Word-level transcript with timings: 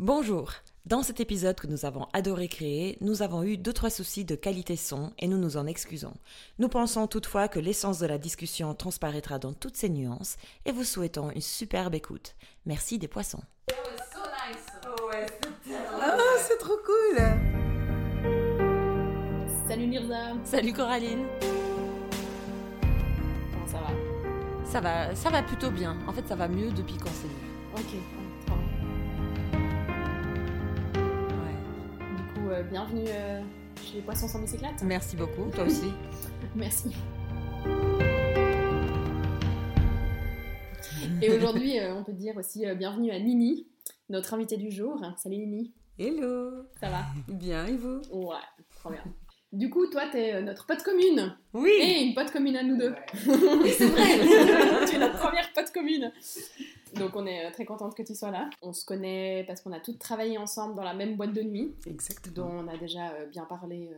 Bonjour. 0.00 0.50
Dans 0.86 1.04
cet 1.04 1.20
épisode 1.20 1.54
que 1.54 1.68
nous 1.68 1.84
avons 1.84 2.08
adoré 2.12 2.48
créer, 2.48 2.98
nous 3.00 3.22
avons 3.22 3.44
eu 3.44 3.56
deux 3.56 3.72
trois 3.72 3.90
soucis 3.90 4.24
de 4.24 4.34
qualité 4.34 4.74
son 4.74 5.12
et 5.20 5.28
nous 5.28 5.38
nous 5.38 5.56
en 5.56 5.68
excusons. 5.68 6.14
Nous 6.58 6.68
pensons 6.68 7.06
toutefois 7.06 7.46
que 7.46 7.60
l'essence 7.60 8.00
de 8.00 8.06
la 8.06 8.18
discussion 8.18 8.74
transparaîtra 8.74 9.38
dans 9.38 9.52
toutes 9.52 9.76
ses 9.76 9.88
nuances 9.88 10.36
et 10.64 10.72
vous 10.72 10.82
souhaitons 10.82 11.30
une 11.30 11.40
superbe 11.40 11.94
écoute. 11.94 12.34
Merci 12.66 12.98
des 12.98 13.06
poissons. 13.06 13.42
Ah, 16.02 16.16
c'est 16.38 16.58
trop 16.58 16.76
cool 16.84 17.18
Salut 19.68 19.86
Mirza 19.86 20.32
Salut 20.42 20.72
Coraline. 20.72 21.24
Comment 23.52 23.66
ça 23.68 23.78
va? 23.78 23.90
Ça 24.70 24.80
va, 24.80 25.14
ça 25.14 25.30
va 25.30 25.42
plutôt 25.44 25.70
bien. 25.70 25.96
En 26.08 26.12
fait, 26.12 26.26
ça 26.26 26.34
va 26.34 26.48
mieux 26.48 26.72
depuis 26.72 26.96
qu'on 26.96 27.06
s'est 27.06 27.28
vu. 27.28 27.54
Ok, 27.76 27.94
bienvenue 32.62 33.04
euh, 33.08 33.42
chez 33.82 33.96
les 33.96 34.02
Poissons 34.02 34.28
sans 34.28 34.40
bicyclette. 34.40 34.82
Merci 34.84 35.16
beaucoup. 35.16 35.50
Toi 35.54 35.64
aussi. 35.64 35.92
Merci. 36.54 36.90
Et 41.22 41.30
aujourd'hui, 41.36 41.78
euh, 41.80 41.94
on 41.94 42.04
peut 42.04 42.12
dire 42.12 42.36
aussi 42.36 42.66
euh, 42.66 42.74
bienvenue 42.74 43.10
à 43.10 43.18
Nini, 43.18 43.66
notre 44.08 44.34
invitée 44.34 44.56
du 44.56 44.70
jour. 44.70 45.00
Salut 45.16 45.38
Nini, 45.38 45.72
Hello 45.98 46.64
ça 46.80 46.90
va? 46.90 47.04
Bien, 47.28 47.66
et 47.66 47.76
vous? 47.76 48.00
Ouais, 48.10 48.36
trop 48.76 48.90
bien. 48.90 49.02
Du 49.52 49.70
coup, 49.70 49.86
toi, 49.86 50.02
t'es 50.10 50.34
euh, 50.34 50.42
notre 50.42 50.66
pote 50.66 50.82
commune. 50.82 51.36
Oui. 51.52 51.70
Et 51.80 52.02
une 52.02 52.14
pote 52.14 52.32
commune 52.32 52.56
à 52.56 52.64
nous 52.64 52.76
deux. 52.76 52.92
c'est 53.14 53.86
vrai 53.86 54.86
Tu 54.88 54.96
es 54.96 54.98
notre 54.98 55.18
première 55.18 55.52
pote 55.52 55.70
commune 55.72 56.10
Donc 56.98 57.16
on 57.16 57.26
est 57.26 57.46
euh, 57.46 57.50
très 57.50 57.64
contente 57.64 57.94
que 57.96 58.02
tu 58.02 58.14
sois 58.14 58.30
là. 58.30 58.50
On 58.62 58.72
se 58.72 58.84
connaît 58.84 59.44
parce 59.46 59.60
qu'on 59.60 59.72
a 59.72 59.80
toutes 59.80 59.98
travaillé 59.98 60.38
ensemble 60.38 60.74
dans 60.74 60.84
la 60.84 60.94
même 60.94 61.16
boîte 61.16 61.32
de 61.32 61.42
nuit, 61.42 61.74
dont 61.84 61.90
Exactement. 61.90 62.50
on 62.50 62.68
a 62.68 62.76
déjà 62.76 63.10
euh, 63.12 63.26
bien 63.26 63.44
parlé 63.44 63.90
euh, 63.92 63.96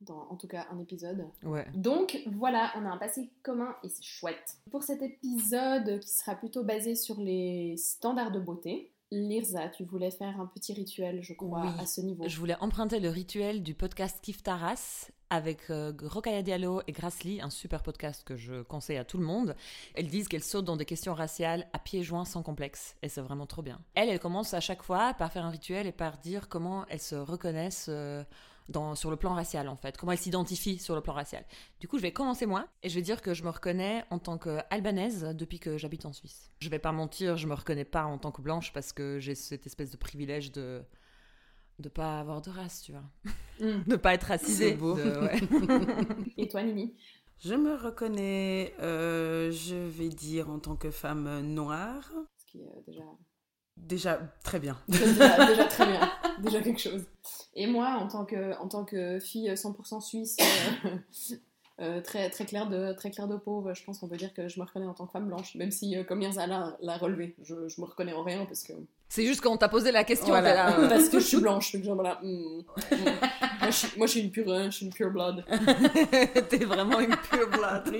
dans 0.00 0.26
en 0.30 0.36
tout 0.36 0.48
cas 0.48 0.66
un 0.70 0.78
épisode. 0.78 1.26
Ouais. 1.42 1.66
Donc 1.74 2.20
voilà, 2.26 2.72
on 2.76 2.86
a 2.86 2.90
un 2.90 2.96
passé 2.96 3.30
commun 3.42 3.74
et 3.82 3.88
c'est 3.88 4.04
chouette. 4.04 4.56
Pour 4.70 4.82
cet 4.82 5.02
épisode 5.02 6.00
qui 6.00 6.08
sera 6.08 6.34
plutôt 6.34 6.64
basé 6.64 6.94
sur 6.94 7.20
les 7.20 7.76
standards 7.76 8.32
de 8.32 8.40
beauté, 8.40 8.92
Lirza, 9.10 9.68
tu 9.68 9.84
voulais 9.84 10.10
faire 10.10 10.38
un 10.38 10.46
petit 10.46 10.74
rituel, 10.74 11.22
je 11.22 11.32
crois, 11.32 11.62
Oui. 11.62 11.68
à 11.78 11.86
ce 11.86 12.00
niveau. 12.02 12.28
Je 12.28 12.36
voulais 12.38 12.56
emprunter 12.60 13.00
le 13.00 13.08
rituel 13.08 13.62
du 13.62 13.74
podcast 13.74 14.18
Kif 14.22 14.42
Taras 14.42 15.08
avec 15.30 15.70
euh, 15.70 15.92
Rokhaya 16.02 16.42
Diallo 16.42 16.82
et 16.86 16.92
Grassley, 16.92 17.40
un 17.40 17.48
super 17.50 17.82
podcast 17.82 18.22
que 18.24 18.36
je 18.36 18.62
conseille 18.62 18.98
à 18.98 19.04
tout 19.04 19.16
le 19.18 19.24
monde. 19.24 19.56
Elles 19.94 20.08
disent 20.08 20.28
qu'elles 20.28 20.42
sautent 20.44 20.66
dans 20.66 20.76
des 20.76 20.84
questions 20.84 21.14
raciales 21.14 21.66
à 21.72 21.78
pieds 21.78 22.02
joints 22.02 22.24
sans 22.26 22.42
complexe. 22.42 22.96
Et 23.02 23.08
c'est 23.08 23.20
vraiment 23.22 23.46
trop 23.46 23.62
bien. 23.62 23.80
Elles, 23.94 24.10
elles 24.10 24.18
commencent 24.20 24.54
à 24.54 24.60
chaque 24.60 24.82
fois 24.82 25.14
par 25.14 25.32
faire 25.32 25.44
un 25.46 25.50
rituel 25.50 25.86
et 25.86 25.92
par 25.92 26.18
dire 26.18 26.48
comment 26.50 26.84
elles 26.88 27.00
se 27.00 27.14
reconnaissent 27.14 27.86
euh, 27.88 28.22
dans, 28.68 28.94
sur 28.94 29.10
le 29.10 29.16
plan 29.16 29.34
racial, 29.34 29.68
en 29.68 29.76
fait. 29.76 29.96
Comment 29.96 30.12
elles 30.12 30.18
s'identifient 30.18 30.78
sur 30.78 30.94
le 30.94 31.00
plan 31.00 31.12
racial. 31.14 31.44
Du 31.80 31.88
coup, 31.88 31.96
je 31.98 32.02
vais 32.02 32.12
commencer 32.12 32.46
moi 32.46 32.66
et 32.82 32.88
je 32.88 32.94
vais 32.94 33.02
dire 33.02 33.22
que 33.22 33.34
je 33.34 33.42
me 33.42 33.50
reconnais 33.50 34.04
en 34.10 34.18
tant 34.18 34.38
qu'albanaise 34.38 35.24
depuis 35.34 35.58
que 35.58 35.78
j'habite 35.78 36.04
en 36.06 36.12
Suisse. 36.12 36.50
Je 36.60 36.68
vais 36.68 36.78
pas 36.78 36.92
mentir, 36.92 37.36
je 37.36 37.46
me 37.46 37.54
reconnais 37.54 37.84
pas 37.84 38.04
en 38.04 38.18
tant 38.18 38.30
que 38.30 38.42
blanche 38.42 38.72
parce 38.72 38.92
que 38.92 39.18
j'ai 39.20 39.34
cette 39.34 39.66
espèce 39.66 39.90
de 39.90 39.96
privilège 39.96 40.52
de 40.52 40.82
de 41.78 41.88
pas 41.88 42.18
avoir 42.18 42.42
de 42.42 42.50
race, 42.50 42.82
tu 42.82 42.90
vois. 42.92 43.04
Mm. 43.60 43.82
De 43.86 43.96
pas 43.96 44.14
être 44.14 44.24
racisée. 44.24 44.70
C'est 44.70 44.76
beau. 44.76 44.96
De- 44.96 45.20
ouais. 45.20 46.34
Et 46.36 46.48
toi, 46.48 46.62
Nini? 46.64 46.96
Je 47.38 47.54
me 47.54 47.76
reconnais, 47.76 48.74
euh, 48.80 49.52
je 49.52 49.76
vais 49.76 50.08
dire, 50.08 50.50
en 50.50 50.58
tant 50.58 50.74
que 50.74 50.90
femme 50.90 51.40
noire. 51.42 52.10
Ce 52.36 52.46
qui 52.46 52.58
est 52.58 52.66
euh, 52.66 52.80
déjà 52.84 53.04
Déjà, 53.86 54.20
très 54.44 54.58
bien. 54.58 54.76
déjà, 54.88 55.46
déjà 55.46 55.64
très 55.64 55.86
bien, 55.86 56.10
déjà 56.40 56.60
quelque 56.60 56.80
chose. 56.80 57.04
Et 57.54 57.66
moi, 57.66 57.98
en 58.00 58.08
tant 58.08 58.24
que, 58.24 58.56
en 58.60 58.68
tant 58.68 58.84
que 58.84 59.18
fille 59.18 59.50
100% 59.50 60.00
suisse, 60.00 60.36
euh, 60.84 61.36
euh, 61.80 62.00
très, 62.00 62.28
très, 62.30 62.44
claire 62.44 62.68
de, 62.68 62.92
très 62.92 63.10
claire 63.10 63.28
de 63.28 63.36
peau, 63.36 63.64
je 63.72 63.84
pense 63.84 63.98
qu'on 63.98 64.08
peut 64.08 64.16
dire 64.16 64.34
que 64.34 64.48
je 64.48 64.58
me 64.60 64.64
reconnais 64.64 64.86
en 64.86 64.94
tant 64.94 65.06
que 65.06 65.12
femme 65.12 65.26
blanche, 65.26 65.54
même 65.54 65.70
si, 65.70 65.96
euh, 65.96 66.04
comme 66.04 66.18
Mirza 66.18 66.46
l'a 66.46 66.76
l'a 66.80 66.96
relevé, 66.96 67.36
je, 67.42 67.68
je 67.68 67.80
me 67.80 67.86
reconnais 67.86 68.12
en 68.12 68.22
rien 68.24 68.44
parce 68.46 68.64
que, 68.64 68.72
C'est 69.08 69.24
juste 69.24 69.40
quand 69.40 69.52
on 69.52 69.56
t'a 69.56 69.68
posé 69.68 69.92
la 69.92 70.04
question, 70.04 70.28
Voilà. 70.28 70.50
t'es 70.50 70.56
là, 70.56 70.80
euh, 70.80 70.88
parce 70.88 71.08
que 71.08 71.20
je 71.20 71.24
suis 71.24 71.40
blanche, 71.40 71.72
donc 71.72 71.84
genre 71.84 71.94
voilà, 71.94 72.18
mm, 72.22 72.28
mm. 72.28 73.04
moi, 73.60 73.70
je 73.70 73.76
suis, 73.76 73.98
moi 73.98 74.06
je 74.06 74.10
suis 74.10 74.20
une 74.20 74.30
pure, 74.30 74.64
je 74.64 74.70
suis 74.70 74.86
une 74.86 74.92
pure 74.92 75.10
blood. 75.10 75.44
t'es 76.48 76.64
vraiment 76.64 77.00
une 77.00 77.16
pure 77.16 77.48
blood. 77.48 77.96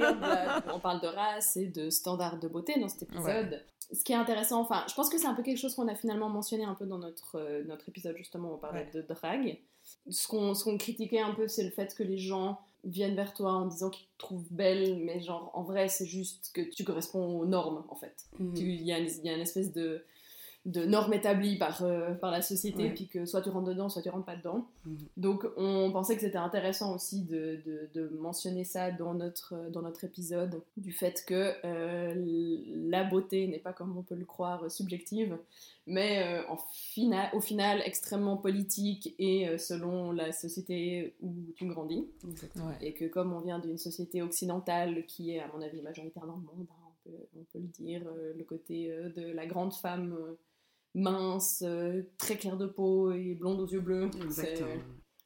On 0.75 0.81
parle 0.81 1.01
de 1.01 1.09
race 1.09 1.57
et 1.57 1.67
de 1.67 1.89
standards 1.89 2.39
de 2.39 2.49
beauté 2.49 2.79
dans 2.81 2.89
cet 2.89 3.05
épisode. 3.05 3.63
Ce 3.93 4.05
qui 4.05 4.13
est 4.13 4.17
intéressant, 4.17 4.61
enfin, 4.61 4.85
je 4.89 4.95
pense 4.95 5.09
que 5.09 5.17
c'est 5.19 5.27
un 5.27 5.35
peu 5.35 5.43
quelque 5.43 5.57
chose 5.59 5.75
qu'on 5.75 5.89
a 5.89 5.95
finalement 5.95 6.29
mentionné 6.29 6.65
un 6.65 6.75
peu 6.75 6.85
dans 6.85 6.99
notre, 6.99 7.37
euh, 7.37 7.65
notre 7.65 7.89
épisode, 7.89 8.17
justement, 8.17 8.53
on 8.55 8.59
parlait 8.59 8.89
de 8.93 9.01
drague. 9.03 9.59
Ce 10.11 10.29
qu'on 10.29 10.77
critiquait 10.77 11.21
un 11.21 11.33
peu, 11.35 11.49
c'est 11.49 11.65
le 11.65 11.71
fait 11.71 11.95
que 11.95 12.03
les 12.03 12.19
gens 12.19 12.59
viennent 12.85 13.15
vers 13.17 13.33
toi 13.33 13.53
en 13.53 13.67
disant 13.67 13.89
qu'ils 13.91 14.07
te 14.07 14.19
trouvent 14.19 14.47
belle, 14.51 14.97
mais 15.05 15.21
genre, 15.21 15.51
en 15.55 15.63
vrai, 15.63 15.89
c'est 15.89 16.05
juste 16.07 16.51
que 16.53 16.61
tu 16.61 16.85
corresponds 16.85 17.39
aux 17.41 17.47
normes, 17.47 17.83
en 17.89 17.95
fait. 17.97 18.27
Mhm. 18.39 18.53
Il 18.57 18.83
y, 18.83 18.93
a 18.93 18.99
une- 18.99 19.09
il 19.09 19.25
y 19.25 19.31
a 19.31 19.35
une 19.35 19.41
espèce 19.41 19.73
de, 19.73 20.05
de 20.69 20.85
norme 20.85 21.15
établie 21.15 21.57
par, 21.57 21.83
euh, 21.83 22.13
par 22.15 22.31
la 22.31 22.43
société, 22.43 22.85
Ouais. 22.85 22.95
puis 22.95 23.09
que 23.09 23.25
soit 23.27 23.41
tu 23.43 23.49
rentres 23.49 23.69
dedans, 23.69 23.89
soit 23.89 24.03
tu 24.03 24.11
rentres 24.11 24.27
pas 24.27 24.37
dedans. 24.37 24.67
Mhm. 24.87 24.97
Donc 25.17 25.47
on 25.57 25.91
pensait 25.93 26.15
que 26.15 26.21
c'était 26.21 26.37
intéressant 26.39 26.95
aussi 26.95 27.23
de, 27.25 27.59
de- 27.67 27.89
de 27.95 28.09
mentionner 28.21 28.65
ça 28.65 28.91
dans 28.91 29.15
notre, 29.15 29.55
dans 29.71 29.83
notre 29.83 30.05
épisode, 30.05 30.63
du 30.77 30.93
fait 30.93 31.25
que 31.27 31.53
euh, 31.65 32.15
la 32.91 33.05
beauté 33.05 33.47
n'est 33.47 33.59
pas 33.59 33.73
comme 33.73 33.97
on 33.97 34.03
peut 34.03 34.15
le 34.15 34.25
croire 34.25 34.71
subjective, 34.71 35.39
mais 35.87 36.23
euh, 36.23 36.43
en 36.51 36.57
fina- 36.71 37.35
au 37.35 37.41
final 37.41 37.81
extrêmement 37.87 38.37
politique 38.37 39.15
et 39.19 39.49
euh, 39.49 39.59
selon 39.59 40.13
la 40.13 40.33
société 40.33 41.15
où 41.23 41.33
tu 41.57 41.67
grandis. 41.67 42.07
Ouais. 42.57 42.75
et 42.83 42.93
que 42.93 43.07
comme 43.07 43.33
on 43.33 43.41
vient 43.41 43.59
d'une 43.59 43.79
société 43.79 44.21
occidentale 44.23 45.07
qui 45.07 45.31
est 45.35 45.41
à 45.41 45.49
mon 45.55 45.63
avis 45.63 45.81
majoritaire 45.81 46.27
dans 46.27 46.37
le 46.37 46.43
monde, 46.43 46.67
hein, 46.71 46.75
on, 46.87 47.09
peut, 47.11 47.17
on 47.39 47.45
peut 47.53 47.59
le 47.59 47.69
dire, 47.85 48.03
euh, 48.07 48.35
le 48.37 48.45
côté 48.45 48.91
euh, 48.93 49.09
de 49.11 49.33
la 49.33 49.47
grande 49.47 49.73
femme 49.73 50.15
euh, 50.19 50.35
mince, 50.99 51.63
euh, 51.67 52.03
très 52.19 52.37
claire 52.37 52.57
de 52.57 52.67
peau 52.67 53.13
et 53.13 53.35
blonde 53.35 53.61
aux 53.61 53.67
yeux 53.69 53.81
bleus, 53.81 54.11
Exactement. 54.23 54.69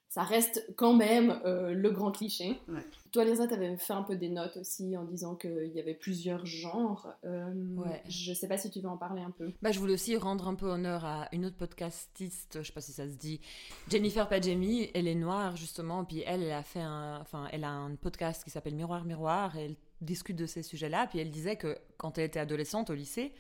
ça 0.09 0.23
reste 0.23 0.65
quand 0.77 0.93
même 0.95 1.41
euh, 1.47 1.73
le 1.73 1.91
grand 1.91 2.13
cliché. 2.13 2.59
Ouais. 2.69 2.85
Toi 3.13 3.25
Lisa, 3.25 3.47
t'avais 3.47 3.77
fait 3.77 3.93
un 3.93 4.03
peu 4.03 4.17
des 4.17 4.29
notes 4.31 4.57
aussi 4.59 4.97
en 4.97 5.05
disant 5.05 5.35
qu'il 5.35 5.71
y 5.75 5.81
avait 5.81 5.95
plusieurs 5.95 6.45
genres. 6.47 7.09
Euh, 7.25 7.53
Ouais. 7.77 8.03
Je 8.09 8.33
sais 8.33 8.49
pas 8.49 8.59
si 8.59 8.71
tu 8.71 8.81
veux 8.81 8.89
en 8.89 8.97
parler 8.97 9.23
un 9.23 9.31
peu. 9.31 9.53
Bah, 9.63 9.71
je 9.73 9.79
voulais 9.79 9.95
aussi 9.95 10.17
rendre 10.17 10.49
un 10.49 10.55
peu 10.55 10.67
honneur 10.67 11.05
à 11.05 11.29
une 11.33 11.45
autre 11.47 11.57
podcastiste, 11.57 12.59
je 12.63 12.67
sais 12.67 12.73
pas 12.73 12.81
si 12.81 12.93
ça 12.93 13.07
se 13.09 13.15
dit, 13.17 13.41
Jennifer 13.89 14.29
Padjemi. 14.29 14.91
Elle 14.95 15.09
est 15.09 15.15
noire 15.15 15.57
justement, 15.57 16.05
puis 16.05 16.23
elle, 16.27 16.43
elle 16.43 16.53
a 16.53 16.63
fait 16.63 16.81
un, 16.81 17.19
enfin, 17.21 17.49
elle 17.53 17.65
a 17.65 17.71
un 17.71 17.95
podcast 17.97 18.45
qui 18.45 18.51
s'appelle 18.51 18.75
Miroir 18.75 19.05
Miroir, 19.05 19.57
et 19.57 19.65
elle 19.67 19.77
discute 20.01 20.37
de 20.37 20.47
ces 20.47 20.63
sujets-là. 20.63 21.07
Puis 21.07 21.19
elle 21.21 21.31
disait 21.31 21.57
que 21.57 21.77
quand 21.97 22.19
elle 22.19 22.25
était 22.25 22.41
adolescente 22.41 22.91
au 22.91 22.95
lycée, 22.95 23.33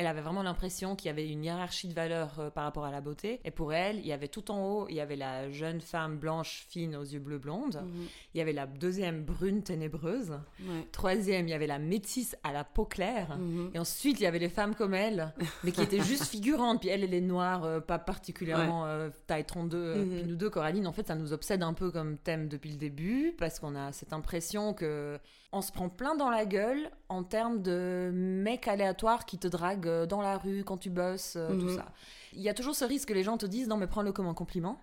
elle 0.00 0.06
avait 0.06 0.22
vraiment 0.22 0.42
l'impression 0.42 0.96
qu'il 0.96 1.08
y 1.08 1.10
avait 1.10 1.28
une 1.28 1.44
hiérarchie 1.44 1.86
de 1.86 1.92
valeurs 1.92 2.40
euh, 2.40 2.48
par 2.48 2.64
rapport 2.64 2.86
à 2.86 2.90
la 2.90 3.02
beauté. 3.02 3.38
Et 3.44 3.50
pour 3.50 3.74
elle, 3.74 3.98
il 3.98 4.06
y 4.06 4.12
avait 4.14 4.28
tout 4.28 4.50
en 4.50 4.64
haut, 4.66 4.86
il 4.88 4.94
y 4.94 5.00
avait 5.00 5.14
la 5.14 5.50
jeune 5.50 5.82
femme 5.82 6.16
blanche, 6.16 6.64
fine, 6.70 6.96
aux 6.96 7.02
yeux 7.04 7.18
bleus 7.18 7.36
blondes. 7.38 7.82
Mhm. 7.84 8.06
Il 8.34 8.38
y 8.38 8.40
avait 8.40 8.54
la 8.54 8.66
deuxième 8.66 9.22
brune 9.22 9.62
ténébreuse. 9.62 10.30
Ouais. 10.60 10.88
Troisième, 10.90 11.46
il 11.48 11.50
y 11.50 11.54
avait 11.54 11.66
la 11.66 11.78
métisse 11.78 12.34
à 12.44 12.52
la 12.52 12.64
peau 12.64 12.86
claire. 12.86 13.36
Mhm. 13.36 13.72
Et 13.74 13.78
ensuite, 13.78 14.18
il 14.20 14.22
y 14.22 14.26
avait 14.26 14.38
les 14.38 14.48
femmes 14.48 14.74
comme 14.74 14.94
elle, 14.94 15.34
mais 15.64 15.70
qui 15.72 15.82
étaient 15.82 16.00
juste 16.00 16.24
figurantes. 16.30 16.80
Puis 16.80 16.88
elle, 16.88 17.04
elle 17.04 17.12
est 17.12 17.20
noire, 17.20 17.64
euh, 17.64 17.80
pas 17.80 17.98
particulièrement 17.98 18.86
euh, 18.86 19.10
taille 19.26 19.44
32. 19.44 19.76
euh, 19.76 19.96
Mhm. 20.04 20.10
Puis 20.16 20.24
nous 20.24 20.36
deux, 20.36 20.48
Coraline, 20.48 20.86
en 20.86 20.92
fait, 20.92 21.06
ça 21.08 21.14
nous 21.14 21.34
obsède 21.34 21.62
un 21.62 21.74
peu 21.74 21.90
comme 21.90 22.16
thème 22.16 22.48
depuis 22.48 22.70
le 22.70 22.76
début, 22.76 23.34
parce 23.38 23.60
qu'on 23.60 23.76
a 23.76 23.92
cette 23.92 24.14
impression 24.14 24.72
que 24.72 25.18
on 25.52 25.62
se 25.62 25.72
prend 25.72 25.88
plein 25.88 26.14
dans 26.14 26.30
la 26.30 26.44
gueule 26.46 26.90
en 27.08 27.24
termes 27.24 27.60
de 27.62 28.10
mecs 28.12 28.68
aléatoires 28.68 29.26
qui 29.26 29.36
te 29.38 29.48
draguent 29.48 29.88
euh, 29.88 30.06
dans 30.06 30.22
la 30.22 30.38
rue 30.38 30.62
quand 30.64 30.76
tu 30.76 30.90
bosses, 30.90 31.34
euh, 31.36 31.48
tout 31.58 31.66
Mhm. 31.66 31.76
ça. 31.76 31.86
Il 32.32 32.40
y 32.40 32.48
a 32.48 32.54
toujours 32.54 32.74
ce 32.76 32.84
risque 32.84 33.08
que 33.08 33.14
les 33.14 33.24
gens 33.24 33.36
te 33.36 33.46
disent 33.46 33.66
non, 33.68 33.76
mais 33.76 33.88
prends-le 33.88 34.12
comme 34.12 34.28
un 34.28 34.34
compliment. 34.34 34.78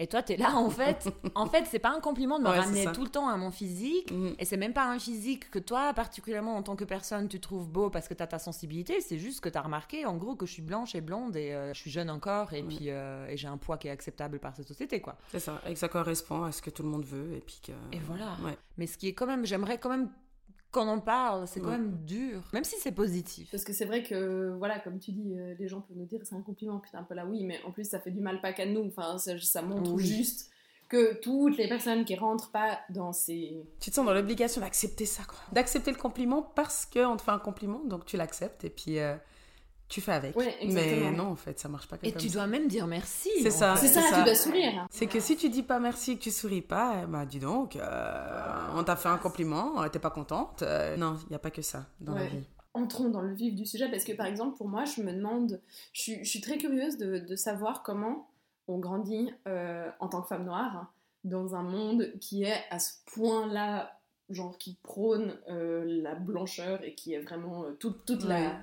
Et 0.00 0.06
toi, 0.06 0.22
t'es 0.22 0.38
là, 0.38 0.56
en 0.56 0.70
fait. 0.70 1.12
en 1.34 1.46
fait, 1.46 1.66
c'est 1.66 1.78
pas 1.78 1.94
un 1.94 2.00
compliment 2.00 2.38
de 2.38 2.44
me 2.44 2.48
Ouais, 2.48 2.58
ramener 2.58 2.86
tout 2.90 3.04
le 3.04 3.10
temps 3.10 3.28
à 3.28 3.36
mon 3.36 3.50
physique. 3.50 4.10
Mhm. 4.10 4.34
Et 4.38 4.46
c'est 4.46 4.56
même 4.56 4.72
pas 4.72 4.86
un 4.86 4.98
physique 4.98 5.50
que 5.50 5.58
toi, 5.58 5.92
particulièrement 5.92 6.56
en 6.56 6.62
tant 6.62 6.74
que 6.74 6.84
personne, 6.84 7.28
tu 7.28 7.38
trouves 7.38 7.68
beau 7.68 7.90
parce 7.90 8.08
que 8.08 8.14
t'as 8.14 8.26
ta 8.26 8.38
sensibilité. 8.38 9.02
C'est 9.02 9.18
juste 9.18 9.40
que 9.40 9.50
t'as 9.50 9.60
remarqué, 9.60 10.06
en 10.06 10.16
gros, 10.16 10.36
que 10.36 10.46
je 10.46 10.52
suis 10.52 10.62
blanche 10.62 10.94
et 10.94 11.02
blonde 11.02 11.36
et 11.36 11.52
euh, 11.52 11.74
je 11.74 11.78
suis 11.78 11.90
jeune 11.90 12.08
encore 12.08 12.54
et 12.54 12.62
puis 12.62 12.86
euh, 12.88 13.28
et 13.28 13.36
j'ai 13.36 13.48
un 13.48 13.58
poids 13.58 13.76
qui 13.76 13.88
est 13.88 13.90
acceptable 13.90 14.38
par 14.38 14.56
cette 14.56 14.66
société, 14.66 15.02
quoi. 15.02 15.18
C'est 15.30 15.38
ça, 15.38 15.60
et 15.68 15.74
que 15.74 15.78
ça 15.78 15.88
correspond 15.88 16.44
à 16.44 16.52
ce 16.52 16.62
que 16.62 16.70
tout 16.70 16.82
le 16.82 16.88
monde 16.88 17.04
veut, 17.04 17.34
et 17.34 17.40
puis 17.40 17.60
que... 17.62 17.72
Et 17.94 18.00
voilà. 18.00 18.36
Ouais. 18.42 18.56
Mais 18.78 18.86
ce 18.86 18.96
qui 18.96 19.08
est 19.08 19.12
quand 19.12 19.26
même, 19.26 19.44
j'aimerais 19.44 19.76
quand 19.76 19.90
même 19.90 20.08
qu'on 20.70 20.88
en 20.88 21.00
parle, 21.00 21.46
c'est 21.48 21.60
quand 21.60 21.66
Ouais. 21.70 21.78
même 21.78 21.98
dur. 22.04 22.42
Même 22.52 22.64
si 22.64 22.76
c'est 22.80 22.92
positif. 22.92 23.48
Parce 23.50 23.64
que 23.64 23.72
c'est 23.72 23.84
vrai 23.84 24.02
que, 24.02 24.54
voilà, 24.58 24.78
comme 24.78 24.98
tu 24.98 25.12
dis, 25.12 25.36
euh, 25.38 25.54
les 25.58 25.68
gens 25.68 25.80
peuvent 25.80 25.96
nous 25.96 26.06
dire 26.06 26.20
c'est 26.24 26.34
un 26.34 26.42
compliment, 26.42 26.78
puis 26.78 26.90
t'es 26.90 26.96
un 26.96 27.02
peu 27.04 27.14
là, 27.14 27.26
oui, 27.26 27.44
mais 27.44 27.60
en 27.64 27.70
plus 27.72 27.84
ça 27.88 27.98
fait 28.00 28.10
du 28.10 28.20
mal 28.20 28.40
pas 28.40 28.52
qu'à 28.52 28.66
nous. 28.66 28.86
Enfin, 28.86 29.18
ça, 29.18 29.38
ça 29.40 29.62
montre 29.62 29.92
Oui. 29.92 30.04
juste 30.04 30.50
que 30.88 31.14
toutes 31.20 31.56
les 31.56 31.68
personnes 31.68 32.04
qui 32.04 32.16
rentrent 32.16 32.50
pas 32.50 32.80
dans 32.90 33.12
ces. 33.12 33.62
Tu 33.80 33.90
te 33.90 33.94
sens 33.94 34.04
dans 34.06 34.12
l'obligation 34.14 34.60
d'accepter 34.60 35.06
ça, 35.06 35.22
quoi. 35.24 35.38
D'accepter 35.52 35.90
le 35.92 35.96
compliment 35.98 36.42
parce 36.42 36.84
qu'on 36.86 37.16
te 37.16 37.22
fait 37.22 37.30
un 37.30 37.38
compliment, 37.38 37.80
donc 37.84 38.04
tu 38.06 38.16
l'acceptes, 38.16 38.64
et 38.64 38.70
puis... 38.70 38.98
euh, 38.98 39.16
tu 39.90 40.00
fais 40.00 40.12
avec. 40.12 40.34
Ouais, 40.36 40.56
mais 40.66 41.10
non, 41.10 41.26
en 41.32 41.36
fait, 41.36 41.58
ça 41.58 41.68
marche 41.68 41.86
pas 41.88 41.98
comme 41.98 42.08
Et 42.08 42.12
tu 42.14 42.28
ça. 42.28 42.34
dois 42.34 42.46
même 42.46 42.66
dire 42.68 42.86
merci. 42.86 43.28
C'est 43.42 43.50
ça. 43.50 43.76
C'est 43.76 43.88
ça, 43.88 44.00
tu 44.16 44.24
dois 44.24 44.34
sourire. 44.34 44.86
C'est 44.90 45.06
que 45.06 45.20
si 45.20 45.36
tu 45.36 45.50
dis 45.50 45.62
pas 45.62 45.78
merci 45.80 46.12
et 46.12 46.16
que 46.16 46.22
tu 46.22 46.30
souris 46.30 46.62
pas, 46.62 47.02
eh 47.02 47.06
ben, 47.06 47.26
dis 47.26 47.40
donc, 47.40 47.76
euh, 47.76 48.66
on 48.76 48.82
t'a 48.84 48.96
fait 48.96 49.08
un 49.08 49.18
compliment, 49.18 49.82
euh, 49.82 49.88
t'es 49.88 49.98
pas 49.98 50.10
contente. 50.10 50.62
euh, 50.62 50.96
non, 50.96 51.16
il 51.26 51.30
n'y 51.30 51.36
a 51.36 51.40
pas 51.40 51.50
que 51.50 51.60
ça 51.62 51.86
dans 52.00 52.14
la 52.14 52.24
vie. 52.26 52.44
entrons 52.72 53.08
dans 53.10 53.20
le 53.22 53.34
vif 53.34 53.54
du 53.54 53.66
sujet 53.66 53.90
parce 53.90 54.04
que 54.04 54.12
par 54.12 54.26
exemple 54.26 54.56
pour 54.56 54.68
moi 54.68 54.84
je 54.84 55.02
me 55.02 55.12
demande 55.12 55.60
je 55.92 56.02
suis, 56.02 56.24
je 56.24 56.30
suis 56.30 56.40
très 56.40 56.56
curieuse 56.56 56.96
de, 56.98 57.18
de 57.18 57.36
savoir 57.36 57.82
comment 57.82 58.28
on 58.68 58.78
grandit 58.78 59.32
euh, 59.48 59.90
en 59.98 60.06
tant 60.08 60.22
que 60.22 60.28
femme 60.28 60.44
noire 60.44 60.92
dans 61.24 61.56
un 61.56 61.64
monde 61.64 62.12
qui 62.20 62.44
est 62.44 62.62
à 62.70 62.78
ce 62.78 62.92
point 63.12 63.46
là 63.48 63.98
genre 64.28 64.56
qui 64.56 64.78
prône 64.84 65.36
euh, 65.48 65.82
la 65.84 66.14
blancheur 66.14 66.84
et 66.84 66.94
qui 66.94 67.12
est 67.12 67.18
vraiment 67.20 67.64
euh, 67.64 67.72
toute, 67.72 68.04
toute 68.04 68.22
Ouais. 68.22 68.28
la 68.28 68.60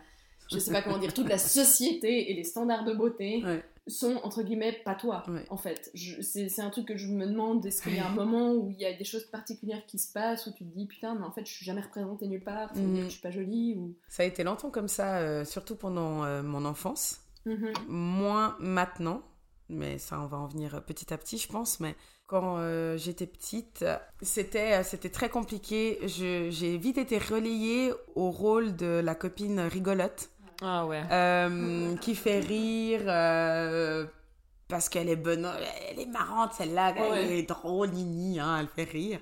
je 0.51 0.59
sais 0.59 0.71
pas 0.71 0.81
comment 0.81 0.97
dire 0.97 1.13
toute 1.13 1.29
la 1.29 1.37
société 1.37 2.31
et 2.31 2.33
les 2.33 2.43
standards 2.43 2.85
de 2.85 2.93
beauté 2.93 3.41
Ouais. 3.45 3.63
sont 3.87 4.15
entre 4.23 4.43
guillemets 4.43 4.73
patois 4.83 5.23
Ouais. 5.29 5.45
en 5.49 5.57
fait 5.57 5.91
c'est 6.21 6.59
un 6.61 6.69
truc 6.69 6.87
que 6.87 6.97
je 6.97 7.07
me 7.07 7.25
demande 7.25 7.65
est-ce 7.65 7.81
qu'il 7.81 7.95
y 7.95 7.99
a 7.99 8.07
un 8.07 8.13
moment 8.13 8.53
où 8.53 8.69
il 8.69 8.77
y 8.79 8.85
a 8.85 8.93
des 8.93 9.05
choses 9.05 9.25
particulières 9.25 9.85
qui 9.87 9.97
se 9.97 10.11
passent 10.11 10.45
où 10.47 10.51
tu 10.51 10.65
te 10.65 10.73
dis 10.77 10.85
putain 10.87 11.15
mais 11.15 11.25
en 11.25 11.31
fait 11.31 11.45
je 11.45 11.53
suis 11.53 11.65
jamais 11.65 11.81
représentée 11.81 12.27
nulle 12.27 12.43
part 12.43 12.69
ça 12.73 12.81
veut 12.81 12.87
dire 12.87 12.95
Mhm. 12.95 13.03
que 13.03 13.05
je 13.05 13.13
suis 13.13 13.21
pas 13.21 13.31
jolie 13.31 13.75
ou 13.77 13.95
Ça 14.09 14.23
a 14.23 14.25
été 14.25 14.43
longtemps 14.43 14.69
comme 14.71 14.87
ça, 14.89 15.19
euh, 15.19 15.45
surtout 15.45 15.75
pendant 15.75 16.23
euh, 16.25 16.41
mon 16.43 16.65
enfance. 16.65 17.21
Mhm. 17.45 17.71
Moins 17.87 18.57
maintenant, 18.59 19.21
mais 19.69 19.97
ça, 19.97 20.19
on 20.21 20.25
va 20.27 20.37
en 20.37 20.47
venir 20.47 20.83
petit 20.85 21.13
à 21.13 21.17
petit, 21.17 21.37
je 21.37 21.47
pense. 21.47 21.79
Mais 21.79 21.95
quand 22.25 22.57
euh, 22.57 22.97
j'étais 22.97 23.25
petite, 23.25 23.85
c'était 24.21 24.83
c'était 24.83 25.09
très 25.09 25.29
compliqué. 25.29 25.97
J'ai 26.05 26.77
vite 26.77 26.97
été 26.97 27.17
relayée 27.17 27.93
au 28.15 28.31
rôle 28.31 28.75
de 28.75 28.99
la 29.03 29.15
copine 29.15 29.61
rigolote. 29.61 30.29
Ah 30.61 30.85
ouais. 30.85 31.03
euh, 31.11 31.95
qui 31.97 32.15
fait 32.15 32.39
rire 32.39 33.01
euh, 33.05 34.05
parce 34.67 34.89
qu'elle 34.89 35.07
est 35.09 35.15
bonne, 35.15 35.47
elle 35.89 35.99
est 35.99 36.05
marrante 36.07 36.53
celle-là, 36.53 36.93
elle 36.97 37.31
est 37.31 37.43
drôle, 37.43 37.89
nini, 37.89 38.39
hein, 38.39 38.57
elle 38.59 38.67
fait 38.67 38.89
rire. 38.91 39.19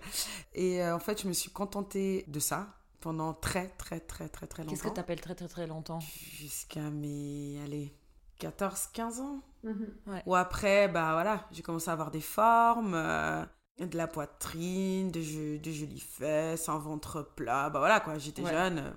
Et 0.53 0.81
euh, 0.81 0.95
en 0.95 0.99
fait, 0.99 1.21
je 1.21 1.27
me 1.27 1.33
suis 1.33 1.51
contentée 1.51 2.23
de 2.27 2.39
ça 2.39 2.67
pendant 3.01 3.33
très 3.33 3.67
très 3.77 3.99
très 3.99 4.29
très 4.29 4.47
très 4.47 4.63
longtemps. 4.63 4.71
Qu'est-ce 4.75 4.83
que 4.87 4.93
t'appelles 4.93 5.21
très 5.21 5.35
très 5.35 5.47
très 5.47 5.67
longtemps? 5.67 5.99
Jusqu'à 5.99 6.89
mes, 6.89 7.59
allez, 7.63 7.93
14-15 8.39 9.19
ans. 9.21 9.41
Mhm. 9.63 9.87
Ou 10.25 10.35
après, 10.35 10.87
bah 10.87 11.11
voilà, 11.13 11.45
j'ai 11.51 11.61
commencé 11.61 11.89
à 11.89 11.93
avoir 11.93 12.11
des 12.11 12.21
formes, 12.21 12.93
de 12.93 13.97
la 13.97 14.07
poitrine, 14.07 15.11
de, 15.11 15.57
de 15.57 15.71
jolies 15.71 15.99
fesses, 15.99 16.69
un 16.69 16.77
ventre 16.79 17.21
plat, 17.35 17.69
bah 17.69 17.79
voilà 17.79 17.99
quoi, 17.99 18.17
j'étais 18.17 18.41
Ouais. 18.41 18.51
jeune. 18.51 18.93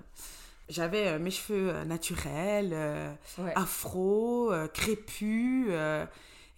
J'avais 0.69 1.07
euh, 1.07 1.19
mes 1.19 1.31
cheveux 1.31 1.69
euh, 1.69 1.83
naturels, 1.85 2.71
euh, 2.73 3.11
Ouais. 3.39 3.53
afro, 3.55 4.51
crépus. 4.73 5.69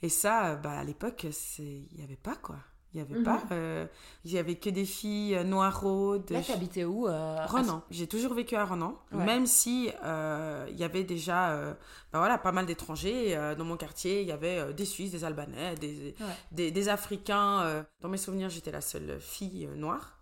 et 0.04 0.10
ça, 0.10 0.56
bah, 0.56 0.80
à 0.80 0.84
l'époque, 0.84 1.26
il 1.60 1.88
n'y 1.96 2.04
avait 2.04 2.16
pas, 2.16 2.36
quoi. 2.36 2.56
Il 2.94 2.98
n'y 2.98 3.04
avait 3.10 3.20
Mhm. 3.20 3.24
pas. 3.24 3.42
euh, 3.54 3.86
Il 4.26 4.32
y 4.34 4.38
avait 4.38 4.56
que 4.56 4.70
des 4.70 4.84
filles 4.84 5.42
noiraudes. 5.46 6.30
Là, 6.30 6.42
t'habitais 6.42 6.84
où 6.84 7.04
Renan. 7.04 7.84
J'ai 7.90 8.06
toujours 8.08 8.34
vécu 8.34 8.56
à 8.58 8.66
Renan, 8.66 8.98
Ouais. 9.14 9.24
même 9.26 9.46
si 9.46 9.86
il 9.94 10.76
y 10.78 10.84
avait 10.84 11.06
déjà 11.06 11.76
bah 12.12 12.20
voilà, 12.20 12.38
pas 12.38 12.52
mal 12.52 12.66
d'étrangers 12.66 13.38
dans 13.58 13.64
mon 13.64 13.78
quartier. 13.78 14.22
Il 14.24 14.28
y 14.28 14.32
avait 14.34 14.74
des 14.74 14.84
Suisses, 14.86 15.12
des 15.12 15.24
Albanais, 15.24 15.76
des, 15.76 16.16
Ouais. 16.20 16.26
des, 16.52 16.72
des 16.72 16.90
Africains. 16.90 17.86
Dans 18.02 18.10
mes 18.10 18.18
souvenirs, 18.18 18.50
j'étais 18.50 18.72
la 18.72 18.82
seule 18.82 19.22
fille 19.22 19.70
noire. 19.76 20.18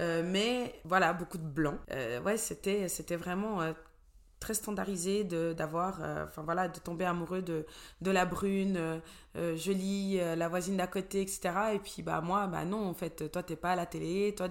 Euh, 0.00 0.22
mais 0.24 0.80
voilà, 0.84 1.12
beaucoup 1.12 1.38
de 1.38 1.42
blancs. 1.46 1.78
Euh, 1.92 2.20
ouais, 2.22 2.36
c'était, 2.36 2.88
c'était 2.88 3.16
vraiment 3.16 3.60
euh, 3.62 3.72
très 4.38 4.54
standardisé 4.54 5.24
de, 5.24 5.52
d'avoir, 5.52 6.00
euh, 6.02 6.24
enfin 6.24 6.42
voilà, 6.42 6.68
de 6.68 6.78
tomber 6.78 7.04
amoureux 7.04 7.42
de, 7.42 7.66
de 8.00 8.10
la 8.10 8.24
brune, 8.24 9.00
euh, 9.36 9.56
jolie, 9.56 10.18
euh, 10.18 10.34
la 10.34 10.48
voisine 10.48 10.78
d'à 10.78 10.86
côté, 10.86 11.20
etc. 11.20 11.74
Et 11.74 11.78
puis, 11.78 12.02
bah 12.02 12.22
moi, 12.22 12.46
bah 12.46 12.64
non, 12.64 12.88
en 12.88 12.94
fait, 12.94 13.30
toi, 13.30 13.42
t'es 13.42 13.56
pas 13.56 13.72
à 13.72 13.76
la 13.76 13.84
télé. 13.86 14.34
Toi, 14.34 14.48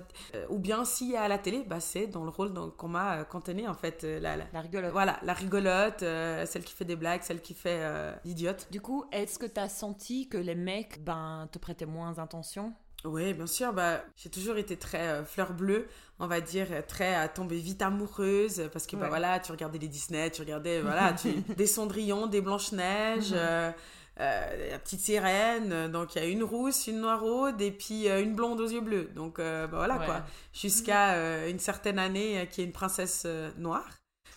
ou 0.49 0.59
bien, 0.59 0.85
si 0.85 1.15
à 1.15 1.27
la 1.27 1.39
télé, 1.39 1.63
bah 1.67 1.79
c'est 1.79 2.05
dans 2.07 2.23
le 2.23 2.29
rôle 2.29 2.53
qu'on 2.77 2.87
m'a 2.87 3.23
cantonné, 3.25 3.67
en 3.67 3.73
fait. 3.73 4.03
la, 4.03 4.37
la- 4.37 4.45
La 4.53 4.61
rigolote. 4.61 4.91
voilà, 4.91 5.19
la 5.23 5.33
rigolote, 5.33 5.99
celle 6.01 6.63
qui 6.63 6.73
fait 6.73 6.85
des 6.85 6.95
blagues, 6.95 7.21
celle 7.23 7.41
qui 7.41 7.55
fait 7.55 7.81
l'idiote. 8.25 8.67
Du 8.71 8.81
coup, 8.81 9.05
est-ce 9.11 9.39
que 9.39 9.47
t'as 9.47 9.69
senti 9.69 10.29
que 10.29 10.37
les 10.37 10.55
mecs 10.55 11.03
ben, 11.03 11.49
te 11.51 11.57
prêtaient 11.57 11.85
moins 11.87 12.19
attention? 12.19 12.73
Oui, 13.05 13.33
bien 13.33 13.47
sûr. 13.47 13.71
Bah, 13.73 14.03
j'ai 14.17 14.29
toujours 14.29 14.57
été 14.57 14.75
très 14.77 15.07
euh, 15.07 15.23
fleur 15.23 15.53
bleue, 15.53 15.87
on 16.19 16.27
va 16.27 16.41
dire, 16.41 16.67
euh, 16.71 16.81
très 16.85 17.15
à 17.15 17.27
tomber 17.29 17.57
vite 17.57 17.81
amoureuse, 17.81 18.69
parce 18.73 18.85
que 18.87 18.95
bah 18.97 19.03
Ouais. 19.03 19.09
voilà, 19.09 19.39
tu 19.39 19.51
regardais 19.53 19.79
les 19.79 19.87
Disney, 19.87 20.29
tu 20.31 20.41
regardais 20.41 20.81
voilà, 20.81 21.13
tu, 21.13 21.31
des 21.55 21.65
Cendrillon, 21.67 22.27
des 22.27 22.41
Blanches 22.41 22.73
Neiges, 22.73 23.31
Mhm. 23.31 23.37
euh, 23.37 23.71
euh, 24.19 24.69
la 24.71 24.79
petite 24.79 24.99
sirène. 24.99 25.71
euh, 25.71 25.87
Donc 25.87 26.15
il 26.15 26.21
y 26.21 26.25
a 26.25 26.27
une 26.27 26.43
rousse, 26.43 26.87
une 26.87 26.99
noiraude 26.99 27.61
et 27.61 27.71
puis 27.71 28.09
euh, 28.09 28.21
une 28.21 28.35
blonde 28.35 28.59
aux 28.59 28.67
yeux 28.67 28.81
bleus. 28.81 29.09
Donc 29.15 29.39
euh, 29.39 29.65
bah, 29.67 29.77
voilà 29.77 29.97
Ouais. 29.97 30.05
quoi. 30.05 30.25
Jusqu'à 30.53 31.13
euh, 31.13 31.49
une 31.49 31.59
certaine 31.59 31.99
année, 31.99 32.49
qui 32.51 32.59
est 32.61 32.65
une 32.65 32.73
princesse 32.73 33.25
noire. 33.57 33.87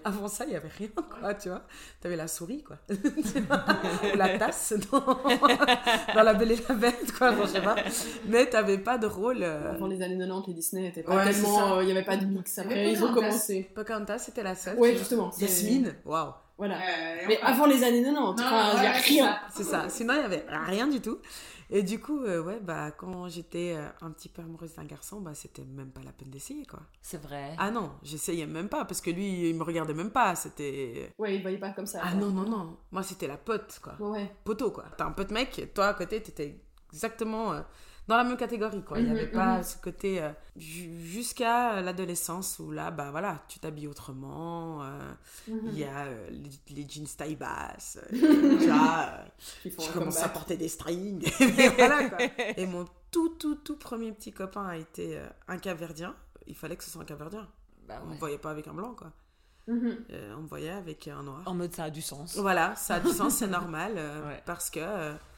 Avant 0.04 0.28
ça, 0.28 0.44
il 0.44 0.50
n'y 0.50 0.56
avait 0.56 0.68
rien, 0.78 0.88
quoi, 1.20 1.34
tu 1.34 1.48
vois. 1.48 1.62
T'avais 2.00 2.16
la 2.16 2.28
souris, 2.28 2.62
quoi. 2.62 2.76
Ou 2.90 4.16
la 4.16 4.38
tasse 4.38 4.74
dans, 4.92 5.00
dans 5.00 6.22
La 6.22 6.34
Belle 6.34 6.52
et 6.52 6.58
la 6.68 6.74
Bête, 6.74 7.12
quoi, 7.16 7.32
bon, 7.32 7.42
je 7.46 7.48
sais 7.52 7.60
pas. 7.62 7.76
Mais 8.26 8.46
t'avais 8.46 8.78
pas 8.78 8.98
de 8.98 9.06
rôle... 9.06 9.38
euh, 9.42 9.72
Avant 9.74 9.86
les 9.86 10.02
années 10.02 10.18
90, 10.18 10.46
les 10.48 10.54
Disney 10.54 10.82
n'étaient 10.82 11.02
pas 11.02 11.16
Ouais, 11.16 11.24
c'est 11.26 11.32
ça. 11.34 11.42
tellement. 11.42 11.76
euh, 11.76 11.82
Il 11.82 11.86
n'y 11.86 11.92
avait 11.92 12.04
pas 12.04 12.16
de 12.16 12.26
mix. 12.26 12.58
Après, 12.58 12.90
ils 12.92 12.96
ont 12.98 13.08
Pocahontas. 13.08 13.28
commencé. 13.28 13.70
Pocahontas, 13.74 14.18
c'était 14.18 14.42
la 14.42 14.54
seule. 14.54 14.78
Ouais, 14.78 14.96
justement. 14.96 15.30
Yasmine, 15.38 15.94
waouh. 16.04 16.32
Voilà. 16.58 16.76
Euh, 16.76 17.24
Mais 17.28 17.40
avant 17.42 17.66
les 17.66 17.82
années 17.82 18.02
90, 18.04 18.42
enfin, 18.44 18.72
il 18.76 18.80
n'y 18.82 18.86
a 18.86 18.92
rien. 18.92 19.38
C'est 19.52 19.64
ça. 19.64 19.86
Sinon, 19.88 20.14
il 20.14 20.20
y 20.20 20.24
avait 20.24 20.44
rien 20.66 20.86
du 20.86 21.00
tout. 21.00 21.18
Et 21.74 21.82
du 21.82 21.98
coup, 21.98 22.22
euh, 22.22 22.42
ouais, 22.42 22.60
bah, 22.60 22.90
quand 22.90 23.28
j'étais 23.28 23.74
euh, 23.74 23.88
un 24.02 24.10
petit 24.10 24.28
peu 24.28 24.42
amoureuse 24.42 24.74
d'un 24.74 24.84
garçon, 24.84 25.22
bah, 25.22 25.32
c'était 25.32 25.64
même 25.64 25.90
pas 25.90 26.02
la 26.02 26.12
peine 26.12 26.28
d'essayer, 26.28 26.66
quoi. 26.66 26.80
C'est 27.00 27.16
vrai. 27.16 27.54
Ah 27.56 27.70
non, 27.70 27.92
j'essayais 28.02 28.46
même 28.46 28.68
pas, 28.68 28.84
parce 28.84 29.00
que 29.00 29.10
lui, 29.10 29.48
il 29.48 29.56
me 29.56 29.62
regardait 29.62 29.94
même 29.94 30.10
pas. 30.10 30.36
C'était... 30.36 31.14
Ouais, 31.18 31.34
ils 31.34 31.38
ne 31.38 31.42
voyaient 31.42 31.56
pas 31.58 31.70
comme 31.70 31.86
ça. 31.86 32.02
Ah 32.04 32.14
non, 32.14 32.28
non, 32.28 32.46
non. 32.46 32.76
Moi, 32.90 33.02
c'était 33.02 33.26
la 33.26 33.38
pote, 33.38 33.80
quoi. 33.82 33.94
Ouais, 33.98 34.20
ouais. 34.20 34.36
Poteau, 34.44 34.70
quoi. 34.70 34.84
T'as 34.98 35.06
un 35.06 35.12
pote 35.12 35.30
mec, 35.30 35.72
toi, 35.74 35.86
à 35.86 35.94
côté, 35.94 36.22
t'étais 36.22 36.62
exactement... 36.92 37.52
euh, 37.54 37.60
dans 38.08 38.16
la 38.16 38.24
même 38.24 38.36
catégorie, 38.36 38.82
quoi. 38.82 38.98
Il 38.98 39.04
n'y 39.04 39.10
Mhm, 39.10 39.16
avait 39.16 39.30
pas 39.30 39.58
mhm. 39.58 39.62
ce 39.62 39.76
côté... 39.76 40.20
euh, 40.20 40.30
ju- 40.56 41.06
jusqu'à 41.06 41.80
l'adolescence, 41.82 42.58
où 42.58 42.72
là, 42.72 42.90
bah 42.90 43.10
voilà, 43.12 43.42
tu 43.48 43.60
t'habilles 43.60 43.86
autrement. 43.86 44.82
euh, 44.82 45.12
Mhm. 45.48 45.60
Il 45.68 45.78
y 45.78 45.84
a 45.84 46.06
euh, 46.06 46.28
les, 46.30 46.50
les 46.82 46.88
jeans 46.88 47.06
taille 47.16 47.36
basse. 47.36 47.98
euh, 48.12 48.58
déjà, 48.58 49.08
euh, 49.20 49.24
Ils 49.64 49.70
font 49.70 49.82
je 49.82 49.90
un 49.90 49.92
commence 49.92 50.20
à 50.22 50.28
porter 50.28 50.56
des 50.56 50.68
strings. 50.68 51.24
et 51.40 51.68
voilà, 51.68 52.08
quoi. 52.10 52.18
Et 52.56 52.66
mon 52.66 52.86
tout, 53.12 53.28
tout, 53.38 53.54
tout 53.56 53.76
premier 53.76 54.10
petit 54.12 54.32
copain 54.32 54.66
a 54.66 54.76
été 54.76 55.16
euh, 55.18 55.26
un 55.46 55.58
capverdien. 55.58 56.16
Il 56.48 56.56
fallait 56.56 56.76
que 56.76 56.82
ce 56.82 56.90
soit 56.90 57.02
un 57.02 57.06
capverdien. 57.06 57.46
Bah 57.86 58.02
On 58.04 58.10
me 58.10 58.16
voyait 58.18 58.38
pas 58.38 58.50
avec 58.50 58.66
un 58.66 58.74
blanc, 58.74 58.94
quoi. 58.94 59.12
Mhm. 59.68 59.96
Euh, 60.10 60.34
on 60.36 60.42
me 60.42 60.48
voyait 60.48 60.70
avec 60.70 61.06
un 61.06 61.22
noir. 61.22 61.42
En 61.46 61.54
mode 61.54 61.72
ça 61.72 61.84
a 61.84 61.90
du 61.90 62.02
sens. 62.02 62.36
Voilà, 62.36 62.74
ça 62.74 62.96
a 62.96 63.00
du 63.00 63.10
sens, 63.12 63.34
c'est 63.36 63.46
normal. 63.46 63.92
euh, 63.96 64.26
Ouais. 64.28 64.42
Parce 64.44 64.70
que... 64.70 64.80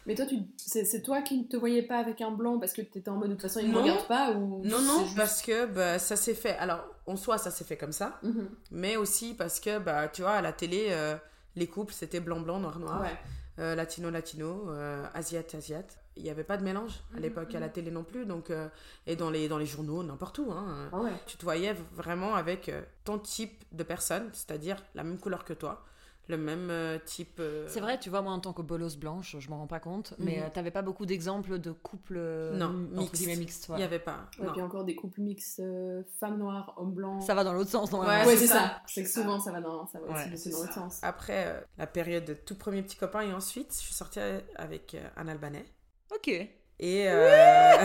Mais 0.07 0.15
toi, 0.15 0.27
tu... 0.27 0.37
c'est 0.59 1.03
toi 1.03 1.23
qui 1.23 1.39
ne 1.39 1.45
te 1.45 1.57
voyais 1.57 1.83
pas 1.83 1.99
avec 1.99 2.21
un 2.21 2.31
blanc 2.31 2.59
parce 2.59 2.73
que 2.73 2.83
tu 2.83 2.99
étais 2.99 3.09
en 3.09 3.17
mode 3.17 3.29
de 3.31 3.35
toute 3.35 3.43
façon, 3.43 3.61
ils 3.61 3.71
ne 3.71 3.79
regardent 3.79 4.07
pas 4.07 4.33
ou... 4.33 4.63
Non, 4.65 4.81
non, 4.83 5.05
juste- 5.05 5.17
parce 5.17 5.41
que 5.43 5.67
bah, 5.67 5.99
ça 5.99 6.17
s'est 6.17 6.35
fait... 6.35 6.57
Alors, 6.59 6.85
en 7.07 7.17
soi, 7.17 7.39
ça 7.39 7.51
s'est 7.51 7.65
fait 7.65 7.77
comme 7.77 7.93
ça. 7.93 8.19
Mhm. 8.23 8.49
Mais 8.71 8.97
aussi 8.97 9.35
parce 9.35 9.61
que, 9.61 9.79
bah, 9.79 10.09
tu 10.09 10.23
vois, 10.23 10.33
à 10.33 10.43
la 10.43 10.53
télé, 10.53 10.89
euh, 10.91 11.17
les 11.57 11.67
couples, 11.67 11.95
c'était 11.95 12.21
blanc-blanc, 12.21 12.59
noir-noir. 12.61 13.01
Ouais. 13.01 13.17
euh, 13.61 13.75
latino-latino, 13.77 14.69
euh, 14.71 15.05
asiate-asiate. 15.15 15.97
Il 16.17 16.23
n'y 16.25 16.31
avait 16.31 16.45
pas 16.45 16.57
de 16.57 16.65
mélange 16.65 16.93
à 17.13 17.17
Mhm, 17.17 17.23
l'époque, 17.23 17.55
à 17.55 17.61
la 17.61 17.67
mhm. 17.67 17.73
télé 17.73 17.91
non 17.91 18.05
plus. 18.05 18.27
Donc, 18.27 18.51
euh, 18.51 18.69
et 19.07 19.17
dans 19.17 19.31
les, 19.31 19.49
dans 19.49 19.59
les 19.59 19.67
journaux, 19.67 20.03
n'importe 20.03 20.39
où. 20.39 20.51
hein. 20.53 20.91
Ah 20.93 20.99
ouais. 21.01 21.13
Tu 21.27 21.37
te 21.37 21.45
voyais 21.45 21.75
vraiment 21.93 22.35
avec 22.35 22.71
ton 23.05 23.19
type 23.19 23.65
de 23.73 23.83
personne, 23.85 24.29
c'est-à-dire 24.33 24.77
la 24.95 25.03
même 25.05 25.19
couleur 25.19 25.45
que 25.45 25.53
toi, 25.53 25.85
le 26.27 26.37
même 26.39 26.69
euh, 26.71 26.99
type. 27.05 27.37
euh, 27.39 27.67
C'est 27.69 27.81
vrai, 27.81 27.99
tu 27.99 28.09
vois, 28.09 28.23
moi 28.23 28.33
en 28.33 28.41
tant 28.41 28.53
que 28.55 28.63
bolosse 28.63 28.97
blanche, 28.97 29.37
je 29.39 29.51
m'en 29.51 29.59
rends 29.59 29.67
pas 29.67 29.81
compte, 29.81 30.15
mais 30.19 30.37
Mhm. 30.39 30.43
euh, 30.45 30.49
t'avais 30.53 30.71
pas 30.71 30.81
beaucoup 30.83 31.05
d'exemples 31.07 31.59
de 31.59 31.71
couples 31.73 32.19
Non, 32.55 32.69
mixtes. 32.71 33.15
guillemets 33.15 33.37
mixtes. 33.37 33.67
Il 33.71 33.75
n'y 33.77 33.83
avait 33.83 33.99
pas. 33.99 34.27
Ouais, 34.39 34.47
non. 34.47 34.53
puis 34.53 34.63
encore 34.63 34.85
des 34.85 34.95
couples 34.95 35.21
mix 35.21 35.61
euh, 35.63 36.03
femmes 36.19 36.39
noires, 36.39 36.73
hommes 36.79 36.93
blancs. 36.95 37.23
Ça 37.23 37.35
va 37.35 37.45
dans 37.45 37.53
l'autre 37.53 37.71
sens, 37.71 37.93
non 37.93 38.01
Ouais, 38.01 38.25
Ouais, 38.25 38.37
c'est 38.37 38.47
ça. 38.47 38.81
C'est 38.87 39.03
que 39.03 39.11
souvent, 39.11 39.39
ça 39.39 39.53
va 39.53 39.61
dans, 39.61 39.87
ça 39.87 39.99
va 40.01 40.07
aussi 40.33 40.51
dans 40.51 40.61
l'autre 40.61 40.73
sens. 40.75 41.01
Après 41.03 41.45
euh, 41.49 41.61
la 41.79 41.87
période 41.87 42.25
de 42.25 42.35
tout 42.35 42.55
premier 42.55 42.83
petit 42.83 42.97
copain, 42.97 43.21
et 43.21 43.33
ensuite, 43.35 43.73
je 43.73 43.79
suis 43.85 43.95
sortie 43.95 44.21
avec 44.57 44.95
euh, 44.95 45.07
un 45.17 45.29
Albanais. 45.29 45.67
Ok. 46.15 46.29
Et. 46.29 47.05
euh, 47.09 47.85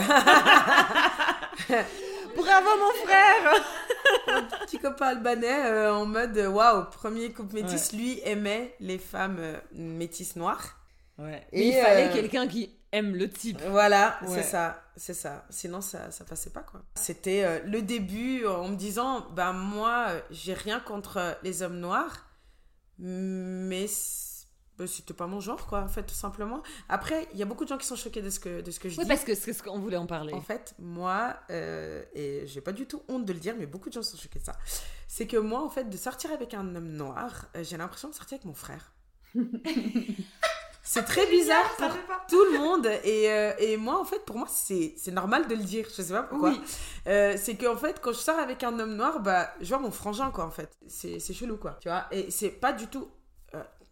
Bravo 2.36 2.68
mon 2.78 3.06
frère 3.06 3.54
petit 4.64 4.78
copain 4.78 5.06
albanais 5.06 5.66
euh, 5.66 5.94
en 5.94 6.06
mode 6.06 6.36
euh, 6.36 6.48
waouh, 6.48 6.84
premier 6.90 7.32
couple 7.32 7.54
métis, 7.56 7.92
lui 7.92 8.20
aimait 8.24 8.74
les 8.80 8.98
femmes 8.98 9.38
euh, 9.38 9.56
métisses 9.72 10.36
noires. 10.36 10.78
Ouais. 11.18 11.46
Et, 11.52 11.68
il 11.68 11.74
fallait 11.74 12.10
quelqu'un 12.10 12.46
qui 12.48 12.70
aime 12.92 13.14
le 13.14 13.28
type. 13.28 13.60
Voilà, 13.68 14.18
Ouais. 14.22 14.28
c'est 14.36 14.42
ça, 14.42 14.82
c'est 14.96 15.14
ça. 15.14 15.44
Sinon, 15.50 15.80
ça, 15.80 16.10
ça 16.10 16.24
passait 16.24 16.50
pas, 16.50 16.62
quoi. 16.62 16.82
C'était 16.94 17.62
le 17.64 17.82
début 17.82 18.46
en 18.46 18.68
me 18.68 18.76
disant, 18.76 19.26
bah 19.32 19.52
moi, 19.52 20.08
j'ai 20.30 20.54
rien 20.54 20.80
contre 20.80 21.36
les 21.42 21.62
hommes 21.62 21.78
noirs, 21.78 22.26
Mais 22.98 23.86
c'était 24.86 25.14
pas 25.14 25.26
mon 25.26 25.40
genre, 25.40 25.66
quoi, 25.66 25.80
en 25.82 25.88
fait, 25.88 26.02
tout 26.04 26.14
simplement. 26.14 26.62
Après, 26.88 27.28
il 27.32 27.38
y 27.38 27.42
a 27.42 27.46
beaucoup 27.46 27.64
de 27.64 27.68
gens 27.68 27.78
qui 27.78 27.86
sont 27.86 27.96
choqués 27.96 28.22
de 28.22 28.30
ce 28.30 28.40
que, 28.40 28.60
de 28.60 28.70
ce 28.70 28.80
que 28.80 28.88
je 28.88 28.96
Oui, 28.98 29.04
dis. 29.04 29.08
parce 29.08 29.24
que 29.24 29.34
c'est 29.34 29.52
ce 29.52 29.62
qu'on 29.62 29.78
voulait 29.78 29.96
en 29.96 30.06
parler. 30.06 30.32
En 30.34 30.40
fait, 30.40 30.74
moi, 30.78 31.36
euh, 31.50 32.02
et 32.14 32.46
j'ai 32.46 32.60
pas 32.60 32.72
du 32.72 32.86
tout 32.86 33.02
honte 33.08 33.24
de 33.24 33.32
le 33.32 33.38
dire, 33.38 33.54
mais 33.58 33.66
beaucoup 33.66 33.88
de 33.88 33.94
gens 33.94 34.02
sont 34.02 34.16
choqués 34.16 34.38
de 34.38 34.44
ça. 34.44 34.56
C'est 35.08 35.26
que 35.26 35.36
moi, 35.36 35.62
en 35.62 35.68
fait, 35.70 35.90
de 35.90 35.96
sortir 35.96 36.30
avec 36.32 36.54
un 36.54 36.74
homme 36.74 36.92
noir, 36.92 37.46
euh, 37.56 37.64
j'ai 37.64 37.76
l'impression 37.76 38.08
de 38.08 38.14
sortir 38.14 38.36
avec 38.36 38.44
mon 38.44 38.54
frère. 38.54 38.92
c'est 40.82 41.04
très 41.04 41.26
bizarre 41.26 41.76
pour 41.76 41.88
tout 42.28 42.44
le 42.52 42.58
monde. 42.58 42.86
Et, 43.04 43.30
euh, 43.30 43.52
et 43.58 43.76
moi, 43.76 44.00
en 44.00 44.04
fait, 44.04 44.24
pour 44.24 44.36
moi, 44.38 44.48
c'est 44.50 44.94
c'est 44.96 45.12
normal 45.12 45.46
de 45.46 45.54
le 45.54 45.62
dire. 45.62 45.86
Je 45.96 46.02
sais 46.02 46.12
pas 46.12 46.22
pourquoi. 46.24 46.50
Oui. 46.50 46.60
Euh, 47.06 47.36
c'est 47.36 47.54
qu'en 47.56 47.76
fait, 47.76 48.00
quand 48.00 48.12
je 48.12 48.18
sors 48.18 48.38
avec 48.38 48.64
un 48.64 48.78
homme 48.78 48.96
noir, 48.96 49.20
bah, 49.20 49.52
je 49.60 49.68
vois 49.68 49.78
mon 49.78 49.90
frangin, 49.90 50.30
quoi, 50.30 50.44
en 50.46 50.50
fait. 50.50 50.70
C'est 50.88 51.18
c'est 51.20 51.32
chelou, 51.34 51.56
quoi. 51.58 51.76
Tu 51.80 51.88
vois 51.88 52.06
Et 52.10 52.30
c'est 52.30 52.50
pas 52.50 52.72
du 52.72 52.86
tout. 52.88 53.08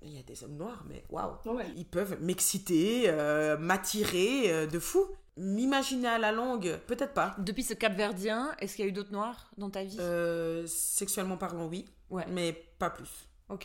Il 0.03 0.15
y 0.15 0.19
a 0.19 0.23
des 0.23 0.45
hommes 0.45 0.57
noirs, 0.57 0.85
mais 0.89 1.03
waouh! 1.11 1.33
Ouais. 1.47 1.67
Ils 1.77 1.85
peuvent 1.87 2.19
m'exciter, 2.21 3.05
euh, 3.09 3.57
m'attirer 3.59 4.53
euh, 4.53 4.67
de 4.67 4.79
fou. 4.79 5.05
M'imaginer 5.37 6.09
à 6.09 6.19
la 6.19 6.33
longue, 6.33 6.79
peut-être 6.87 7.15
pas. 7.15 7.35
Depuis 7.39 7.63
ce 7.63 7.75
Cap 7.75 7.95
Verdien, 7.95 8.55
est-ce 8.59 8.75
qu'il 8.77 8.85
y 8.85 8.89
a 8.89 8.91
eu 8.91 8.93
d'autres 8.93 9.13
noirs 9.13 9.51
dans 9.57 9.71
ta 9.71 9.85
vie? 9.85 9.97
Euh, 10.01 10.67
sexuellement 10.67 11.37
parlant, 11.37 11.67
oui, 11.67 11.85
Ouais. 12.11 12.25
mais 12.29 12.53
pas 12.79 12.91
plus. 12.91 13.09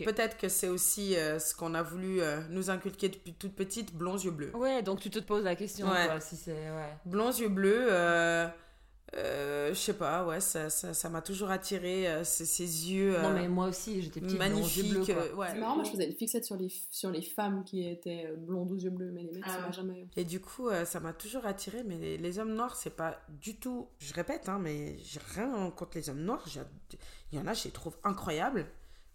Peut-être 0.05 0.37
que 0.37 0.47
c'est 0.47 0.69
aussi 0.69 1.15
euh, 1.17 1.39
ce 1.39 1.53
qu'on 1.53 1.73
a 1.73 1.81
voulu 1.83 2.21
euh, 2.21 2.39
nous 2.49 2.69
inculquer 2.69 3.09
depuis 3.09 3.33
toute 3.33 3.53
petite, 3.53 3.93
blonds 3.93 4.17
yeux 4.17 4.31
bleus. 4.31 4.55
Ouais, 4.55 4.81
donc 4.81 5.01
tu 5.01 5.09
te 5.09 5.19
poses 5.19 5.43
la 5.43 5.55
question, 5.55 5.89
Ouais. 5.91 6.05
quoi, 6.07 6.19
si 6.21 6.37
c'est... 6.37 6.53
Ouais. 6.53 6.97
Blonds 7.05 7.31
yeux 7.33 7.49
bleus, 7.49 7.87
euh, 7.91 8.47
euh, 9.17 9.70
je 9.74 9.79
sais 9.79 9.93
pas, 9.93 10.25
ouais, 10.25 10.39
ça 10.39 10.70
ça- 10.70 10.93
ça 10.93 11.10
m'a 11.10 11.22
toujours 11.22 11.51
attiré, 11.51 12.08
euh, 12.08 12.24
ces, 12.24 12.46
ces 12.46 12.91
yeux 12.91 13.12
Non, 13.22 13.29
euh, 13.29 13.34
mais 13.34 13.48
moi 13.48 13.67
aussi, 13.67 14.01
j'étais 14.01 14.20
petite, 14.22 14.38
blonde, 14.38 14.50
yeux 14.51 14.55
magnifiques. 14.55 14.91
bleus, 14.91 15.05
quoi. 15.05 15.15
euh, 15.24 15.36
ouais. 15.36 15.48
C'est 15.51 15.60
marrant, 15.60 15.75
moi 15.75 15.84
je 15.84 15.91
faisais 15.91 16.05
une 16.08 16.15
fixette 16.15 16.46
sur 16.46 16.55
les, 16.58 16.70
sur 16.89 17.12
les 17.12 17.22
femmes 17.22 17.63
qui 17.63 17.88
étaient 17.88 18.25
euh, 18.27 18.36
blondes 18.36 18.72
aux 18.72 18.77
yeux 18.77 18.89
bleus, 18.89 19.12
mais 19.12 19.24
les 19.24 19.32
mecs, 19.32 19.46
ça 19.46 19.58
Ah. 19.60 19.65
m'a 19.67 19.72
jamais. 19.72 20.08
Et 20.15 20.24
du 20.24 20.39
coup, 20.39 20.70
euh, 20.70 20.86
ça 20.86 21.00
m'a 21.00 21.13
toujours 21.13 21.46
attiré, 21.46 21.84
mais 21.84 21.98
les, 21.98 22.17
les 22.17 22.39
hommes 22.39 22.53
noirs, 22.53 22.75
c'est 22.75 22.96
pas 22.96 23.17
du 23.29 23.55
tout. 23.58 23.88
Je 24.00 24.13
répète, 24.13 24.50
hein, 24.50 24.60
mais 24.62 24.98
j'ai 25.00 25.20
rien 25.36 25.70
contre 25.72 25.98
les 25.98 26.10
hommes 26.10 26.22
noirs. 26.24 26.46
Il 27.32 27.38
y 27.38 27.41
en 27.41 27.48
a, 27.48 27.53
je 27.53 27.65
les 27.65 27.72
trouve 27.72 27.96
incroyables, 28.03 28.65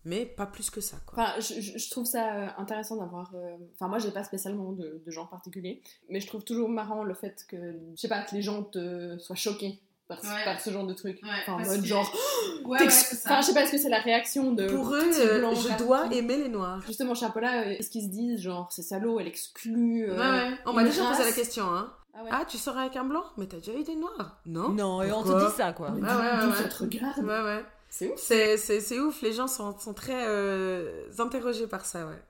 mais 0.04 0.24
pas 0.26 0.46
plus 0.46 0.70
que 0.70 0.80
ça, 0.80 0.96
quoi. 1.06 1.22
Enfin, 1.22 1.40
je, 1.40 1.90
trouve 1.90 2.06
ça 2.06 2.56
intéressant 2.58 2.96
d'avoir. 2.96 3.32
euh, 3.34 3.56
Enfin, 3.74 3.88
moi 3.88 3.98
j'ai 3.98 4.10
pas 4.12 4.22
spécialement 4.24 4.72
de, 4.72 5.02
de 5.04 5.10
genre 5.10 5.28
particulier, 5.28 5.82
mais 6.08 6.20
je 6.20 6.26
trouve 6.28 6.44
toujours 6.44 6.68
marrant 6.68 7.02
le 7.04 7.14
fait 7.14 7.44
que, 7.48 7.56
je 7.94 8.00
sais 8.00 8.08
pas, 8.08 8.22
que 8.22 8.34
les 8.34 8.42
gens 8.42 8.62
te 8.62 9.18
soient 9.18 9.36
choqués. 9.36 9.80
Par, 10.08 10.18
Ouais. 10.24 10.44
par 10.44 10.58
ce 10.58 10.70
genre 10.70 10.86
de 10.86 10.94
truc. 10.94 11.20
Ouais, 11.22 11.28
enfin, 11.42 11.52
en 11.52 11.58
mode 11.66 11.80
que- 11.82 11.86
genre. 11.86 12.10
Ouais, 12.64 12.78
enfin, 12.82 13.40
je 13.40 13.46
sais 13.46 13.54
pas, 13.54 13.62
est-ce 13.62 13.72
que 13.72 13.78
c'est 13.78 13.88
la 13.90 14.00
réaction 14.00 14.52
de. 14.52 14.66
Pour 14.66 14.94
eux, 14.94 15.00
euh, 15.02 15.54
je 15.54 15.76
dois 15.78 16.06
aimer 16.14 16.36
les 16.38 16.48
noirs. 16.48 16.80
Justement, 16.86 17.14
chez 17.14 17.26
Apolla, 17.26 17.62
euh, 17.62 17.70
est-ce 17.78 17.90
qu'ils 17.90 18.04
se 18.04 18.08
disent, 18.08 18.40
genre, 18.40 18.68
c'est 18.72 18.82
salaud, 18.82 19.20
elle 19.20 19.26
exclut. 19.28 20.08
euh, 20.10 20.14
Ouais, 20.16 20.48
ouais. 20.50 20.56
On 20.66 20.72
m'a 20.72 20.84
déjà 20.84 21.04
posé 21.10 21.24
la 21.24 21.32
question, 21.32 21.64
hein. 21.66 21.92
Ah 22.14 22.22
ouais. 22.24 22.30
Ah, 22.32 22.44
tu 22.48 22.56
sors 22.58 22.76
avec 22.78 22.96
un 22.96 23.04
blanc? 23.04 23.22
Mais 23.36 23.46
t'as 23.46 23.58
déjà 23.58 23.74
eu 23.74 23.84
des 23.84 23.94
noirs? 23.96 24.40
Non? 24.46 24.70
Non, 24.70 25.02
et 25.02 25.12
on 25.12 25.22
te 25.22 25.46
dit 25.46 25.54
ça, 25.56 25.72
quoi. 25.72 25.90
Mais 25.90 26.00
Ouais, 26.02 26.08
d'où- 26.08 26.46
ouais, 26.48 26.52
ouais. 26.56 26.62
ça 26.62 26.68
te 26.68 26.82
regarde? 26.82 27.18
Ouais, 27.18 27.42
ouais. 27.42 27.64
C'est 27.90 28.08
ouf. 28.12 28.18
C'est, 28.18 28.56
c'est, 28.56 28.80
c'est 28.80 28.98
ouf, 28.98 29.22
les 29.22 29.32
gens 29.32 29.46
sont, 29.46 29.78
sont 29.78 29.94
très 29.94 30.26
euh, 30.26 31.04
interrogés 31.18 31.66
par 31.66 31.84
ça, 31.86 32.06
ouais. 32.06 32.20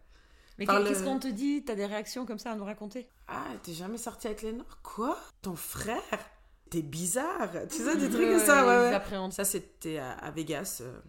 Mais 0.59 0.67
qu'est-ce 0.67 1.01
le- 1.01 1.05
qu'on 1.07 1.19
te 1.19 1.29
dit? 1.29 1.65
T'as 1.65 1.75
des 1.77 1.87
réactions 1.87 2.27
comme 2.27 2.39
ça 2.39 2.51
à 2.51 2.55
nous 2.57 2.65
raconter? 2.65 3.09
Ah, 3.29 3.45
t'es 3.63 3.73
jamais 3.73 3.99
sorti 3.99 4.27
avec 4.27 4.43
les 4.43 4.53
noirs? 4.53 4.79
Quoi? 4.83 5.17
Ton 5.43 5.55
frère? 5.57 6.03
T'es 6.71 6.83
bizarre 6.83 7.49
Tu 7.71 7.77
sais, 7.83 7.97
des 7.97 8.09
trucs 8.11 8.27
Ouais, 8.27 8.35
comme 8.37 8.45
ça, 8.47 8.67
ouais, 8.67 8.75
ils 8.77 8.89
ouais. 8.91 8.95
appréhendent. 8.95 9.33
Ça, 9.33 9.45
c'était 9.45 9.99
à, 9.99 10.13
à 10.13 10.31
Vegas. 10.31 10.83
euh, 10.83 11.01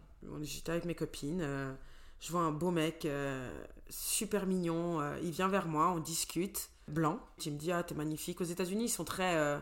J'étais 0.41 0.71
avec 0.71 0.85
mes 0.85 0.95
copines. 0.95 1.41
euh, 1.41 1.73
je 2.19 2.31
vois 2.31 2.41
un 2.41 2.51
beau 2.51 2.71
mec, 2.71 3.05
euh, 3.05 3.49
super 3.89 4.45
mignon. 4.45 4.99
euh, 5.01 5.17
il 5.23 5.31
vient 5.31 5.47
vers 5.47 5.67
moi, 5.67 5.91
on 5.95 5.99
discute. 5.99 6.69
Blanc. 6.87 7.19
Il 7.45 7.53
me 7.53 7.57
dit 7.57 7.71
Ah, 7.71 7.83
t'es 7.83 7.93
magnifique. 7.95 8.41
Aux 8.41 8.45
États-Unis, 8.45 8.85
ils 8.85 8.89
sont 8.89 9.03
très 9.05 9.35
euh, 9.35 9.59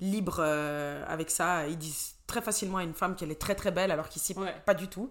libres 0.00 0.38
euh, 0.40 1.04
avec 1.08 1.30
ça. 1.30 1.66
Ils 1.66 1.78
disent 1.78 2.14
très 2.26 2.42
facilement 2.42 2.78
à 2.78 2.84
une 2.84 2.94
femme 2.94 3.16
qu'elle 3.16 3.30
est 3.30 3.40
très 3.40 3.54
très 3.54 3.70
belle, 3.70 3.90
alors 3.90 4.08
qu'ici, 4.08 4.34
Ouais. 4.36 4.54
pas 4.66 4.74
du 4.74 4.88
tout. 4.88 5.10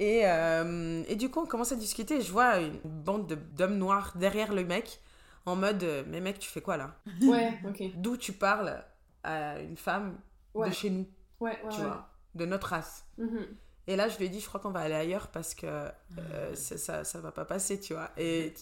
Et, 0.00 0.22
euh, 0.26 1.02
et 1.08 1.16
du 1.16 1.30
coup, 1.30 1.40
on 1.40 1.46
commence 1.46 1.72
à 1.72 1.76
discuter. 1.76 2.20
Je 2.20 2.30
vois 2.32 2.58
une 2.58 2.78
bande 2.84 3.26
de- 3.26 3.34
d'hommes 3.34 3.78
noirs 3.78 4.12
derrière 4.16 4.52
le 4.54 4.64
mec, 4.64 5.00
en 5.46 5.56
mode 5.56 5.82
euh, 5.82 6.02
Mais 6.08 6.20
mec, 6.20 6.38
tu 6.38 6.48
fais 6.50 6.60
quoi 6.60 6.76
là? 6.76 6.94
Ouais, 7.22 7.58
ok. 7.66 7.82
D'où 7.96 8.16
tu 8.16 8.32
parles? 8.32 8.84
À 9.24 9.60
une 9.60 9.76
femme 9.76 10.18
Ouais. 10.54 10.68
de 10.68 10.74
chez 10.74 10.90
nous, 10.90 11.06
Ouais, 11.40 11.60
ouais. 11.62 11.70
tu 11.70 11.80
vois, 11.82 12.08
de 12.34 12.44
notre 12.46 12.68
race. 12.68 13.06
Mhm. 13.18 13.46
Et 13.90 13.96
là, 13.96 14.08
je 14.10 14.18
lui 14.18 14.26
ai 14.26 14.28
dit, 14.28 14.38
je 14.38 14.46
crois 14.46 14.60
qu'on 14.60 14.70
va 14.70 14.80
aller 14.80 14.94
ailleurs 14.94 15.28
parce 15.28 15.54
que 15.54 15.64
euh, 15.66 15.90
c'est- 16.54 16.76
ça, 16.76 17.04
ça 17.04 17.20
va 17.20 17.32
pas 17.32 17.46
passer, 17.46 17.80
tu 17.80 17.94
vois. 17.94 18.10
Et 18.18 18.52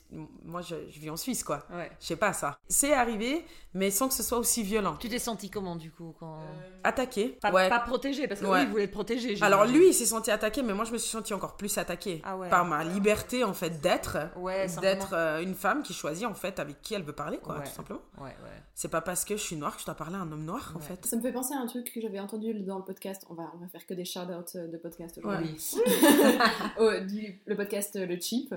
moi, 0.45 0.63
je, 0.63 0.77
je 0.89 1.01
vis 1.01 1.11
en 1.11 1.17
Suisse, 1.17 1.43
quoi. 1.43 1.65
Ouais. 1.73 1.91
Je 2.01 2.07
sais 2.07 2.17
pas 2.17 2.33
ça. 2.33 2.59
C'est 2.69 2.93
arrivé, 2.95 3.45
mais 3.75 3.91
sans 3.91 4.07
que 4.07 4.15
ce 4.15 4.23
soit 4.23 4.39
aussi 4.39 4.63
violent. 4.63 4.97
Tu 5.01 5.09
t'es 5.09 5.19
senti 5.19 5.51
comment, 5.51 5.75
du 5.75 5.91
coup 5.91 6.15
quand... 6.21 6.39
Attaqué. 6.85 7.39
Pas, 7.43 7.51
ouais. 7.51 7.69
pas 7.69 7.81
protégé, 7.81 8.29
parce 8.29 8.41
que 8.41 8.47
Ouais. 8.47 8.61
lui, 8.61 8.67
il 8.67 8.71
voulait 8.71 8.87
te 8.87 8.93
protéger. 8.93 9.37
Alors 9.43 9.65
lui, 9.65 9.89
il 9.89 9.95
s'est 9.95 10.07
senti 10.07 10.31
attaqué, 10.31 10.63
mais 10.63 10.73
moi, 10.75 10.85
je 10.85 10.93
me 10.93 10.99
suis 10.99 11.11
senti 11.11 11.35
encore 11.35 11.57
plus 11.57 11.77
attaquée 11.77 12.23
Ah 12.25 12.37
ouais. 12.37 12.49
par 12.49 12.65
ma 12.65 12.85
liberté, 12.85 13.43
en 13.43 13.53
fait, 13.53 13.81
d'être. 13.81 14.17
Ouais, 14.37 14.69
d'être 14.81 15.13
euh, 15.13 15.41
une 15.43 15.55
femme 15.57 15.83
qui 15.83 15.93
choisit, 15.93 16.27
en 16.27 16.35
fait, 16.35 16.61
avec 16.61 16.81
qui 16.83 16.95
elle 16.95 17.03
veut 17.03 17.13
parler, 17.13 17.39
quoi, 17.39 17.59
Ouais. 17.59 17.65
tout 17.65 17.73
simplement. 17.73 18.01
Ouais, 18.19 18.27
ouais. 18.27 18.63
C'est 18.75 18.89
pas 18.91 19.01
parce 19.01 19.25
que 19.25 19.37
je 19.37 19.43
suis 19.43 19.57
noire 19.57 19.75
que 19.75 19.81
je 19.81 19.87
dois 19.87 19.95
parler 19.97 20.15
à 20.17 20.21
un 20.21 20.31
homme 20.31 20.45
noir, 20.45 20.73
en 20.77 20.79
fait. 20.79 21.05
Ça 21.05 21.17
me 21.17 21.23
fait 21.23 21.33
penser 21.33 21.55
à 21.55 21.59
un 21.59 21.67
truc 21.67 21.91
que 21.93 22.01
j'avais 22.01 22.21
entendu 22.21 22.55
dans 22.63 22.79
le 22.79 22.85
podcast. 22.85 23.25
On 23.29 23.35
va, 23.35 23.51
on 23.55 23.59
va 23.59 23.67
faire 23.69 23.85
que 23.87 23.95
des 23.95 24.05
shout-outs 24.05 24.55
euh, 24.57 24.69
de 24.69 24.77
podcast 24.77 25.16
aujourd'hui. 25.19 25.57
Du- 27.07 27.41
le 27.47 27.57
podcast 27.57 27.97
euh, 27.97 28.07
Le 28.07 28.19
Cheap. 28.21 28.55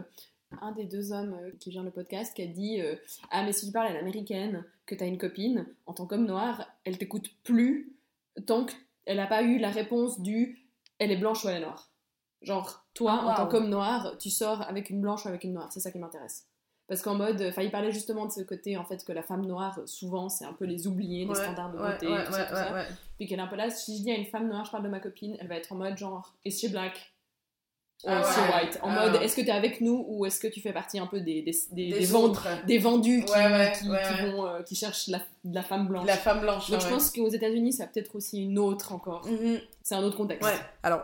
Un 0.62 0.72
des 0.72 0.86
deux 0.86 1.12
hommes 1.12 1.38
euh, 1.42 1.52
qui 1.60 1.70
vient 1.70 1.84
le 1.84 1.92
podcast 1.92 2.34
qui 2.36 2.42
a 2.42 2.48
dit 2.48 2.82
euh, 2.82 2.96
Ah, 3.30 3.44
mais 3.44 3.54
si 3.54 3.68
tu 3.68 3.72
parles 3.72 3.88
à 3.88 3.94
l'américaine, 3.94 4.64
que 4.88 4.96
t'as 4.96 5.06
une 5.06 5.18
copine, 5.20 5.68
en 5.86 5.94
tant 5.94 6.06
qu'homme 6.08 6.26
noir, 6.26 6.66
elle 6.86 6.98
t'écoute 6.98 7.30
plus 7.44 7.94
tant 8.48 8.66
qu'elle 8.66 9.18
n'a 9.18 9.28
pas 9.28 9.44
eu 9.44 9.60
la 9.60 9.70
réponse 9.70 10.20
du 10.22 10.58
Elle 10.98 11.12
est 11.12 11.18
blanche 11.18 11.46
ou 11.46 11.50
elle 11.50 11.58
est 11.58 11.66
noire. 11.66 11.92
Genre, 12.42 12.84
toi, 12.96 13.20
Ah, 13.22 13.26
en 13.26 13.34
tant 13.36 13.42
waouh. 13.44 13.52
qu'homme 13.52 13.70
noir, 13.70 14.16
tu 14.18 14.30
sors 14.32 14.62
avec 14.64 14.90
une 14.90 15.02
blanche 15.02 15.26
ou 15.26 15.28
avec 15.28 15.44
une 15.44 15.54
noire. 15.54 15.72
C'est 15.72 15.82
ça 15.82 15.92
qui 15.92 16.00
m'intéresse. 16.00 16.48
Parce 16.90 17.02
qu'en 17.04 17.16
mode, 17.16 17.42
enfin, 17.48 17.62
il 17.62 17.70
parlait 17.72 17.92
justement 17.92 18.26
de 18.26 18.32
ce 18.32 18.42
côté, 18.42 18.76
en 18.76 18.84
fait, 18.84 19.06
que 19.06 19.12
la 19.14 19.22
femme 19.24 19.46
noire, 19.46 19.80
souvent, 19.86 20.28
c'est 20.28 20.44
un 20.46 20.54
peu 20.54 20.66
les 20.66 20.88
oubliés, 20.88 21.26
les 21.26 21.36
standards 21.36 21.72
de 21.72 21.78
beauté, 21.78 22.08
tout 22.08 22.34
ça, 22.34 22.46
tout 22.46 22.56
ça. 22.56 22.84
Puis 23.18 23.28
qu'elle 23.28 23.40
est 23.40 23.44
un 23.44 23.48
peu 23.48 23.56
là, 23.56 23.70
si 23.70 23.98
je 23.98 24.04
dis 24.04 24.12
à 24.12 24.16
une 24.16 24.26
femme 24.26 24.48
noire, 24.50 24.66
je 24.66 24.72
parle 24.72 24.84
de 24.84 24.90
ma 24.90 25.00
copine, 25.00 25.38
elle 25.40 25.48
va 25.48 25.56
être 25.56 25.72
en 25.72 25.76
mode 25.76 25.96
genre, 25.98 26.34
is 26.44 26.52
she 26.52 26.70
black? 26.72 27.14
Or 28.06 28.14
Ah 28.14 28.24
she 28.34 28.38
ouais. 28.40 28.64
white? 28.66 28.80
En 28.82 28.90
Ah 28.92 29.06
mode, 29.06 29.16
ouais. 29.20 29.26
est-ce 29.26 29.36
que 29.36 29.42
t'es 29.42 29.52
avec 29.52 29.82
nous 29.82 30.06
ou 30.08 30.26
est-ce 30.26 30.40
que 30.40 30.48
tu 30.48 30.62
fais 30.62 30.72
partie 30.72 30.98
un 31.00 31.06
peu 31.06 31.20
des, 31.20 31.42
des, 31.74 32.06
vendus 32.06 33.24
qui, 33.26 33.32
Ouais, 33.34 33.38
ouais, 33.52 33.72
qui, 33.78 33.90
ouais, 33.90 34.00
qui 34.08 34.24
ouais. 34.24 34.32
vont, 34.32 34.46
euh, 34.48 34.64
qui 34.64 34.74
cherchent 34.76 35.08
la, 35.10 35.20
la 35.44 35.62
femme 35.64 35.88
blanche? 35.88 36.08
La 36.08 36.16
femme 36.16 36.40
blanche. 36.40 36.72
Donc 36.72 36.80
ouais, 36.80 36.86
je 36.88 36.92
pense 36.92 37.12
qu'aux 37.12 37.28
États-Unis, 37.30 37.74
ça 37.74 37.84
a 37.84 37.88
peut-être 37.88 38.16
aussi 38.16 38.42
une 38.42 38.58
autre 38.58 38.94
encore. 38.94 39.26
ouais. 39.26 39.32
Mhm. 39.32 39.60
C'est 39.84 39.96
un 39.96 40.04
autre 40.04 40.16
contexte. 40.18 40.48
Ouais. 40.50 40.56
Alors, 40.82 41.04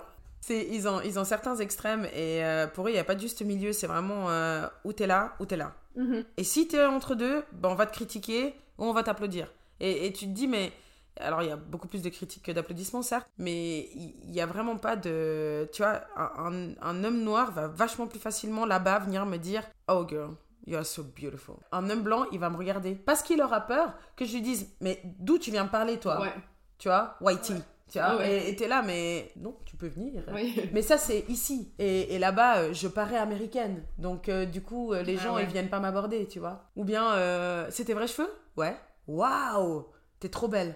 ils, 0.50 0.88
ont, 0.88 1.02
ils 1.02 1.20
ont 1.20 1.24
certains 1.24 1.56
extrêmes 1.58 2.06
et 2.06 2.44
euh, 2.44 2.68
pour 2.68 2.88
eux, 2.88 2.90
il 2.90 2.94
n'y 2.94 3.00
a 3.00 3.04
pas 3.04 3.16
de 3.16 3.20
juste 3.20 3.42
milieu. 3.42 3.74
C'est 3.74 3.88
vraiment 3.88 4.30
euh, 4.30 4.68
où 4.84 4.94
t'es 4.94 5.08
là, 5.08 5.36
où 5.40 5.46
t'es 5.46 5.58
là. 5.58 5.74
Mhm. 5.96 6.24
Et 6.38 6.44
si 6.44 6.68
t'es 6.68 6.86
entre 6.86 7.16
deux, 7.16 7.44
ben, 7.54 7.70
on 7.70 7.76
va 7.76 7.86
te 7.86 7.94
critiquer 7.94 8.56
ou 8.78 8.86
on 8.86 8.94
va 8.94 9.04
t'applaudir. 9.04 9.52
Et, 9.80 10.06
et 10.06 10.14
tu 10.14 10.26
te 10.26 10.32
dis, 10.32 10.48
mais. 10.48 10.72
Alors, 11.18 11.42
il 11.44 11.48
y 11.48 11.52
a 11.52 11.56
beaucoup 11.56 11.88
plus 11.88 12.02
de 12.02 12.10
critiques 12.10 12.44
que 12.44 12.52
d'applaudissements, 12.52 13.02
certes, 13.02 13.30
mais 13.38 13.90
il 13.96 14.32
n'y 14.32 14.42
a 14.42 14.46
vraiment 14.46 14.76
pas 14.76 14.98
de. 14.98 15.70
Tu 15.72 15.82
vois, 15.82 16.02
un, 16.18 17.04
homme 17.06 17.24
noir 17.24 17.54
va 17.54 17.70
vachement 17.70 18.06
plus 18.06 18.20
facilement 18.20 18.66
là-bas 18.66 19.00
venir 19.00 19.26
me 19.26 19.38
dire 19.38 19.64
Oh 19.88 20.06
girl, 20.06 20.32
you 20.68 20.76
are 20.76 20.86
so 20.86 21.04
beautiful. 21.04 21.56
Un 21.72 21.90
homme 21.90 22.04
blanc, 22.04 22.26
il 22.34 22.40
va 22.40 22.50
me 22.50 22.58
regarder 22.58 22.96
parce 22.96 23.24
qu'il 23.24 23.42
aura 23.42 23.62
peur 23.62 23.94
que 24.18 24.26
je 24.26 24.34
lui 24.34 24.42
dise 24.42 24.76
Mais 24.82 25.02
d'où 25.06 25.38
tu 25.38 25.52
viens 25.52 25.64
me 25.64 25.70
parler, 25.70 26.02
toi? 26.02 26.20
Ouais. 26.20 26.34
Tu 26.78 26.90
vois, 26.90 27.16
whitey. 27.22 27.56
Tu 27.92 28.00
vois, 28.00 28.18
ouais. 28.18 28.50
et- 28.50 28.56
t'es 28.56 28.68
là, 28.68 28.82
mais 28.82 29.32
non, 29.36 29.56
tu 29.66 29.76
peux 29.78 29.88
venir. 29.88 30.24
Mais 30.74 30.82
ça, 30.82 30.98
c'est 30.98 31.24
ici. 31.30 31.72
Et, 31.78 32.16
et 32.16 32.20
là-bas, 32.20 32.58
euh, 32.58 32.74
je 32.74 32.88
parais 32.88 33.18
américaine. 33.18 33.84
Donc, 34.00 34.28
euh, 34.28 34.46
du 34.46 34.62
coup, 34.64 34.92
euh, 34.92 35.04
les 35.04 35.18
Ah 35.18 35.22
gens, 35.24 35.36
ouais. 35.36 35.44
ils 35.44 35.50
viennent 35.50 35.70
pas 35.70 35.80
m'aborder, 35.80 36.28
tu 36.28 36.40
vois. 36.40 36.72
Ou 36.76 36.84
bien, 36.84 37.14
euh, 37.14 37.68
c'est 37.70 37.86
tes 37.86 37.94
vrais 37.94 38.08
cheveux? 38.08 38.30
Ouais. 38.58 38.76
Waouh 39.08 39.86
T'es 40.20 40.30
trop 40.30 40.48
belle. 40.48 40.76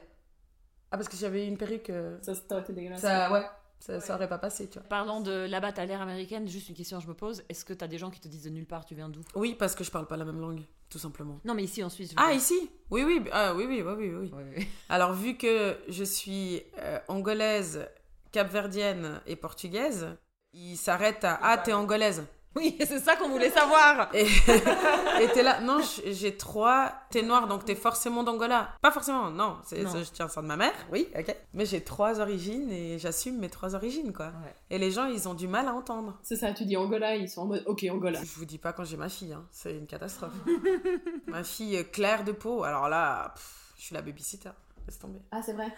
Ah, 0.92 0.98
parce 0.98 1.10
que 1.10 1.18
j'avais 1.18 1.48
une 1.48 1.58
perruque. 1.58 1.90
euh, 1.90 2.18
Ça, 2.22 2.34
été 2.60 2.74
dégueulasse. 2.74 3.02
ça, 3.02 3.32
ouais. 3.32 3.44
Ça, 3.80 4.02
ça 4.02 4.16
aurait 4.16 4.28
pas 4.28 4.38
passé, 4.38 4.68
tu 4.68 4.78
vois. 4.78 4.88
Parlant 4.88 5.22
de 5.22 5.32
là-bas, 5.32 5.72
t'as 5.72 5.86
l'air 5.86 6.02
américaine, 6.02 6.48
juste 6.48 6.68
une 6.70 6.76
question 6.76 6.98
que 6.98 7.04
je 7.04 7.08
me 7.08 7.14
pose. 7.14 7.44
Est-ce 7.48 7.64
que 7.64 7.74
t'as 7.74 7.88
des 7.88 7.98
gens 7.98 8.10
qui 8.10 8.20
te 8.20 8.28
disent 8.28 8.44
de 8.44 8.50
nulle 8.50 8.66
part, 8.66 8.86
tu 8.86 8.94
viens 8.94 9.08
d'où? 9.10 9.22
Oui, 9.36 9.56
parce 9.58 9.74
que 9.74 9.84
je 9.84 9.92
parle 9.92 10.06
pas 10.06 10.18
la 10.18 10.26
même 10.26 10.40
langue, 10.42 10.62
tout 10.90 11.00
simplement. 11.00 11.40
Non, 11.46 11.54
mais 11.54 11.64
ici 11.64 11.82
en 11.84 11.90
Suisse. 11.90 12.12
je 12.12 12.16
Ah, 12.18 12.34
ici? 12.34 12.70
Oui, 12.92 13.04
oui, 13.04 13.24
ah, 13.32 13.54
oui, 13.56 13.66
oui, 13.68 13.82
oui, 13.82 13.94
oui, 13.98 14.10
oui. 14.10 14.32
Ouais, 14.34 14.44
ouais. 14.44 14.68
Alors, 14.90 15.14
vu 15.14 15.38
que 15.38 15.78
je 15.88 16.04
suis 16.04 16.62
euh, 16.80 17.00
angolaise, 17.08 17.88
capverdienne 18.32 19.22
et 19.26 19.36
portugaise, 19.36 20.08
ils 20.54 20.78
s'arrêtent 20.78 21.24
à 21.24 21.40
Ah, 21.42 21.58
t'es 21.58 21.74
angolaise. 21.74 22.26
Oui, 22.56 22.76
c'est 22.86 23.00
ça 23.00 23.16
qu'on 23.16 23.30
voulait 23.30 23.52
savoir. 23.52 24.10
Et 24.16 25.28
t'es 25.34 25.44
là, 25.44 25.62
non, 25.62 25.80
j'ai 26.06 26.36
trois. 26.36 26.94
T'es 27.12 27.22
noir, 27.22 27.48
donc 27.48 27.66
t'es 27.66 27.76
forcément 27.76 28.24
d'Angola. 28.24 28.70
Pas 28.82 28.92
forcément, 28.92 29.30
non. 29.30 29.58
C'est, 29.64 29.82
je 29.82 30.12
tiens 30.12 30.28
ça 30.28 30.42
de 30.42 30.48
ma 30.48 30.58
mère, 30.58 30.74
oui, 30.92 31.08
ok. 31.18 31.36
Mais 31.54 31.66
j'ai 31.66 31.84
trois 31.84 32.20
origines 32.20 32.72
et 32.72 32.98
j'assume 33.00 33.38
mes 33.38 33.50
trois 33.50 33.76
origines, 33.76 34.14
quoi. 34.14 34.28
Ouais. 34.28 34.54
Et 34.70 34.78
les 34.78 34.92
gens, 34.92 35.06
ils 35.06 35.28
ont 35.28 35.34
du 35.34 35.48
mal 35.48 35.68
à 35.68 35.74
entendre. 35.74 36.18
C'est 36.24 36.36
ça, 36.36 36.52
tu 36.54 36.66
dis 36.66 36.78
Angola, 36.78 37.16
ils 37.16 37.30
sont 37.30 37.42
en 37.42 37.46
mode 37.46 37.64
ok, 37.68 37.86
Angola. 37.92 38.20
Je 38.24 38.32
vous 38.36 38.46
dis 38.46 38.58
pas 38.58 38.74
quand 38.74 38.84
j'ai 38.84 38.98
ma 38.98 39.10
fille, 39.10 39.34
hein. 39.34 39.46
c'est 39.52 39.76
une 39.76 39.88
catastrophe. 39.88 40.34
ma 41.28 41.44
fille 41.44 41.78
euh, 41.78 41.84
claire 41.84 42.24
de 42.24 42.32
peau, 42.32 42.64
alors 42.64 42.90
là, 42.90 43.32
pff, 43.36 43.74
je 43.78 43.84
suis 43.84 43.96
la 43.96 44.02
babysitter. 44.02 44.52
Laisse 44.88 45.00
tomber. 45.00 45.20
Ah, 45.32 45.42
c'est 45.44 45.54
vrai. 45.54 45.74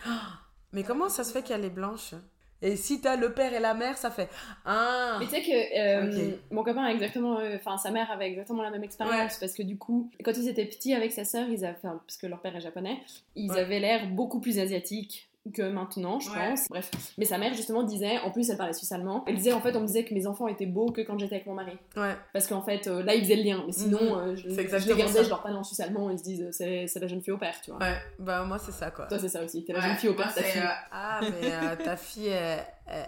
Mais 0.72 0.84
comment 0.84 1.10
ça 1.10 1.24
se 1.24 1.34
fait 1.34 1.44
qu'elle 1.44 1.66
est 1.66 1.70
blanche? 1.70 2.14
Et 2.62 2.76
si 2.76 3.02
t'as 3.02 3.16
le 3.16 3.34
père 3.34 3.54
et 3.54 3.60
la 3.60 3.74
mère, 3.74 3.98
ça 3.98 4.12
fait. 4.12 4.30
Ah 4.66 5.18
Mais 5.20 5.26
tu 5.26 5.32
sais 5.32 5.42
que 5.42 5.80
euh, 5.80 6.36
mon 6.52 6.64
copain 6.64 6.84
a 6.84 6.92
exactement, 6.92 7.40
euh, 7.40 7.56
enfin 7.56 7.78
sa 7.78 7.90
mère 7.92 8.12
avait 8.12 8.28
exactement 8.28 8.62
la 8.62 8.70
même 8.70 8.84
expérience 8.84 9.38
parce 9.40 9.54
que 9.54 9.64
du 9.64 9.78
coup, 9.78 10.10
quand 10.24 10.34
ils 10.38 10.48
étaient 10.48 10.66
petits 10.66 10.94
avec 10.94 11.12
sa 11.12 11.26
sœur, 11.26 11.48
ils 11.50 11.66
avaient, 11.66 11.78
parce 11.82 12.18
que 12.18 12.28
leur 12.28 12.40
père 12.40 12.56
est 12.56 12.62
japonais, 12.62 13.00
ils 13.36 13.50
Ouais. 13.52 13.60
avaient 13.60 13.80
l'air 13.80 14.08
beaucoup 14.08 14.40
plus 14.40 14.60
asiatiques 14.60 15.28
que 15.56 15.64
maintenant, 15.64 16.20
je 16.20 16.30
Ouais. 16.30 16.50
pense. 16.50 16.68
Bref, 16.70 16.92
mais 17.18 17.26
sa 17.26 17.40
mère 17.40 17.54
justement 17.56 17.82
disait, 17.82 18.20
en 18.20 18.30
plus 18.30 18.48
elle 18.52 18.58
parlait 18.58 18.74
suisse-allemand, 18.74 19.24
elle 19.26 19.36
disait 19.36 19.54
en 19.54 19.60
fait 19.60 19.76
on 19.76 19.82
me 19.82 19.88
disait 19.88 20.06
que 20.06 20.14
mes 20.14 20.28
enfants 20.28 20.48
étaient 20.48 20.68
beaux 20.68 20.92
que 20.92 21.02
quand 21.02 21.18
j'étais 21.18 21.36
avec 21.36 21.48
mon 21.48 21.56
mari, 21.56 21.78
Ouais. 21.98 22.16
parce 22.32 22.46
qu'en 22.46 22.62
fait 22.62 22.86
euh, 22.88 23.02
là 23.02 23.16
ils 23.16 23.22
faisaient 23.24 23.38
le 23.38 23.44
lien, 23.44 23.64
mais 23.66 23.72
sinon 23.74 24.00
Mhm. 24.02 24.20
euh, 24.30 24.36
je, 24.36 24.42
je 24.44 24.48
les 24.50 24.68
ça. 24.68 24.78
je 25.24 25.30
leur 25.30 25.42
parlais 25.42 25.58
en 25.58 25.64
suisse-allemand, 25.64 26.12
ils 26.12 26.20
se 26.20 26.24
disent 26.24 26.44
euh, 26.44 26.52
c'est 26.52 26.86
c'est 26.86 27.00
la 27.00 27.08
jeune 27.08 27.22
fille 27.24 27.34
au 27.34 27.40
père, 27.40 27.56
tu 27.64 27.72
vois. 27.72 27.80
Ouais, 27.80 27.98
bah 28.20 28.44
moi 28.44 28.60
c'est 28.60 28.72
ça 28.72 28.92
quoi. 28.92 29.08
Toi 29.08 29.18
c'est 29.18 29.30
ça 29.30 29.44
aussi, 29.44 29.66
t'es 29.66 29.74
la 29.74 29.80
Ouais, 29.80 29.86
jeune 29.88 29.96
fille 29.98 30.10
au 30.10 30.14
père, 30.14 30.34
ta 30.34 30.42
c'est, 30.42 30.48
fille. 30.48 30.62
euh, 30.62 30.90
ah, 30.92 31.22
mais 31.24 31.84
ta 31.84 31.98
fille, 31.98 32.32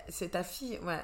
c'est 0.09 0.29
ta 0.29 0.41
fille, 0.43 0.79
ouais. 0.85 0.99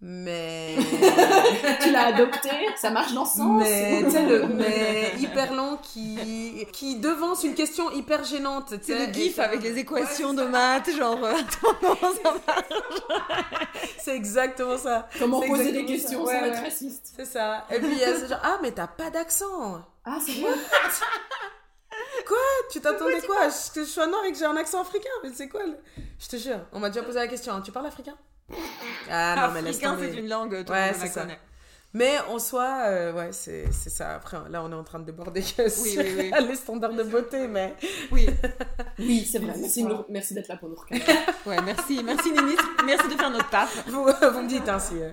Mais. 0.00 0.76
tu 1.82 1.90
l'as 1.90 2.06
adoptée, 2.08 2.50
ça 2.76 2.90
marche 2.90 3.14
dans 3.14 3.24
ce 3.24 3.38
sens. 3.38 3.62
mais, 3.62 4.02
tu 4.04 4.10
sais, 4.10 4.22
le 4.26 4.46
mais 4.48 5.14
hyper 5.18 5.54
long 5.54 5.78
qui, 5.82 6.66
qui 6.72 6.96
devance 6.96 7.42
une 7.44 7.54
question 7.54 7.90
hyper 7.90 8.22
gênante. 8.24 8.74
C'est 8.82 9.06
le 9.06 9.12
gif 9.12 9.38
avec 9.38 9.62
les 9.62 9.78
équations 9.78 10.30
Ouais, 10.30 10.36
de 10.36 10.42
maths, 10.42 10.90
genre. 10.94 11.24
euh, 11.24 11.32
attends, 11.38 11.96
ça 12.22 12.34
marche 12.46 12.64
C'est 13.98 14.14
exactement 14.14 14.76
ça. 14.76 15.08
Comment 15.18 15.40
poser 15.40 15.72
des 15.72 15.86
questions 15.86 16.26
ça. 16.26 16.32
sans 16.32 16.40
Ouais, 16.42 16.50
raciste. 16.60 17.12
C'est 17.16 17.24
ça. 17.24 17.64
Et 17.70 17.78
puis, 17.78 17.96
c'est 17.98 18.28
genre, 18.28 18.40
ah, 18.42 18.58
mais 18.62 18.72
t'as 18.72 18.88
pas 18.88 19.08
d'accent. 19.10 19.80
Ah, 20.04 20.18
c'est 20.24 20.32
vrai 20.40 20.52
Tu 22.70 22.80
t'attendais 22.80 23.20
quoi? 23.20 23.36
que 23.74 23.84
je 23.84 23.88
sois 23.88 24.06
noire 24.06 24.24
et 24.24 24.32
que 24.32 24.38
j'ai 24.38 24.44
un 24.46 24.56
accent 24.56 24.80
africain? 24.80 25.08
Mais 25.22 25.30
c'est 25.32 25.48
quoi 25.48 25.62
le- 25.64 25.78
Je 26.18 26.28
te 26.28 26.36
jure, 26.36 26.58
on 26.72 26.80
m'a 26.80 26.90
déjà 26.90 27.04
posé 27.04 27.18
la 27.20 27.28
question. 27.28 27.52
hein, 27.54 27.62
Tu 27.64 27.70
parles 27.70 27.86
africain? 27.86 28.16
Ah 29.10 29.46
non, 29.48 29.54
mais 29.54 29.62
laisse 29.62 29.78
tomber. 29.80 30.10
c'est 30.12 30.18
une 30.20 30.28
langue, 30.28 30.64
tout 30.64 30.72
Ouais, 30.72 30.86
le 30.88 30.92
monde 30.92 31.00
la 31.02 31.06
ça. 31.08 31.20
connaît. 31.22 31.38
Mais 31.96 32.18
en 32.28 32.40
soi, 32.40 32.64
euh, 32.86 33.12
ouais, 33.12 33.30
c'est 33.32 33.70
ça. 33.72 34.16
Après, 34.16 34.36
là, 34.50 34.62
on 34.64 34.72
est 34.72 34.74
en 34.74 34.82
train 34.82 34.98
de 34.98 35.04
déborder 35.04 35.42
que 35.42 35.62
Oui, 35.62 35.90
sur 35.90 36.02
oui, 36.02 36.14
oui. 36.18 36.32
les 36.48 36.56
standards 36.56 36.92
de 36.94 37.04
beauté, 37.04 37.46
mais... 37.46 37.74
Oui, 38.10 38.26
Oui, 38.98 39.24
c'est 39.30 39.38
vrai. 39.38 39.54
Merci, 39.56 39.84
nous- 39.84 40.04
d'être 40.08 40.48
là 40.48 40.56
pour 40.56 40.68
nous 40.70 40.76
ouais, 41.46 41.60
merci, 41.64 42.02
merci 42.04 42.32
Nénis, 42.32 42.56
merci 42.84 43.06
de 43.08 43.14
faire 43.14 43.30
notre 43.30 43.48
taf. 43.48 43.84
Vous, 43.88 44.02
vous 44.04 44.42
me 44.42 44.48
dites 44.48 44.68
ainsi. 44.68 44.94
euh. 44.96 45.10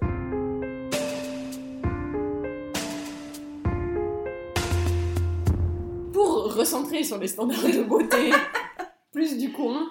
Pour 6.14 6.54
recentrer 6.56 7.04
sur 7.04 7.18
les 7.18 7.28
standards 7.28 7.64
de 7.64 7.84
beauté, 7.84 8.32
plus 9.12 9.38
du 9.38 9.52
coin. 9.52 9.88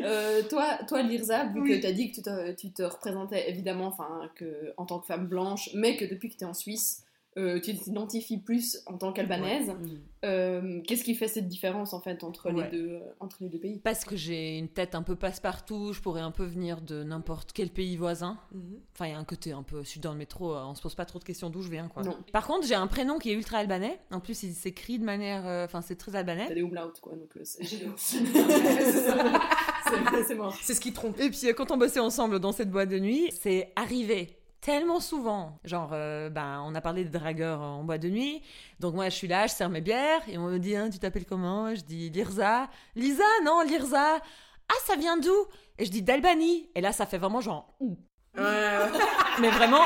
Euh, 0.00 0.42
toi, 0.48 0.78
toi, 0.88 1.02
Lirza, 1.02 1.44
vu 1.44 1.60
Oui. 1.62 1.68
que 1.68 1.80
tu 1.80 1.86
as 1.86 1.92
dit 1.92 2.10
que 2.10 2.16
tu 2.16 2.22
te, 2.22 2.52
tu 2.52 2.70
te 2.72 2.82
représentais 2.82 3.48
évidemment 3.50 3.94
que, 4.34 4.72
en 4.76 4.86
tant 4.86 4.98
que 4.98 5.06
femme 5.06 5.26
blanche, 5.26 5.70
mais 5.74 5.96
que 5.96 6.04
depuis 6.04 6.30
que 6.30 6.36
tu 6.36 6.44
es 6.44 6.46
en 6.46 6.54
Suisse, 6.54 7.04
euh, 7.38 7.58
tu 7.60 7.74
t'identifies 7.74 8.38
plus 8.38 8.82
en 8.86 8.98
tant 8.98 9.12
qu'albanaise, 9.12 9.68
Mm. 9.70 9.86
euh, 10.26 10.80
qu'est-ce 10.86 11.02
qui 11.02 11.14
fait 11.14 11.28
cette 11.28 11.48
différence 11.48 11.94
en 11.94 12.00
fait 12.00 12.22
entre, 12.24 12.52
Ouais. 12.52 12.64
les, 12.70 12.78
deux, 12.78 12.88
euh, 12.94 13.00
entre 13.20 13.38
les 13.40 13.48
deux 13.48 13.58
pays? 13.58 13.80
Parce 13.82 14.04
que 14.04 14.16
j'ai 14.16 14.58
une 14.58 14.68
tête 14.68 14.94
un 14.94 15.02
peu 15.02 15.16
passe-partout, 15.16 15.92
je 15.94 16.00
pourrais 16.00 16.20
un 16.20 16.30
peu 16.30 16.44
venir 16.44 16.82
de 16.82 17.02
n'importe 17.02 17.52
quel 17.52 17.70
pays 17.70 17.96
voisin. 17.96 18.38
Mhm. 18.52 18.80
Enfin, 18.94 19.06
il 19.06 19.10
y 19.12 19.14
a 19.14 19.18
un 19.18 19.24
côté 19.24 19.52
un 19.52 19.62
peu, 19.62 19.82
je 19.82 19.88
suis 19.88 20.00
dans 20.00 20.12
le 20.12 20.18
métro, 20.18 20.54
on 20.54 20.74
se 20.74 20.82
pose 20.82 20.94
pas 20.94 21.06
trop 21.06 21.18
de 21.18 21.24
questions 21.24 21.48
d'où 21.48 21.62
je 21.62 21.70
viens, 21.70 21.88
quoi. 21.88 22.02
Non. 22.02 22.16
Par 22.32 22.46
contre, 22.46 22.66
j'ai 22.66 22.74
un 22.74 22.86
prénom 22.86 23.18
qui 23.18 23.30
est 23.30 23.34
ultra 23.34 23.58
albanais. 23.58 23.98
En 24.10 24.20
plus, 24.20 24.42
il 24.42 24.52
s'écrit 24.52 24.98
de 24.98 25.04
manière, 25.04 25.46
euh, 25.46 25.64
enfin, 25.64 25.80
c'est 25.80 25.96
très 25.96 26.12
T'as 26.12 26.18
albanais. 26.18 26.52
des 26.54 26.60
umlauts, 26.60 26.92
quoi, 27.00 27.14
donc 27.14 27.34
euh, 27.36 27.40
c'est 27.44 27.64
c'est 27.96 28.18
c'est 30.26 30.34
mort. 30.34 30.54
C'est 30.60 30.74
ce 30.74 30.80
qui 30.80 30.92
trompe. 30.92 31.18
Et 31.20 31.30
puis, 31.30 31.38
quand 31.56 31.70
on 31.70 31.76
bossait 31.76 32.00
ensemble 32.00 32.40
dans 32.40 32.52
cette 32.52 32.70
boîte 32.70 32.88
de 32.88 32.98
nuit, 32.98 33.30
c'est 33.40 33.72
arrivé 33.76 34.36
tellement 34.62 35.00
souvent. 35.00 35.58
Genre, 35.64 35.90
euh, 35.92 36.30
ben, 36.30 36.62
on 36.64 36.74
a 36.74 36.80
parlé 36.80 37.04
de 37.04 37.10
dragueurs 37.10 37.60
en 37.60 37.84
boîte 37.84 38.00
de 38.00 38.08
nuit. 38.08 38.40
Donc, 38.80 38.94
moi, 38.94 39.10
je 39.10 39.14
suis 39.16 39.28
là, 39.28 39.46
je 39.46 39.52
sers 39.52 39.68
mes 39.68 39.82
bières. 39.82 40.22
Et 40.28 40.38
on 40.38 40.46
me 40.46 40.58
dit, 40.58 40.74
hein, 40.74 40.88
tu 40.88 40.98
t'appelles 40.98 41.26
comment? 41.26 41.74
Je 41.74 41.82
dis 41.82 42.08
Lirza. 42.08 42.68
Lisa, 42.94 43.24
non, 43.44 43.60
Lirza. 43.60 44.16
Ah, 44.16 44.80
ça 44.86 44.96
vient 44.96 45.18
d'où? 45.18 45.34
Et 45.78 45.84
je 45.84 45.90
dis 45.90 46.00
d'Albanie. 46.00 46.70
Et 46.74 46.80
là, 46.80 46.92
ça 46.92 47.04
fait 47.04 47.18
vraiment 47.18 47.42
genre, 47.42 47.74
ouh. 47.80 47.98
Mais 48.34 49.50
vraiment 49.50 49.82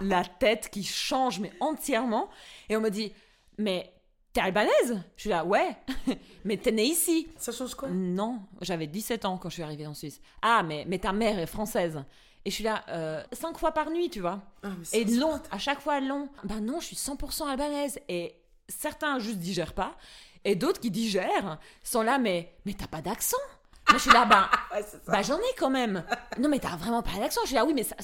la 0.00 0.24
tête 0.24 0.70
qui 0.70 0.82
change 0.84 1.38
mais 1.38 1.52
entièrement 1.60 2.30
et 2.70 2.76
on 2.76 2.80
me 2.80 2.88
dit 2.88 3.12
mais 3.58 3.92
t'es 4.32 4.40
albanaise? 4.40 5.02
Je 5.16 5.20
suis 5.20 5.30
là 5.30 5.44
ouais 5.44 5.76
mais 6.46 6.56
t'es 6.56 6.72
née 6.72 6.86
ici 6.86 7.28
Ça 7.36 7.52
change 7.52 7.74
quoi? 7.74 7.90
Non 7.90 8.40
j'avais 8.62 8.86
17 8.86 9.26
ans 9.26 9.36
quand 9.36 9.50
je 9.50 9.54
suis 9.54 9.62
arrivée 9.62 9.86
en 9.86 9.92
Suisse 9.92 10.18
ah 10.40 10.62
mais 10.62 10.86
mais 10.88 10.98
ta 10.98 11.12
mère 11.12 11.38
est 11.38 11.46
française 11.46 12.02
et 12.44 12.50
je 12.50 12.54
suis 12.54 12.64
là 12.64 12.84
euh, 12.88 13.22
cinq 13.32 13.58
fois 13.58 13.72
par 13.72 13.90
nuit 13.90 14.10
tu 14.10 14.20
vois. 14.20 14.40
Ah, 14.62 14.68
et 14.92 15.04
long 15.04 15.40
à 15.50 15.58
chaque 15.58 15.80
fois 15.80 16.00
long. 16.00 16.28
Ben 16.44 16.60
non 16.60 16.80
je 16.80 16.86
suis 16.86 16.96
100% 16.96 17.48
albanaise. 17.48 17.98
Et 18.08 18.34
certains 18.68 19.18
juste 19.18 19.38
digèrent 19.38 19.74
pas. 19.74 19.96
Et 20.44 20.56
d'autres 20.56 20.80
qui 20.80 20.90
digèrent 20.90 21.58
sont 21.82 22.02
là 22.02 22.18
mais 22.18 22.52
mais 22.64 22.74
t'as 22.74 22.88
pas 22.88 23.02
d'accent 23.02 23.36
moi 23.92 23.98
je 23.98 24.02
suis 24.02 24.10
là 24.12 24.24
ben 24.24 24.48
Ouais, 24.74 24.84
bah 25.06 25.20
j'en 25.22 25.36
ai 25.38 25.54
quand 25.58 25.68
même. 25.70 26.02
Non 26.38 26.48
mais 26.48 26.58
t'as 26.58 26.76
vraiment 26.76 27.02
pas 27.02 27.18
d'accent. 27.18 27.40
Je 27.42 27.48
suis 27.48 27.56
là, 27.56 27.64
oui 27.64 27.74
mais 27.74 27.82
ça, 27.82 27.94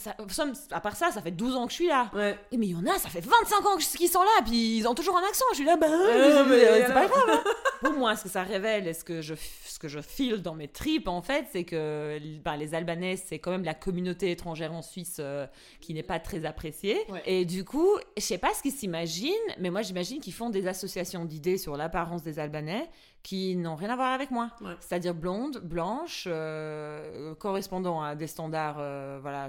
à 0.70 0.80
part 0.80 0.96
ça, 0.96 1.10
ça 1.10 1.22
fait 1.22 1.30
12 1.30 1.56
ans 1.56 1.64
que 1.66 1.70
je 1.70 1.76
suis 1.76 1.88
là. 1.88 2.10
Ouais. 2.14 2.38
Et 2.52 2.56
mais 2.58 2.66
il 2.66 2.72
y 2.72 2.76
en 2.76 2.86
a, 2.86 2.98
ça 2.98 3.08
fait 3.08 3.20
25 3.24 3.64
ans 3.66 3.76
que- 3.76 3.96
qu'ils 3.96 4.08
sont 4.10 4.22
là, 4.22 4.42
puis 4.44 4.76
ils 4.76 4.86
ont 4.86 4.94
toujours 4.94 5.16
un 5.16 5.22
accent. 5.26 5.44
Je 5.52 5.56
suis 5.56 5.64
là, 5.64 5.76
bah 5.76 5.86
Ouais, 5.88 5.94
euh, 5.96 6.84
c'est 6.86 6.92
pas 6.92 7.06
grave. 7.06 7.24
hein. 7.30 7.42
Pour 7.82 7.92
moi, 7.94 8.16
ce 8.16 8.24
que 8.24 8.28
ça 8.28 8.42
révèle 8.42 8.86
et 8.88 8.92
ce 8.92 9.04
que 9.04 9.22
je, 9.22 9.34
ce 9.66 9.78
que 9.78 9.86
je 9.88 10.00
file 10.00 10.42
dans 10.42 10.54
mes 10.54 10.66
tripes 10.68 11.06
en 11.08 11.22
fait, 11.22 11.46
c'est 11.52 11.64
que 11.64 12.18
bah, 12.44 12.56
les 12.56 12.74
Albanais, 12.74 13.16
c'est 13.16 13.38
quand 13.38 13.52
même 13.52 13.64
la 13.64 13.74
communauté 13.74 14.30
étrangère 14.32 14.72
en 14.72 14.82
Suisse 14.82 15.18
euh, 15.20 15.46
qui 15.80 15.94
n'est 15.94 16.02
pas 16.02 16.18
très 16.18 16.44
appréciée. 16.44 16.98
Et 17.24 17.44
du 17.44 17.64
coup, 17.64 17.88
je 18.16 18.22
sais 18.22 18.38
pas 18.38 18.52
ce 18.54 18.62
qu'ils 18.62 18.72
s'imaginent, 18.72 19.32
mais 19.58 19.70
moi 19.70 19.82
j'imagine 19.82 20.20
qu'ils 20.20 20.32
font 20.34 20.50
des 20.50 20.66
associations 20.66 21.24
d'idées 21.24 21.56
sur 21.56 21.76
l'apparence 21.76 22.22
des 22.24 22.38
Albanais 22.40 22.90
qui 23.22 23.56
n'ont 23.56 23.74
rien 23.76 23.90
à 23.90 23.96
voir 23.96 24.12
avec 24.12 24.30
moi. 24.30 24.50
Ouais. 24.60 24.74
C'est-à-dire 24.80 25.14
blonde, 25.14 25.58
blanche, 25.64 26.24
euh, 26.26 27.34
correspondant 27.34 28.00
à 28.02 28.14
des 28.14 28.26
standards, 28.26 28.76
euh, 28.78 29.18
voilà, 29.20 29.48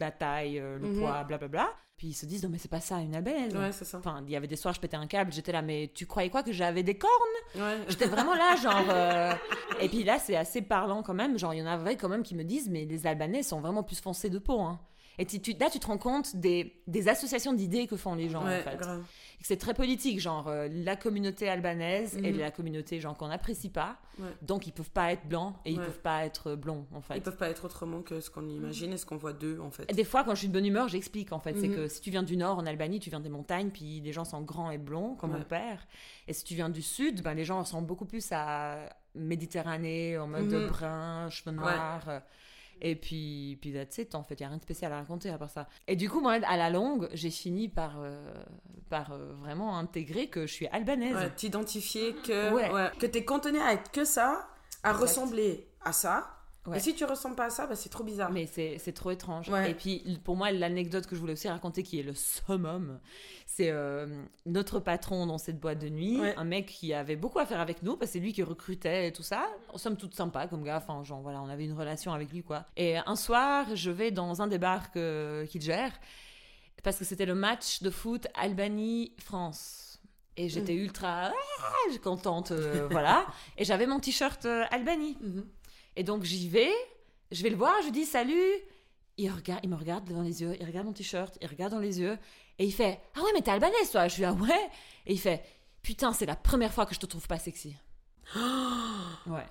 la 0.00 0.10
taille, 0.10 0.58
euh, 0.58 0.78
le 0.78 0.88
Mhm. 0.88 1.00
poids, 1.00 1.24
blablabla. 1.24 1.68
Puis 1.96 2.08
ils 2.08 2.14
se 2.14 2.26
disent, 2.26 2.42
non 2.42 2.48
mais 2.50 2.58
c'est 2.58 2.70
pas 2.70 2.80
ça, 2.80 2.98
une 2.98 3.14
albanaise. 3.14 3.54
Ouais, 3.54 3.70
c'est 3.70 3.84
ça. 3.84 3.98
Enfin, 3.98 4.20
il 4.26 4.32
y 4.32 4.34
avait 4.36 4.48
des 4.48 4.56
soirs, 4.56 4.74
je 4.74 4.80
pétais 4.80 4.96
un 4.96 5.06
câble, 5.06 5.32
j'étais 5.32 5.52
là, 5.52 5.62
mais 5.62 5.92
tu 5.94 6.06
croyais 6.06 6.28
quoi 6.28 6.42
que 6.42 6.52
j'avais 6.52 6.82
des 6.82 6.98
cornes? 6.98 7.12
Ouais. 7.54 7.78
J'étais 7.88 8.06
vraiment 8.06 8.34
là, 8.34 8.56
genre. 8.56 8.84
euh, 8.90 9.32
Et 9.80 9.88
puis 9.88 10.02
là, 10.02 10.18
c'est 10.18 10.34
assez 10.34 10.60
parlant 10.60 11.04
quand 11.04 11.14
même. 11.14 11.38
Genre, 11.38 11.54
il 11.54 11.58
y 11.58 11.62
en 11.62 11.66
avait 11.66 11.94
quand 11.96 12.08
même 12.08 12.24
qui 12.24 12.34
me 12.34 12.42
disent, 12.42 12.68
mais 12.68 12.84
les 12.84 13.06
Albanais 13.06 13.44
sont 13.44 13.60
vraiment 13.60 13.84
plus 13.84 14.00
foncés 14.00 14.28
de 14.28 14.38
peau. 14.40 14.60
Hein. 14.60 14.80
Et 15.18 15.26
tu, 15.26 15.40
tu- 15.40 15.52
là, 15.54 15.70
tu 15.70 15.78
te 15.78 15.86
rends 15.86 15.98
compte 15.98 16.34
des, 16.36 16.82
des 16.86 17.08
associations 17.08 17.52
d'idées 17.52 17.86
que 17.86 17.96
font 17.96 18.14
les 18.14 18.28
gens, 18.28 18.44
Ouais, 18.44 18.60
en 18.60 18.62
fait. 18.62 18.78
C'est 19.42 19.58
très 19.58 19.74
politique, 19.74 20.18
genre 20.20 20.48
euh, 20.48 20.68
la 20.72 20.96
communauté 20.96 21.48
albanaise 21.50 22.16
et 22.16 22.32
Mhm. 22.32 22.38
la 22.38 22.50
communauté 22.50 22.98
genre 22.98 23.14
qu'on 23.16 23.28
n'apprécie 23.28 23.68
pas. 23.68 23.98
Ouais. 24.18 24.26
Donc 24.40 24.66
ils 24.66 24.72
peuvent 24.72 24.90
pas 24.90 25.12
être 25.12 25.28
blancs 25.28 25.54
et 25.66 25.72
ils 25.72 25.78
Ouais. 25.78 25.84
peuvent 25.84 26.00
pas 26.00 26.24
être 26.24 26.54
blonds 26.54 26.86
en 26.94 27.02
fait. 27.02 27.16
Ils 27.16 27.20
peuvent 27.22 27.36
pas 27.36 27.50
être 27.50 27.64
autrement 27.66 28.00
que 28.00 28.20
ce 28.20 28.30
qu'on 28.30 28.48
imagine 28.48 28.92
et 28.94 28.96
ce 28.96 29.04
qu'on 29.04 29.18
voit 29.18 29.34
d'eux, 29.34 29.58
en 29.60 29.70
fait. 29.70 29.84
Et 29.90 29.94
Des 29.94 30.04
fois, 30.04 30.24
quand 30.24 30.34
je 30.34 30.38
suis 30.40 30.48
de 30.48 30.52
bonne 30.54 30.64
humeur, 30.64 30.88
j'explique 30.88 31.30
en 31.32 31.38
fait. 31.40 31.54
C'est 31.58 31.68
Mhm. 31.68 31.74
que 31.76 31.88
si 31.88 32.00
tu 32.00 32.10
viens 32.10 32.22
du 32.22 32.36
nord 32.38 32.56
en 32.58 32.64
Albanie, 32.66 33.00
tu 33.00 33.10
viens 33.10 33.20
des 33.20 33.28
montagnes, 33.28 33.68
puis 33.70 34.00
les 34.00 34.12
gens 34.12 34.24
sont 34.24 34.40
grands 34.40 34.70
et 34.70 34.78
blonds, 34.78 35.14
comme 35.16 35.32
mon 35.32 35.42
père. 35.44 35.86
Et 36.26 36.32
si 36.32 36.42
tu 36.44 36.54
viens 36.54 36.70
du 36.70 36.80
sud, 36.82 37.22
ben, 37.22 37.34
les 37.34 37.44
gens 37.44 37.58
ressemblent 37.58 37.86
beaucoup 37.86 38.06
plus 38.06 38.26
à 38.32 38.88
Méditerranée, 39.14 40.16
en 40.18 40.26
mode 40.26 40.44
Mhm. 40.50 40.68
brun, 40.68 41.28
cheveux 41.30 41.54
noirs. 41.54 42.08
euh, 42.08 42.20
Et 42.80 42.96
puis, 42.96 43.58
puis 43.60 43.72
that's 43.72 43.98
it, 43.98 44.14
en 44.14 44.22
fait. 44.22 44.34
Il 44.34 44.42
n'y 44.42 44.46
a 44.46 44.48
rien 44.48 44.56
de 44.58 44.62
spécial 44.62 44.92
à 44.92 44.96
raconter 44.98 45.30
à 45.30 45.38
part 45.38 45.50
ça. 45.50 45.68
Et 45.86 45.96
du 45.96 46.08
coup, 46.10 46.20
moi, 46.20 46.32
à 46.46 46.56
la 46.56 46.70
longue, 46.70 47.08
j'ai 47.12 47.30
fini 47.30 47.68
par, 47.68 47.94
euh, 47.98 48.32
par 48.90 49.12
euh, 49.12 49.32
vraiment 49.34 49.78
intégrer 49.78 50.28
que 50.28 50.46
je 50.46 50.52
suis 50.52 50.66
albanaise. 50.68 51.14
Ouais, 51.16 51.30
t'identifier 51.34 52.14
que, 52.14 52.52
Ouais. 52.52 52.70
ouais. 52.72 52.90
que 52.98 53.06
t'es 53.06 53.24
cantonné 53.24 53.60
à 53.60 53.72
être 53.72 53.90
que 53.90 54.04
ça, 54.04 54.48
à 54.82 54.90
Exact. 54.90 55.02
ressembler 55.02 55.68
à 55.82 55.92
ça. 55.92 56.30
Ouais. 56.66 56.78
Et 56.78 56.80
si 56.80 56.94
tu 56.94 57.04
ressembles 57.04 57.36
pas 57.36 57.46
à 57.46 57.50
ça, 57.50 57.66
bah, 57.66 57.76
c'est 57.76 57.90
trop 57.90 58.04
bizarre. 58.04 58.30
Mais 58.30 58.46
c'est 58.46 58.92
trop 58.92 59.10
étrange. 59.10 59.48
Ouais. 59.50 59.70
Et 59.70 59.74
puis, 59.74 60.18
pour 60.24 60.34
moi, 60.36 60.50
l'anecdote 60.50 61.06
que 61.06 61.14
je 61.14 61.20
voulais 61.20 61.34
aussi 61.34 61.48
raconter, 61.48 61.82
qui 61.82 62.00
est 62.00 62.02
le 62.02 62.14
summum, 62.14 62.98
c'est 63.46 63.70
euh, 63.70 64.24
notre 64.46 64.80
patron 64.80 65.26
dans 65.26 65.36
cette 65.36 65.60
boîte 65.60 65.78
de 65.78 65.90
nuit, 65.90 66.18
Ouais. 66.20 66.34
un 66.36 66.44
mec 66.44 66.66
qui 66.66 66.94
avait 66.94 67.16
beaucoup 67.16 67.38
à 67.38 67.46
faire 67.46 67.60
avec 67.60 67.82
nous, 67.82 67.96
parce 67.96 68.10
que 68.10 68.12
c'est 68.14 68.20
lui 68.20 68.32
qui 68.32 68.42
recrutait 68.42 69.08
et 69.08 69.12
tout 69.12 69.22
ça. 69.22 69.46
Nous 69.72 69.78
sommes 69.78 69.96
toutes 69.96 70.14
sympas 70.14 70.46
comme 70.46 70.64
gars, 70.64 70.78
enfin, 70.78 71.04
genre, 71.04 71.20
voilà, 71.20 71.42
on 71.42 71.48
avait 71.48 71.64
une 71.66 71.78
relation 71.78 72.12
avec 72.14 72.32
lui, 72.32 72.42
quoi. 72.42 72.64
Et 72.76 72.96
un 72.96 73.16
soir, 73.16 73.66
je 73.74 73.90
vais 73.90 74.10
dans 74.10 74.40
un 74.40 74.46
des 74.46 74.58
bars 74.58 74.90
qu'il 74.90 75.60
gère. 75.60 75.92
parce 76.82 76.98
que 76.98 77.04
c'était 77.04 77.26
le 77.26 77.34
match 77.34 77.82
de 77.82 77.90
foot 77.90 78.26
Albanie-France. 78.34 80.00
Et 80.36 80.48
j'étais 80.48 80.74
ultra 80.74 81.30
ah, 81.30 81.98
contente, 82.02 82.50
euh, 82.50 82.88
voilà. 82.90 83.24
Et 83.56 83.64
j'avais 83.64 83.86
mon 83.86 84.00
t-shirt 84.00 84.44
euh, 84.46 84.64
Albanie. 84.70 85.16
Mhm. 85.20 85.44
Et 85.96 86.02
donc 86.02 86.24
j'y 86.24 86.48
vais, 86.48 86.72
je 87.30 87.42
vais 87.42 87.50
le 87.50 87.56
voir, 87.56 87.74
je 87.80 87.86
lui 87.86 87.92
dis 87.92 88.04
salut. 88.04 88.52
Il, 89.16 89.30
regarde, 89.30 89.60
il 89.62 89.70
me 89.70 89.76
regarde 89.76 90.10
dans 90.10 90.22
les 90.22 90.42
yeux, 90.42 90.56
il 90.58 90.66
regarde 90.66 90.86
mon 90.86 90.92
t-shirt, 90.92 91.38
il 91.40 91.46
regarde 91.46 91.72
dans 91.72 91.78
les 91.78 92.00
yeux. 92.00 92.18
Et 92.58 92.64
il 92.64 92.72
fait 92.72 93.00
Ah 93.14 93.22
ouais, 93.22 93.30
mais 93.34 93.42
t'es 93.42 93.52
albanaise 93.52 93.90
toi 93.90 94.08
Je 94.08 94.16
lui 94.16 94.22
dis 94.22 94.26
Ah 94.26 94.32
ouais. 94.32 94.70
Et 95.06 95.12
il 95.12 95.20
fait 95.20 95.42
Putain, 95.82 96.12
c'est 96.12 96.26
la 96.26 96.34
première 96.34 96.72
fois 96.72 96.86
que 96.86 96.94
je 96.94 97.00
te 97.00 97.06
trouve 97.06 97.28
pas 97.28 97.38
sexy. 97.38 97.76
ouais. 99.26 99.46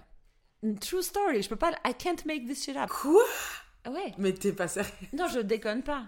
True 0.79 1.03
story, 1.03 1.43
je 1.43 1.49
peux 1.49 1.55
pas. 1.55 1.71
I 1.85 1.93
can't 1.93 2.25
make 2.25 2.45
this 2.47 2.63
shit 2.63 2.75
up. 2.75 2.89
Quoi? 2.89 3.21
Ouais. 3.87 4.13
Mais 4.17 4.33
t'es 4.33 4.53
pas 4.53 4.67
sérieux 4.67 4.91
Non, 5.13 5.27
je 5.27 5.39
déconne 5.39 5.83
pas. 5.83 6.05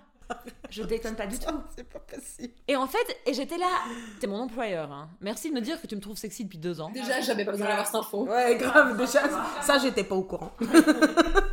Je 0.69 0.83
déconne 0.83 1.15
pas 1.15 1.27
du 1.27 1.37
tout. 1.39 1.53
C'est 1.75 1.83
pas 1.87 1.99
possible. 1.99 2.53
Et 2.67 2.75
en 2.75 2.87
fait, 2.87 3.17
et 3.25 3.33
j'étais 3.33 3.57
là, 3.57 3.67
t'es 4.19 4.27
mon 4.27 4.39
employeur. 4.39 4.91
Hein. 4.91 5.09
Merci 5.21 5.49
de 5.49 5.55
me 5.55 5.61
dire 5.61 5.79
que 5.81 5.87
tu 5.87 5.95
me 5.95 6.01
trouves 6.01 6.17
sexy 6.17 6.43
depuis 6.43 6.57
deux 6.57 6.81
ans. 6.81 6.89
Déjà, 6.89 7.21
j'avais 7.21 7.45
pas 7.45 7.51
besoin 7.51 7.67
d'avoir 7.67 7.85
cette 7.85 7.95
info. 7.95 8.25
Ouais, 8.27 8.55
grave, 8.57 8.97
déjà, 8.97 9.21
ça, 9.61 9.77
j'étais 9.77 10.03
pas 10.03 10.15
au 10.15 10.23
courant. 10.23 10.51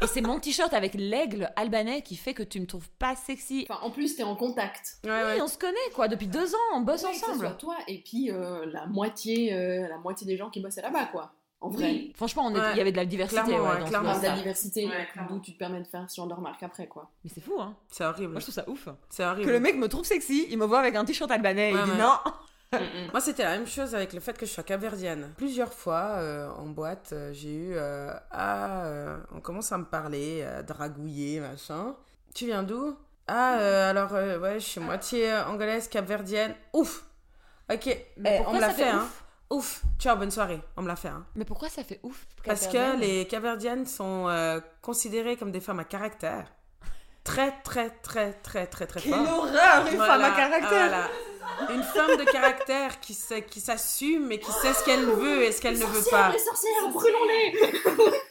Et 0.03 0.07
c'est 0.07 0.23
mon 0.23 0.41
t-shirt 0.41 0.73
avec 0.75 0.95
l'aigle 0.95 1.51
albanais 1.57 2.03
qui 2.03 2.17
fait 2.17 2.35
que 2.35 2.43
tu 2.43 2.59
me 2.61 2.67
trouves 2.67 2.89
pas 2.99 3.15
sexy. 3.15 3.67
Enfin, 3.71 3.81
en 3.85 3.91
plus, 3.91 4.17
t'es 4.17 4.23
en 4.25 4.35
contact. 4.35 4.97
Ouais, 5.05 5.11
ouais. 5.11 5.35
Oui, 5.35 5.41
on 5.43 5.47
se 5.49 5.59
connaît 5.59 5.77
quoi, 5.95 6.09
depuis 6.09 6.27
deux 6.27 6.55
ans, 6.55 6.59
on 6.75 6.81
bosse 6.81 7.03
Ouais, 7.05 7.13
que 7.13 7.17
ce 7.19 7.25
ensemble. 7.27 7.39
soit 7.41 7.51
toi 7.53 7.77
et 7.89 8.03
puis 8.03 8.31
euh, 8.31 8.67
la 8.73 8.87
moitié, 8.87 9.53
euh, 9.55 9.87
la 9.89 9.99
moitié 9.99 10.27
des 10.27 10.37
gens 10.37 10.51
qui 10.51 10.61
bossaient 10.61 10.83
là-bas, 10.83 11.07
quoi. 11.13 11.33
En 11.63 11.69
vrai. 11.69 11.85
Oui, 11.85 12.13
franchement, 12.17 12.51
il 12.51 12.57
Ouais. 12.59 12.77
y 12.77 12.81
avait 12.81 12.91
de 12.93 12.97
la 12.97 13.05
diversité. 13.07 13.41
Clairement, 13.43 13.69
ouais, 13.71 13.79
dans 13.79 13.87
clairement. 13.87 14.19
De 14.19 14.23
la 14.25 14.33
diversité, 14.33 14.91
d'où 15.29 15.39
tu 15.41 15.53
te 15.55 15.59
permets 15.59 15.81
de 15.81 15.87
faire 15.87 16.05
ce 16.11 16.17
genre 16.17 16.27
de 16.27 16.35
remarques 16.35 16.63
après, 16.63 16.87
quoi. 16.89 17.09
Mais 17.25 17.31
c'est 17.33 17.41
fou, 17.41 17.55
hein. 17.61 17.75
C'est 17.89 18.05
horrible. 18.05 18.33
Moi, 18.33 18.41
je 18.41 18.47
trouve 18.47 18.55
ça 18.57 18.69
ouf. 18.69 18.89
C'est 19.09 19.25
horrible. 19.25 19.47
Que 19.47 19.51
le 19.53 19.61
mec 19.61 19.77
me 19.77 19.89
trouve 19.89 20.05
sexy, 20.05 20.49
il 20.51 20.59
me 20.59 20.65
voit 20.67 20.81
avec 20.81 20.95
un 20.97 21.05
t-shirt 21.05 21.31
albanais 21.31 21.71
et 21.71 21.75
Ouais, 21.75 21.81
il 21.87 21.93
dit 21.93 21.99
non. 21.99 22.19
Moi, 23.13 23.21
c'était 23.21 23.43
la 23.45 23.51
même 23.59 23.67
chose 23.67 23.95
avec 23.95 24.13
le 24.15 24.21
fait 24.21 24.37
que 24.37 24.47
je 24.47 24.51
sois 24.51 24.65
capverdienne. 24.65 25.31
Plusieurs 25.37 25.73
fois, 25.75 26.15
euh, 26.17 26.51
en 26.57 26.65
boîte, 26.67 27.11
euh, 27.13 27.31
j'ai 27.33 27.55
eu... 27.55 27.73
euh, 27.75 28.13
ah, 28.31 28.85
euh, 28.87 29.19
on 29.35 29.41
commence 29.41 29.71
à 29.73 29.79
me 29.79 29.85
parler, 29.85 30.41
euh, 30.43 30.63
dragouiller, 30.63 31.41
machin. 31.41 31.95
Tu 32.35 32.47
viens 32.47 32.63
d'où? 32.63 32.97
Ah, 33.29 33.59
euh, 33.59 33.91
alors, 33.91 34.15
euh, 34.15 34.39
ouais, 34.41 34.55
je 34.59 34.65
suis 34.67 34.81
moitié 34.81 35.33
anglaise, 35.47 35.87
capverdienne. 35.89 36.55
Ouf 36.73 37.05
Ok, 37.73 37.87
Mais 38.17 38.41
Eh, 38.43 38.47
on 38.49 38.55
me 38.55 38.61
l'a 38.61 38.71
fait 38.71 38.89
hein. 38.89 39.07
Ouf 39.53 39.83
ciao, 39.99 40.17
bonne 40.17 40.31
soirée. 40.31 40.61
On 40.77 40.83
me 40.83 40.89
l'a 40.89 40.97
fait, 40.97 41.09
hein. 41.09 41.25
Mais 41.37 41.45
pourquoi 41.45 41.69
ça 41.69 41.85
fait 41.85 42.01
ouf 42.03 42.27
Parce 42.45 42.67
que 42.67 42.99
les 42.99 43.27
capverdiennes 43.27 43.87
sont 43.87 44.29
euh, 44.29 44.61
considérées 44.81 45.37
comme 45.37 45.53
des 45.53 45.61
femmes 45.61 45.81
à 45.81 45.85
caractère. 45.85 46.53
Très, 47.25 47.53
très, 47.63 47.91
très, 47.91 48.33
très, 48.33 48.67
très, 48.67 48.87
très 48.87 49.01
Quelle 49.01 49.13
fort. 49.13 49.39
horreur, 49.39 49.87
une 49.89 49.97
Voilà, 49.97 50.07
femme 50.15 50.23
à 50.25 50.31
caractère. 50.33 50.89
voilà. 50.89 51.09
Une 51.73 51.83
femme 51.85 52.17
de 52.17 52.25
caractère 52.25 52.99
qui, 52.99 53.15
sait- 53.15 53.45
qui 53.45 53.61
s'assume 53.61 54.33
et 54.33 54.41
qui 54.41 54.51
sait 54.51 54.73
ce 54.73 54.85
qu'elle 54.85 55.05
veut 55.05 55.43
et 55.45 55.53
ce 55.53 55.61
qu'elle 55.61 55.79
ne 55.79 55.85
veut 55.85 56.11
pas. 56.11 56.33
les 56.33 56.39
sorcières, 56.39 56.89
brûlons-les 56.93 57.73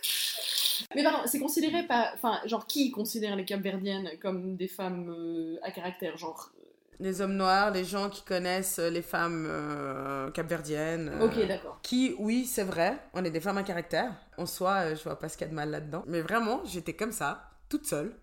Mais 0.96 1.04
pardon, 1.04 1.20
c'est 1.26 1.40
considéré 1.40 1.84
pas... 1.88 2.12
Enfin, 2.16 2.40
genre, 2.46 2.68
qui 2.68 2.92
considère 2.92 3.36
les 3.38 3.46
Capverdiennes 3.46 4.10
comme 4.22 4.58
des 4.58 4.68
femmes 4.68 5.10
euh, 5.10 5.58
à 5.64 5.72
caractère? 5.72 6.18
Genre... 6.18 6.50
Les 7.02 7.20
hommes 7.20 7.34
noirs, 7.36 7.72
les 7.72 7.84
gens 7.84 8.10
qui 8.10 8.22
connaissent 8.22 8.78
les 8.78 9.02
femmes 9.02 9.48
euh, 9.50 10.30
capverdiennes. 10.32 11.10
euh, 11.20 11.26
Ok, 11.26 11.48
d'accord. 11.48 11.80
Qui, 11.82 12.16
oui, 12.20 12.46
c'est 12.46 12.64
vrai, 12.64 13.00
on 13.14 13.26
est 13.26 13.32
des 13.32 13.40
femmes 13.42 13.58
à 13.58 13.64
caractère. 13.64 14.12
En 14.38 14.46
soi, 14.46 14.72
euh, 14.86 14.96
je 14.96 15.04
vois 15.04 15.18
pas 15.18 15.28
ce 15.28 15.36
qu'il 15.36 15.46
y 15.46 15.50
a 15.50 15.52
de 15.52 15.56
mal 15.56 15.72
là-dedans. 15.72 16.04
Mais 16.06 16.22
vraiment, 16.22 16.62
j'étais 16.66 16.94
comme 16.94 17.12
ça, 17.12 17.50
toute 17.70 17.88
seule, 17.88 18.14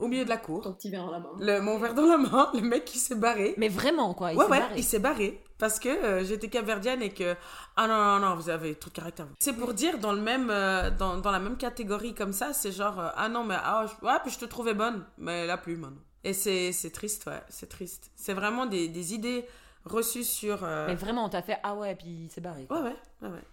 au 0.00 0.08
milieu 0.08 0.24
de 0.24 0.28
la 0.28 0.38
cour. 0.38 0.62
Ton 0.62 0.72
petit 0.72 0.90
verre 0.90 1.04
dans 1.06 1.12
la 1.12 1.20
main. 1.20 1.30
Le, 1.38 1.60
mon 1.60 1.78
verre 1.78 1.94
dans 1.94 2.04
la 2.06 2.18
main, 2.18 2.50
le 2.54 2.62
mec 2.62 2.84
qui 2.84 2.98
s'est 2.98 3.14
barré. 3.14 3.54
Mais 3.58 3.68
vraiment, 3.68 4.12
quoi. 4.12 4.32
Il 4.32 4.38
ouais, 4.38 4.44
s'est 4.44 4.50
ouais, 4.50 4.58
barré. 4.60 4.74
il 4.76 4.84
s'est 4.84 4.98
barré. 4.98 5.42
Parce 5.58 5.78
que 5.78 5.88
euh, 5.88 6.24
j'étais 6.24 6.48
capverdienne 6.48 7.00
et 7.02 7.10
que. 7.14 7.34
Ah 7.76 7.86
non, 7.86 7.96
non, 7.96 8.18
non, 8.28 8.34
vous 8.34 8.50
avez 8.50 8.74
trop 8.74 8.90
de 8.90 8.94
caractère. 8.96 9.26
C'est 9.38 9.54
pour 9.54 9.72
dire, 9.72 9.98
dans, 9.98 10.12
le 10.12 10.20
même, 10.20 10.50
euh, 10.50 10.90
dans, 10.90 11.16
dans 11.18 11.30
la 11.30 11.38
même 11.38 11.56
catégorie 11.56 12.12
comme 12.14 12.32
ça, 12.32 12.52
c'est 12.52 12.72
genre. 12.72 12.98
euh, 13.00 13.08
ah 13.16 13.28
non, 13.28 13.44
mais. 13.44 13.54
Ah, 13.56 13.86
je- 13.86 14.04
ouais, 14.06 14.12
puis 14.22 14.32
je 14.32 14.38
te 14.40 14.44
trouvais 14.46 14.74
bonne. 14.74 15.04
Mais 15.16 15.46
là, 15.46 15.56
plus 15.56 15.76
maintenant. 15.76 15.96
Et 16.26 16.32
c'est 16.32 16.72
c'est 16.72 16.90
triste, 16.90 17.26
ouais, 17.26 17.40
c'est 17.48 17.68
triste. 17.68 18.10
C'est 18.16 18.34
vraiment 18.34 18.66
des, 18.66 18.88
des 18.88 19.14
idées 19.14 19.46
reçues 19.84 20.24
sur. 20.24 20.64
euh, 20.64 20.88
Mais 20.88 20.96
vraiment, 20.96 21.24
on 21.24 21.28
t'a 21.28 21.40
fait 21.40 21.58
ah 21.62 21.76
ouais, 21.76 21.94
puis 21.94 22.24
il 22.24 22.30
s'est 22.32 22.40
barré. 22.40 22.66
Ouais, 22.68 22.78
ouais, 22.80 22.96
ouais, 23.22 23.28
ouais. 23.28 23.44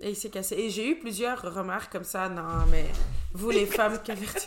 Et 0.00 0.08
il 0.10 0.16
s'est 0.16 0.30
cassé. 0.30 0.54
Et 0.56 0.70
j'ai 0.70 0.88
eu 0.88 0.98
plusieurs 0.98 1.42
remarques 1.54 1.92
comme 1.92 2.04
ça. 2.04 2.30
Non, 2.30 2.64
mais 2.70 2.86
vous, 3.34 3.50
les 3.50 3.66
femmes 3.66 3.98
capverdiennes. 4.02 4.42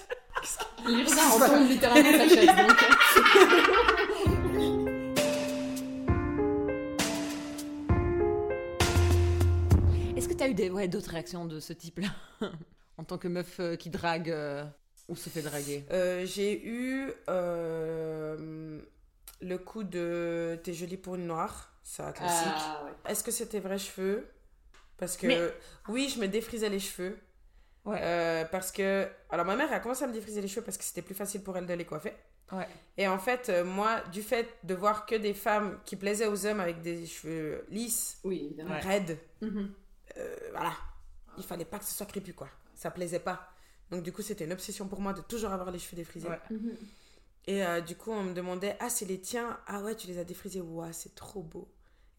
Lirza 0.88 1.22
en 1.36 1.38
tombe 1.38 1.70
littéralement 1.70 2.12
sa 2.18 2.28
chaise, 2.28 2.48
donc... 2.48 3.82
Est-ce 10.16 10.28
que 10.28 10.34
t'as 10.34 10.48
eu 10.50 10.54
des, 10.54 10.70
ouais, 10.70 10.88
d'autres 10.88 11.12
réactions 11.12 11.46
de 11.46 11.60
ce 11.60 11.74
type-là? 11.74 12.10
En 12.98 13.04
tant 13.04 13.18
que 13.18 13.28
meuf 13.28 13.60
euh, 13.60 13.76
qui 13.78 13.90
drague 13.90 14.30
euh, 15.10 15.14
ou 15.14 15.16
se 15.16 15.30
fait 15.30 15.42
draguer 15.42 15.86
Euh, 15.92 16.26
j'ai 16.26 16.66
eu 16.66 17.12
euh, 17.30 18.80
le 19.42 19.58
coup 19.58 19.84
de 19.84 20.60
T'es 20.64 20.74
jolie 20.74 20.98
pour 20.98 21.16
une 21.16 21.28
noire, 21.28 21.74
ça 21.84 22.12
classique. 22.12 22.48
Ah, 22.56 22.84
ouais. 22.86 23.12
Est-ce 23.12 23.24
que 23.24 23.32
c'était 23.32 23.60
vrais 23.60 23.78
cheveux? 23.80 24.28
Parce 24.98 25.18
que 25.18 25.28
Mais- 25.28 25.40
oui, 25.90 26.12
je 26.14 26.20
me 26.20 26.28
défrisais 26.28 26.70
les 26.70 26.80
cheveux. 26.80 27.18
Ouais. 27.86 27.98
Euh, 28.02 28.46
parce 28.46 28.72
que. 28.72 29.08
Alors, 29.32 29.46
ma 29.46 29.56
mère 29.56 29.72
a 29.74 29.80
commencé 29.80 30.04
à 30.04 30.08
me 30.08 30.14
défriser 30.14 30.42
les 30.42 30.48
cheveux 30.48 30.64
parce 30.64 30.78
que 30.78 30.84
c'était 30.84 31.02
plus 31.02 31.16
facile 31.16 31.42
pour 31.42 31.58
elle 31.58 31.66
de 31.66 31.74
les 31.74 31.86
coiffer. 31.86 32.14
Ouais. 32.52 32.68
Et 32.98 33.08
en 33.08 33.18
fait, 33.18 33.50
euh, 33.50 33.64
moi, 33.64 34.02
du 34.12 34.22
fait 34.22 34.48
de 34.64 34.76
voir 34.76 35.06
que 35.08 35.16
des 35.16 35.34
femmes 35.34 35.80
qui 35.86 35.96
plaisaient 35.96 36.28
aux 36.28 36.46
hommes 36.46 36.60
avec 36.60 36.82
des 36.82 37.08
cheveux 37.08 37.66
lisses, 37.70 38.20
Oui, 38.24 38.44
évidemment. 38.46 38.72
Ouais. 38.76 38.82
raides, 38.82 39.18
Mhm. 39.42 39.72
voilà, 40.52 40.74
il 41.38 41.44
fallait 41.44 41.66
pas 41.66 41.80
que 41.80 41.86
ce 41.86 41.94
soit 41.96 42.06
crépus, 42.06 42.36
quoi. 42.36 42.50
Ça 42.76 42.92
plaisait 42.92 43.20
pas. 43.20 43.48
Donc, 43.92 44.04
du 44.04 44.12
coup, 44.12 44.22
c'était 44.22 44.46
une 44.46 44.54
obsession 44.54 44.88
pour 44.88 45.02
moi 45.02 45.14
de 45.14 45.22
toujours 45.22 45.52
avoir 45.52 45.72
les 45.72 45.80
cheveux 45.80 45.98
défrisés. 45.98 46.30
Ouais. 46.30 46.40
Mhm. 46.50 46.76
Et 47.48 47.66
euh, 47.66 47.82
du 47.82 47.96
coup, 47.96 48.12
on 48.12 48.24
me 48.24 48.34
demandait 48.34 48.78
Ah, 48.80 48.90
c'est 48.90 49.06
les 49.06 49.20
tiens 49.20 49.60
Ah 49.68 49.82
ouais, 49.82 49.96
tu 49.96 50.08
les 50.08 50.18
as 50.18 50.24
défrisés 50.24 50.62
Ouah, 50.62 50.94
c'est 50.94 51.16
trop 51.16 51.42
beau. 51.42 51.68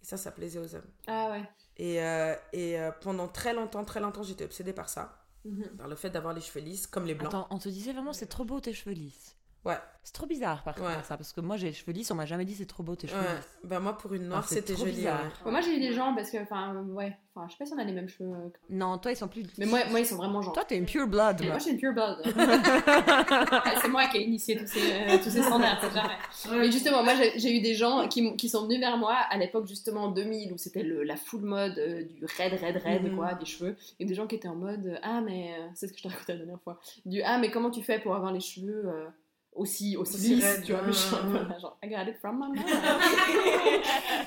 Et 0.03 0.05
ça, 0.05 0.17
ça 0.17 0.33
plaisait 0.33 0.59
aux 0.59 0.75
hommes. 0.75 0.91
Ah 1.07 1.31
ouais. 1.31 1.49
Et, 1.77 2.03
euh, 2.03 2.35
et 2.53 2.79
euh, 2.79 2.91
pendant 3.01 3.29
très 3.29 3.55
longtemps, 3.55 3.85
très 3.85 4.01
longtemps, 4.01 4.23
j'étais 4.23 4.45
obsédée 4.45 4.73
par 4.73 4.89
ça. 4.89 5.25
Mhm. 5.45 5.77
Par 5.79 5.89
le 5.89 5.97
fait 5.97 6.11
d'avoir 6.11 6.35
les 6.35 6.41
cheveux 6.41 6.65
lisses, 6.65 6.87
comme 6.87 7.07
les 7.07 7.15
blancs. 7.15 7.29
Attends, 7.29 7.47
on 7.51 7.59
te 7.59 7.69
disait 7.69 7.93
vraiment 7.93 8.13
c'est 8.13 8.27
trop 8.27 8.45
beau 8.45 8.61
tes 8.61 8.73
cheveux 8.73 8.95
lisses. 8.95 9.37
Ouais. 9.65 9.77
C'est 10.05 10.13
trop 10.15 10.27
bizarre 10.27 10.65
par 10.65 10.75
contre 10.75 10.89
Ouais. 10.89 11.03
ça, 11.05 11.17
parce 11.17 11.33
que 11.33 11.41
moi 11.41 11.57
j'ai 11.57 11.69
les 11.69 11.73
cheveux 11.73 11.93
lisses, 11.93 12.11
on 12.11 12.17
m'a 12.17 12.27
jamais 12.27 12.45
dit 12.45 12.55
c'est 12.57 12.67
trop 12.67 12.83
beau 12.83 12.97
tes 12.97 13.07
cheveux 13.07 13.21
Ouais. 13.21 13.37
lisses. 13.37 13.49
Bah, 13.63 13.79
moi, 13.79 13.97
pour 13.97 14.13
une 14.13 14.27
noire, 14.27 14.49
c'était 14.49 14.75
joli. 14.75 14.91
bizarre. 14.91 15.21
ouais. 15.45 15.51
Moi 15.53 15.61
j'ai 15.61 15.77
eu 15.77 15.79
des 15.81 15.93
gens 15.93 16.13
parce 16.17 16.29
que, 16.33 16.39
enfin, 16.43 16.75
ouais, 16.89 17.17
enfin, 17.37 17.47
je 17.47 17.53
sais 17.53 17.59
pas 17.59 17.67
si 17.67 17.73
on 17.73 17.79
a 17.79 17.85
les 17.85 17.93
mêmes 17.93 18.09
cheveux. 18.09 18.29
euh, 18.31 18.49
Non, 18.69 18.99
toi 18.99 19.13
ils 19.13 19.17
sont 19.17 19.29
plus. 19.29 19.45
Mais 19.59 19.67
moi, 19.67 19.79
moi 19.91 20.01
ils 20.01 20.07
sont 20.07 20.17
vraiment 20.17 20.43
genre. 20.43 20.53
Toi 20.55 20.65
t'es 20.65 20.77
une 20.77 20.87
pure 20.87 21.07
blood. 21.07 21.39
Moi. 21.43 21.51
moi, 21.51 21.59
j'ai 21.59 21.71
une 21.71 21.79
pure 21.79 21.93
blood. 21.93 22.19
C'est 23.83 23.89
moi 23.89 24.07
qui 24.09 24.19
ai 24.19 24.23
initié 24.25 24.57
tous 24.57 24.67
ces, 24.67 24.81
euh, 24.93 25.19
tous 25.23 25.31
ces 25.31 25.43
standards, 25.43 25.79
c'est 25.81 25.95
jamais. 25.95 26.61
Mais 26.61 26.73
justement, 26.73 27.03
moi, 27.05 27.15
j'ai 27.37 27.57
eu 27.57 27.61
des 27.61 27.75
gens 27.75 28.09
qui, 28.09 28.37
qui 28.37 28.49
sont 28.49 28.65
venus 28.65 28.81
vers 28.81 28.97
moi 28.97 29.15
à 29.15 29.37
l'époque, 29.39 29.67
justement, 29.69 30.05
en 30.05 30.11
2000, 30.11 30.53
où 30.53 30.59
c'était 30.59 30.83
le- 30.83 31.03
la 31.05 31.17
full 31.17 31.43
mode 31.43 31.79
euh, 31.79 32.03
du 32.05 32.25
raid, 32.37 32.53
raid, 32.61 32.77
raid, 32.83 33.03
Mhm. 33.05 33.17
quoi, 33.17 33.35
des 33.35 33.45
cheveux. 33.47 33.77
Et 34.01 34.05
des 34.05 34.15
gens 34.15 34.27
qui 34.27 34.35
étaient 34.37 34.49
en 34.49 34.57
mode, 34.57 34.87
euh, 34.87 34.97
ah, 35.03 35.21
mais, 35.21 35.55
c'est 35.75 35.87
ce 35.89 35.93
que 35.93 35.99
je 35.99 36.03
te 36.05 36.09
racontais 36.09 36.33
la 36.33 36.39
dernière 36.41 36.61
fois, 36.63 36.81
du, 37.07 37.23
ah, 37.23 37.39
mais 37.39 37.51
comment 37.51 37.71
tu 37.71 37.83
fais 37.83 37.99
pour 37.99 38.15
avoir 38.15 38.33
les 38.33 38.41
cheveux 38.41 38.83
euh, 38.87 39.07
aussi, 39.55 39.97
aussi, 39.97 40.41
raides, 40.41 40.63
tu 40.65 40.73
vois, 40.73 40.83
mais 40.83 40.93
je 40.93 40.99
suis 40.99 41.15
un 41.15 41.19
peu 41.31 41.35
là, 41.49 41.59
genre, 41.61 41.77
I 41.83 41.89
got 41.89 42.09
it 42.11 42.17
from 42.19 42.37
my 42.39 42.59
mom. 42.59 42.67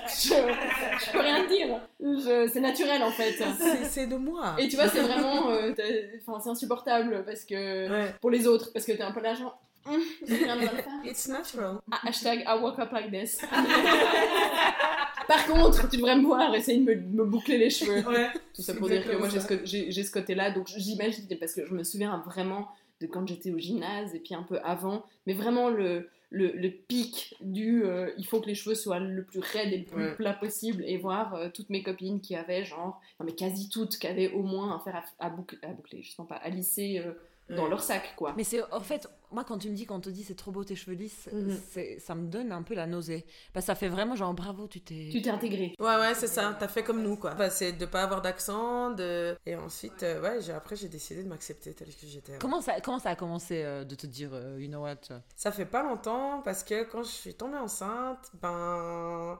je, 0.07 0.33
je 1.05 1.11
peux 1.11 1.19
rien 1.19 1.45
dire. 1.47 1.79
C'est 2.53 2.59
naturel, 2.61 3.01
en 3.03 3.11
fait. 3.11 3.35
C'est- 3.89 4.07
de 4.07 4.17
moi. 4.17 4.55
Et 4.59 4.67
tu 4.67 4.75
vois, 4.75 4.87
c'est 4.87 5.01
vraiment. 5.01 5.49
euh, 5.49 5.73
Enfin, 6.27 6.39
c'est 6.43 6.49
insupportable 6.49 7.23
parce 7.25 7.43
que. 7.43 7.89
Ouais. 7.89 8.13
Pour 8.21 8.29
les 8.29 8.45
autres, 8.47 8.71
parce 8.73 8.85
que 8.85 8.91
t'es 8.91 9.01
un 9.03 9.11
peu 9.11 9.21
là, 9.21 9.33
genre. 9.33 9.57
Faire. 10.25 10.57
It's 11.05 11.27
natural. 11.27 11.77
Ah, 11.91 11.99
hashtag 12.07 12.39
I 12.47 12.57
woke 12.59 12.79
up 12.79 12.91
like 12.91 13.11
this. 13.11 13.39
Par 15.27 15.45
contre, 15.47 15.89
tu 15.89 15.97
devrais 15.97 16.15
me 16.15 16.23
voir 16.23 16.53
essayer 16.55 16.79
de 16.79 16.83
me, 16.83 16.95
me 16.95 17.23
boucler 17.25 17.57
les 17.57 17.69
cheveux. 17.69 18.07
Ouais. 18.07 18.29
Tout 18.53 18.61
ça 18.61 18.73
pour 18.75 18.87
dire 18.89 19.03
que 19.07 19.15
moi 19.15 19.27
ce, 19.29 19.37
j'ai 19.63 20.03
ce 20.03 20.11
côté-là, 20.11 20.51
donc 20.51 20.67
j'imagine, 20.67 21.25
parce 21.39 21.53
que 21.53 21.65
je 21.65 21.73
me 21.73 21.83
souviens 21.83 22.21
vraiment 22.25 22.67
de 23.01 23.07
quand 23.07 23.27
j'étais 23.27 23.51
au 23.51 23.57
gymnase 23.57 24.13
et 24.15 24.19
puis 24.19 24.33
un 24.35 24.43
peu 24.43 24.59
avant, 24.63 25.03
mais 25.25 25.33
vraiment 25.33 25.69
le, 25.69 26.09
le, 26.29 26.51
le 26.51 26.69
pic 26.69 27.35
du 27.41 27.83
euh, 27.83 28.11
il 28.17 28.25
faut 28.25 28.39
que 28.41 28.47
les 28.47 28.55
cheveux 28.55 28.75
soient 28.75 28.99
le 28.99 29.23
plus 29.23 29.39
raide 29.39 29.73
et 29.73 29.77
le 29.79 29.85
plus 29.85 30.03
Ouais. 30.05 30.15
plat 30.15 30.33
possible 30.33 30.83
et 30.85 30.97
voir 30.97 31.35
euh, 31.35 31.49
toutes 31.53 31.69
mes 31.69 31.83
copines 31.83 32.21
qui 32.21 32.35
avaient 32.35 32.63
genre, 32.65 32.99
non 33.19 33.25
mais 33.25 33.33
quasi 33.35 33.69
toutes, 33.69 33.97
qui 33.97 34.07
avaient 34.07 34.31
au 34.31 34.43
moins 34.43 34.73
un 34.73 34.79
fer 34.79 34.95
à, 35.19 35.25
à, 35.25 35.29
boucler, 35.29 35.59
à 35.63 35.67
boucler, 35.73 36.01
je 36.03 36.11
sais 36.11 36.23
pas, 36.27 36.35
à 36.35 36.49
lisser 36.49 36.99
euh, 36.99 37.13
dans 37.49 37.63
Ouais. 37.65 37.69
leur 37.69 37.81
sac 37.83 38.13
quoi. 38.15 38.33
Mais 38.37 38.43
c'est 38.43 38.63
en 38.73 38.79
fait, 38.79 39.07
moi, 39.35 39.43
quand 39.43 39.57
tu 39.59 39.69
me 39.69 39.75
dis, 39.75 39.85
quand 39.85 39.95
on 39.97 39.99
te 40.01 40.09
dit 40.09 40.23
c'est 40.23 40.33
trop 40.35 40.51
beau 40.51 40.63
tes 40.63 40.75
cheveux 40.75 40.95
lisses, 40.95 41.29
Mhm. 41.31 41.59
c'est- 41.71 41.99
ça 41.99 42.15
me 42.15 42.27
donne 42.27 42.51
un 42.51 42.63
peu 42.63 42.73
la 42.73 42.87
nausée. 42.87 43.25
Parce 43.53 43.65
que 43.65 43.67
ça 43.67 43.75
fait 43.75 43.89
vraiment 43.89 44.15
genre 44.15 44.33
bravo, 44.33 44.67
tu 44.67 44.81
t'es. 44.81 45.09
Tu 45.11 45.21
t'es 45.21 45.29
intégré. 45.29 45.75
Ouais, 45.79 45.95
ouais, 45.97 46.15
c'est 46.15 46.27
ça. 46.27 46.55
T'as 46.59 46.67
fait 46.67 46.83
comme 46.83 47.03
nous, 47.03 47.17
quoi. 47.17 47.35
Bah, 47.35 47.49
c'est 47.49 47.73
de 47.73 47.85
pas 47.85 48.01
avoir 48.03 48.21
d'accent, 48.21 48.91
de... 48.91 49.35
Et 49.45 49.55
ensuite, 49.55 50.01
euh, 50.03 50.21
ouais, 50.21 50.41
j'ai- 50.41 50.53
après, 50.53 50.75
j'ai 50.75 50.87
décidé 50.87 51.21
de 51.23 51.27
m'accepter 51.29 51.73
tel 51.73 51.87
que 51.89 52.07
j'étais. 52.07 52.37
Comment 52.39 52.61
ça, 52.61 52.79
comment 52.81 52.97
ça 52.99 53.09
a 53.11 53.15
commencé 53.15 53.61
euh, 53.63 53.83
de 53.83 53.93
te 53.95 54.07
dire, 54.07 54.29
euh, 54.33 54.57
you 54.59 54.67
know 54.69 54.81
what? 54.81 54.95
Ça 55.35 55.51
fait 55.51 55.65
pas 55.65 55.83
longtemps, 55.83 56.41
parce 56.43 56.63
que 56.63 56.83
quand 56.83 57.03
je 57.03 57.11
suis 57.11 57.33
tombée 57.35 57.57
enceinte, 57.57 58.31
ben... 58.41 59.37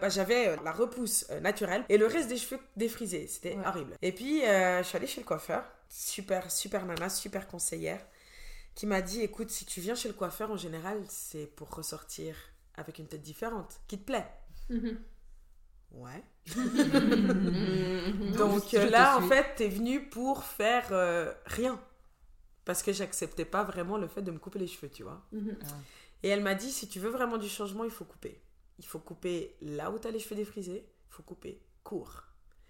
bah, 0.00 0.08
j'avais 0.08 0.48
euh, 0.48 0.56
la 0.64 0.72
repousse 0.72 1.26
euh, 1.30 1.40
naturelle 1.40 1.84
et 1.88 1.98
le 1.98 2.06
reste 2.06 2.28
des 2.28 2.36
cheveux 2.36 2.60
défrisés. 2.76 3.26
C'était 3.26 3.56
Ouais. 3.56 3.66
horrible. 3.66 3.96
Et 4.02 4.12
puis, 4.12 4.44
euh, 4.44 4.82
je 4.82 4.88
suis 4.88 4.96
allée 4.96 5.06
chez 5.08 5.20
le 5.20 5.26
coiffeur. 5.26 5.64
Super, 5.88 6.50
super 6.50 6.86
nana, 6.86 7.08
super 7.10 7.46
conseillère. 7.48 8.00
Qui 8.74 8.86
m'a 8.86 9.02
dit, 9.02 9.20
écoute, 9.20 9.50
si 9.50 9.66
tu 9.66 9.80
viens 9.80 9.94
chez 9.94 10.08
le 10.08 10.14
coiffeur, 10.14 10.50
en 10.50 10.56
général, 10.56 11.02
c'est 11.08 11.46
pour 11.46 11.68
ressortir 11.74 12.34
avec 12.74 12.98
une 12.98 13.06
tête 13.06 13.22
différente, 13.22 13.80
qui 13.86 13.98
te 13.98 14.04
plaît. 14.04 14.26
Mhm. 14.70 14.98
Ouais. 15.92 16.24
Donc 18.38 18.72
là, 18.72 19.18
en 19.18 19.28
fait, 19.28 19.54
t'es 19.56 19.68
venu 19.68 20.08
pour 20.08 20.44
faire 20.44 20.88
euh, 20.90 21.32
rien. 21.44 21.78
Parce 22.64 22.82
que 22.82 22.92
j'acceptais 22.92 23.44
pas 23.44 23.64
vraiment 23.64 23.98
le 23.98 24.08
fait 24.08 24.22
de 24.22 24.30
me 24.30 24.38
couper 24.38 24.58
les 24.58 24.66
cheveux, 24.66 24.88
tu 24.88 25.02
vois. 25.02 25.22
Mhm. 25.32 25.56
Et 26.22 26.28
elle 26.28 26.42
m'a 26.42 26.54
dit, 26.54 26.70
si 26.70 26.88
tu 26.88 27.00
veux 27.00 27.10
vraiment 27.10 27.36
du 27.36 27.48
changement, 27.48 27.84
il 27.84 27.90
faut 27.90 28.04
couper. 28.04 28.40
Il 28.78 28.86
faut 28.86 29.00
couper 29.00 29.56
là 29.60 29.90
où 29.90 29.98
t'as 29.98 30.10
les 30.10 30.18
cheveux 30.18 30.36
défrisés, 30.36 30.86
il 31.08 31.12
faut 31.12 31.22
couper 31.22 31.60
court. 31.84 32.22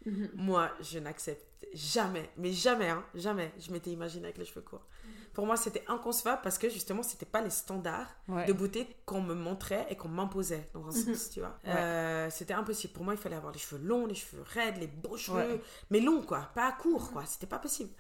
Mhm. 0.05 0.31
Moi, 0.35 0.71
je 0.81 0.99
n'accepte 0.99 1.67
jamais, 1.75 2.29
mais 2.37 2.53
jamais, 2.53 2.89
hein, 2.89 3.05
jamais, 3.15 3.53
je 3.59 3.71
m'étais 3.71 3.91
imaginée 3.91 4.25
avec 4.25 4.39
les 4.39 4.45
cheveux 4.45 4.63
courts. 4.63 4.87
Pour 5.33 5.47
moi, 5.47 5.57
c'était 5.57 5.83
inconcevable 5.89 6.41
parce 6.43 6.59
que 6.59 6.69
justement, 6.69 7.03
c'était 7.03 7.25
pas 7.27 7.41
les 7.41 7.51
standards 7.51 8.15
Ouais. 8.29 8.45
de 8.47 8.53
beauté 8.53 8.87
qu'on 9.07 9.23
me 9.23 9.35
montrait 9.35 9.87
et 9.89 9.97
qu'on 9.97 10.09
m'imposait 10.09 10.69
dans 10.75 10.83
un 10.85 10.91
Mhm. 10.93 11.15
sens, 11.15 11.31
tu 11.31 11.41
vois. 11.41 11.59
Ouais. 11.65 11.71
Euh, 11.75 12.31
c'était 12.31 12.53
impossible. 12.55 12.93
Pour 12.93 13.05
moi, 13.05 13.15
il 13.15 13.21
fallait 13.21 13.37
avoir 13.37 13.53
les 13.53 13.59
cheveux 13.59 13.83
longs, 13.83 14.05
les 14.07 14.15
cheveux 14.15 14.43
raides, 14.43 14.77
les 14.79 14.87
beaux 14.89 15.17
cheveux, 15.17 15.55
Ouais. 15.55 15.61
mais 15.91 16.01
longs, 16.01 16.23
quoi, 16.23 16.51
pas 16.55 16.71
courts, 16.73 17.13
quoi. 17.13 17.25
C'était 17.27 17.47
pas 17.47 17.59
possible. 17.59 17.91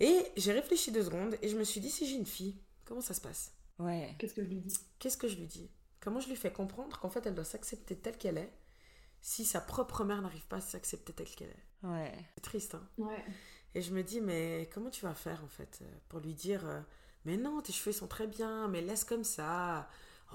Et 0.00 0.24
j'ai 0.36 0.52
réfléchi 0.52 0.92
deux 0.92 1.02
secondes 1.04 1.36
et 1.42 1.48
je 1.48 1.56
me 1.58 1.64
suis 1.64 1.80
dit, 1.80 1.90
si 1.90 2.06
j'ai 2.06 2.16
une 2.16 2.26
fille, 2.26 2.56
comment 2.86 3.02
ça 3.02 3.12
se 3.14 3.20
passe? 3.20 3.52
Ouais. 3.78 4.14
Qu'est-ce 4.18 4.34
que 4.34 4.42
je 4.42 4.48
lui 4.48 4.60
dis? 4.60 4.74
Qu'est-ce 4.98 5.16
que 5.18 5.28
je 5.28 5.36
lui 5.36 5.46
dis? 5.46 5.70
Comment 6.00 6.20
je 6.20 6.28
lui 6.28 6.36
fais 6.36 6.52
comprendre 6.52 6.98
qu'en 6.98 7.10
fait, 7.10 7.26
elle 7.26 7.34
doit 7.34 7.44
s'accepter 7.44 7.96
telle 7.96 8.16
qu'elle 8.16 8.38
est 8.38 8.52
si 9.20 9.44
sa 9.44 9.60
propre 9.60 10.04
mère 10.04 10.22
n'arrive 10.22 10.46
pas 10.46 10.56
à 10.56 10.60
s'accepter 10.62 11.12
telle 11.12 11.28
qu'elle 11.28 11.50
est? 11.50 11.86
Ouais. 11.86 12.12
C'est 12.36 12.40
triste, 12.40 12.74
hein 12.74 12.88
Ouais. 12.96 13.24
Et 13.74 13.82
je 13.82 13.92
me 13.92 14.02
dis, 14.02 14.20
mais 14.20 14.68
comment 14.74 14.90
tu 14.90 15.04
vas 15.04 15.14
faire 15.14 15.42
en 15.44 15.48
fait 15.48 15.78
euh, 15.82 15.86
pour 16.08 16.20
lui 16.20 16.34
dire, 16.34 16.62
euh, 16.66 16.80
mais 17.24 17.36
non, 17.36 17.60
tes 17.60 17.72
cheveux 17.72 17.92
sont 17.92 18.08
très 18.08 18.26
bien, 18.26 18.68
mais 18.68 18.80
laisse 18.80 19.04
comme 19.04 19.24
ça. 19.24 19.88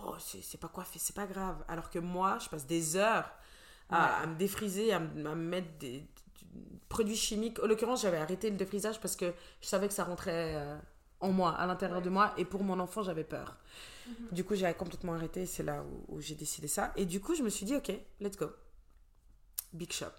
Oh, 0.04 0.16
c'est 0.20 0.60
pas 0.60 0.68
coiffé, 0.68 1.00
c'est 1.00 1.16
pas 1.16 1.26
grave. 1.28 1.64
Alors 1.68 1.90
que 1.90 2.00
moi, 2.00 2.38
je 2.40 2.50
passe 2.50 2.66
des 2.66 2.96
heures 2.96 3.30
à, 3.90 3.96
Ouais. 4.20 4.24
à 4.24 4.28
me 4.28 4.36
défriser, 4.36 4.94
à, 4.94 5.00
me 5.00 5.30
à 5.30 5.36
me 5.36 5.44
mettre 5.50 5.78
des, 5.80 6.00
des 6.00 6.08
produits 6.90 7.16
chimiques. 7.16 7.60
En 7.64 7.68
l'occurrence, 7.68 8.02
j'avais 8.02 8.18
arrêté 8.18 8.50
le 8.50 8.58
défrisage 8.58 9.00
parce 9.00 9.16
que 9.16 9.34
je 9.62 9.68
savais 9.68 9.88
que 9.88 9.94
ça 9.94 10.04
rentrait 10.06 10.56
euh, 10.56 10.78
en 11.22 11.32
moi, 11.32 11.52
à 11.52 11.66
l'intérieur 11.68 12.02
de 12.02 12.10
moi, 12.10 12.34
et 12.38 12.46
pour 12.46 12.64
mon 12.64 12.80
enfant, 12.80 13.04
j'avais 13.04 13.24
peur. 13.24 13.58
Du 14.32 14.44
coup, 14.44 14.56
j'ai 14.56 14.72
complètement 14.74 15.14
arrêté, 15.14 15.46
c'est 15.46 15.64
là 15.64 15.84
où, 15.84 16.16
où 16.16 16.22
j'ai 16.22 16.36
décidé 16.36 16.68
ça. 16.68 16.92
Et 16.96 17.06
du 17.06 17.20
coup, 17.20 17.36
je 17.36 17.42
me 17.44 17.50
suis 17.50 17.66
dit, 17.66 17.76
ok, 17.76 17.92
let's 18.20 18.38
go. 18.38 18.50
Big 19.74 19.92
shop. 19.92 20.12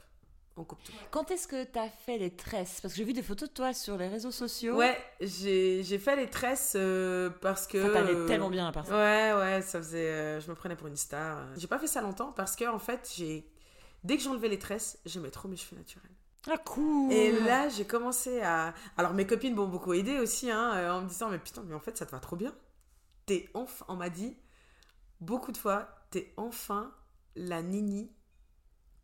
On 0.59 0.65
coupe 0.65 0.83
tout. 0.83 0.93
Quand 1.11 1.31
est-ce 1.31 1.47
que 1.47 1.65
t'as 1.65 1.89
fait 1.91 2.17
les 2.17 2.35
tresses? 2.35 2.81
Parce 2.81 2.95
que 2.95 2.99
j'ai 2.99 3.05
vu 3.05 3.13
des 3.13 3.23
photos 3.23 3.49
de 3.51 3.55
toi 3.55 3.75
sur 3.75 3.99
les 3.99 4.09
réseaux 4.09 4.31
sociaux. 4.31 4.75
Ouais, 4.77 4.97
j'ai 5.21 5.99
fait 5.99 6.17
les 6.17 6.31
tresses 6.31 6.73
euh, 6.77 7.29
parce 7.29 7.67
que. 7.67 7.83
Ça 7.83 7.91
t'allait 7.93 8.15
euh, 8.15 8.27
tellement 8.27 8.49
bien 8.49 8.67
à 8.67 8.73
part 8.73 8.87
ça. 8.87 8.97
Ouais, 8.97 9.35
ouais, 9.39 9.61
ça 9.61 9.79
faisait. 9.79 10.11
euh, 10.11 10.41
je 10.41 10.49
me 10.49 10.55
prenais 10.55 10.75
pour 10.75 10.87
une 10.87 10.97
star. 10.97 11.47
J'ai 11.57 11.67
pas 11.67 11.79
fait 11.79 11.87
ça 11.87 12.01
longtemps 12.01 12.33
parce 12.33 12.57
que, 12.57 12.65
en 12.65 12.79
fait, 12.79 13.13
j'ai. 13.15 13.51
Dès 14.03 14.17
que 14.17 14.23
j'enlevais 14.23 14.49
les 14.49 14.59
tresses, 14.59 14.99
j'aimais 15.05 15.31
trop 15.31 15.49
mes 15.49 15.57
cheveux 15.57 15.77
naturels. 15.77 16.11
Ah 16.49 16.59
cool. 16.59 17.13
Et 17.13 17.33
là, 17.41 17.69
j'ai 17.69 17.85
commencé 17.85 18.41
à. 18.41 18.73
Alors, 18.97 19.13
mes 19.13 19.27
copines 19.27 19.55
m'ont 19.55 19.67
beaucoup 19.67 19.93
aidé 19.93 20.19
aussi, 20.21 20.51
hein, 20.51 20.73
euh, 20.75 20.91
en 20.91 21.03
me 21.03 21.09
disant, 21.09 21.29
mais 21.29 21.39
putain, 21.39 21.63
mais 21.67 21.75
en 21.75 21.81
fait, 21.81 21.99
ça 21.99 22.07
te 22.07 22.13
va 22.13 22.19
trop 22.21 22.37
bien. 22.37 22.55
T'es 23.27 23.51
enfin. 23.53 23.85
On 23.89 23.97
m'a 23.97 24.09
dit 24.09 24.37
beaucoup 25.21 25.53
de 25.53 25.59
fois, 25.59 25.89
t'es 26.11 26.33
enfin 26.39 26.95
la 27.35 27.61
nini 27.61 28.11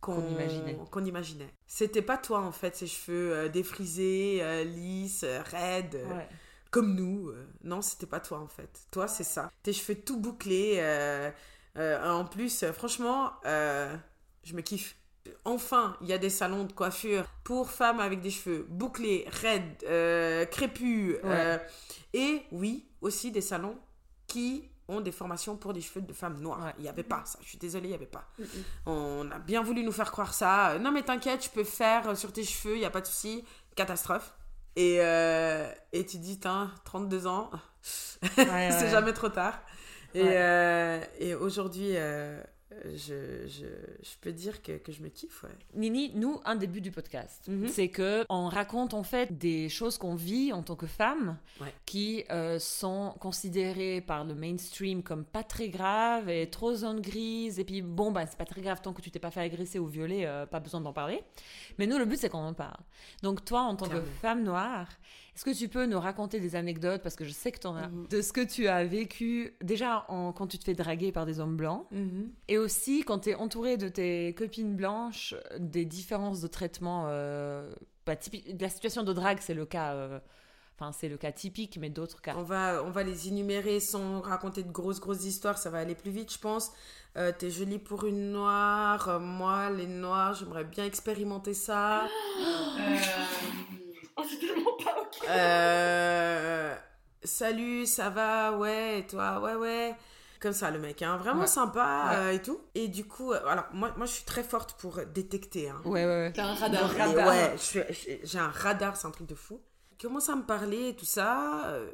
qu'on 0.02 0.28
imaginait. 0.28 0.76
qu'on 0.90 1.04
imaginait. 1.06 1.48
C'était 1.66 2.02
pas 2.02 2.18
toi, 2.18 2.40
en 2.40 2.52
fait, 2.52 2.76
ces 2.76 2.86
cheveux 2.86 3.32
euh, 3.32 3.48
défrisés, 3.48 4.40
euh, 4.42 4.64
lisses, 4.64 5.22
euh, 5.24 5.40
raides. 5.42 5.94
euh, 5.94 6.14
Ouais. 6.18 6.28
comme 6.70 6.94
nous. 6.94 7.30
non, 7.64 7.80
c'était 7.82 8.06
pas 8.06 8.18
toi 8.20 8.38
en 8.40 8.46
fait. 8.48 8.80
Toi, 8.90 9.06
c'est 9.06 9.24
ça. 9.24 9.50
Tes 9.62 9.72
cheveux 9.74 9.98
tout 10.00 10.18
bouclés. 10.18 10.80
en 11.76 12.24
plus, 12.24 12.64
franchement, 12.72 13.30
je 13.44 14.54
me 14.54 14.60
kiffe. 14.62 14.96
Enfin, 15.44 15.96
il 16.00 16.08
y 16.08 16.12
a 16.12 16.18
des 16.18 16.30
salons 16.30 16.64
de 16.64 16.72
coiffure 16.72 17.26
pour 17.44 17.70
femmes 17.70 18.00
avec 18.00 18.20
des 18.22 18.30
cheveux 18.30 18.66
bouclés, 18.68 19.26
raides, 19.28 20.48
crépus. 20.50 21.16
et 22.14 22.42
oui, 22.52 22.86
aussi 23.02 23.30
des 23.30 23.42
salons 23.42 23.76
qui 24.26 24.64
ont 24.88 25.00
des 25.00 25.12
formations 25.12 25.56
pour 25.56 25.72
des 25.72 25.80
cheveux 25.80 26.00
de 26.02 26.12
femmes 26.12 26.40
noires. 26.40 26.64
Ouais. 26.64 26.74
Il 26.78 26.82
n'y 26.82 26.88
avait 26.88 27.02
pas 27.02 27.22
ça. 27.24 27.38
Je 27.42 27.48
suis 27.48 27.58
désolée, 27.58 27.86
il 27.86 27.90
n'y 27.90 27.94
avait 27.94 28.06
pas. 28.06 28.24
Mhm. 28.38 28.46
On 28.86 29.30
a 29.30 29.38
bien 29.38 29.62
voulu 29.62 29.82
nous 29.84 29.92
faire 29.92 30.10
croire 30.10 30.34
ça. 30.34 30.70
Euh, 30.72 30.78
Non, 30.78 30.90
mais 30.92 31.02
t'inquiète, 31.02 31.44
je 31.44 31.50
peux 31.50 31.64
faire 31.64 32.08
euh, 32.08 32.14
sur 32.14 32.32
tes 32.32 32.44
cheveux, 32.44 32.74
il 32.76 32.80
n'y 32.80 32.84
a 32.84 32.90
pas 32.90 33.00
de 33.00 33.06
souci. 33.06 33.44
Catastrophe. 33.76 34.34
Et, 34.76 34.96
euh, 35.00 35.70
et 35.92 36.04
tu 36.06 36.18
dis, 36.18 36.38
tiens, 36.40 36.70
32 36.84 37.26
ans, 37.26 37.50
Ouais, 37.52 38.28
c'est 38.36 38.48
ouais. 38.50 38.90
jamais 38.90 39.12
trop 39.12 39.28
tard. 39.28 39.60
Et, 40.14 40.22
euh, 40.24 41.00
et 41.18 41.34
aujourd'hui, 41.34 41.90
euh, 41.96 42.42
je, 42.84 43.46
je, 43.46 43.66
je 43.66 44.10
peux 44.20 44.32
dire 44.32 44.62
que, 44.62 44.72
que 44.78 44.92
je 44.92 45.02
me 45.02 45.08
kiffe, 45.08 45.42
ouais. 45.44 45.50
Nini, 45.74 46.12
nous, 46.14 46.40
un 46.44 46.56
début 46.56 46.80
du 46.80 46.90
podcast, 46.90 47.44
Mhm. 47.48 47.68
c'est 47.68 47.88
que 47.88 48.24
on 48.28 48.48
raconte 48.48 48.94
en 48.94 49.02
fait 49.02 49.36
des 49.36 49.68
choses 49.68 49.98
qu'on 49.98 50.14
vit 50.14 50.52
en 50.52 50.62
tant 50.62 50.76
que 50.76 50.86
femme, 50.86 51.36
Ouais. 51.60 51.72
qui 51.86 52.24
euh, 52.30 52.58
sont 52.58 53.14
considérées 53.20 54.00
par 54.00 54.24
le 54.24 54.34
mainstream 54.34 55.02
comme 55.02 55.24
pas 55.24 55.42
très 55.44 55.68
graves 55.68 56.28
et 56.28 56.48
trop 56.50 56.74
zone 56.74 57.00
grise. 57.00 57.58
Et 57.58 57.64
puis 57.64 57.82
bon, 57.82 58.10
bah 58.12 58.26
c'est 58.26 58.38
pas 58.38 58.44
très 58.44 58.60
grave 58.60 58.80
tant 58.82 58.92
que 58.92 59.02
tu 59.02 59.10
t'es 59.10 59.18
pas 59.18 59.30
fait 59.30 59.40
agresser 59.40 59.78
ou 59.78 59.86
violer, 59.86 60.24
euh, 60.24 60.46
pas 60.46 60.60
besoin 60.60 60.80
d'en 60.80 60.92
parler. 60.92 61.22
Mais 61.78 61.86
nous, 61.86 61.98
le 61.98 62.04
but 62.04 62.18
c'est 62.18 62.28
qu'on 62.28 62.38
en 62.38 62.54
parle. 62.54 62.80
Donc 63.22 63.44
toi, 63.44 63.62
en 63.62 63.76
tant 63.76 63.86
Clairement. 63.86 64.04
que 64.04 64.10
femme 64.20 64.42
noire, 64.44 64.88
est-ce 65.34 65.44
que 65.44 65.56
tu 65.56 65.68
peux 65.68 65.86
nous 65.86 65.98
raconter 66.00 66.40
des 66.40 66.56
anecdotes 66.56 67.02
parce 67.02 67.16
que 67.16 67.24
je 67.24 67.32
sais 67.32 67.50
que 67.52 67.58
tu 67.58 67.66
en 67.66 67.74
as 67.76 67.88
Mhm. 67.88 68.06
de 68.08 68.20
ce 68.20 68.32
que 68.32 68.40
tu 68.44 68.68
as 68.68 68.84
vécu 68.84 69.54
déjà 69.62 70.04
en- 70.08 70.32
quand 70.32 70.46
tu 70.46 70.58
te 70.58 70.64
fais 70.64 70.74
draguer 70.74 71.10
par 71.12 71.24
des 71.26 71.40
hommes 71.40 71.56
blancs 71.56 71.86
et 72.48 72.58
aussi, 72.58 73.02
quand 73.04 73.20
tu 73.20 73.30
es 73.30 73.34
entouré 73.34 73.76
de 73.76 73.88
tes 73.88 74.34
copines 74.34 74.76
blanches, 74.76 75.34
des 75.58 75.84
différences 75.84 76.40
de 76.40 76.48
traitement. 76.48 77.04
Euh, 77.08 77.72
bah, 78.04 78.16
typique- 78.16 78.60
la 78.60 78.68
situation 78.68 79.02
de 79.04 79.12
drague, 79.12 79.38
c'est 79.40 79.54
le 79.54 79.64
cas. 79.66 79.94
euh, 79.94 80.18
Enfin, 80.80 80.90
c'est 80.90 81.08
le 81.08 81.16
cas 81.18 81.30
typique, 81.30 81.78
mais 81.80 81.90
d'autres 81.90 82.20
cas. 82.22 82.34
On 82.36 82.42
va, 82.42 82.82
on 82.84 82.90
va 82.90 83.04
les 83.04 83.28
énumérer 83.28 83.78
sans 83.78 84.20
raconter 84.22 84.64
de 84.64 84.72
grosses, 84.72 84.98
grosses 85.00 85.24
histoires. 85.24 85.56
Ça 85.58 85.70
va 85.70 85.78
aller 85.78 85.94
plus 85.94 86.10
vite, 86.10 86.32
je 86.32 86.38
pense. 86.38 86.72
Euh, 87.16 87.30
T'es 87.38 87.50
jolie 87.50 87.78
pour 87.78 88.04
une 88.06 88.32
noire. 88.32 89.08
Euh, 89.08 89.18
moi, 89.20 89.70
les 89.70 89.86
noirs, 89.86 90.34
j'aimerais 90.34 90.64
bien 90.64 90.84
expérimenter 90.86 91.54
ça. 91.54 92.04
Euh... 92.80 93.91
Oh, 94.16 94.22
c'est 94.28 94.38
tellement 94.38 94.76
pas 94.84 95.00
ok. 95.00 95.28
Euh, 95.28 96.74
Salut, 97.24 97.86
ça 97.86 98.10
va? 98.10 98.52
Ouais, 98.52 98.98
et 99.00 99.06
toi? 99.06 99.40
Ouais, 99.40 99.54
ouais. 99.54 99.94
Comme 100.40 100.52
ça, 100.52 100.70
le 100.72 100.78
mec, 100.80 101.00
hein, 101.02 101.16
vraiment 101.16 101.42
Ouais. 101.42 101.46
sympa 101.46 102.08
Ouais. 102.10 102.16
euh, 102.16 102.32
et 102.32 102.42
tout. 102.42 102.60
Et 102.74 102.88
du 102.88 103.04
coup, 103.06 103.32
euh, 103.32 103.40
alors, 103.46 103.64
moi, 103.72 103.92
moi, 103.96 104.06
je 104.06 104.12
suis 104.12 104.24
très 104.24 104.42
forte 104.42 104.74
pour 104.74 104.98
détecter. 105.14 105.70
Hein. 105.70 105.80
Ouais, 105.84 106.04
ouais, 106.04 106.06
ouais. 106.06 106.32
T'as 106.34 106.46
un 106.46 106.54
radar. 106.54 106.90
Radar. 106.90 107.28
ouais, 107.28 107.54
j'ai 108.24 108.38
un 108.38 108.48
radar, 108.48 108.96
c'est 108.96 109.06
un 109.06 109.12
truc 109.12 109.28
de 109.28 109.34
fou. 109.36 109.60
Il 109.92 109.98
commence 110.04 110.28
à 110.28 110.34
me 110.36 110.42
parler 110.42 110.88
et 110.88 110.96
tout 110.96 111.04
ça. 111.04 111.66
euh, 111.68 111.90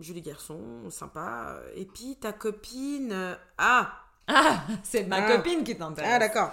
joli 0.00 0.22
garçon, 0.22 0.88
sympa. 0.90 1.60
Et 1.74 1.84
puis 1.84 2.16
ta 2.18 2.32
copine. 2.32 3.12
euh, 3.12 3.34
ah 3.58 3.92
Ah, 4.26 4.60
c'est 4.82 5.04
ma 5.04 5.16
Ah. 5.26 5.36
copine 5.36 5.62
qui 5.62 5.76
t'intéresse. 5.76 6.10
Ah, 6.14 6.18
d'accord. 6.18 6.52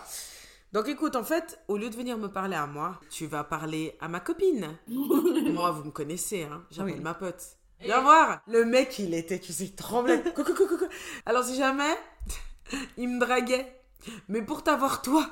Donc 0.73 0.87
écoute, 0.89 1.15
en 1.15 1.23
fait, 1.23 1.59
au 1.67 1.77
lieu 1.77 1.89
de 1.89 1.95
venir 1.95 2.17
me 2.17 2.27
parler 2.27 2.55
à 2.55 2.67
moi, 2.67 2.99
tu 3.09 3.27
vas 3.27 3.43
parler 3.43 3.95
à 4.01 4.07
ma 4.07 4.19
copine. 4.19 4.77
moi, 4.87 5.71
vous 5.71 5.85
me 5.85 5.91
connaissez, 5.91 6.43
hein. 6.43 6.63
J'appelle 6.71 6.95
Oui. 6.95 6.99
ma 7.01 7.13
pote. 7.13 7.41
Viens 7.81 8.01
voir 8.01 8.41
Le 8.47 8.65
mec, 8.65 8.99
il 8.99 9.13
était, 9.13 9.39
tu 9.39 9.53
sais, 9.53 9.65
il 9.65 9.75
tremblait. 9.75 10.21
Coucou, 10.35 10.43
coucou, 10.53 10.67
coucou. 10.67 10.85
Alors 11.25 11.43
si 11.43 11.55
jamais, 11.55 11.95
il 12.97 13.07
me 13.09 13.19
draguait. 13.19 13.81
Mais 14.27 14.41
pour 14.41 14.63
t'avoir 14.63 15.01
toi, 15.01 15.27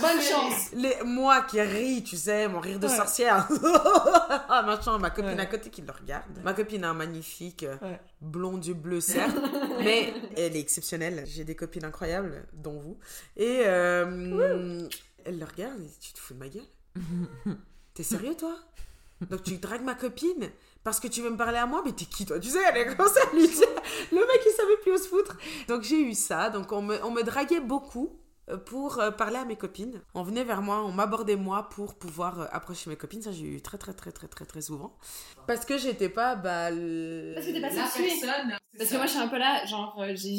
Bonne 0.00 0.20
chance. 0.20 0.70
les, 0.72 0.94
moi 1.04 1.42
qui 1.42 1.60
ris, 1.60 2.02
tu 2.04 2.16
sais, 2.16 2.48
mon 2.48 2.60
rire 2.60 2.78
de 2.78 2.86
Ouais. 2.86 2.96
sorcière. 2.96 3.48
ah, 4.48 4.62
machin, 4.66 4.98
ma 4.98 5.10
copine 5.10 5.32
Ouais. 5.32 5.40
à 5.40 5.46
côté 5.46 5.70
qui 5.70 5.82
le 5.82 5.90
regarde. 5.92 6.24
Ma 6.44 6.52
copine 6.54 6.84
a 6.84 6.90
un 6.90 6.94
magnifique 6.94 7.62
euh, 7.64 7.76
Ouais. 7.82 8.00
blond 8.20 8.58
du 8.58 8.74
bleu, 8.74 9.00
certes, 9.00 9.36
mais 9.82 10.12
elle 10.36 10.56
est 10.56 10.60
exceptionnelle. 10.60 11.24
J'ai 11.26 11.44
des 11.44 11.54
copines 11.56 11.84
incroyables, 11.84 12.46
dont 12.52 12.78
vous. 12.78 12.98
Et 13.36 13.62
euh, 13.64 14.88
elle 15.24 15.38
le 15.38 15.44
regarde 15.44 15.80
et 15.80 15.90
Tu 16.00 16.12
te 16.12 16.18
fous 16.18 16.34
de 16.34 16.38
ma 16.38 16.48
gueule? 16.48 16.62
T'es 17.94 18.02
sérieux, 18.02 18.34
toi? 18.36 18.56
Donc 19.30 19.42
tu 19.42 19.56
dragues 19.56 19.82
ma 19.84 19.94
copine 19.94 20.50
parce 20.84 21.00
que 21.00 21.08
tu 21.08 21.22
veux 21.22 21.30
me 21.30 21.36
parler 21.38 21.56
à 21.58 21.64
moi, 21.66 21.82
mais 21.84 21.92
t'es 21.92 22.04
qui 22.04 22.26
toi? 22.26 22.38
Tu 22.38 22.50
sais, 22.50 22.58
elle 22.68 22.76
est 22.76 22.94
comme 22.96 23.08
ça, 23.08 23.20
lui 23.32 23.48
dire. 23.48 23.66
Le 24.12 24.18
mec, 24.18 24.40
il 24.44 24.52
savait 24.52 24.76
plus 24.82 24.92
où 24.92 24.98
se 24.98 25.08
foutre. 25.08 25.36
Donc 25.68 25.82
j'ai 25.82 26.00
eu 26.02 26.12
ça. 26.14 26.50
Donc 26.50 26.70
on 26.72 26.82
me, 26.82 27.02
on 27.02 27.10
me 27.10 27.22
draguait 27.22 27.60
beaucoup 27.60 28.18
pour 28.66 28.98
euh, 29.00 29.10
parler 29.10 29.36
à 29.36 29.44
mes 29.44 29.56
copines. 29.56 30.02
On 30.14 30.22
venait 30.22 30.44
vers 30.44 30.62
moi, 30.62 30.84
on 30.84 30.92
m'abordait 30.92 31.36
moi 31.36 31.68
pour 31.68 31.96
pouvoir 31.98 32.40
euh, 32.40 32.46
approcher 32.52 32.88
mes 32.90 32.96
copines. 32.96 33.22
Ça, 33.22 33.32
j'ai 33.32 33.44
eu 33.46 33.60
très, 33.60 33.78
très, 33.78 33.92
très, 33.92 34.12
très, 34.12 34.28
très, 34.28 34.44
très 34.44 34.60
souvent. 34.60 34.96
Parce 35.46 35.64
que 35.64 35.78
j'étais 35.78 36.08
pas. 36.08 36.36
Bah, 36.36 36.70
l- 36.70 37.32
Parce 37.34 37.46
que 37.46 37.52
t'es 37.52 37.60
pas 37.60 37.70
La 37.70 37.86
sexuée. 37.86 38.20
personne. 38.20 38.56
Parce 38.78 38.90
que 38.90 38.96
moi, 38.96 39.06
je 39.06 39.10
suis 39.10 39.20
un 39.20 39.28
peu 39.28 39.38
là, 39.38 39.64
genre, 39.66 40.00
euh, 40.00 40.12
j'ai 40.14 40.36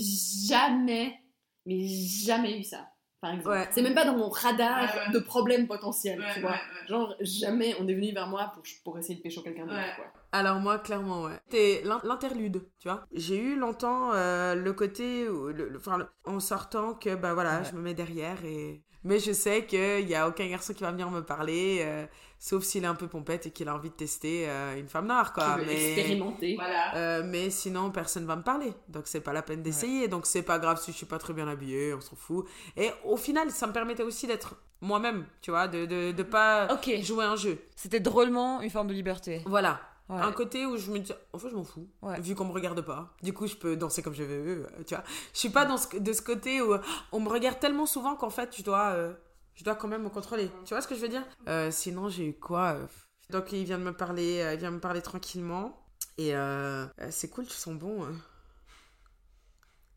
jamais, 0.47 1.19
mais 1.65 1.87
jamais 1.87 2.59
eu 2.59 2.63
ça, 2.63 2.87
par 3.21 3.32
exemple. 3.34 3.49
Ouais. 3.49 3.67
C'est 3.71 3.82
même 3.82 3.95
pas 3.95 4.06
dans 4.06 4.15
mon 4.15 4.30
radar 4.30 4.84
Ouais, 4.84 4.99
ouais. 5.08 5.13
de 5.13 5.19
problème 5.19 5.67
potentiel, 5.67 6.19
Ouais, 6.19 6.25
tu 6.34 6.41
vois. 6.41 6.51
ouais, 6.51 6.56
ouais. 6.56 6.88
Genre, 6.88 7.15
jamais 7.21 7.75
on 7.80 7.88
est 7.88 7.93
venu 7.93 8.12
vers 8.13 8.27
moi 8.27 8.51
pour, 8.53 8.63
pour 8.84 8.97
essayer 8.99 9.15
de 9.15 9.21
pécho 9.21 9.41
quelqu'un 9.41 9.63
d'autre, 9.65 9.75
Ouais. 9.77 9.93
quoi. 9.95 10.06
Alors 10.34 10.60
moi, 10.60 10.77
clairement, 10.80 11.23
ouais. 11.23 11.39
C'était 11.49 11.82
l'in- 11.86 12.01
l'interlude, 12.03 12.62
tu 12.80 12.88
vois. 12.89 13.06
J'ai 13.13 13.38
eu 13.38 13.56
longtemps 13.56 14.12
euh, 14.13 14.56
le 14.56 14.73
côté, 14.73 15.30
où 15.30 15.47
le- 15.47 15.69
le- 15.69 15.77
enfin, 15.77 15.97
le- 15.97 16.08
en 16.25 16.39
sortant 16.39 16.93
que, 16.93 17.15
bah 17.15 17.34
voilà, 17.34 17.60
Ouais. 17.60 17.65
je 17.71 17.75
me 17.75 17.82
mets 17.82 17.93
derrière 17.93 18.43
et... 18.45 18.84
Mais 19.03 19.19
je 19.19 19.32
sais 19.32 19.65
qu'il 19.65 20.08
y 20.10 20.15
a 20.15 20.27
aucun 20.27 20.47
garçon 20.49 20.73
qui 20.73 20.84
va 20.84 20.91
venir 20.91 21.10
me 21.10 21.21
parler, 21.21 21.80
euh, 21.82 22.06
sauf 22.39 22.63
s'il 22.63 22.84
est 22.84 22.88
un 22.88 22.95
peu 22.95 23.08
pompette 23.08 23.45
et 23.47 23.52
qu'il 23.52 23.67
a 23.67 23.76
envie 23.76 23.89
de 23.89 23.95
tester 23.95 24.47
euh, 24.50 24.78
une 24.80 24.88
femme 24.88 25.08
noire, 25.08 25.34
quoi. 25.34 25.58
Tu 25.60 25.65
Mais... 25.65 25.73
expérimenter. 25.93 26.56
Voilà. 26.56 26.95
Euh, 26.95 27.23
mais 27.26 27.50
sinon, 27.50 27.91
personne 27.91 28.26
va 28.26 28.36
me 28.36 28.43
parler. 28.43 28.73
Donc, 28.89 29.04
c'est 29.08 29.21
pas 29.21 29.34
la 29.34 29.41
peine 29.41 29.62
d'essayer. 29.63 30.08
Donc, 30.08 30.26
c'est 30.26 30.43
pas 30.43 30.60
grave 30.60 30.80
si 30.82 30.91
je 30.91 30.97
suis 30.97 31.06
pas 31.06 31.17
très 31.17 31.34
bien 31.34 31.47
habillée, 31.47 31.93
on 31.93 32.02
s'en 32.02 32.15
fout. 32.15 32.45
Et 32.76 32.91
au 33.06 33.17
final, 33.17 33.50
ça 33.52 33.67
me 33.67 33.73
permettait 33.73 34.04
aussi 34.04 34.28
d'être 34.28 34.56
moi-même, 34.82 35.26
tu 35.41 35.50
vois, 35.52 35.67
de, 35.67 35.86
de, 35.86 36.12
de 36.12 36.23
pas 36.23 36.67
Ok. 36.73 36.89
jouer 37.02 37.26
un 37.26 37.36
jeu. 37.36 37.58
C'était 37.76 38.00
drôlement 38.00 38.62
une 38.62 38.69
forme 38.69 38.88
de 38.88 38.93
liberté. 38.93 39.41
Voilà. 39.45 39.80
Ouais. 40.10 40.21
Un 40.21 40.32
côté 40.32 40.65
où 40.65 40.78
je 40.78 40.89
me 40.91 41.00
dis, 41.00 41.12
en 41.34 41.38
fait, 41.38 41.50
je 41.50 41.56
m'en 41.56 41.65
fous, 41.65 41.86
Ouais. 42.02 42.17
vu 42.21 42.34
qu'on 42.34 42.45
me 42.45 42.54
regarde 42.54 42.80
pas. 42.82 43.13
Du 43.23 43.34
coup, 43.34 43.45
je 43.45 43.56
peux 43.56 43.76
danser 43.76 44.02
comme 44.02 44.13
je 44.13 44.23
veux, 44.23 44.63
euh, 44.63 44.84
tu 44.86 44.95
vois. 44.95 45.04
Je 45.34 45.39
suis 45.39 45.50
pas 45.50 45.65
dans 45.65 45.76
ce, 45.78 45.97
de 45.97 46.13
ce 46.13 46.21
côté 46.21 46.62
où 46.62 46.76
on 47.12 47.19
me 47.19 47.28
regarde 47.28 47.60
tellement 47.60 47.86
souvent 47.86 48.15
qu'en 48.15 48.30
fait, 48.30 48.56
je 48.58 48.63
dois, 48.63 48.91
euh, 48.93 49.13
je 49.57 49.63
dois 49.63 49.75
quand 49.75 49.87
même 49.89 50.03
me 50.03 50.09
contrôler. 50.09 50.49
Tu 50.65 50.73
vois 50.73 50.81
ce 50.81 50.87
que 50.87 50.95
je 50.95 51.01
veux 51.01 51.09
dire? 51.09 51.25
Euh, 51.49 51.71
Sinon, 51.71 52.07
j'ai 52.09 52.27
eu 52.27 52.33
quoi 52.33 52.73
euh, 52.75 52.85
Donc, 53.31 53.51
il 53.51 53.65
vient 53.65 53.77
de 53.79 53.83
me 53.83 53.91
parler, 53.93 54.39
euh, 54.41 54.53
il 54.53 54.59
vient 54.59 54.71
me 54.71 54.79
parler 54.79 55.01
tranquillement. 55.01 55.83
Et 56.17 56.35
euh, 56.35 56.85
c'est 57.09 57.29
cool, 57.29 57.45
tu 57.45 57.53
sens 57.53 57.73
bon. 57.75 58.05
euh. 58.05 58.11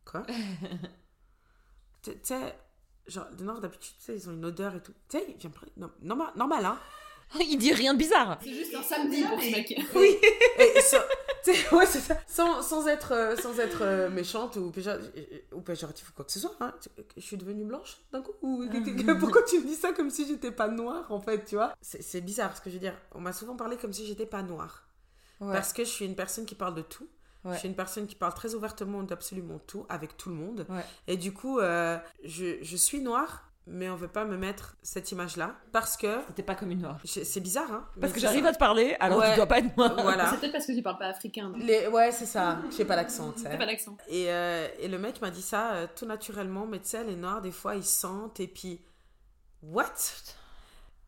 Quoi? 0.04 0.22
Tu 2.02 2.12
sais, 2.22 2.58
genre, 3.06 3.26
le 3.38 3.44
Nord, 3.44 3.60
d'habitude, 3.60 3.94
tu 3.98 4.04
sais, 4.04 4.14
ils 4.16 4.28
ont 4.30 4.32
une 4.32 4.44
odeur 4.46 4.74
et 4.74 4.80
tout. 4.82 4.94
Tu 5.10 5.18
sais, 5.18 5.24
il 5.28 5.36
vient 5.36 5.50
me 5.50 5.54
parler. 5.54 5.72
non, 5.76 5.90
normal, 6.00 6.32
normal, 6.34 6.64
hein 6.64 6.78
Il 7.40 7.58
dit 7.58 7.74
rien 7.74 7.92
de 7.92 7.98
bizarre. 7.98 8.38
C'est 8.42 8.54
juste 8.54 8.74
un 8.74 8.82
samedi 8.82 9.22
pour 9.22 9.40
ce 9.40 9.50
mec. 9.50 9.78
Oui. 9.94 10.16
Et 10.58 10.80
ouais, 11.72 11.86
c'est 11.86 12.00
ça. 12.00 12.16
Sans, 12.26 12.62
sans 12.62 12.86
être, 12.86 13.12
euh, 13.12 13.36
sans 13.36 13.58
être 13.58 13.82
euh, 13.82 14.10
méchante 14.10 14.56
ou, 14.56 14.70
péjor- 14.70 14.98
ou 15.52 15.60
péjoratif 15.60 16.10
ou 16.10 16.12
quoi 16.12 16.24
que 16.24 16.32
ce 16.32 16.40
soit. 16.40 16.54
hein. 16.60 16.74
Je 17.16 17.20
suis 17.22 17.36
devenue 17.36 17.64
blanche 17.64 17.98
d'un 18.12 18.22
coup 18.22 18.32
ou 18.42 18.64
Pourquoi 19.20 19.42
tu 19.42 19.58
me 19.60 19.66
dis 19.66 19.74
ça 19.74 19.92
comme 19.92 20.10
si 20.10 20.26
j'étais 20.26 20.50
pas 20.52 20.68
noire 20.68 21.10
en 21.10 21.20
fait, 21.20 21.44
tu 21.44 21.56
vois? 21.56 21.74
C'est 21.80 22.02
c'est 22.02 22.20
bizarre 22.20 22.56
ce 22.56 22.60
que 22.60 22.70
je 22.70 22.74
veux 22.74 22.80
dire. 22.80 22.94
On 23.14 23.20
m'a 23.20 23.32
souvent 23.32 23.56
parlé 23.56 23.76
comme 23.76 23.92
si 23.92 24.06
j'étais 24.06 24.26
pas 24.26 24.42
noire. 24.42 24.86
Ouais. 25.40 25.52
Parce 25.52 25.72
que 25.72 25.84
je 25.84 25.88
suis 25.88 26.04
une 26.04 26.16
personne 26.16 26.44
qui 26.46 26.54
parle 26.54 26.74
de 26.74 26.82
tout. 26.82 27.08
Ouais. 27.44 27.54
Je 27.54 27.60
suis 27.60 27.68
une 27.68 27.74
personne 27.74 28.06
qui 28.06 28.14
parle 28.16 28.34
très 28.34 28.54
ouvertement 28.54 29.02
d'absolument 29.02 29.58
tout, 29.66 29.86
avec 29.88 30.16
tout 30.18 30.28
le 30.28 30.34
monde. 30.34 30.66
Ouais. 30.68 30.84
Et 31.06 31.16
du 31.16 31.32
coup, 31.32 31.58
euh, 31.58 31.96
je, 32.22 32.62
je 32.62 32.76
suis 32.76 33.00
noire, 33.00 33.49
mais 33.70 33.88
on 33.88 33.96
veut 33.96 34.08
pas 34.08 34.24
me 34.24 34.36
mettre 34.36 34.76
cette 34.82 35.10
image-là. 35.12 35.54
Parce 35.72 35.96
que. 35.96 36.18
T'es 36.34 36.42
pas 36.42 36.54
comme 36.54 36.70
une 36.70 36.82
noire. 36.82 36.98
C'est 37.04 37.40
bizarre, 37.40 37.70
hein 37.72 37.86
Parce 38.00 38.12
que 38.12 38.20
j'arrive 38.20 38.44
à 38.46 38.52
te 38.52 38.58
parler, 38.58 38.96
alors 39.00 39.18
Ouais. 39.20 39.30
tu 39.30 39.36
dois 39.36 39.46
pas 39.46 39.58
être 39.58 39.76
noire. 39.76 39.94
Voilà. 40.02 40.30
C'est 40.30 40.40
peut-être 40.40 40.52
parce 40.52 40.66
que 40.66 40.72
tu 40.72 40.82
parles 40.82 40.98
pas 40.98 41.06
africain. 41.06 41.52
Les... 41.56 41.86
Ouais, 41.88 42.12
c'est 42.12 42.26
ça. 42.26 42.58
J'ai 42.76 42.84
pas 42.84 42.96
l'accent, 42.96 43.32
tu 43.32 43.42
sais. 43.42 43.56
Pas 43.56 43.66
d'accent. 43.66 43.96
Et, 44.08 44.30
euh, 44.30 44.68
et 44.78 44.88
le 44.88 44.98
mec 44.98 45.20
m'a 45.22 45.30
dit 45.30 45.42
ça 45.42 45.72
euh, 45.72 45.86
tout 45.94 46.06
naturellement, 46.06 46.66
mais 46.66 46.80
tu 46.80 46.88
sais, 46.88 47.04
les 47.04 47.16
noirs, 47.16 47.40
des 47.42 47.52
fois, 47.52 47.74
ils 47.76 47.84
sentent 47.84 48.40
et 48.40 48.48
puis. 48.48 48.80
What? 49.62 49.84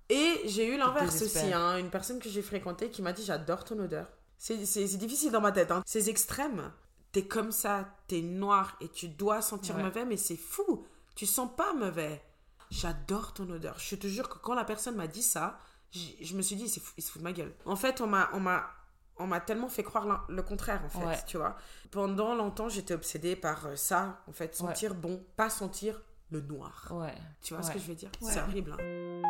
Et 0.08 0.42
j'ai 0.44 0.66
eu 0.66 0.76
l'inverse 0.76 1.22
aussi, 1.22 1.52
hein, 1.52 1.78
une 1.78 1.88
personne 1.90 2.18
que 2.18 2.28
j'ai 2.28 2.42
fréquentée 2.42 2.90
qui 2.90 3.00
m'a 3.02 3.12
dit 3.12 3.24
J'adore 3.24 3.64
ton 3.64 3.78
odeur. 3.78 4.06
C'est 4.36 4.56
difficile 4.98 5.30
dans 5.30 5.40
ma 5.40 5.52
tête, 5.52 5.70
hein. 5.70 5.82
ces 5.86 6.10
extrêmes. 6.10 6.72
T'es 7.12 7.24
comme 7.26 7.52
ça, 7.52 7.88
t'es 8.08 8.22
noir 8.22 8.76
et 8.80 8.88
tu 8.88 9.06
dois 9.08 9.40
sentir 9.42 9.76
Ouais. 9.76 9.82
mauvais, 9.82 10.04
mais 10.04 10.16
c'est 10.16 10.36
fou. 10.36 10.84
Tu 11.14 11.26
sens 11.26 11.48
pas 11.56 11.72
mauvais. 11.74 12.22
J'adore 12.72 13.34
ton 13.34 13.48
odeur. 13.50 13.78
Je 13.78 13.94
te 13.96 14.06
jure 14.06 14.28
que 14.28 14.38
quand 14.38 14.54
la 14.54 14.64
personne 14.64 14.96
m'a 14.96 15.06
dit 15.06 15.22
ça, 15.22 15.58
je 15.92 16.34
me 16.34 16.42
suis 16.42 16.56
dit 16.56 16.64
Il 16.64 16.68
se 16.70 16.80
fout 16.80 16.94
il 16.96 17.02
se 17.02 17.10
fout 17.12 17.20
de 17.20 17.24
ma 17.24 17.32
gueule. 17.32 17.54
En 17.66 17.76
fait, 17.76 18.00
on 18.00 18.06
m'a. 18.06 18.28
On 18.32 18.40
m'a 18.40 18.66
on 19.18 19.26
m'a 19.26 19.40
tellement 19.40 19.68
fait 19.68 19.82
croire 19.84 20.24
le 20.30 20.42
contraire, 20.42 20.82
en 20.84 20.88
fait, 20.88 21.04
Ouais. 21.06 21.18
tu 21.26 21.36
vois. 21.36 21.54
Pendant 21.90 22.34
longtemps, 22.34 22.70
j'étais 22.70 22.94
obsédée 22.94 23.36
par 23.36 23.66
euh, 23.66 23.76
ça, 23.76 24.22
en 24.26 24.32
fait, 24.32 24.56
sentir 24.56 24.94
bon, 24.94 25.22
pas 25.36 25.50
sentir 25.50 26.00
le 26.30 26.40
noir. 26.40 26.88
Ouais. 26.90 27.14
Tu 27.42 27.52
vois 27.54 27.62
ce 27.62 27.70
que 27.70 27.78
je 27.78 27.84
veux 27.84 27.94
dire? 27.94 28.10
Ouais. 28.22 28.32
C'est 28.32 28.40
horrible. 28.40 28.72
hein. 28.72 29.22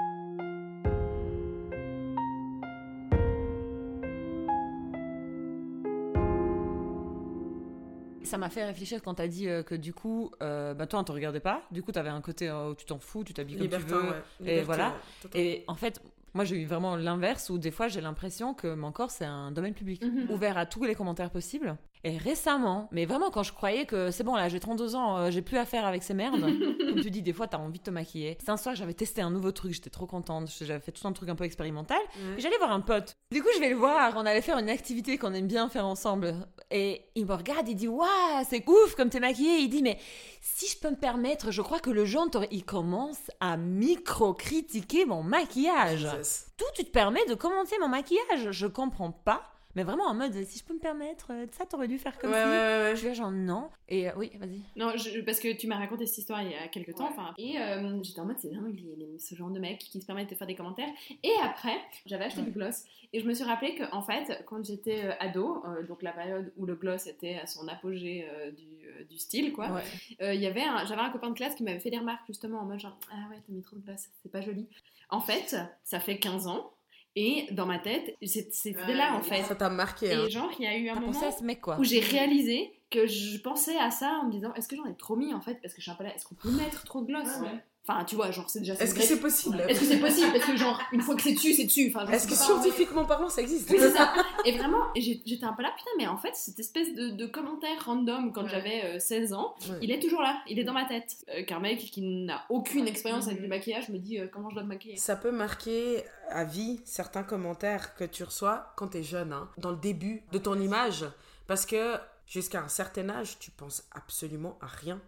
Ça 8.33 8.39
m'a 8.39 8.49
fait 8.49 8.65
réfléchir 8.65 9.03
quand 9.03 9.13
t'as 9.13 9.27
dit 9.29 9.47
euh, 9.47 9.63
que 9.63 9.75
du 9.75 9.93
coup, 9.93 10.31
euh, 10.43 10.73
bah 10.73 10.87
toi 10.87 11.01
on 11.01 11.05
te 11.05 11.13
regardait 11.13 11.39
pas. 11.39 11.61
Du 11.71 11.83
coup, 11.83 11.93
t'avais 11.93 12.09
un 12.09 12.23
côté 12.23 12.49
euh, 12.49 12.71
où 12.71 12.75
tu 12.75 12.87
t'en 12.87 12.99
fous, 12.99 13.25
tu 13.25 13.35
t'habilles 13.35 13.59
comme 13.59 13.69
tu 13.69 13.77
veux. 13.77 14.09
ouais. 14.09 14.23
Et 14.47 14.63
voilà. 14.63 14.95
totalement. 15.21 15.47
Et 15.47 15.65
en 15.67 15.75
fait, 15.75 16.01
moi 16.33 16.47
j'ai 16.47 16.57
eu 16.57 16.65
vraiment 16.65 16.97
l'inverse 16.97 17.51
où 17.51 17.59
des 17.59 17.71
fois 17.71 17.89
j'ai 17.89 18.01
l'impression 18.01 18.55
que 18.55 18.73
mon 18.73 18.91
corps 18.91 19.11
c'est 19.11 19.27
un 19.27 19.51
domaine 19.53 19.75
public, 19.75 20.03
Mhm. 20.03 20.31
ouvert 20.31 20.57
à 20.57 20.65
tous 20.65 20.83
les 20.85 20.95
commentaires 20.95 21.29
possibles. 21.29 21.77
Et 22.05 22.19
récemment, 22.19 22.89
mais 22.91 23.05
vraiment 23.05 23.31
quand 23.31 23.45
je 23.45 23.53
croyais 23.53 23.87
que 23.87 24.11
c'est 24.11 24.25
bon 24.25 24.35
là, 24.35 24.49
j'ai 24.49 24.59
32 24.59 24.97
ans, 24.97 25.19
euh, 25.19 25.31
j'ai 25.31 25.41
plus 25.43 25.57
à 25.57 25.65
faire 25.65 25.87
avec 25.87 26.03
ces 26.03 26.15
merdes. 26.15 26.41
Comme 26.87 27.01
tu 27.01 27.11
dis, 27.11 27.23
des 27.23 27.33
fois 27.33 27.47
t'as 27.47 27.59
envie 27.59 27.79
de 27.79 27.85
te 27.85 27.91
maquiller. 27.91 28.37
C'est 28.41 28.51
un 28.51 28.57
soir, 28.57 28.75
j'avais 28.75 28.95
testé 28.95 29.23
un 29.23 29.31
nouveau 29.31 29.53
truc, 29.53 29.73
j'étais 29.73 29.91
trop 29.91 30.07
contente. 30.07 30.51
J'avais 30.61 30.81
fait 30.81 30.91
tout 30.91 31.07
un 31.07 31.13
truc 31.13 31.29
un 31.29 31.37
peu 31.37 31.45
expérimental. 31.45 32.01
J'allais 32.39 32.59
voir 32.59 32.73
un 32.73 32.81
pote. 32.81 33.15
Du 33.31 33.41
coup, 33.43 33.49
je 33.55 33.61
vais 33.61 33.71
le 33.71 33.77
voir. 33.77 34.15
On 34.17 34.27
allait 34.27 34.43
faire 34.43 34.59
une 34.59 34.69
activité 34.69 35.17
qu'on 35.17 35.33
aime 35.33 35.47
bien 35.47 35.69
faire 35.69 35.87
ensemble. 35.87 36.35
Et 36.71 37.07
il 37.15 37.27
me 37.27 37.35
regarde, 37.35 37.69
il 37.69 37.77
dit 37.77 37.89
Waouh, 37.89 38.09
c'est 38.49 38.69
ouf 38.69 38.95
comme 38.97 39.09
t'es 39.09 39.21
maquillée. 39.21 39.59
Il 39.59 39.69
dit 39.69 39.83
Mais 39.83 39.99
si 40.41 40.67
je 40.67 40.79
peux 40.79 40.91
me 40.91 40.97
permettre, 40.97 41.51
je 41.51 41.63
crois 41.63 41.79
que 41.79 41.91
le 41.91 42.05
genre, 42.05 42.23
il 42.51 42.65
commence 42.65 43.31
à 43.41 43.57
micro-critiquer 43.57 45.05
mon 45.05 45.23
maquillage. 45.23 46.01
Jesus. 46.01 46.47
Tout, 46.57 46.65
tu 46.75 46.85
te 46.85 46.91
permets 46.91 47.25
de 47.27 47.35
commenter 47.35 47.77
mon 47.81 47.89
maquillage? 47.89 48.51
Je 48.51 48.67
comprends 48.67 49.13
pas. 49.13 49.52
Mais 49.75 49.85
vraiment 49.85 50.05
en 50.05 50.15
mode 50.15 50.35
Si 50.45 50.59
je 50.59 50.65
peux 50.65 50.75
me 50.75 50.79
permettre, 50.79 51.33
euh, 51.33 51.47
ça, 51.53 51.65
t'aurais 51.67 51.89
dû 51.89 51.99
faire 51.99 52.19
comme 52.19 52.31
Ouais, 52.31 52.43
si. 52.43 52.49
ouais, 52.49 52.51
ouais, 52.51 52.83
ouais. 52.83 52.93
Je 52.97 53.07
suis 53.07 53.15
genre 53.15 53.31
non. 53.31 53.71
Et 53.89 54.09
euh, 54.09 54.13
oui, 54.17 54.31
vas-y. 54.39 54.61
Non, 54.77 54.93
je- 54.97 55.21
parce 55.21 55.41
que 55.41 55.53
tu 55.57 55.67
m'as 55.67 55.77
raconté 55.79 56.07
cette 56.07 56.19
histoire 56.19 56.43
il 56.43 56.51
y 56.51 56.55
a 56.55 56.69
quelques 56.69 56.95
temps. 56.95 57.09
enfin, 57.09 57.33
Et 57.39 57.59
euh, 57.59 58.03
j'étais 58.03 58.21
en 58.21 58.27
mode, 58.27 58.39
c'est 58.39 58.51
dingue, 58.53 58.81
ce 59.19 59.35
genre 59.35 59.51
de 59.51 59.59
mec 59.59 59.79
qui 59.79 60.01
se 60.01 60.07
permettent 60.07 60.31
de 60.31 60.35
faire 60.35 60.47
des 60.47 60.55
commentaires. 60.55 60.91
Et 61.23 61.33
après, 61.43 61.77
j'avais 62.07 62.25
acheté 62.25 62.43
du 62.43 62.51
gloss. 62.51 62.85
Et 63.15 63.21
je 63.21 63.27
me 63.27 63.35
suis 63.35 63.45
rappelé 63.45 63.75
que, 63.75 63.85
en 63.95 64.03
fait, 64.03 64.43
quand 64.47 64.65
j'étais 64.65 65.03
ado, 65.21 65.63
euh, 65.67 65.83
donc 65.85 66.03
la 66.03 66.13
période 66.13 66.53
où 66.57 66.67
le 66.67 66.75
gloss 66.75 67.07
était 67.07 67.37
à 67.37 67.47
son 67.47 67.67
apogée 67.69 68.27
du, 68.57 69.07
du 69.07 69.19
style, 69.19 69.53
quoi, 69.53 69.81
il 70.21 70.41
y 70.41 70.47
avait 70.47 70.63
j'avais 70.87 71.01
un 71.03 71.11
copain 71.11 71.31
de 71.31 71.35
classe 71.35 71.55
qui 71.55 71.63
m'avait 71.63 71.81
fait 71.81 71.91
des 71.91 71.99
remarques 71.99 72.27
justement 72.27 72.61
en 72.61 72.65
mode 72.65 72.79
genre, 72.81 72.99
ah 73.11 73.29
ouais, 73.31 73.37
t'as 73.47 73.53
mis 73.53 73.63
trop 73.63 73.77
de 73.77 73.83
gloss, 73.83 74.01
c'est 74.23 74.31
pas 74.33 74.41
joli. 74.43 74.67
En 75.11 75.21
fait, 75.21 75.57
ça 75.85 76.01
fait 76.01 76.19
15 76.19 76.47
ans. 76.47 76.73
Et 77.15 77.47
dans 77.53 77.67
ma 77.67 77.79
tête, 77.79 78.17
c'est- 78.23 78.53
c'était 78.53 78.93
Ouais, 78.93 78.95
là 78.95 79.15
en 79.15 79.23
fait. 79.23 79.43
Ça 79.43 79.55
t'a 79.55 79.69
marqué. 79.69 80.13
hein. 80.13 80.25
Et 80.27 80.31
genre, 80.31 80.51
il 80.59 80.65
y 80.65 80.69
a 80.69 80.77
eu 80.77 80.89
un 80.89 80.95
moment 81.01 81.31
ce 81.31 81.45
mec 81.45 81.61
quoi. 81.61 81.79
où 81.79 81.85
j'ai 81.85 82.01
réalisé 82.01 82.73
que 82.91 83.07
je 83.07 83.39
pensais 83.39 83.77
à 83.79 83.91
ça 83.91 84.21
en 84.23 84.27
me 84.27 84.33
disant 84.33 84.53
est-ce 84.55 84.69
que 84.69 84.77
j'en 84.77 84.87
ai 84.87 84.95
trop 84.97 85.17
mis 85.17 85.33
en 85.35 85.41
fait? 85.41 85.57
Parce 85.63 85.75
que 85.75 85.81
je 85.81 85.85
suis 85.85 85.91
un 85.91 85.95
peu 85.95 86.05
là 86.05 86.15
est-ce 86.15 86.27
qu'on 86.27 86.35
peut 86.37 86.51
mettre 86.51 86.85
trop 86.85 87.03
de 87.03 87.07
gloss? 87.07 87.27
Ouais, 87.41 87.49
ouais. 87.49 87.65
Enfin 87.87 88.05
tu 88.05 88.15
vois 88.15 88.31
genre 88.31 88.49
c'est 88.49 88.61
déjà 88.61 88.75
Est-ce 88.75 88.95
que 88.95 89.03
c'est 89.03 89.19
possible 89.21 89.61
est-ce 89.69 89.81
que 89.81 89.87
c'est 89.87 89.99
possible? 89.99 90.33
Parce 90.33 90.45
que 90.47 90.57
genre 90.57 90.81
une 90.93 91.01
fois 91.01 91.15
que 91.17 91.23
c'est 91.23 91.33
dessus 91.33 91.53
c'est 91.53 91.65
dessus. 91.65 91.93
Enfin 91.95 92.07
Est-ce 92.11 92.29
que 92.29 92.35
scientifiquement 92.35 93.05
parlant, 93.05 93.29
ça 93.29 93.43
existe? 93.43 93.69
Oui 93.71 93.79
c'est 93.81 93.91
ça. 93.91 94.13
Et 94.45 94.57
vraiment 94.57 94.79
j'étais 94.97 95.45
un 95.45 95.53
peu 95.53 95.63
là 95.63 95.73
putain 95.77 95.91
mais 95.99 96.07
en 96.07 96.17
fait 96.17 96.35
cette 96.35 96.59
espèce 96.61 96.95
de, 96.95 97.09
de 97.11 97.27
commentaire 97.27 97.85
random 97.85 98.33
quand 98.33 98.43
Ouais. 98.45 98.49
j'avais 98.49 98.85
euh, 98.85 98.99
16 98.99 99.33
ans 99.33 99.55
Ouais. 99.69 99.79
il 99.83 99.91
est 99.91 100.01
toujours 100.01 100.23
là. 100.23 100.41
Il 100.49 100.59
est 100.59 100.65
dans 100.65 100.73
ma 100.73 100.85
tête. 100.85 101.17
Euh, 101.37 101.45
qu'un 101.45 101.61
mec 101.61 101.79
qui 101.79 102.03
n'a 102.03 102.43
aucune 102.51 102.87
expérience 102.87 103.27
avec 103.27 103.41
le 103.41 103.49
maquillage 103.49 103.89
me 103.89 103.99
dit 103.99 104.19
euh, 104.21 104.29
comment 104.33 104.49
je 104.51 104.55
dois 104.55 104.65
me 104.65 104.69
maquiller? 104.69 104.97
Ça 104.97 105.17
peut 105.17 105.33
marquer 105.33 106.05
à 106.31 106.45
vie 106.45 106.81
certains 106.85 107.23
commentaires 107.25 107.95
que 107.95 108.05
tu 108.05 108.23
reçois 108.25 108.73
quand 108.77 108.89
t'es 108.89 109.03
jeune, 109.03 109.33
hein, 109.33 109.49
dans 109.59 109.71
le 109.71 109.77
début 109.77 110.23
de 110.33 110.39
ton 110.39 110.59
image. 110.61 111.05
Parce 111.47 111.67
que 111.67 111.97
jusqu'à 112.27 112.61
un 112.63 112.69
certain 112.69 113.11
âge, 113.11 113.39
tu 113.41 113.51
penses 113.51 113.85
absolument 113.93 114.57
à 114.61 114.67
rien 114.67 115.01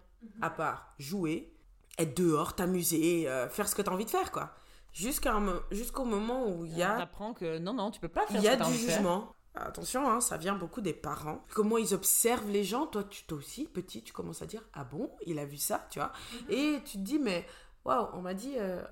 à 0.42 0.50
part 0.50 0.94
jouer, 0.98 1.52
être 1.98 2.16
dehors, 2.16 2.54
t'amuser, 2.54 3.28
euh, 3.28 3.48
faire 3.48 3.68
ce 3.68 3.74
que 3.74 3.82
t'as 3.82 3.92
envie 3.92 4.04
de 4.04 4.10
faire, 4.10 4.30
quoi. 4.32 4.54
Jusqu'au 4.92 6.04
moment 6.04 6.46
où 6.48 6.64
il 6.64 6.76
y 6.76 6.82
a 6.82 6.96
T'apprends 6.98 7.34
que 7.34 7.58
non, 7.58 7.74
non, 7.74 7.90
tu 7.90 8.00
peux 8.00 8.08
pas 8.08 8.26
faire 8.26 8.36
Il 8.36 8.42
y 8.42 8.46
ce 8.46 8.50
a 8.50 8.52
que 8.54 8.58
t'as 8.58 8.64
du 8.64 8.70
envie 8.70 8.80
de 8.80 8.86
faire. 8.86 8.96
jugement. 8.96 9.34
Attention, 9.56 10.10
hein, 10.10 10.20
ça 10.20 10.36
vient 10.36 10.54
beaucoup 10.56 10.80
des 10.80 10.92
parents. 10.94 11.44
Comment 11.54 11.78
ils 11.78 11.94
observent 11.94 12.50
les 12.50 12.64
gens. 12.64 12.86
Toi, 12.86 13.04
tu 13.04 13.24
toi 13.24 13.38
aussi, 13.38 13.66
petit, 13.66 14.02
tu 14.02 14.12
commences 14.12 14.42
à 14.42 14.46
dire 14.46 14.62
Ah 14.72 14.84
bon, 14.84 15.10
il 15.26 15.38
a 15.38 15.44
vu 15.44 15.56
ça, 15.56 15.86
tu 15.90 15.98
vois? 16.00 16.12
Et 16.48 16.80
tu 16.84 16.98
te 16.98 17.02
dis 17.02 17.18
Mais 17.20 17.46
waouh, 17.84 18.08
on 18.14 18.20
m'a 18.22 18.34
dit. 18.34 18.54
euh, 18.56 18.82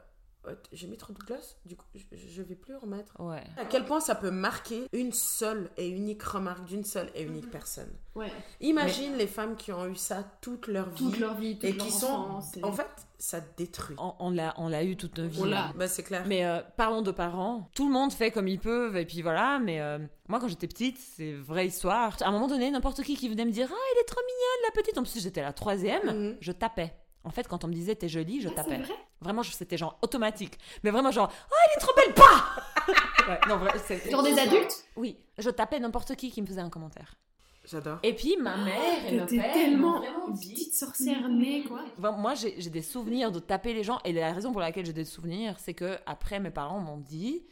j'ai 0.72 0.86
mis 0.88 0.97
trop 0.97 1.12
de 1.12 1.18
gloss, 1.18 1.57
du 1.64 1.76
coup, 1.76 1.84
je, 2.12 2.43
vais 2.43 2.55
plus 2.55 2.74
en 2.76 2.86
mettre. 2.86 3.12
Ouais. 3.20 3.45
À 3.57 3.64
quel 3.64 3.84
point 3.84 4.01
ça 4.01 4.14
peut 4.14 4.30
marquer 4.30 4.86
une 4.93 5.12
seule 5.12 5.70
et 5.76 5.88
unique 5.88 6.22
remarque 6.22 6.64
d'une 6.64 6.84
seule 6.84 7.11
et 7.14 7.22
unique 7.22 7.51
personne. 7.51 7.90
Ouais. 8.14 8.32
Imagine 8.61 9.16
les 9.16 9.26
femmes 9.26 9.57
qui 9.57 9.72
ont 9.72 9.86
eu 9.86 9.97
ça 9.97 10.24
toute 10.40 10.66
leur 10.66 10.90
vie. 10.90 10.97
Toute 10.97 11.18
leur 11.18 11.34
vie, 11.34 11.55
toute 11.55 11.64
et 11.64 11.72
leur 11.72 11.86
qui 11.86 11.93
sont. 11.93 12.40
En 12.62 12.72
fait, 12.72 12.88
ça 13.18 13.40
détruit. 13.57 13.97
On, 13.99 14.14
on 14.18 14.30
l'a, 14.30 14.53
on 14.59 14.68
l'a 14.68 14.84
eu 14.84 14.97
toute 14.97 15.16
notre 15.18 15.30
vie. 15.30 15.40
On 15.40 15.45
l'a. 15.45 15.51
là. 15.51 15.72
Bah, 15.76 15.88
c'est 15.88 16.03
clair. 16.03 16.24
Mais 16.26 16.45
euh, 16.45 16.61
parlons 16.76 17.03
de 17.03 17.11
parents. 17.12 17.70
Tout 17.74 17.86
le 17.86 17.93
monde 17.93 18.12
fait 18.12 18.30
comme 18.30 18.49
ils 18.49 18.59
peuvent, 18.59 18.97
et 18.97 19.07
puis 19.07 19.22
voilà. 19.22 19.61
Mais 19.61 19.80
euh, 19.80 19.99
moi, 20.28 20.40
quand 20.40 20.49
j'étais 20.49 20.66
petite, 20.68 20.99
c'est 20.99 21.32
vraie 21.34 21.68
histoire. 21.68 22.16
À 22.20 22.28
un 22.28 22.32
moment 22.32 22.49
donné, 22.49 22.70
n'importe 22.70 23.03
qui 23.03 23.16
qui 23.16 23.28
venait 23.28 23.45
me 23.45 23.53
dire 23.53 23.68
Ah, 23.70 23.76
elle 23.95 24.01
est 24.03 24.07
trop 24.07 24.20
mignonne, 24.20 24.70
la 24.74 24.82
petite. 24.82 24.99
En 24.99 25.03
plus, 25.05 25.22
j'étais 25.22 25.43
la 25.43 25.53
troisième, 25.53 26.07
Mhm. 26.07 26.36
je 26.40 26.53
tapais. 26.53 26.93
En 27.24 27.30
fait, 27.30 27.46
quand 27.48 27.64
on 27.64 27.68
me 27.68 27.72
disait 27.72 27.94
T'es 27.94 28.08
jolie, 28.08 28.40
je 28.40 28.48
Ah, 28.48 28.52
tapais. 28.56 28.76
c'est 28.78 28.82
vrai 28.82 28.94
Vraiment, 29.20 29.42
c'était 29.44 29.76
genre 29.76 29.98
automatique. 30.02 30.58
Mais 30.82 30.90
vraiment, 30.90 31.10
genre 31.10 31.30
Oh, 31.50 31.54
elle 31.66 31.76
est 31.76 31.80
trop 31.80 31.94
belle, 31.94 32.14
pas 32.14 32.44
Ouais, 33.28 33.40
non, 33.48 33.56
vrai, 33.58 33.72
c'est- 33.86 34.10
Genre 34.10 34.22
des 34.22 34.38
adultes 34.38 34.84
Oui, 34.96 35.16
je 35.38 35.48
tapais 35.50 35.78
n'importe 35.78 36.16
qui 36.16 36.30
qui 36.30 36.42
me 36.42 36.46
faisait 36.46 36.60
un 36.60 36.70
commentaire. 36.70 37.14
J'adore. 37.64 37.98
Et 38.02 38.12
puis, 38.16 38.36
ma 38.40 38.56
mère 38.56 39.06
et 39.06 39.20
mon 39.20 39.26
père. 39.26 39.52
tellement 39.52 40.02
petite 40.32 40.74
sorcière 40.74 41.28
née, 41.28 41.62
quoi. 41.62 41.84
Moi, 42.18 42.34
j'ai 42.34 42.60
j'ai 42.60 42.70
des 42.70 42.82
souvenirs 42.82 43.30
de 43.30 43.38
taper 43.38 43.72
les 43.72 43.84
gens. 43.84 44.00
Et 44.04 44.12
la 44.12 44.32
raison 44.32 44.50
pour 44.50 44.60
laquelle 44.60 44.84
j'ai 44.84 44.92
des 44.92 45.04
souvenirs, 45.04 45.54
c'est 45.60 45.74
que 45.74 45.96
après 46.06 46.40
mes 46.40 46.50
parents 46.50 46.80
m'ont 46.80 46.96
dit. 46.98 47.44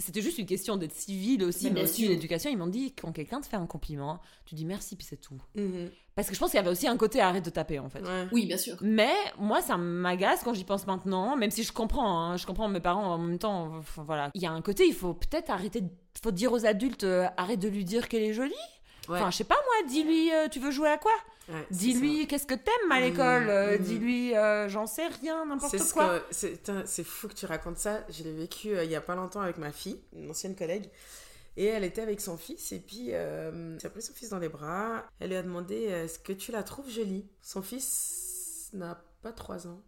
C'était 0.00 0.22
juste 0.22 0.38
une 0.38 0.46
question 0.46 0.76
d'être 0.76 0.94
civile 0.94 1.42
aussi, 1.42 1.70
Mais 1.72 1.82
aussi 1.82 2.06
une 2.06 2.12
éducation. 2.12 2.50
Ils 2.50 2.56
m'ont 2.56 2.68
dit 2.68 2.92
quand 2.92 3.10
quelqu'un 3.10 3.40
te 3.40 3.46
fait 3.46 3.56
un 3.56 3.66
compliment, 3.66 4.20
tu 4.44 4.54
dis 4.54 4.64
merci, 4.64 4.94
puis 4.94 5.04
c'est 5.04 5.20
tout. 5.20 5.40
Mhm. 5.56 5.90
Parce 6.14 6.28
que 6.28 6.34
je 6.34 6.40
pense 6.40 6.50
qu'il 6.50 6.58
y 6.58 6.60
avait 6.60 6.70
aussi 6.70 6.86
un 6.86 6.96
côté 6.96 7.20
arrête 7.20 7.44
de 7.44 7.50
taper 7.50 7.78
en 7.78 7.88
fait. 7.88 8.00
Ouais. 8.00 8.26
Oui, 8.32 8.46
bien 8.46 8.56
sûr. 8.56 8.76
Mais 8.80 9.12
moi, 9.38 9.60
ça 9.60 9.76
m'agace 9.76 10.42
quand 10.44 10.54
j'y 10.54 10.64
pense 10.64 10.86
maintenant, 10.86 11.36
même 11.36 11.50
si 11.50 11.64
je 11.64 11.72
comprends, 11.72 12.20
hein, 12.20 12.36
je 12.36 12.46
comprends 12.46 12.68
mes 12.68 12.80
parents 12.80 13.14
en 13.14 13.18
même 13.18 13.38
temps. 13.38 13.76
enfin, 13.78 14.04
voilà, 14.04 14.30
il 14.34 14.42
y 14.42 14.46
a 14.46 14.52
un 14.52 14.62
côté, 14.62 14.86
il 14.86 14.94
faut 14.94 15.14
peut-être 15.14 15.50
arrêter, 15.50 15.82
faut 16.22 16.30
dire 16.30 16.52
aux 16.52 16.64
adultes, 16.64 17.04
euh, 17.04 17.26
arrête 17.36 17.60
de 17.60 17.68
lui 17.68 17.84
dire 17.84 18.08
qu'elle 18.08 18.22
est 18.22 18.34
jolie. 18.34 18.54
Ouais. 19.08 19.18
Enfin, 19.18 19.30
je 19.30 19.36
sais 19.38 19.44
pas 19.44 19.54
moi, 19.56 19.88
dis-lui, 19.88 20.32
euh, 20.34 20.48
tu 20.48 20.60
veux 20.60 20.70
jouer 20.70 20.88
à 20.90 20.98
quoi 20.98 21.12
Ouais, 21.48 21.66
Dis-lui, 21.70 22.26
qu'est-ce 22.26 22.46
que 22.46 22.54
t'aimes 22.54 22.92
à 22.92 23.00
l'école 23.00 23.48
Euh, 23.48 23.78
mhm. 23.78 23.84
Dis-lui, 23.84 24.36
euh, 24.36 24.68
j'en 24.68 24.86
sais 24.86 25.06
rien, 25.06 25.46
n'importe 25.46 25.78
ce 25.78 25.92
quoi. 25.94 26.20
c'est 26.30 27.04
fou 27.04 27.28
que 27.28 27.32
tu 27.34 27.46
racontes 27.46 27.78
ça. 27.78 28.04
Je 28.10 28.22
l'ai 28.22 28.32
vécu 28.32 28.76
euh, 28.76 28.84
il 28.84 28.90
y 28.90 28.96
a 28.96 29.00
pas 29.00 29.14
longtemps 29.14 29.40
avec 29.40 29.56
ma 29.56 29.72
fille, 29.72 29.98
une 30.14 30.30
ancienne 30.30 30.54
collègue. 30.54 30.90
Et 31.56 31.64
elle 31.64 31.84
était 31.84 32.02
avec 32.02 32.20
son 32.20 32.36
fils 32.36 32.70
et 32.70 32.78
puis 32.78 33.08
elle 33.08 33.78
a 33.82 33.88
pris 33.88 34.02
son 34.02 34.12
fils 34.12 34.28
dans 34.28 34.38
les 34.38 34.48
bras. 34.48 35.04
Elle 35.18 35.30
lui 35.30 35.36
a 35.36 35.42
demandé 35.42 35.74
est-ce 35.84 36.18
que 36.20 36.32
tu 36.32 36.52
la 36.52 36.62
trouves 36.62 36.88
jolie? 36.88 37.26
Son 37.42 37.62
fils 37.62 38.68
n'a 38.74 39.02
pas 39.22 39.32
3 39.32 39.66
ans. 39.66 39.80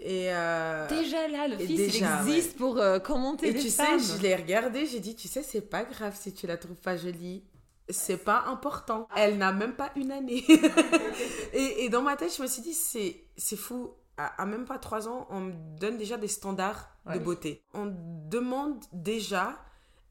Et, 0.00 0.32
euh, 0.32 0.88
Déjà 0.88 1.28
là, 1.28 1.46
le 1.48 1.60
Et 1.60 1.66
fils, 1.66 1.92
déjà, 1.92 2.22
il 2.24 2.28
existe 2.30 2.56
pour 2.56 2.78
euh, 2.78 2.98
commenter 2.98 3.48
et 3.48 3.52
les 3.52 3.60
tu 3.60 3.70
femmes. 3.70 4.00
sais, 4.00 4.16
je 4.16 4.22
l'ai 4.22 4.34
regardé, 4.34 4.86
j'ai 4.86 5.00
dit 5.00 5.14
tu 5.14 5.28
sais, 5.28 5.42
c'est 5.42 5.60
pas 5.60 5.84
grave 5.84 6.16
si 6.18 6.32
tu 6.32 6.46
la 6.46 6.56
trouves 6.56 6.76
pas 6.76 6.96
jolie. 6.96 7.44
C'est 7.88 8.18
pas 8.18 8.44
important. 8.46 9.08
Elle 9.16 9.38
n'a 9.38 9.52
même 9.52 9.74
pas 9.74 9.90
une 9.96 10.12
année. 10.12 10.44
et, 11.52 11.84
et 11.84 11.88
dans 11.88 12.02
ma 12.02 12.16
tête, 12.16 12.34
je 12.36 12.42
me 12.42 12.46
suis 12.46 12.62
dit 12.62 12.74
c'est 12.74 13.24
c'est 13.36 13.56
fou. 13.56 13.92
À, 14.18 14.42
à 14.42 14.46
même 14.46 14.66
pas 14.66 14.78
3 14.78 15.08
ans, 15.08 15.26
on 15.30 15.40
me 15.40 15.52
donne 15.78 15.96
déjà 15.96 16.16
des 16.18 16.28
standards 16.28 16.88
Ouais. 17.06 17.18
de 17.18 17.24
beauté. 17.24 17.64
On 17.74 17.86
demande 18.28 18.78
déjà 18.92 19.56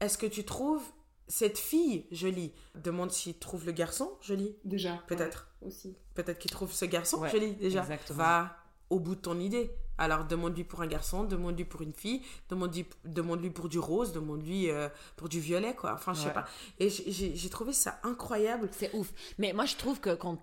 est-ce 0.00 0.18
que 0.18 0.26
tu 0.26 0.44
trouves 0.44 0.82
cette 1.28 1.56
fille 1.56 2.06
jolie? 2.10 2.52
Demande 2.74 3.10
s'il 3.12 3.38
trouve 3.38 3.64
le 3.64 3.72
garçon 3.72 4.18
joli. 4.20 4.56
Déjà. 4.64 4.98
Peut-être. 5.06 5.48
ouais, 5.62 5.68
aussi. 5.68 5.96
Peut-être 6.14 6.38
qu'il 6.38 6.50
trouve 6.50 6.70
ce 6.72 6.84
garçon 6.84 7.20
Ouais, 7.20 7.30
joli 7.30 7.54
déjà. 7.54 7.80
exactement. 7.80 8.18
Va 8.18 8.56
au 8.90 8.98
bout 9.00 9.14
de 9.14 9.20
ton 9.20 9.38
idée. 9.40 9.70
Alors 10.02 10.24
demande-lui 10.24 10.64
pour 10.64 10.82
un 10.82 10.86
garçon, 10.88 11.22
demande-lui 11.22 11.64
pour 11.64 11.80
une 11.82 11.92
fille, 11.92 12.22
demande-lui 12.50 12.86
demande-lui 13.04 13.50
pour 13.50 13.68
du 13.68 13.78
rose, 13.78 14.12
demande-lui 14.12 14.68
euh, 14.70 14.88
pour 15.16 15.28
du 15.28 15.38
violet, 15.38 15.74
quoi. 15.74 15.92
Enfin, 15.94 16.12
je 16.12 16.20
sais 16.20 16.26
Ouais. 16.26 16.32
pas. 16.32 16.44
Et 16.80 16.88
j'ai- 16.90 17.48
trouvé 17.50 17.72
ça 17.72 17.98
incroyable. 18.02 18.68
C'est 18.72 18.92
ouf. 18.94 19.12
Mais 19.38 19.52
moi, 19.52 19.64
je 19.64 19.76
trouve 19.76 20.00
que 20.00 20.14
quand, 20.14 20.38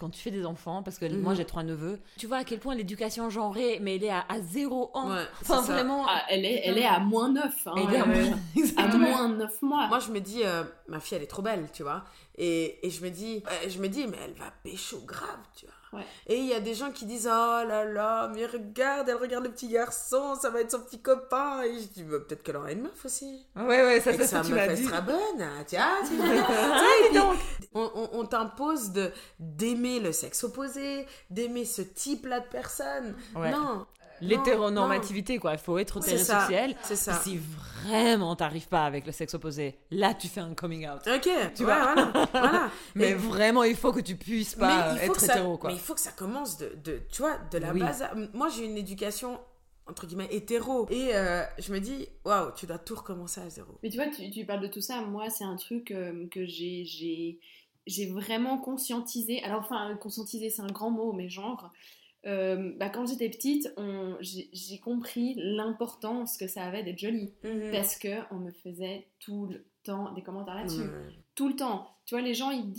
quand 0.00 0.10
tu 0.10 0.20
fais 0.20 0.32
des 0.32 0.44
enfants, 0.44 0.82
parce 0.82 0.98
que 0.98 1.04
Mhm. 1.06 1.20
moi 1.20 1.34
j'ai 1.34 1.44
trois 1.44 1.62
neveux, 1.62 2.00
tu 2.18 2.26
vois 2.26 2.38
à 2.38 2.44
quel 2.44 2.58
point 2.58 2.74
l'éducation 2.74 3.30
genrée, 3.30 3.78
mais 3.80 3.94
elle 3.94 4.02
est 4.04 4.10
à, 4.10 4.24
à 4.28 4.40
zéro 4.40 4.90
ans. 4.94 5.10
Ouais, 5.10 5.22
enfin, 5.42 5.60
c'est 5.60 5.68
ça. 5.68 5.72
vraiment. 5.74 6.04
Ah, 6.08 6.22
elle, 6.30 6.44
est, 6.44 6.62
elle 6.64 6.78
est 6.78 6.84
à 6.86 6.98
moins 6.98 7.28
9. 7.30 7.54
Hein, 7.68 7.74
elle 7.76 7.94
est 7.94 7.98
à 8.00 8.06
ouais. 8.86 8.98
moins 8.98 9.28
9 9.28 9.62
mois. 9.62 9.86
Moi, 9.86 10.00
je 10.00 10.10
me 10.10 10.18
dis, 10.20 10.42
euh, 10.44 10.64
ma 10.88 10.98
fille, 10.98 11.16
elle 11.16 11.22
est 11.22 11.28
trop 11.28 11.42
belle, 11.42 11.68
tu 11.72 11.84
vois. 11.84 12.02
Et, 12.36 12.84
et 12.84 12.90
je 12.90 13.00
me 13.04 13.10
dis, 13.10 13.44
euh, 13.46 13.68
je 13.68 13.78
me 13.78 13.86
dis, 13.88 14.06
mais 14.08 14.16
elle 14.24 14.32
va 14.34 14.50
pécho 14.64 14.98
grave, 15.06 15.38
tu 15.56 15.66
vois. 15.66 15.74
Ouais. 15.94 16.02
Et 16.26 16.38
il 16.38 16.46
y 16.46 16.54
a 16.54 16.60
des 16.60 16.74
gens 16.74 16.90
qui 16.90 17.06
disent, 17.06 17.26
oh 17.26 17.66
là 17.66 17.84
là, 17.84 18.28
mais 18.34 18.46
regarde, 18.46 19.08
elle 19.08 19.16
regarde 19.16 19.44
le 19.44 19.50
petit 19.50 19.68
garçon, 19.68 20.34
ça 20.40 20.50
va 20.50 20.60
être 20.60 20.70
son 20.70 20.80
petit 20.80 21.00
copain. 21.00 21.62
Et 21.62 21.78
je 21.80 21.86
dis, 21.88 22.02
bah, 22.02 22.18
peut-être 22.26 22.42
qu'elle 22.42 22.56
aura 22.56 22.72
une 22.72 22.82
meuf 22.82 23.04
aussi. 23.04 23.46
Ouais, 23.56 23.84
ouais, 23.84 24.00
ça, 24.00 24.12
et 24.12 24.16
que 24.16 24.24
ça, 24.24 24.38
sa 24.38 24.40
tu 24.42 24.52
meuf, 24.52 24.58
m'as 24.60 24.72
elle 24.72 24.76
dit. 24.76 24.84
sera 24.84 25.00
bonne. 25.00 25.40
hein, 25.40 25.64
Tiens, 25.66 25.96
tu. 26.08 26.14
Ah, 26.20 26.82
puis, 27.08 27.18
donc. 27.18 27.36
on, 27.74 27.90
on- 27.94 28.08
on 28.20 28.24
t'impose 28.26 28.90
de 28.90 29.10
d'aimer 29.38 30.00
le 30.00 30.12
sexe 30.12 30.44
opposé, 30.44 31.06
d'aimer 31.30 31.64
ce 31.64 31.82
type-là 31.82 32.40
de 32.40 32.46
personne. 32.46 33.14
Ouais. 33.34 33.50
Non. 33.50 33.86
L'hétéronormativité, 34.20 35.38
quoi. 35.38 35.52
Il 35.52 35.58
faut 35.58 35.78
être 35.78 35.98
hétérosexuel. 35.98 36.76
C'est 36.82 36.96
ça. 36.96 37.14
Si 37.14 37.38
vraiment 37.84 38.34
t'arrives 38.36 38.68
pas 38.68 38.84
avec 38.84 39.06
le 39.06 39.12
sexe 39.12 39.34
opposé, 39.34 39.76
là 39.90 40.14
tu 40.14 40.28
fais 40.28 40.40
un 40.40 40.54
coming 40.54 40.88
out. 40.88 41.00
Ok, 41.06 41.22
Tu 41.54 41.64
ouais, 41.64 41.74
vois. 41.74 41.94
voilà. 41.94 42.28
voilà. 42.32 42.70
Mais 42.94 43.10
Et- 43.10 43.14
vraiment, 43.14 43.62
il 43.64 43.76
faut 43.76 43.92
que 43.92 44.00
tu 44.00 44.16
puisses 44.16 44.54
pas 44.54 44.96
être 45.02 45.20
ça, 45.20 45.34
hétéro, 45.34 45.58
quoi. 45.58 45.70
Mais 45.70 45.76
il 45.76 45.80
faut 45.80 45.94
que 45.94 46.00
ça 46.00 46.12
commence 46.12 46.56
de, 46.58 46.72
de 46.84 47.00
tu 47.12 47.22
vois, 47.22 47.38
de 47.50 47.58
la 47.58 47.72
Oui. 47.72 47.80
base. 47.80 48.02
à- 48.02 48.12
Moi, 48.32 48.48
j'ai 48.48 48.64
une 48.64 48.76
éducation 48.78 49.38
entre 49.86 50.06
guillemets 50.06 50.28
hétéro 50.30 50.86
et 50.88 51.10
euh, 51.14 51.42
je 51.58 51.70
me 51.70 51.78
dis 51.78 52.08
waouh, 52.24 52.52
tu 52.56 52.64
dois 52.66 52.78
tout 52.78 52.94
recommencer 52.94 53.42
à 53.42 53.50
zéro. 53.50 53.68
Mais 53.82 53.90
tu 53.90 53.96
vois, 53.98 54.06
tu, 54.06 54.30
tu 54.30 54.46
parles 54.46 54.62
de 54.62 54.66
tout 54.68 54.80
ça. 54.80 55.02
Moi, 55.02 55.28
c'est 55.28 55.44
un 55.44 55.56
truc 55.56 55.90
euh, 55.90 56.26
que 56.30 56.46
j'ai, 56.46 56.86
j'ai, 56.86 57.38
j'ai 57.86 58.06
vraiment 58.10 58.56
conscientisé. 58.56 59.42
Alors, 59.42 59.60
enfin, 59.60 59.94
conscientisé, 60.00 60.48
c'est 60.48 60.62
un 60.62 60.68
grand 60.72 60.90
mot, 60.90 61.12
mais 61.12 61.28
genre, 61.28 61.70
euh, 62.26 62.72
bah, 62.78 62.88
quand 62.88 63.06
j'étais 63.06 63.28
petite, 63.28 63.72
on, 63.76 64.16
j'ai, 64.20 64.48
j'ai 64.52 64.78
compris 64.78 65.34
l'importance 65.36 66.36
que 66.36 66.46
ça 66.46 66.64
avait 66.64 66.82
d'être 66.82 66.98
jolie. 66.98 67.34
Parce 67.72 67.98
que 67.98 68.08
on 68.30 68.36
me 68.36 68.50
faisait 68.50 69.08
tout 69.20 69.46
le 69.46 69.64
temps 69.82 70.12
des 70.12 70.22
commentaires 70.22 70.54
là-dessus. 70.54 70.82
Tout 71.34 71.48
le 71.48 71.56
temps. 71.56 71.90
Tu 72.06 72.14
vois, 72.14 72.22
les 72.22 72.34
gens, 72.34 72.50
ils 72.50 72.70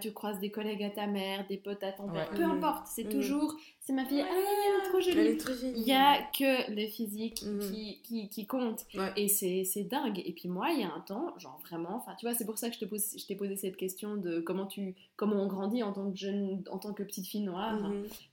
tu 0.00 0.12
croises 0.12 0.38
des 0.40 0.50
collègues 0.50 0.82
à 0.82 0.90
ta 0.90 1.06
mère, 1.06 1.46
des 1.48 1.56
potes 1.56 1.82
à 1.82 1.92
ton 1.92 2.08
père, 2.08 2.28
Ouais. 2.30 2.36
peu 2.36 2.44
Mhm. 2.44 2.52
importe, 2.52 2.86
c'est 2.86 3.04
Mhm. 3.04 3.10
toujours, 3.10 3.56
c'est 3.80 3.92
ma 3.92 4.04
fille, 4.04 4.22
ah, 4.22 4.28
elle 4.30 4.86
est 4.86 4.88
trop 4.88 5.00
jolie. 5.00 5.72
Il 5.76 5.82
y 5.82 5.92
a 5.92 6.22
que 6.36 6.70
le 6.70 6.86
physique 6.88 7.42
Mhm. 7.44 7.60
qui, 7.60 8.00
qui, 8.02 8.28
qui 8.28 8.46
compte. 8.46 8.84
Ouais. 8.94 9.12
Et 9.16 9.28
c'est 9.28 9.64
c'est 9.64 9.84
dingue. 9.84 10.22
Et 10.24 10.32
puis 10.32 10.48
moi, 10.48 10.68
il 10.72 10.80
y 10.80 10.84
a 10.84 10.92
un 10.92 11.00
temps, 11.00 11.36
genre 11.38 11.58
vraiment, 11.68 11.96
enfin 11.96 12.14
tu 12.18 12.26
vois, 12.26 12.34
c'est 12.34 12.46
pour 12.46 12.58
ça 12.58 12.68
que 12.68 12.74
je 12.74 12.80
te 12.80 12.84
pose, 12.84 13.14
je 13.18 13.26
t'ai 13.26 13.34
posé 13.36 13.56
cette 13.56 13.76
question 13.76 14.16
de 14.16 14.40
comment 14.40 14.66
tu, 14.66 14.94
comment 15.16 15.36
on 15.36 15.46
grandit 15.46 15.82
en 15.82 15.92
tant 15.92 16.10
que 16.10 16.16
jeune, 16.16 16.62
en 16.70 16.78
tant 16.78 16.92
que 16.92 17.02
petite 17.02 17.26
fille 17.26 17.42
noire. 17.42 17.78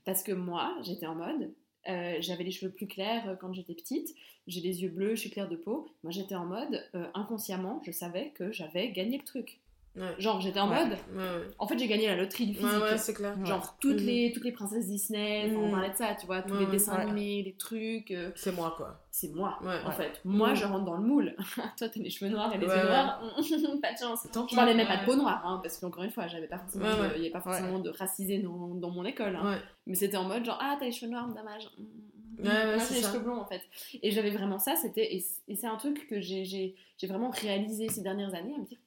Parce 0.04 0.22
que 0.22 0.32
moi, 0.32 0.76
j'étais 0.82 1.06
en 1.06 1.14
mode, 1.14 1.52
euh, 1.88 2.16
j'avais 2.20 2.44
les 2.44 2.50
cheveux 2.50 2.72
plus 2.72 2.86
clairs 2.86 3.28
euh, 3.28 3.34
quand 3.36 3.52
j'étais 3.52 3.74
petite, 3.74 4.14
j'ai 4.46 4.60
les 4.60 4.82
yeux 4.82 4.88
bleus, 4.90 5.14
je 5.16 5.20
suis 5.20 5.30
claire 5.30 5.48
de 5.48 5.56
peau. 5.56 5.86
Moi, 6.02 6.12
j'étais 6.12 6.34
en 6.34 6.46
mode, 6.46 6.82
euh, 6.94 7.06
inconsciemment, 7.14 7.80
je 7.84 7.90
savais 7.92 8.30
que 8.34 8.52
j'avais 8.52 8.90
gagné 8.92 9.18
le 9.18 9.24
truc. 9.24 9.60
Ouais. 9.96 10.12
Genre, 10.18 10.40
j'étais 10.40 10.58
en 10.58 10.68
Ouais. 10.70 10.84
mode, 10.84 10.98
Ouais, 11.14 11.22
ouais. 11.22 11.46
en 11.58 11.68
fait, 11.68 11.78
j'ai 11.78 11.86
gagné 11.86 12.08
la 12.08 12.16
loterie 12.16 12.46
du 12.46 12.54
physique. 12.54 12.68
Ouais, 12.72 12.80
ouais, 12.82 12.98
c'est 12.98 13.14
clair. 13.14 13.36
Ouais. 13.38 13.46
Genre, 13.46 13.76
toutes, 13.80 14.00
Mhm. 14.00 14.06
les, 14.06 14.32
toutes 14.32 14.42
les 14.44 14.50
princesses 14.50 14.86
Disney, 14.88 15.52
on 15.56 15.66
Mhm. 15.66 15.70
parlait 15.70 15.90
de 15.90 15.96
ça, 15.96 16.16
tu 16.18 16.26
vois, 16.26 16.42
tous 16.42 16.52
Ouais, 16.54 16.58
les 16.60 16.64
ouais. 16.66 16.72
dessins 16.72 16.96
Ouais. 16.96 17.02
animés, 17.02 17.42
les 17.44 17.52
trucs. 17.54 18.10
euh, 18.10 18.32
C'est 18.34 18.50
moi 18.50 18.74
quoi. 18.76 19.00
c'est 19.12 19.32
moi, 19.32 19.56
Ouais. 19.62 19.76
en 19.84 19.90
Ouais. 19.90 19.94
fait. 19.94 20.20
Moi, 20.24 20.48
Mhm. 20.50 20.56
je 20.56 20.64
rentre 20.64 20.84
dans 20.84 20.96
le 20.96 21.04
moule. 21.06 21.36
Toi, 21.78 21.88
t'as 21.88 22.00
les 22.00 22.10
cheveux 22.10 22.30
noirs 22.30 22.52
et 22.52 22.58
les 22.58 22.66
Ouais, 22.66 22.74
yeux 22.76 22.82
ouais. 22.82 22.88
noirs. 22.88 23.20
pas 23.82 23.92
de 23.92 23.98
chance. 23.98 24.26
Tant 24.32 24.48
Je 24.48 24.56
parlais 24.56 24.74
même 24.74 24.88
Ouais. 24.88 24.96
pas 24.96 25.00
de 25.02 25.06
peau 25.06 25.14
noire, 25.14 25.42
hein, 25.46 25.60
parce 25.62 25.78
qu'encore 25.78 26.02
une 26.02 26.10
fois, 26.10 26.26
j'avais 26.26 26.48
pas 26.48 26.58
forcément, 26.58 26.86
Ouais, 26.86 27.00
ouais. 27.00 27.12
il 27.14 27.18
y 27.18 27.24
avait 27.26 27.30
pas 27.30 27.40
forcément 27.40 27.78
de 27.78 27.90
racisé 27.90 28.38
dans, 28.38 28.74
dans 28.74 28.90
mon 28.90 29.04
école. 29.04 29.36
hein. 29.36 29.52
Ouais. 29.52 29.58
Mais 29.86 29.94
c'était 29.94 30.16
en 30.16 30.24
mode 30.24 30.44
genre, 30.44 30.58
ah, 30.60 30.76
t'as 30.78 30.86
les 30.86 30.92
cheveux 30.92 31.12
noirs, 31.12 31.28
dommage. 31.28 31.68
Ouais, 32.40 32.48
ouais, 32.48 32.64
Moi, 32.74 32.78
c'est 32.80 32.94
j'ai 32.96 33.00
les 33.00 33.06
cheveux 33.06 33.20
blonds, 33.20 33.40
en 33.40 33.46
fait. 33.46 33.62
Et 34.02 34.10
j'avais 34.10 34.30
vraiment 34.32 34.58
ça, 34.58 34.74
c'était. 34.74 35.14
Et 35.14 35.54
c'est 35.54 35.66
un 35.68 35.76
truc 35.76 36.08
que 36.08 36.20
j'ai- 36.20 36.44
j'ai 36.44 36.74
j'ai 36.96 37.06
vraiment 37.08 37.30
réalisé 37.30 37.88
ces 37.88 38.02
dernières 38.02 38.34
années, 38.34 38.54
à 38.54 38.58
me 38.58 38.64
dire, 38.64 38.78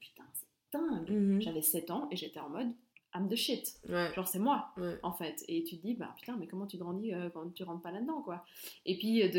Mhm. 1.08 1.42
J'avais 1.42 1.62
7 1.62 1.92
ans 1.92 2.08
et 2.12 2.16
j'étais 2.16 2.40
en 2.40 2.50
mode, 2.50 2.68
I'm 3.16 3.30
the 3.30 3.36
shit. 3.36 3.76
Ouais. 3.90 4.14
Genre, 4.14 4.28
c'est 4.28 4.38
moi 4.40 4.68
Ouais. 4.78 4.98
en 5.02 5.12
fait. 5.14 5.44
Et 5.48 5.64
tu 5.64 5.78
te 5.78 5.82
dis, 5.82 5.96
bah 5.96 6.14
putain, 6.18 6.36
mais 6.38 6.46
comment 6.46 6.68
tu 6.68 6.78
grandis 6.78 7.14
euh, 7.14 7.30
quand 7.34 7.50
tu 7.54 7.64
rentres 7.64 7.82
pas 7.82 7.92
là-dedans, 7.92 8.22
quoi. 8.22 8.46
Et 8.86 8.98
puis, 8.98 9.24
euh, 9.24 9.30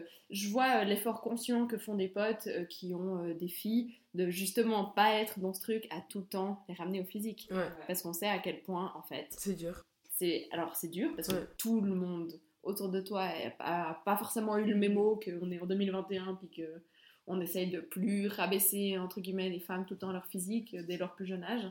de... 0.00 0.06
je 0.30 0.48
vois 0.48 0.80
euh, 0.80 0.84
l'effort 0.84 1.20
conscient 1.20 1.66
que 1.66 1.76
font 1.76 1.94
des 1.96 2.08
potes 2.08 2.46
euh, 2.46 2.64
qui 2.64 2.94
ont 2.94 3.24
euh, 3.24 3.34
des 3.34 3.48
filles 3.48 3.94
de 4.14 4.30
justement 4.30 4.84
pas 4.84 5.14
être 5.20 5.40
dans 5.40 5.52
ce 5.52 5.60
truc 5.60 5.86
à 5.90 6.00
tout 6.08 6.20
le 6.20 6.24
temps 6.26 6.64
les 6.68 6.74
ramener 6.74 7.00
au 7.00 7.04
physique. 7.04 7.48
Ouais. 7.50 7.68
Parce 7.86 8.00
qu'on 8.02 8.12
sait 8.14 8.28
à 8.28 8.38
quel 8.38 8.62
point, 8.62 8.92
en 8.94 9.02
fait, 9.02 9.26
C'est 9.30 9.56
dur. 9.56 9.84
c'est. 10.12 10.48
Alors, 10.52 10.74
c'est 10.76 10.88
dur 10.88 11.10
parce 11.16 11.28
que 11.28 11.46
tout 11.58 11.80
le 11.82 11.94
monde 11.94 12.32
autour 12.62 12.88
de 12.88 13.00
toi 13.00 13.22
a 13.24 13.50
pas, 13.50 14.00
pas 14.04 14.16
forcément 14.16 14.56
eu 14.56 14.64
le 14.64 14.76
mémo 14.76 15.20
qu'on 15.22 15.50
est 15.50 15.60
en 15.60 15.66
2021 15.66 16.34
puis 16.36 16.48
que. 16.48 16.82
On 17.28 17.40
essaye 17.40 17.66
de 17.68 17.80
plus 17.80 18.28
rabaisser, 18.28 18.98
entre 18.98 19.20
guillemets, 19.20 19.48
les 19.48 19.58
femmes 19.60 19.84
tout 19.86 19.94
le 19.94 19.98
temps 19.98 20.12
leur 20.12 20.26
physique 20.26 20.74
euh, 20.74 20.82
dès 20.86 20.96
leur 20.96 21.12
plus 21.14 21.26
jeune 21.26 21.42
âge. 21.44 21.62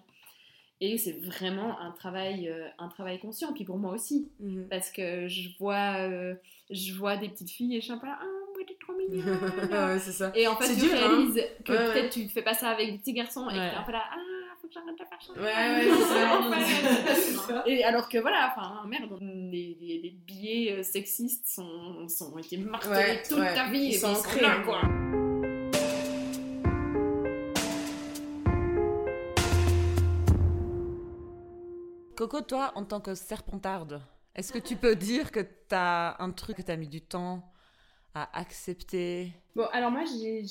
Et 0.81 0.97
c'est 0.97 1.13
vraiment 1.23 1.79
un 1.79 1.91
travail, 1.91 2.49
euh, 2.49 2.67
un 2.79 2.89
travail 2.89 3.19
conscient. 3.19 3.53
Puis 3.53 3.63
pour 3.63 3.77
moi 3.77 3.93
aussi, 3.93 4.27
Mhm. 4.41 4.67
parce 4.69 4.91
que 4.91 5.27
je 5.29 5.49
vois, 5.57 5.99
euh, 5.99 6.35
je 6.69 6.91
vois 6.93 7.15
des 7.15 7.29
petites 7.29 7.49
filles 7.49 7.77
et 7.77 7.79
je 7.79 7.85
suis 7.85 7.93
un 7.93 7.97
peu 7.97 8.07
là, 8.07 8.17
ah, 8.21 8.25
moi 8.25 8.63
t'es 8.67 8.75
trop 8.81 8.91
mignonne. 8.93 9.25
ouais, 9.93 9.99
c'est 9.99 10.11
ça. 10.11 10.31
Et 10.35 10.45
en 10.47 10.57
fait, 10.57 10.73
tu 10.73 10.79
dur, 10.81 10.89
hein. 10.93 10.97
réalises 10.97 11.41
que 11.63 11.71
Ouais, 11.71 11.77
ouais. 11.77 11.93
peut-être 11.93 12.09
tu 12.11 12.27
fais 12.27 12.41
pas 12.41 12.53
ça 12.53 12.69
avec 12.71 12.91
des 12.91 12.97
petits 12.97 13.13
garçons 13.13 13.47
et 13.49 13.53
que 13.53 13.57
t'es 13.57 13.75
un 13.77 13.83
peu 13.83 13.93
là, 13.93 14.03
ah, 14.11 14.17
faut 14.61 14.67
que 14.67 14.73
j'arrête 14.73 14.99
de 14.99 15.05
faire 15.05 15.21
ça. 15.21 15.31
Ouais, 15.33 15.87
ouais, 15.87 17.15
c'est 17.15 17.31
ça. 17.37 17.63
Et 17.67 17.83
alors 17.85 18.09
que 18.09 18.17
voilà, 18.17 18.53
enfin, 18.53 18.85
merde, 18.87 19.17
les, 19.21 19.77
les, 19.79 19.99
les 20.03 20.09
billets 20.27 20.83
sexistes 20.83 21.47
sont, 21.47 22.09
sont 22.09 22.33
ont 22.33 22.37
été 22.39 22.57
martelés 22.57 23.21
toute 23.29 23.37
ta 23.37 23.69
vie 23.69 23.85
Ils 23.85 23.95
et 23.95 23.97
sont 23.97 24.07
ancrés, 24.07 24.41
là, 24.41 24.57
hein. 24.57 24.63
quoi. 24.65 24.81
Coco, 32.15 32.41
toi, 32.41 32.71
en 32.75 32.85
tant 32.85 33.01
que 33.01 33.13
serpentarde, 33.13 34.01
est-ce 34.35 34.53
que 34.53 34.59
tu 34.59 34.77
peux 34.77 34.95
dire 34.95 35.31
que 35.31 35.41
t'as 35.41 36.15
un 36.19 36.31
truc 36.31 36.57
que 36.57 36.61
t'as 36.61 36.77
mis 36.77 36.87
du 36.87 37.01
temps 37.01 37.51
à 38.13 38.39
accepter? 38.39 39.33
Bon, 39.55 39.65
alors 39.73 39.91
moi, 39.91 40.03
j'ai 40.05 40.45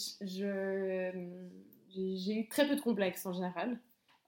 eu 2.39 2.49
très 2.49 2.69
peu 2.69 2.77
de 2.77 2.81
complexes 2.83 3.25
en 3.25 3.33
général. 3.33 3.79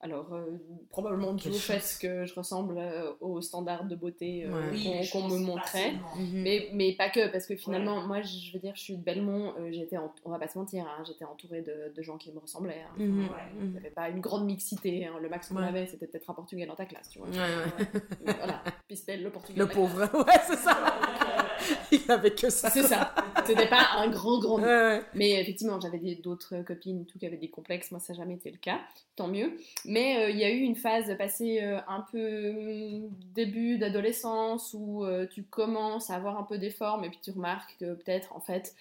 Alors, 0.02 0.34
euh, 0.34 0.44
probablement 0.90 1.32
dû 1.32 1.48
au 1.48 1.52
fait 1.54 1.82
que 2.00 2.26
je 2.26 2.34
ressemble 2.34 2.76
euh, 2.76 3.12
aux 3.20 3.40
standards 3.40 3.84
de 3.86 3.96
beauté 3.96 4.44
euh, 4.44 4.70
Ouais. 4.70 5.08
qu'on 5.10 5.26
me 5.26 5.38
montrait. 5.38 5.92
Mhm. 6.16 6.42
Mais, 6.42 6.68
mais 6.74 6.92
pas 6.92 7.08
que, 7.08 7.32
parce 7.32 7.46
que 7.46 7.56
finalement, 7.56 8.06
moi, 8.06 8.20
je 8.20 8.52
veux 8.52 8.58
dire, 8.58 8.72
je 8.76 8.82
suis 8.82 8.96
de 8.98 9.02
Belmont, 9.02 9.54
euh, 9.58 9.70
j'étais, 9.72 9.96
en- 9.96 10.12
on 10.26 10.30
va 10.30 10.38
pas 10.38 10.48
se 10.48 10.58
mentir, 10.58 10.84
hein, 10.84 11.02
j'étais 11.06 11.24
entourée 11.24 11.62
de, 11.62 11.92
de 11.96 12.02
gens 12.02 12.18
qui 12.18 12.30
me 12.30 12.38
ressemblaient. 12.38 12.84
hein. 12.98 13.02
N'y 13.02 13.76
avait 13.78 13.90
pas 13.90 14.10
une 14.10 14.20
grande 14.20 14.44
mixité, 14.44 15.06
hein. 15.06 15.14
le 15.20 15.30
max 15.30 15.48
qu'on 15.48 15.56
Ouais. 15.56 15.66
avait, 15.66 15.86
c'était 15.86 16.06
peut-être 16.06 16.28
un 16.28 16.34
portugais 16.34 16.66
dans 16.66 16.76
ta 16.76 16.84
classe, 16.84 17.08
tu 17.08 17.18
vois. 17.18 17.28
Ouais, 17.28 17.36
ouais. 17.38 18.00
Mais 18.26 18.32
voilà, 18.34 18.62
Pistel, 18.88 19.22
le 19.22 19.30
portugais. 19.30 19.58
Le 19.58 19.66
pauvre. 19.66 20.02
Ouais, 20.26 20.40
c'est 20.46 20.56
ça. 20.56 20.76
Il 21.92 22.00
avait 22.10 22.30
que 22.34 22.50
ça. 22.50 22.70
C'est 22.70 22.82
ça, 22.82 23.14
c'était 23.46 23.68
pas 23.68 23.86
un 23.96 24.08
grand, 24.08 24.38
grand 24.38 24.56
Ouais, 24.58 24.64
ouais. 24.66 25.02
Mais 25.14 25.40
effectivement, 25.40 25.80
j'avais 25.80 25.98
d'autres 26.16 26.62
copines 26.62 27.02
et 27.02 27.04
tout 27.04 27.18
qui 27.18 27.26
avaient 27.26 27.36
des 27.36 27.48
complexes. 27.50 27.90
Moi, 27.90 28.00
ça 28.00 28.12
n'a 28.12 28.18
jamais 28.20 28.34
été 28.34 28.50
le 28.50 28.58
cas. 28.58 28.80
Tant 29.16 29.28
mieux. 29.28 29.56
Mais 29.84 30.18
euh, 30.24 30.30
il 30.30 30.38
y 30.38 30.44
a 30.44 30.50
eu 30.50 30.58
une 30.60 30.76
phase 30.76 31.16
passée 31.16 31.60
euh, 31.62 31.78
un 31.88 32.04
peu 32.12 32.50
hum, 32.50 33.10
début 33.34 33.78
d'adolescence 33.78 34.74
où 34.74 35.04
euh, 35.04 35.26
tu 35.26 35.42
commences 35.44 36.10
à 36.10 36.14
avoir 36.14 36.38
un 36.38 36.42
peu 36.44 36.58
des 36.58 36.70
formes 36.70 37.04
et 37.04 37.08
puis 37.10 37.18
tu 37.22 37.30
remarques 37.30 37.76
que 37.80 37.94
peut-être, 37.94 38.34
en 38.36 38.40
fait, 38.40 38.74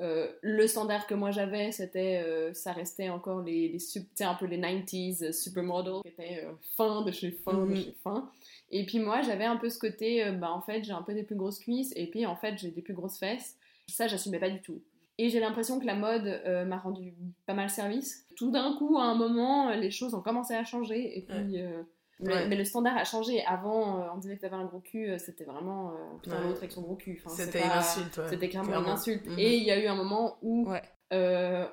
euh, 0.00 0.28
le 0.42 0.66
standard 0.66 1.06
que 1.06 1.14
moi 1.14 1.30
j'avais, 1.30 1.72
c'était, 1.72 2.22
euh, 2.26 2.52
ça 2.52 2.72
restait 2.72 3.08
encore 3.08 3.40
les, 3.40 3.68
les 3.68 3.78
sub- 3.78 4.04
un 4.20 4.34
peu 4.34 4.44
les 4.44 4.58
90s 4.58 5.32
supermodels 5.32 6.02
qui 6.02 6.08
étaient 6.08 6.44
euh, 6.44 6.52
fin 6.76 7.00
de 7.02 7.10
chez 7.12 7.30
fin 7.30 7.54
de 7.54 7.70
Mhm. 7.70 7.76
chez 7.76 7.94
fin. 8.04 8.30
Et 8.70 8.84
puis 8.84 8.98
moi, 8.98 9.22
j'avais 9.22 9.44
un 9.44 9.56
peu 9.56 9.68
ce 9.68 9.78
côté, 9.78 10.24
euh, 10.24 10.32
bah 10.32 10.50
en 10.50 10.60
fait, 10.60 10.82
j'ai 10.84 10.92
un 10.92 11.02
peu 11.02 11.14
des 11.14 11.22
plus 11.22 11.36
grosses 11.36 11.58
cuisses 11.60 11.92
et 11.96 12.06
puis 12.10 12.26
en 12.26 12.36
fait, 12.36 12.58
j'ai 12.58 12.70
des 12.70 12.82
plus 12.82 12.94
grosses 12.94 13.18
fesses. 13.18 13.56
Ça, 13.88 14.06
j'assumais 14.08 14.38
pas 14.40 14.50
du 14.50 14.60
tout. 14.60 14.82
Et 15.18 15.30
j'ai 15.30 15.40
l'impression 15.40 15.78
que 15.80 15.86
la 15.86 15.94
mode 15.94 16.26
euh, 16.26 16.64
m'a 16.64 16.76
rendu 16.76 17.14
pas 17.46 17.54
mal 17.54 17.70
service. 17.70 18.26
Tout 18.36 18.50
d'un 18.50 18.74
coup, 18.76 18.98
à 18.98 19.04
un 19.04 19.14
moment, 19.14 19.68
euh, 19.70 19.74
les 19.76 19.90
choses 19.90 20.14
ont 20.14 20.20
commencé 20.20 20.52
à 20.54 20.64
changer. 20.64 21.16
Et 21.16 21.22
puis, 21.22 21.62
euh, 21.62 21.82
mais, 22.20 22.32
Ouais. 22.34 22.48
mais 22.48 22.56
le 22.56 22.64
standard 22.64 22.96
a 22.98 23.04
changé. 23.04 23.42
Avant, 23.46 24.00
euh, 24.02 24.06
on 24.14 24.18
disait 24.18 24.36
que 24.36 24.42
t'avais 24.42 24.56
un 24.56 24.64
gros 24.66 24.80
cul, 24.80 25.10
c'était 25.18 25.44
vraiment 25.44 25.92
putain, 26.22 26.36
Ouais. 26.36 26.42
l'autre 26.44 26.58
avec 26.58 26.72
son 26.72 26.82
gros 26.82 26.96
cul. 26.96 27.22
Enfin, 27.24 27.34
C'était 27.36 27.60
une 27.64 27.70
insulte. 27.70 28.20
C'était 28.28 28.48
clairement 28.48 28.68
une 28.68 28.74
Clairement. 28.74 28.92
insulte. 28.92 29.26
Mhm. 29.26 29.38
Et 29.38 29.56
il 29.56 29.62
y 29.64 29.70
a 29.70 29.78
eu 29.82 29.86
un 29.86 29.94
moment 29.94 30.36
où, 30.42 30.68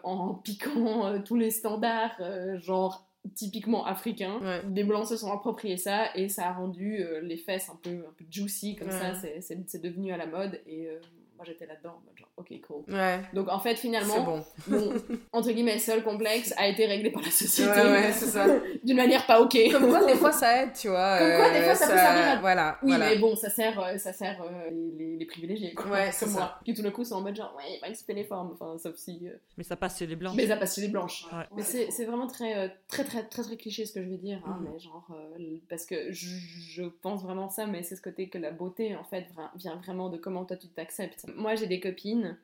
en 0.03 0.33
piquant 0.35 1.21
tous 1.23 1.35
les 1.35 1.51
standards, 1.51 2.21
genre 2.59 3.07
typiquement 3.35 3.85
africains, 3.85 4.39
Ouais. 4.41 4.61
des 4.67 4.83
blancs 4.83 5.07
se 5.07 5.15
sont 5.17 5.31
appropriés 5.31 5.77
ça 5.77 6.15
et 6.15 6.27
ça 6.29 6.49
a 6.49 6.53
rendu 6.53 6.97
euh, 7.01 7.21
les 7.21 7.37
fesses 7.37 7.69
un 7.69 7.77
peu, 7.81 7.89
un 7.91 8.13
peu 8.17 8.25
juicy 8.29 8.75
comme 8.75 8.89
Ouais. 8.89 8.93
ça. 8.99 9.13
C'est 9.41 9.81
devenu 9.81 10.11
à 10.11 10.17
la 10.17 10.25
mode 10.27 10.59
et 10.67 10.87
euh, 10.87 10.99
moi 11.35 11.45
j'étais 11.45 11.65
là-dedans. 11.65 11.91
en 11.91 12.01
mode 12.05 12.17
genre, 12.17 12.29
ok, 12.37 12.61
cool. 12.67 12.93
Ouais. 12.93 13.21
Donc 13.33 13.49
en 13.49 13.59
fait, 13.59 13.75
finalement, 13.75 14.21
bon. 14.23 14.45
mon 14.67 14.93
entre 15.31 15.51
guillemets 15.51 15.79
seul 15.79 16.03
complexe 16.03 16.53
a 16.57 16.67
été 16.67 16.85
réglé 16.85 17.09
par 17.11 17.21
la 17.21 17.31
société 17.31 17.69
Ouais, 17.69 17.91
ouais, 17.91 18.11
c'est 18.11 18.25
ça. 18.27 18.45
d'une 18.83 18.97
manière 18.97 19.25
pas 19.25 19.41
ok. 19.41 19.57
Comme 19.71 19.89
quoi, 19.89 20.05
des 20.05 20.15
fois, 20.15 20.31
ça 20.31 20.63
aide, 20.63 20.73
tu 20.73 20.89
vois. 20.89 21.17
Comme 21.19 21.35
quoi, 21.37 21.49
des 21.51 21.57
euh, 21.59 21.63
fois, 21.65 21.75
ça 21.75 21.87
peut 21.87 21.97
servir 21.97 22.31
à- 22.31 22.39
Voilà. 22.39 22.77
Oui, 22.83 22.89
voilà. 22.89 23.09
mais 23.09 23.17
bon, 23.17 23.35
ça 23.35 23.49
sert, 23.49 23.79
euh, 23.79 23.97
ça 23.97 24.13
sert 24.13 24.41
euh, 24.41 24.69
les, 24.71 24.91
les- 24.91 25.17
les 25.17 25.25
privilégiés, 25.25 25.73
quoi. 25.73 25.87
Ouais, 25.87 26.11
c'est 26.11 26.25
comme 26.25 26.33
ça. 26.35 26.39
moi. 26.39 26.59
Qui 26.65 26.73
tout 26.73 26.81
d'un 26.81 26.91
coup 26.91 27.03
sont 27.03 27.15
en 27.15 27.21
mode 27.21 27.35
genre, 27.35 27.55
ouais, 27.57 27.79
pas 27.81 27.89
expliquer 27.89 28.13
les 28.21 28.25
formes, 28.25 28.51
enfin, 28.53 28.77
sauf 28.77 28.95
si. 28.95 29.21
euh, 29.27 29.35
Mais 29.57 29.63
ça 29.63 29.75
passe 29.75 29.97
chez 29.99 30.05
les 30.07 30.15
blancs. 30.15 30.33
Mais 30.35 30.47
ça 30.47 30.57
passe 30.57 30.75
chez 30.75 30.81
les 30.81 30.87
blanches. 30.89 31.25
Ouais. 31.31 31.45
Mais 31.55 31.63
c'est 31.63 31.89
c'est 31.91 32.05
vraiment 32.05 32.27
très, 32.27 32.57
euh, 32.57 32.67
très, 32.87 33.03
très, 33.03 33.23
très, 33.23 33.43
très 33.43 33.57
cliché 33.57 33.85
ce 33.85 33.93
que 33.93 34.03
je 34.03 34.09
vais 34.09 34.17
dire, 34.17 34.41
hein, 34.45 34.57
Mhm. 34.59 34.69
mais 34.73 34.79
genre, 34.79 35.07
euh, 35.11 35.57
parce 35.69 35.85
que 35.85 36.11
je, 36.11 36.27
je 36.69 36.83
pense 37.01 37.23
vraiment 37.23 37.49
ça, 37.49 37.65
mais 37.65 37.83
c'est 37.83 37.95
ce 37.95 38.01
côté 38.01 38.29
que 38.29 38.37
la 38.37 38.51
beauté, 38.51 38.95
en 38.95 39.03
fait, 39.03 39.25
vient 39.55 39.75
vraiment 39.77 40.09
de 40.09 40.17
comment 40.17 40.45
toi 40.45 40.57
tu 40.57 40.67
t'acceptes. 40.67 41.22
Moi, 41.35 41.55
j'ai 41.55 41.67
des 41.67 41.79
copines. 41.79 42.37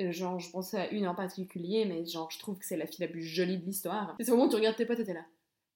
euh, 0.00 0.12
Genre, 0.12 0.38
je 0.40 0.50
pensais 0.50 0.78
à 0.78 0.90
une 0.90 1.06
en 1.08 1.14
particulier, 1.14 1.84
mais 1.84 2.04
genre, 2.06 2.30
je 2.30 2.38
trouve 2.38 2.58
que 2.58 2.64
c'est 2.64 2.76
la 2.76 2.86
fille 2.86 3.04
la 3.04 3.08
plus 3.10 3.22
jolie 3.22 3.58
de 3.58 3.64
l'histoire. 3.64 4.14
C'est 4.20 4.30
au 4.30 4.36
moment 4.36 4.46
où 4.46 4.50
tu 4.50 4.56
regardes 4.56 4.76
tes 4.76 4.86
potes 4.86 5.00
et 5.00 5.04
t'es 5.04 5.14
là. 5.14 5.24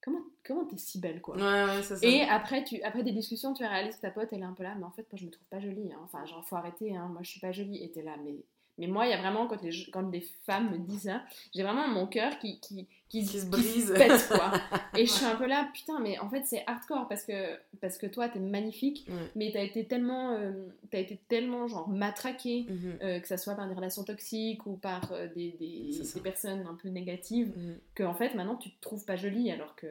Comment 0.02 0.20
comment 0.42 0.64
t'es 0.64 0.78
si 0.78 0.98
belle, 0.98 1.20
quoi 1.20 1.36
Ouais, 1.36 1.64
ouais, 1.76 1.82
ça. 1.82 1.94
et 2.02 2.22
après, 2.22 2.64
tu, 2.64 2.80
après 2.82 3.02
des 3.02 3.12
discussions, 3.12 3.52
tu 3.52 3.62
réalises 3.64 3.96
que 3.96 4.00
ta 4.00 4.10
pote, 4.10 4.28
elle 4.32 4.40
est 4.40 4.44
un 4.44 4.54
peu 4.54 4.62
là, 4.62 4.74
mais 4.78 4.84
en 4.84 4.90
fait, 4.90 5.02
moi, 5.12 5.18
je 5.20 5.26
me 5.26 5.30
trouve 5.30 5.46
pas 5.48 5.60
jolie. 5.60 5.92
hein. 5.92 6.00
Enfin, 6.04 6.24
genre, 6.24 6.42
faut 6.46 6.56
arrêter, 6.56 6.96
hein. 6.96 7.08
moi, 7.12 7.20
je 7.22 7.30
suis 7.30 7.40
pas 7.40 7.52
jolie. 7.52 7.82
Et 7.84 7.90
t'es 7.90 8.02
là, 8.02 8.16
mais, 8.24 8.34
mais 8.78 8.86
moi, 8.86 9.04
il 9.06 9.10
y 9.10 9.12
a 9.12 9.18
vraiment, 9.18 9.46
quand 9.46 9.60
les, 9.62 9.70
quand 9.92 10.02
des 10.04 10.22
femmes 10.46 10.70
me 10.70 10.78
disent 10.78 11.02
ça, 11.02 11.22
j'ai 11.54 11.62
vraiment 11.62 11.86
mon 11.88 12.06
cœur 12.06 12.38
qui, 12.38 12.60
qui, 12.60 12.88
qui, 13.10 13.26
Qui 13.26 13.40
se 13.40 13.46
brise. 13.46 13.92
pète, 13.94 14.28
quoi. 14.28 14.52
Et 14.96 15.04
je 15.04 15.10
suis 15.10 15.26
un 15.26 15.34
peu 15.36 15.46
là, 15.46 15.68
putain, 15.74 15.98
mais 16.00 16.18
en 16.20 16.30
fait, 16.30 16.44
c'est 16.46 16.62
hardcore 16.66 17.06
parce 17.08 17.24
que, 17.24 17.32
parce 17.82 17.98
que 17.98 18.06
toi, 18.06 18.28
t'es 18.30 18.38
magnifique, 18.38 19.06
mais 19.36 19.50
t'as 19.52 19.62
été 19.62 19.84
tellement, 19.84 20.30
euh, 20.32 20.52
t'as 20.90 21.00
été 21.00 21.18
tellement, 21.28 21.66
genre, 21.68 21.88
matraqué. 21.88 22.66
Mhm. 22.68 22.98
euh, 23.02 23.20
que 23.20 23.26
ça 23.28 23.36
soit 23.36 23.54
par 23.56 23.68
des 23.68 23.74
relations 23.74 24.04
toxiques 24.04 24.64
ou 24.66 24.76
par 24.76 25.12
euh, 25.12 25.26
des, 25.34 25.50
des, 25.60 25.90
des 26.14 26.20
personnes 26.20 26.64
un 26.66 26.74
peu 26.80 26.88
négatives, 26.88 27.52
Mhm. 27.56 27.76
que 27.94 28.04
en 28.04 28.14
fait 28.14 28.32
maintenant 28.34 28.56
tu 28.56 28.70
te 28.70 28.80
trouves 28.80 29.04
pas 29.04 29.16
jolie 29.16 29.50
alors 29.50 29.74
que, 29.74 29.86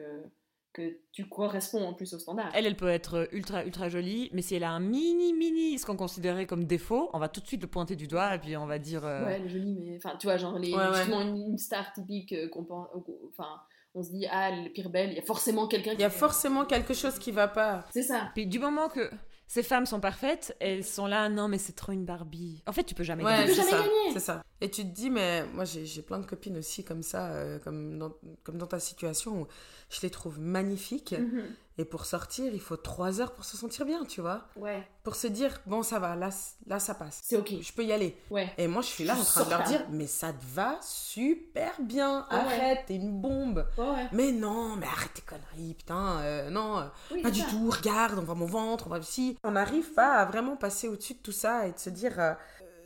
que 0.72 0.98
tu 1.12 1.28
corresponds 1.28 1.82
en 1.84 1.94
plus 1.94 2.14
au 2.14 2.18
standard. 2.18 2.50
Elle, 2.54 2.66
elle 2.66 2.76
peut 2.76 2.88
être 2.88 3.28
ultra, 3.32 3.64
ultra 3.64 3.88
jolie, 3.88 4.30
mais 4.32 4.40
si 4.42 4.54
elle 4.54 4.64
a 4.64 4.70
un 4.70 4.80
mini, 4.80 5.32
mini, 5.32 5.78
ce 5.78 5.84
qu'on 5.86 5.96
considérait 5.96 6.46
comme 6.46 6.64
défaut, 6.64 7.10
on 7.12 7.18
va 7.18 7.28
tout 7.28 7.40
de 7.40 7.46
suite 7.46 7.62
le 7.62 7.66
pointer 7.68 7.96
du 7.96 8.06
doigt 8.06 8.34
et 8.34 8.38
puis 8.38 8.56
on 8.56 8.66
va 8.66 8.78
dire. 8.78 9.04
euh, 9.04 9.24
Ouais, 9.26 9.32
elle 9.34 9.46
est 9.46 9.48
jolie, 9.48 9.76
mais 9.80 9.96
enfin, 9.96 10.16
tu 10.18 10.26
vois, 10.28 10.36
genre, 10.36 10.58
les, 10.58 10.72
Ouais, 10.72 10.78
ouais. 10.88 10.94
justement, 10.94 11.22
une, 11.22 11.36
une 11.52 11.58
star 11.58 11.92
typique 11.92 12.32
euh, 12.32 12.48
qu'on 12.48 12.64
pense. 12.64 12.86
Enfin, 13.30 13.48
on 13.94 14.02
se 14.04 14.10
dit, 14.10 14.26
ah, 14.30 14.50
elle 14.50 14.66
est 14.66 14.70
pire 14.70 14.90
belle, 14.90 15.10
il 15.10 15.16
y 15.16 15.18
a 15.18 15.22
forcément 15.22 15.66
quelqu'un 15.66 15.90
qui. 15.90 15.96
Il 15.96 16.02
y 16.02 16.04
a 16.04 16.10
forcément 16.10 16.64
quelque 16.64 16.94
chose 16.94 17.18
qui 17.18 17.32
va 17.32 17.48
pas. 17.48 17.84
C'est 17.92 18.04
ça. 18.04 18.30
Puis 18.34 18.46
du 18.46 18.60
moment 18.60 18.88
que 18.88 19.10
ces 19.48 19.64
femmes 19.64 19.84
sont 19.86 19.98
parfaites, 19.98 20.56
elles 20.60 20.84
sont 20.84 21.06
là, 21.08 21.28
non, 21.28 21.48
mais 21.48 21.58
c'est 21.58 21.72
trop 21.72 21.90
une 21.90 22.04
Barbie. 22.04 22.62
En 22.68 22.72
fait, 22.72 22.84
tu 22.84 22.94
peux 22.94 23.02
jamais 23.02 23.24
Ouais, 23.24 23.32
gagner. 23.32 23.46
peux 23.46 23.52
c'est 23.54 23.56
jamais 23.62 23.70
ça. 23.72 23.78
gagner. 23.78 24.12
C'est 24.12 24.20
ça. 24.20 24.42
Et 24.60 24.70
tu 24.70 24.82
te 24.82 24.88
dis, 24.94 25.10
mais 25.10 25.44
moi 25.54 25.64
j'ai 25.64 25.84
j'ai 25.86 26.02
plein 26.02 26.20
de 26.20 26.26
copines 26.26 26.56
aussi 26.58 26.84
comme 26.84 27.02
ça, 27.02 27.32
euh, 27.32 27.58
comme, 27.58 27.98
dans, 27.98 28.12
comme 28.44 28.58
dans 28.58 28.66
ta 28.68 28.78
situation 28.78 29.40
où 29.42 29.46
je 29.90 30.00
les 30.02 30.10
trouve 30.10 30.38
magnifiques. 30.40 31.12
Mhm. 31.12 31.44
Et 31.78 31.84
pour 31.86 32.04
sortir, 32.04 32.52
il 32.52 32.60
faut 32.60 32.76
trois 32.76 33.22
heures 33.22 33.32
pour 33.32 33.44
se 33.46 33.56
sentir 33.56 33.86
bien, 33.86 34.04
tu 34.04 34.20
vois. 34.20 34.46
Ouais, 34.56 34.86
Pour 35.02 35.14
se 35.14 35.26
dire, 35.26 35.62
bon, 35.64 35.82
ça 35.82 35.98
va, 35.98 36.14
là, 36.14 36.28
là 36.66 36.78
ça 36.78 36.94
passe. 36.94 37.20
c'est 37.24 37.38
ok. 37.38 37.54
Je 37.62 37.72
peux 37.72 37.82
y 37.84 37.90
aller. 37.92 38.18
Ouais. 38.30 38.52
Et 38.58 38.66
moi, 38.68 38.82
je 38.82 38.88
suis 38.88 39.04
là 39.04 39.14
Je 39.14 39.20
en 39.20 39.24
train 39.24 39.44
de 39.44 39.50
leur 39.50 39.62
dire, 39.62 39.86
mais 39.90 40.06
ça 40.06 40.30
te 40.34 40.44
va 40.54 40.78
super 40.82 41.72
bien. 41.80 42.26
Ouais. 42.30 42.36
Arrête, 42.36 42.80
t'es 42.86 42.96
une 42.96 43.18
bombe. 43.18 43.66
Ouais, 43.78 43.88
ouais. 43.88 44.08
Mais 44.12 44.30
non, 44.30 44.76
mais 44.76 44.86
arrête 44.86 45.14
tes 45.14 45.22
conneries, 45.22 45.72
putain. 45.74 46.18
euh, 46.20 46.50
non, 46.50 46.80
euh, 46.80 46.84
Oui, 47.12 47.22
pas 47.22 47.30
du 47.30 47.40
ça. 47.40 47.46
tout. 47.48 47.70
Regarde, 47.70 48.18
on 48.18 48.22
voit 48.24 48.34
mon 48.34 48.44
ventre, 48.46 48.84
on 48.86 48.90
voit 48.90 49.00
si. 49.02 49.38
On 49.42 49.52
n'arrive 49.52 49.92
pas 49.94 50.16
à 50.18 50.26
vraiment 50.26 50.56
passer 50.56 50.86
au-dessus 50.86 51.14
de 51.14 51.20
tout 51.20 51.32
ça 51.32 51.66
et 51.66 51.72
de 51.72 51.78
se 51.78 51.88
dire, 51.88 52.20
euh, 52.20 52.34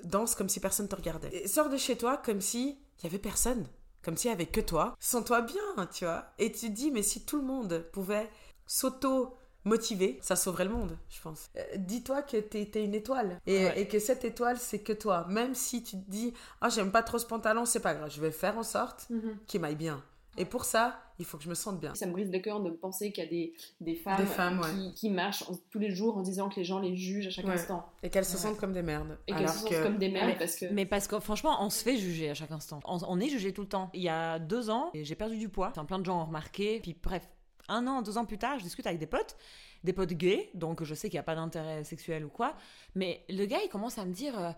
danse 0.04 0.36
comme 0.36 0.48
si 0.48 0.60
personne 0.60 0.86
te 0.86 0.94
regardait. 0.94 1.34
Et 1.34 1.48
sors 1.48 1.68
de 1.68 1.76
chez 1.78 1.96
toi 1.96 2.16
comme 2.24 2.40
si 2.40 2.78
il 3.00 3.04
y 3.04 3.06
avait 3.08 3.18
personne. 3.18 3.66
Comme 4.04 4.16
s'il 4.16 4.30
y 4.30 4.34
avait 4.34 4.46
que 4.46 4.60
toi. 4.60 4.94
Sens-toi 5.00 5.40
bien, 5.42 5.86
tu 5.92 6.04
vois. 6.04 6.26
Et 6.38 6.52
tu 6.52 6.66
te 6.68 6.72
dis, 6.72 6.90
mais 6.90 7.02
si 7.02 7.24
tout 7.24 7.36
le 7.36 7.42
monde 7.44 7.84
pouvait 7.92 8.28
s'auto 8.66 9.34
motiver, 9.64 10.18
ça 10.22 10.36
sauverait 10.36 10.64
le 10.64 10.70
monde, 10.70 10.96
je 11.08 11.20
pense. 11.22 11.48
Euh, 11.56 11.62
Dis-toi 11.76 12.20
que 12.22 12.36
t'es 12.36 12.66
t'es 12.66 12.84
une 12.84 12.94
étoile 12.94 13.40
et, 13.46 13.64
Ouais. 13.64 13.80
et 13.80 13.88
que 13.88 13.98
cette 13.98 14.24
étoile, 14.24 14.58
c'est 14.58 14.80
que 14.80 14.92
toi. 14.92 15.26
Même 15.30 15.54
si 15.54 15.82
tu 15.82 15.96
te 15.96 16.10
dis, 16.10 16.34
ah, 16.60 16.68
j'aime 16.68 16.90
pas 16.92 17.02
trop 17.02 17.18
ce 17.18 17.24
pantalon, 17.26 17.64
c'est 17.64 17.80
pas 17.80 17.94
grave, 17.94 18.10
je 18.10 18.20
vais 18.20 18.30
faire 18.30 18.58
en 18.58 18.62
sorte 18.62 19.06
Mhm. 19.08 19.38
qu'il 19.46 19.60
m'aille 19.62 19.74
bien. 19.76 20.02
Et 20.36 20.44
pour 20.44 20.64
ça, 20.64 21.00
il 21.18 21.24
faut 21.24 21.36
que 21.38 21.44
je 21.44 21.48
me 21.48 21.54
sente 21.54 21.78
bien. 21.80 21.94
Ça 21.94 22.06
me 22.06 22.12
brise 22.12 22.30
le 22.32 22.38
cœur 22.40 22.60
de 22.60 22.70
penser 22.70 23.12
qu'il 23.12 23.22
y 23.24 23.26
a 23.26 23.30
des, 23.30 23.52
des 23.80 23.94
femmes, 23.94 24.16
Des 24.20 24.26
femmes, 24.26 24.60
qui, 24.74 24.94
qui 24.94 25.10
marchent 25.10 25.42
en- 25.48 25.54
tous 25.70 25.78
les 25.78 25.90
jours 25.94 26.16
en 26.16 26.22
disant 26.22 26.48
que 26.48 26.56
les 26.56 26.64
gens 26.64 26.80
les 26.80 26.96
jugent 26.96 27.28
à 27.28 27.30
chaque 27.30 27.46
Ouais. 27.46 27.52
instant. 27.52 27.88
Et 28.02 28.10
qu'elles 28.10 28.24
se 28.24 28.32
Ouais. 28.36 28.42
sentent 28.42 28.58
comme 28.58 28.72
des 28.72 28.82
merdes. 28.82 29.16
Et 29.28 29.32
qu'elles 29.32 29.48
se 29.48 29.58
sentent 29.58 29.70
que- 29.70 29.82
comme 29.82 29.98
des 29.98 30.08
merdes 30.08 30.26
Ouais. 30.30 30.36
parce 30.38 30.56
que. 30.56 30.66
Mais 30.72 30.86
parce 30.86 31.06
que 31.06 31.20
franchement, 31.20 31.56
on 31.60 31.70
se 31.70 31.82
fait 31.84 31.96
juger 31.96 32.30
à 32.30 32.34
chaque 32.34 32.50
instant. 32.50 32.80
On, 32.84 32.98
on 33.06 33.20
est 33.20 33.28
jugé 33.28 33.52
tout 33.52 33.62
le 33.62 33.68
temps. 33.68 33.90
Il 33.94 34.02
y 34.02 34.08
a 34.08 34.38
deux 34.38 34.70
ans, 34.70 34.90
j'ai 34.94 35.14
perdu 35.14 35.36
du 35.36 35.48
poids. 35.48 35.68
Enfin, 35.68 35.84
plein 35.84 35.98
de 36.00 36.04
gens 36.04 36.20
ont 36.20 36.24
remarqué. 36.26 36.80
Puis 36.80 36.96
bref, 37.00 37.28
un 37.68 37.86
an, 37.86 38.02
deux 38.02 38.18
ans 38.18 38.24
plus 38.24 38.38
tard, 38.38 38.58
je 38.58 38.64
discute 38.64 38.86
avec 38.86 38.98
des 38.98 39.06
potes, 39.06 39.36
des 39.84 39.92
potes 39.92 40.12
gays, 40.12 40.50
donc 40.54 40.82
je 40.82 40.94
sais 40.94 41.08
qu'il 41.08 41.16
n'y 41.16 41.20
a 41.20 41.24
pas 41.24 41.34
d'intérêt 41.36 41.84
sexuel 41.84 42.24
ou 42.24 42.28
quoi. 42.28 42.54
Mais 42.94 43.24
le 43.28 43.46
gars, 43.46 43.58
il 43.64 43.68
commence 43.68 43.98
à 43.98 44.04
me 44.04 44.12
dire 44.12 44.38
euh, 44.38 44.50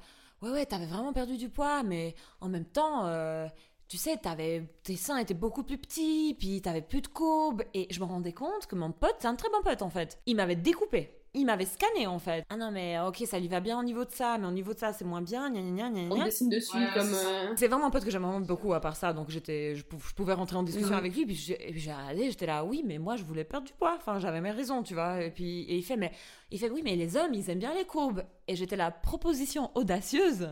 Ouais, 0.43 0.51
ouais, 0.51 0.66
t'avais 0.66 0.87
vraiment 0.87 1.12
perdu 1.14 1.37
du 1.39 1.49
poids, 1.49 1.83
mais 1.83 2.14
en 2.41 2.49
même 2.49 2.66
temps, 2.66 3.07
euh, 3.07 3.47
tu 3.89 3.97
sais, 3.99 4.16
t'avais, 4.16 4.64
tes 4.82 4.97
seins 4.97 5.18
étaient 5.18 5.34
beaucoup 5.34 5.62
plus 5.62 5.78
petits, 5.78 6.34
puis 6.39 6.61
t'avais 6.61 6.82
plus 6.82 7.01
de 7.03 7.07
courbes, 7.09 7.62
et 7.74 7.87
je 7.91 8.01
me 8.01 8.05
rendais 8.05 8.32
compte 8.32 8.66
que 8.66 8.74
mon 8.74 8.91
pote, 8.93 9.16
c'est 9.20 9.28
un 9.28 9.37
très 9.37 9.49
bon 9.51 9.62
pote 9.62 9.82
en 9.82 9.91
fait, 9.91 10.18
il 10.26 10.37
m'avait 10.37 10.57
découpé. 10.57 11.11
Il 11.39 11.45
m'avait 11.45 11.66
scanné 11.66 12.07
en 12.07 12.18
fait. 12.18 12.47
Ah 12.49 12.57
non 12.57 12.70
mais 12.70 12.99
ok 12.99 13.22
ça 13.26 13.39
lui 13.39 13.47
va 13.49 13.61
bien 13.61 13.78
au 13.78 13.82
niveau 13.82 14.07
de 14.07 14.11
ça, 14.11 14.39
mais 14.39 14.47
au 14.47 14.51
niveau 14.51 14.72
de 14.72 14.78
ça 14.78 14.95
c'est 14.95 15.05
moins 15.05 15.20
bien, 15.20 15.51
gna 15.51 15.61
gna 15.61 15.91
gna 15.91 16.07
gna 16.09 16.14
On 16.14 16.24
dessine 16.24 16.49
dessus 16.49 16.74
Ouais, 16.74 16.89
comme. 16.95 17.12
c'est 17.12 17.26
euh, 17.26 17.53
C'est 17.57 17.68
vraiment 17.68 17.84
un 17.89 17.91
pote 17.91 18.07
que 18.07 18.11
j'aime 18.11 18.22
vraiment 18.22 18.41
beaucoup 18.41 18.72
à 18.72 18.80
part 18.80 18.97
ça, 18.97 19.12
donc 19.12 19.28
j'étais, 19.28 19.74
je, 19.74 19.84
pou- 19.84 19.99
je 20.09 20.14
pouvais 20.14 20.32
rentrer 20.32 20.57
en 20.57 20.62
discussion 20.62 20.97
avec 20.97 21.14
lui, 21.14 21.26
puis 21.26 21.34
j'ai 21.34 21.59
regardé, 21.93 22.30
j'étais 22.30 22.47
là, 22.47 22.64
oui, 22.64 22.82
mais 22.87 22.97
moi 22.97 23.16
je 23.16 23.22
voulais 23.24 23.45
perdre 23.45 23.66
du 23.66 23.74
poids, 23.74 23.97
enfin 23.99 24.18
j'avais 24.18 24.41
mes 24.41 24.51
raisons, 24.51 24.82
tu 24.82 24.95
vois, 24.95 25.22
et 25.24 25.30
puis 25.30 25.64
et 25.64 25.76
il 25.76 25.82
fait, 25.82 25.99
mais 25.99 26.11
il 26.51 26.59
fait, 26.59 26.70
oui, 26.70 26.80
mais 26.82 26.97
les 26.97 27.18
hommes 27.18 27.34
ils 27.34 27.51
aiment 27.51 27.59
bien 27.59 27.74
les 27.74 27.84
courbes, 27.84 28.24
et 28.49 28.57
j'étais 28.57 28.76
la 28.76 28.91
proposition 28.91 29.70
audacieuse, 29.74 30.49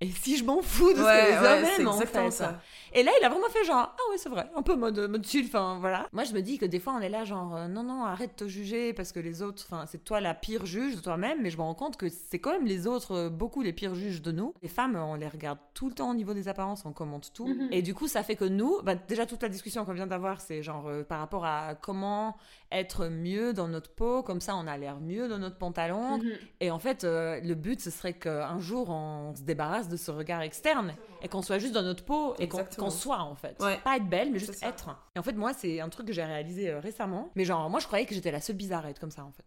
et 0.00 0.08
si 0.10 0.36
je 0.36 0.44
m'en 0.44 0.62
fous 0.62 0.92
de 0.92 0.96
ce 0.96 1.02
que 1.02 1.30
les 1.30 1.36
hommes 1.36 1.80
aiment 1.80 1.88
en 1.88 1.98
fait. 1.98 2.30
ça. 2.30 2.60
Et 2.92 3.02
là 3.02 3.10
il 3.20 3.24
a 3.24 3.28
vraiment 3.28 3.48
fait 3.48 3.64
genre, 3.64 3.94
ah 3.94 4.10
ouais 4.10 4.18
c'est 4.18 4.28
vrai, 4.28 4.48
un 4.54 4.62
peu 4.62 4.76
mode, 4.76 4.98
mode 5.10 5.26
chill, 5.26 5.46
enfin 5.46 5.78
voilà. 5.80 6.06
Moi 6.12 6.24
je 6.24 6.32
me 6.32 6.40
dis 6.40 6.58
que 6.58 6.64
des 6.64 6.78
fois 6.78 6.94
on 6.96 7.00
est 7.00 7.08
là 7.08 7.24
genre, 7.24 7.56
euh, 7.56 7.68
non 7.68 7.82
non 7.82 8.04
arrête 8.04 8.30
de 8.38 8.44
te 8.44 8.48
juger 8.48 8.92
parce 8.92 9.12
que 9.12 9.20
les 9.20 9.42
autres, 9.42 9.64
enfin 9.68 9.86
c'est 9.86 10.04
toi 10.04 10.20
la 10.20 10.34
pire 10.34 10.66
juge 10.66 10.96
de 10.96 11.00
toi-même, 11.00 11.42
mais 11.42 11.50
je 11.50 11.56
me 11.56 11.62
rends 11.62 11.74
compte 11.74 11.96
que 11.96 12.08
c'est 12.08 12.38
quand 12.38 12.52
même 12.52 12.66
les 12.66 12.86
autres 12.86 13.12
euh, 13.12 13.28
beaucoup 13.28 13.62
les 13.62 13.72
pires 13.72 13.94
juges 13.94 14.22
de 14.22 14.32
nous. 14.32 14.54
Les 14.62 14.68
femmes 14.68 14.96
on 14.96 15.14
les 15.16 15.28
regarde 15.28 15.58
tout 15.74 15.88
le 15.88 15.94
temps 15.94 16.10
au 16.10 16.14
niveau 16.14 16.34
des 16.34 16.48
apparences, 16.48 16.84
on 16.84 16.92
commente 16.92 17.32
tout. 17.34 17.48
Mhm. 17.48 17.68
Et 17.72 17.82
du 17.82 17.94
coup 17.94 18.06
ça 18.06 18.22
fait 18.22 18.36
que 18.36 18.44
nous, 18.44 18.80
bah, 18.84 18.94
déjà 18.94 19.26
toute 19.26 19.42
la 19.42 19.48
discussion 19.48 19.84
qu'on 19.84 19.94
vient 19.94 20.06
d'avoir 20.06 20.40
c'est 20.40 20.62
genre 20.62 20.86
euh, 20.88 21.02
par 21.02 21.18
rapport 21.18 21.44
à 21.44 21.74
comment 21.74 22.36
être 22.70 23.06
mieux 23.08 23.52
dans 23.54 23.66
notre 23.68 23.90
peau, 23.94 24.22
comme 24.22 24.40
ça 24.42 24.54
on 24.54 24.66
a 24.66 24.76
l'air 24.76 25.00
mieux 25.00 25.26
dans 25.28 25.38
notre 25.38 25.56
pantalon. 25.56 26.18
mhm. 26.18 26.32
Et 26.60 26.70
en 26.70 26.78
fait, 26.78 27.04
euh, 27.04 27.40
le 27.40 27.54
but, 27.54 27.80
ce 27.80 27.90
serait 27.90 28.12
qu'un 28.14 28.58
jour, 28.58 28.90
on 28.90 29.34
se 29.34 29.42
débarrasse 29.42 29.88
de 29.88 29.96
ce 29.96 30.10
regard 30.10 30.42
externe 30.42 30.94
et 31.22 31.28
qu'on 31.28 31.40
soit 31.42 31.58
juste 31.58 31.72
dans 31.72 31.82
notre 31.82 32.04
peau 32.04 32.34
et 32.38 32.46
qu'on 32.48 32.90
soit, 32.90 33.20
en 33.20 33.34
fait. 33.34 33.56
Ouais. 33.62 33.78
Pas 33.84 33.96
être 33.96 34.08
belle, 34.08 34.30
mais 34.32 34.38
juste 34.38 34.62
être. 34.62 34.90
Et 35.16 35.18
en 35.18 35.22
fait, 35.22 35.32
moi, 35.32 35.54
c'est 35.54 35.80
un 35.80 35.88
truc 35.88 36.06
que 36.06 36.12
j'ai 36.12 36.24
réalisé 36.24 36.68
euh, 36.70 36.80
récemment. 36.80 37.30
Mais 37.36 37.44
genre, 37.44 37.70
moi, 37.70 37.80
je 37.80 37.86
croyais 37.86 38.04
que 38.04 38.14
j'étais 38.14 38.30
la 38.30 38.40
seule 38.40 38.56
bizarrette 38.56 38.98
comme 38.98 39.10
ça, 39.10 39.24
en 39.24 39.32
fait. 39.32 39.44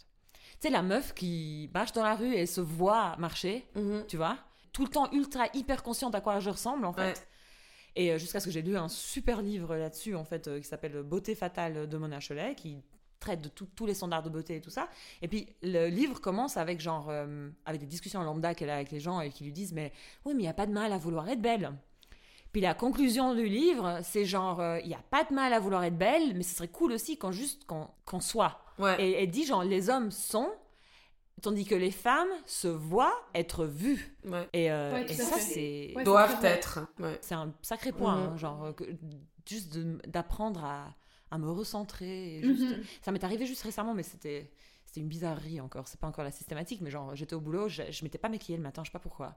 Tu 0.59 0.67
sais, 0.67 0.69
la 0.69 0.81
meuf 0.81 1.13
qui 1.13 1.69
marche 1.73 1.91
dans 1.93 2.03
la 2.03 2.15
rue 2.15 2.33
et 2.33 2.45
se 2.45 2.61
voit 2.61 3.15
marcher, 3.17 3.67
Mhm. 3.75 4.05
tu 4.07 4.17
vois 4.17 4.37
Tout 4.73 4.83
le 4.83 4.89
temps 4.89 5.11
ultra, 5.11 5.45
hyper 5.53 5.83
consciente 5.83 6.15
à 6.15 6.21
quoi 6.21 6.39
je 6.39 6.49
ressemble, 6.49 6.85
en 6.85 6.93
fait. 6.93 7.01
Ouais. 7.01 7.13
Et 7.97 8.11
euh, 8.13 8.17
jusqu'à 8.17 8.39
ce 8.39 8.45
que 8.45 8.51
j'ai 8.51 8.61
lu 8.61 8.77
un 8.77 8.87
super 8.87 9.41
livre 9.41 9.75
là-dessus, 9.75 10.15
en 10.15 10.23
fait, 10.23 10.49
qui 10.59 10.63
s'appelle 10.67 11.03
Beauté 11.03 11.35
fatale 11.35 11.87
de 11.89 11.97
Mona 11.97 12.19
Cholet, 12.19 12.55
qui 12.55 12.77
traite 13.21 13.39
de 13.41 13.47
tout- 13.47 13.69
tous 13.75 13.85
les 13.85 13.93
standards 13.93 14.23
de 14.23 14.29
beauté 14.29 14.57
et 14.57 14.61
tout 14.61 14.69
ça. 14.69 14.89
Et 15.21 15.29
puis 15.29 15.47
le 15.63 15.87
livre 15.87 16.19
commence 16.19 16.57
avec 16.57 16.81
genre 16.81 17.07
euh, 17.09 17.49
avec 17.65 17.79
des 17.79 17.87
discussions 17.87 18.21
lambda 18.23 18.53
qu'elle 18.53 18.69
a 18.69 18.75
avec 18.75 18.91
les 18.91 18.99
gens 18.99 19.21
et 19.21 19.29
qui 19.29 19.45
lui 19.45 19.53
disent 19.53 19.71
mais 19.71 19.93
oui 20.25 20.33
mais 20.35 20.43
il 20.43 20.45
y 20.45 20.49
a 20.49 20.53
pas 20.53 20.65
de 20.65 20.73
mal 20.73 20.91
à 20.91 20.97
vouloir 20.97 21.29
être 21.29 21.41
belle. 21.41 21.71
Puis 22.51 22.59
la 22.59 22.73
conclusion 22.73 23.33
du 23.33 23.45
livre 23.47 23.99
c'est 24.03 24.25
genre 24.25 24.59
euh, 24.59 24.79
il 24.83 24.89
y 24.89 24.93
a 24.93 25.01
pas 25.09 25.23
de 25.23 25.33
mal 25.33 25.53
à 25.53 25.59
vouloir 25.59 25.83
être 25.85 25.97
belle 25.97 26.35
mais 26.35 26.43
ce 26.43 26.55
serait 26.55 26.67
cool 26.67 26.91
aussi 26.91 27.17
quand 27.17 27.31
juste 27.31 27.63
qu'on 27.65 27.87
qu'on 28.05 28.19
soit. 28.19 28.59
Ouais. 28.77 29.01
Et 29.01 29.23
elle 29.23 29.29
dit 29.31 29.45
genre 29.45 29.63
les 29.63 29.89
hommes 29.89 30.11
sont 30.11 30.49
tandis 31.41 31.65
que 31.65 31.75
les 31.75 31.91
femmes 31.91 32.27
se 32.45 32.67
voient 32.67 33.15
être 33.33 33.65
vues. 33.65 34.15
ouais. 34.25 34.47
Et, 34.53 34.71
euh, 34.71 34.93
Ouais, 34.93 35.05
et 35.09 35.13
ça 35.13 35.37
c'est 35.39 35.93
Ouais, 35.95 36.03
Doivent 36.03 36.43
être. 36.45 36.79
Ouais. 36.99 37.17
c'est 37.21 37.33
un 37.35 37.51
sacré 37.61 37.91
point, 37.91 38.15
hein, 38.15 38.37
genre 38.37 38.65
euh, 38.65 38.73
que- 38.73 38.83
juste 39.47 39.75
d'apprendre 40.07 40.63
à, 40.63 40.93
à 41.31 41.37
me 41.37 41.49
recentrer. 41.49 42.37
et 42.37 42.43
juste- 42.43 42.77
Mhm. 42.77 42.83
Ça 43.01 43.11
m'est 43.11 43.23
arrivé 43.23 43.45
juste 43.45 43.63
récemment, 43.63 43.93
mais 43.93 44.03
c'était 44.03 44.51
c'était 44.85 44.99
une 44.99 45.07
bizarrerie 45.07 45.61
encore. 45.61 45.87
C'est 45.87 45.99
pas 45.99 46.07
encore 46.07 46.25
la 46.25 46.31
systématique, 46.31 46.81
mais 46.81 46.91
genre 46.91 47.15
j'étais 47.15 47.33
au 47.33 47.39
boulot, 47.39 47.69
je, 47.69 47.83
je 47.89 48.03
m'étais 48.03 48.17
pas 48.17 48.27
maquillée 48.27 48.57
le 48.57 48.63
matin, 48.63 48.83
je 48.83 48.89
sais 48.89 48.93
pas 48.93 48.99
pourquoi. 48.99 49.35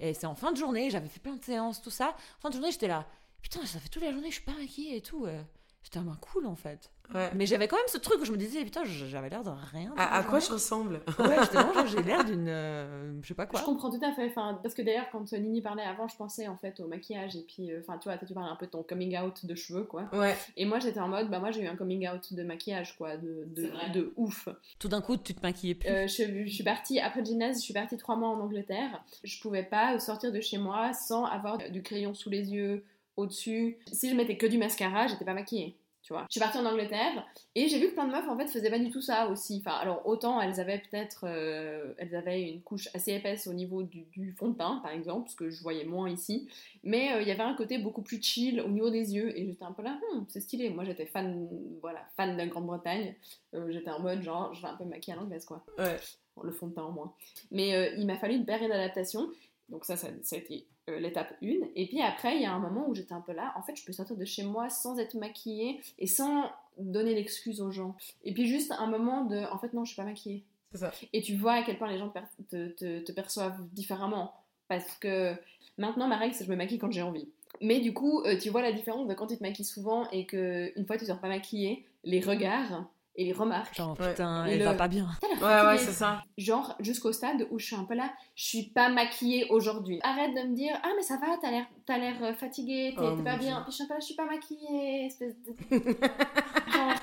Et 0.00 0.12
c'est 0.14 0.26
en 0.26 0.34
fin 0.34 0.50
de 0.50 0.56
journée, 0.56 0.90
j'avais 0.90 1.08
fait 1.08 1.20
plein 1.20 1.36
de 1.36 1.44
séances, 1.44 1.80
tout 1.80 1.90
ça. 1.90 2.16
En 2.38 2.40
fin 2.40 2.48
de 2.48 2.54
journée, 2.54 2.72
j'étais 2.72 2.88
là, 2.88 3.06
putain, 3.40 3.64
ça 3.66 3.78
fait 3.78 3.88
toute 3.88 4.02
la 4.02 4.10
journée, 4.10 4.28
je 4.30 4.34
suis 4.36 4.44
pas 4.44 4.54
maquillée 4.54 4.96
et 4.96 5.00
tout. 5.02 5.24
euh. 5.26 5.40
J'étais 5.86 6.00
vraiment 6.00 6.16
cool 6.20 6.46
en 6.46 6.56
fait. 6.56 6.90
Ouais. 7.14 7.30
Mais 7.36 7.46
j'avais 7.46 7.68
quand 7.68 7.76
même 7.76 7.86
ce 7.86 7.98
truc 7.98 8.20
où 8.20 8.24
je 8.24 8.32
me 8.32 8.36
disais, 8.36 8.64
putain, 8.64 8.82
j'avais 8.84 9.28
l'air 9.28 9.44
de 9.44 9.52
rien. 9.70 9.94
À, 9.96 10.24
quoi 10.24 10.40
je 10.40 10.50
ressemble 10.50 11.00
Ouais, 11.20 11.36
genre, 11.52 11.86
j'ai 11.86 12.02
l'air 12.02 12.24
d'une. 12.24 12.48
euh, 12.48 13.22
je 13.22 13.28
sais 13.28 13.34
pas 13.34 13.46
quoi. 13.46 13.60
Je 13.60 13.64
comprends 13.64 13.88
tout 13.88 14.04
à 14.04 14.10
fait. 14.12 14.26
Enfin, 14.26 14.58
parce 14.64 14.74
que 14.74 14.82
d'ailleurs, 14.82 15.06
quand 15.12 15.30
Nini 15.32 15.62
parlait 15.62 15.84
avant, 15.84 16.08
je 16.08 16.16
pensais 16.16 16.48
en 16.48 16.56
fait 16.56 16.80
au 16.80 16.88
maquillage. 16.88 17.36
Et 17.36 17.42
puis, 17.42 17.70
euh, 17.70 17.78
enfin, 17.78 17.98
tu 17.98 18.08
vois, 18.08 18.18
toi, 18.18 18.26
tu 18.26 18.34
parlais 18.34 18.50
un 18.50 18.56
peu 18.56 18.66
de 18.66 18.72
ton 18.72 18.82
coming 18.82 19.16
out 19.16 19.46
de 19.46 19.54
cheveux, 19.54 19.84
quoi. 19.84 20.08
Ouais. 20.12 20.36
Et 20.56 20.64
moi, 20.64 20.80
j'étais 20.80 20.98
en 20.98 21.06
mode, 21.06 21.30
bah, 21.30 21.38
moi, 21.38 21.52
j'ai 21.52 21.62
eu 21.62 21.68
un 21.68 21.76
coming 21.76 22.08
out 22.08 22.34
de 22.34 22.42
maquillage, 22.42 22.96
quoi, 22.98 23.16
de 23.16 24.12
ouf. 24.16 24.48
Tout 24.80 24.88
d'un 24.88 25.00
coup, 25.00 25.16
tu 25.16 25.34
te 25.34 25.42
maquillais 25.42 25.76
plus. 25.76 25.88
Euh, 25.88 26.08
je, 26.08 26.46
je 26.46 26.52
suis 26.52 26.64
partie, 26.64 26.98
après 26.98 27.20
le 27.20 27.26
gymnase, 27.26 27.58
je 27.58 27.62
suis 27.62 27.74
partie 27.74 27.96
trois 27.96 28.16
mois 28.16 28.30
en 28.30 28.40
Angleterre. 28.40 29.04
Je 29.22 29.40
pouvais 29.40 29.62
pas 29.62 30.00
sortir 30.00 30.32
de 30.32 30.40
chez 30.40 30.58
moi 30.58 30.92
sans 30.92 31.24
avoir 31.26 31.58
du 31.58 31.82
crayon 31.82 32.12
sous 32.12 32.30
les 32.30 32.50
yeux, 32.52 32.82
au-dessus. 33.16 33.78
Si 33.92 34.10
je 34.10 34.14
mettais 34.14 34.36
que 34.36 34.46
du 34.46 34.58
mascara, 34.58 35.06
j'étais 35.06 35.24
pas 35.24 35.34
maquillée. 35.34 35.76
Tu 36.02 36.12
vois. 36.12 36.24
Je 36.28 36.34
suis 36.34 36.40
partie 36.40 36.58
en 36.58 36.64
Angleterre 36.66 37.26
et 37.56 37.66
j'ai 37.66 37.80
vu 37.80 37.88
que 37.88 37.94
plein 37.94 38.06
de 38.06 38.12
meufs 38.12 38.28
en 38.28 38.36
fait 38.38 38.46
faisaient 38.46 38.70
pas 38.70 38.78
du 38.78 38.90
tout 38.92 39.00
ça 39.00 39.26
aussi. 39.28 39.60
Enfin, 39.66 39.76
alors 39.76 40.06
autant 40.06 40.40
elles 40.40 40.60
avaient 40.60 40.78
peut-être, 40.78 41.24
euh, 41.26 41.94
elles 41.98 42.14
avaient 42.14 42.42
une 42.48 42.62
couche 42.62 42.88
assez 42.94 43.12
épaisse 43.14 43.48
au 43.48 43.52
niveau 43.52 43.82
du, 43.82 44.02
du 44.12 44.30
fond 44.38 44.50
de 44.50 44.56
teint 44.56 44.78
par 44.84 44.92
exemple, 44.92 45.22
parce 45.24 45.34
que 45.34 45.50
je 45.50 45.60
voyais 45.64 45.84
moins 45.84 46.08
ici. 46.08 46.48
Mais 46.84 47.12
euh, 47.12 47.22
il 47.22 47.26
y 47.26 47.32
avait 47.32 47.42
un 47.42 47.54
côté 47.54 47.78
beaucoup 47.78 48.02
plus 48.02 48.22
chill 48.22 48.60
au 48.60 48.68
niveau 48.68 48.88
des 48.88 49.16
yeux 49.16 49.36
et 49.36 49.46
j'étais 49.46 49.64
un 49.64 49.72
peu 49.72 49.82
là, 49.82 49.98
Hum, 50.12 50.24
c'est 50.28 50.38
stylé. 50.38 50.70
Moi 50.70 50.84
j'étais 50.84 51.06
fan, 51.06 51.48
voilà, 51.82 52.06
fan 52.16 52.34
de 52.34 52.38
la 52.38 52.46
Grande-Bretagne. 52.46 53.16
Euh, 53.54 53.72
j'étais 53.72 53.90
en 53.90 53.98
mode 53.98 54.22
genre, 54.22 54.54
je 54.54 54.62
vais 54.62 54.68
un 54.68 54.76
peu 54.76 54.84
maquiller 54.84 55.16
à 55.16 55.20
l'anglaise 55.20 55.44
quoi 55.44 55.64
Ouais. 55.76 55.96
le 56.40 56.52
fond 56.52 56.68
de 56.68 56.74
teint 56.74 56.84
en 56.84 56.92
moins. 56.92 57.12
Mais 57.50 57.92
il 57.98 58.06
m'a 58.06 58.16
fallu 58.16 58.36
une 58.36 58.46
période 58.46 58.70
d'adaptation. 58.70 59.26
Donc 59.68 59.84
ça, 59.84 59.96
ça, 59.96 60.08
ça 60.22 60.36
a 60.36 60.38
été 60.38 60.66
euh, 60.88 60.98
l'étape 61.00 61.34
1. 61.42 61.46
Et 61.74 61.86
puis 61.88 62.00
après, 62.02 62.36
il 62.36 62.42
y 62.42 62.46
a 62.46 62.52
un 62.52 62.58
moment 62.58 62.88
où 62.88 62.94
j'étais 62.94 63.14
un 63.14 63.20
peu 63.20 63.32
là. 63.32 63.52
En 63.56 63.62
fait, 63.62 63.74
je 63.76 63.84
peux 63.84 63.92
sortir 63.92 64.16
de 64.16 64.24
chez 64.24 64.44
moi 64.44 64.68
sans 64.70 64.98
être 64.98 65.14
maquillée 65.14 65.80
et 65.98 66.06
sans 66.06 66.50
donner 66.78 67.14
l'excuse 67.14 67.60
aux 67.60 67.70
gens. 67.72 67.96
Et 68.24 68.32
puis 68.32 68.46
juste 68.46 68.72
un 68.72 68.86
moment 68.86 69.24
de, 69.24 69.38
en 69.52 69.58
fait, 69.58 69.72
non, 69.72 69.84
je 69.84 69.92
suis 69.92 69.96
pas 70.00 70.04
maquillée. 70.08 70.44
C'est 70.72 70.78
ça. 70.78 70.92
Et 71.12 71.22
tu 71.22 71.34
vois 71.36 71.54
à 71.54 71.62
quel 71.62 71.78
point 71.78 71.90
les 71.90 71.98
gens 71.98 72.10
te, 72.10 72.18
te, 72.50 72.68
te- 72.68 72.98
te 73.04 73.12
perçoivent 73.12 73.60
différemment. 73.72 74.34
Parce 74.68 74.96
que 74.98 75.34
maintenant, 75.78 76.06
ma 76.08 76.16
règle, 76.16 76.34
c'est 76.34 76.40
que 76.40 76.46
je 76.46 76.50
me 76.50 76.56
maquille 76.56 76.78
quand 76.78 76.90
j'ai 76.92 77.02
envie. 77.02 77.28
Mais 77.60 77.80
du 77.80 77.94
coup, 77.94 78.20
euh, 78.22 78.36
tu 78.38 78.50
vois 78.50 78.62
la 78.62 78.72
différence 78.72 79.08
de 79.08 79.14
quand 79.14 79.26
tu 79.28 79.36
te 79.38 79.42
maquilles 79.42 79.64
souvent 79.64 80.08
et 80.10 80.26
que 80.26 80.72
une 80.76 80.86
fois 80.86 80.98
tu 80.98 81.06
sors 81.06 81.20
pas 81.20 81.28
maquillée, 81.28 81.86
les 82.04 82.20
regards 82.20 82.84
et 83.16 83.24
les 83.24 83.32
remarques. 83.32 83.74
Genre, 83.74 83.98
Ouais. 84.00 84.10
putain, 84.10 84.46
Et 84.46 84.52
elle 84.52 84.58
le- 84.60 84.64
va 84.66 84.74
pas 84.74 84.88
bien. 84.88 85.08
Ouais, 85.40 85.66
ouais, 85.66 85.78
c'est 85.78 85.92
ça. 85.92 86.22
Genre 86.38 86.74
jusqu'au 86.80 87.12
stade 87.12 87.46
où 87.50 87.58
je 87.58 87.66
suis 87.66 87.76
un 87.76 87.84
peu 87.84 87.94
là, 87.94 88.10
je 88.34 88.44
suis 88.44 88.62
pas 88.64 88.88
maquillée 88.88 89.46
aujourd'hui. 89.50 89.98
Arrête 90.02 90.34
de 90.34 90.48
me 90.48 90.54
dire 90.54 90.78
ah 90.82 90.88
mais 90.96 91.02
ça 91.02 91.16
va, 91.16 91.26
t'as 91.40 91.50
l'air 91.50 91.64
t'as 91.86 91.98
l'air 91.98 92.14
euh, 92.22 92.34
fatiguée, 92.34 92.94
t'es 92.96 93.04
Oh, 93.04 93.16
pas 93.22 93.36
bien. 93.36 93.56
Dieu. 93.56 93.62
Puis 93.64 93.70
je 93.70 93.74
suis 93.74 93.84
un 93.84 93.86
peu 93.86 93.94
là, 93.94 94.00
je 94.00 94.04
suis 94.06 94.14
pas 94.14 94.26
maquillée, 94.26 95.06
espèce 95.06 95.34
de. 95.46 95.76
Genre, 96.72 96.94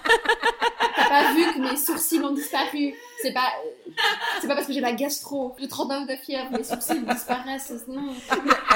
T'as 0.95 1.09
pas 1.09 1.34
vu 1.34 1.41
que 1.53 1.59
mes 1.72 1.76
sourcils 1.78 2.20
ont 2.22 2.34
disparu. 2.34 2.93
C'est 3.22 3.34
pas 3.34 3.47
euh, 3.66 3.91
c'est 4.41 4.47
pas 4.47 4.55
parce 4.55 4.68
que 4.68 4.74
j'ai 4.74 4.80
la 4.82 4.93
gastro, 4.93 5.55
j'ai 5.59 5.68
39 5.68 6.07
de 6.07 6.16
fièvre, 6.16 6.51
mes 6.51 6.64
sourcils 6.64 7.01
disparaissent. 7.03 7.74
Non. 7.88 8.14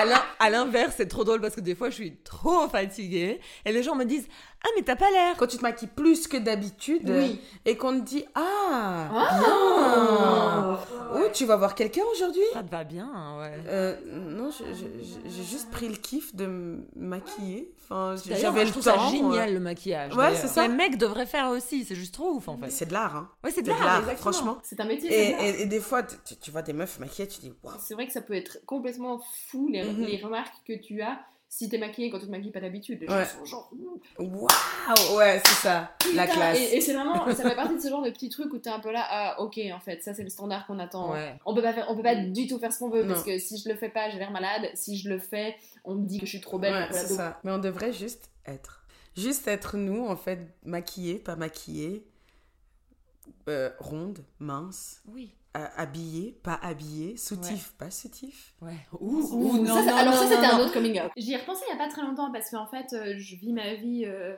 L'in- 0.05 0.23
à 0.39 0.49
l'inverse, 0.49 0.95
c'est 0.97 1.07
trop 1.07 1.23
drôle 1.23 1.41
parce 1.41 1.55
que 1.55 1.61
des 1.61 1.75
fois, 1.75 1.89
je 1.89 1.95
suis 1.95 2.15
trop 2.17 2.67
fatiguée 2.69 3.39
et 3.65 3.71
les 3.71 3.83
gens 3.83 3.95
me 3.95 4.05
disent 4.05 4.27
Ah, 4.67 4.71
mais 4.75 4.83
t'as 4.83 4.95
pas 4.97 5.09
l'air. 5.11 5.35
Quand 5.37 5.47
tu 5.47 5.57
te 5.57 5.61
maquilles 5.61 5.87
plus 5.87 6.27
que 6.27 6.35
d'habitude 6.35 7.03
Oui. 7.09 7.39
et 7.65 7.77
qu'on 7.77 7.97
te 7.99 8.03
dit 8.05 8.25
Ah, 8.35 9.09
Ah. 9.13 9.39
bien. 9.39 10.79
Oh, 11.15 11.29
tu 11.33 11.45
vas 11.45 11.55
voir 11.55 11.73
quelqu'un 11.73 12.01
aujourd'hui 12.11 12.41
Ça 12.53 12.63
te 12.63 12.69
va 12.69 12.83
bien, 12.83 13.09
ouais. 13.39 13.53
Euh, 13.67 13.95
non, 14.13 14.49
j'ai 14.51 15.43
juste 15.43 15.71
pris 15.71 15.87
le 15.87 15.95
kiff 15.95 16.35
de 16.35 16.45
me 16.47 16.85
maquiller. 16.95 17.71
Enfin, 17.83 18.15
j'avais 18.25 18.65
le 18.65 18.71
temps. 18.71 18.81
ça 18.81 18.97
génial 19.09 19.49
euh. 19.49 19.53
le 19.53 19.59
maquillage. 19.61 20.13
Ouais, 20.15 20.35
c'est 20.35 20.47
ça. 20.47 20.67
Les 20.67 20.73
mecs 20.73 20.97
devraient 20.97 21.25
faire 21.25 21.49
aussi, 21.49 21.85
c'est 21.85 21.95
juste 21.95 22.13
trop 22.13 22.31
ouf 22.33 22.49
en 22.49 22.57
fait. 22.57 22.69
C'est 22.69 22.87
de 22.87 22.93
l'art, 22.93 23.15
hein. 23.15 23.29
Ouais, 23.43 23.51
c'est 23.51 23.61
de 23.61 23.69
l'art, 23.69 24.03
franchement. 24.17 24.57
C'est 24.63 24.79
un 24.81 24.85
métier. 24.85 25.09
Et, 25.09 25.13
c'est 25.13 25.27
de 25.27 25.37
l'art. 25.37 25.41
et- 25.45 25.61
et 25.61 25.65
des 25.65 25.79
fois, 25.79 26.03
tu, 26.03 26.35
tu 26.35 26.51
vois 26.51 26.61
des 26.61 26.73
meufs 26.73 26.99
maquillées, 26.99 27.27
tu 27.29 27.39
dis 27.39 27.53
Waouh. 27.63 27.75
C'est 27.79 27.93
vrai 27.93 28.05
que 28.07 28.11
ça 28.13 28.21
peut 28.21 28.33
être 28.35 28.57
complètement 28.65 29.21
fou 29.49 29.69
les, 29.71 29.83
Mhm. 29.85 30.03
les 30.05 30.17
remarques 30.21 30.55
que 30.67 30.73
tu 30.73 31.01
as 31.01 31.17
si 31.49 31.69
t'es 31.69 31.77
maquillée 31.77 32.09
quand 32.09 32.19
tu 32.19 32.25
te 32.25 32.31
maquilles 32.31 32.51
pas 32.51 32.59
d'habitude. 32.59 32.99
Les 33.01 33.07
gens 33.07 33.15
Ouais. 33.17 33.25
sont 33.25 33.45
genre. 33.45 33.71
Waouh, 34.19 35.17
ouais, 35.17 35.41
c'est 35.45 35.67
ça, 35.67 35.91
la 36.13 36.27
classe. 36.27 36.57
Et, 36.59 36.77
et 36.77 36.81
c'est 36.81 36.93
vraiment, 36.93 37.25
ça 37.33 37.49
fait 37.49 37.55
partie 37.55 37.75
de 37.75 37.79
ce 37.79 37.87
genre 37.89 38.01
de 38.03 38.09
petits 38.09 38.29
trucs 38.29 38.51
où 38.53 38.57
t'es 38.59 38.69
un 38.69 38.79
peu 38.79 38.91
là, 38.91 39.05
ah 39.09 39.41
ok, 39.41 39.59
en 39.73 39.79
fait, 39.79 40.03
ça 40.03 40.13
c'est 40.13 40.23
le 40.23 40.29
standard 40.29 40.67
qu'on 40.67 40.79
attend. 40.79 41.11
Ouais. 41.13 41.39
On 41.45 41.53
peut 41.55 41.61
pas 41.61 41.73
faire, 41.73 41.85
on 41.89 41.95
peut 41.95 42.03
pas 42.03 42.15
du 42.15 42.47
tout 42.47 42.59
faire 42.59 42.71
ce 42.73 42.79
qu'on 42.79 42.89
veut 42.89 43.07
parce 43.07 43.23
que 43.23 43.37
si 43.39 43.57
je 43.57 43.69
le 43.69 43.75
fais 43.75 43.89
pas, 43.89 44.09
j'ai 44.09 44.17
l'air 44.19 44.31
malade. 44.31 44.69
Si 44.73 44.97
je 44.97 45.09
le 45.09 45.19
fais, 45.19 45.55
on 45.83 45.95
me 45.95 46.05
dit 46.05 46.19
que 46.19 46.25
je 46.25 46.31
suis 46.31 46.41
trop 46.41 46.59
belle. 46.59 46.73
Ouais, 46.73 46.87
c'est 46.91 47.07
ça. 47.13 47.39
Mais 47.43 47.51
on 47.51 47.59
devrait 47.59 47.93
juste 47.93 48.29
être. 48.45 48.83
Juste 49.15 49.47
être 49.47 49.77
nous, 49.77 50.05
en 50.05 50.15
fait, 50.15 50.39
maquillés, 50.63 51.15
pas 51.17 51.35
maquillés, 51.35 52.05
euh, 53.49 53.69
rondes, 53.79 54.19
minces, 54.39 55.01
Oui. 55.11 55.33
Euh, 55.57 55.67
habillées, 55.75 56.31
pas 56.43 56.55
habillées, 56.61 57.17
soutif, 57.17 57.73
pas 57.77 57.89
soutif. 57.91 58.55
Ouais. 58.61 58.75
Ouh, 58.99 59.57
non, 59.63 59.75
alors 59.87 60.05
non, 60.05 60.11
ça 60.13 60.27
c'était 60.27 60.45
un 60.45 60.59
autre 60.59 60.73
coming 60.73 60.99
out. 61.01 61.11
J'y 61.17 61.33
ai 61.33 61.37
repensé 61.37 61.63
il 61.67 61.71
y 61.71 61.75
a 61.75 61.77
pas 61.83 61.89
très 61.89 62.01
longtemps 62.01 62.31
parce 62.31 62.49
qu'en 62.51 62.67
fait 62.67 62.93
euh, 62.93 63.15
je 63.17 63.35
vis 63.35 63.53
ma 63.53 63.73
vie 63.75 64.05
euh, 64.05 64.35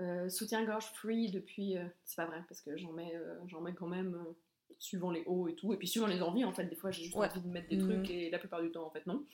euh, 0.00 0.28
soutien-gorge 0.28 0.86
free 0.94 1.30
depuis. 1.30 1.76
euh, 1.76 1.84
c'est 2.04 2.16
pas 2.16 2.26
vrai 2.26 2.42
parce 2.48 2.60
que 2.60 2.76
j'en 2.76 2.92
mets, 2.92 3.14
euh, 3.14 3.38
j'en 3.48 3.60
mets 3.60 3.74
quand 3.74 3.88
même 3.88 4.14
euh, 4.14 4.36
suivant 4.78 5.10
les 5.10 5.24
hauts 5.26 5.48
et 5.48 5.54
tout 5.54 5.72
et 5.74 5.76
puis 5.76 5.88
suivant 5.88 6.06
les 6.06 6.22
envies 6.22 6.44
en 6.44 6.52
fait. 6.52 6.64
Des 6.64 6.76
fois 6.76 6.90
j'ai 6.90 7.02
juste 7.04 7.16
Ouais. 7.16 7.28
envie 7.28 7.40
de 7.40 7.48
mettre 7.48 7.68
des 7.68 7.78
trucs 7.78 8.08
et 8.10 8.30
la 8.30 8.38
plupart 8.38 8.62
du 8.62 8.70
temps 8.70 8.86
en 8.86 8.90
fait 8.90 9.06
non. 9.06 9.24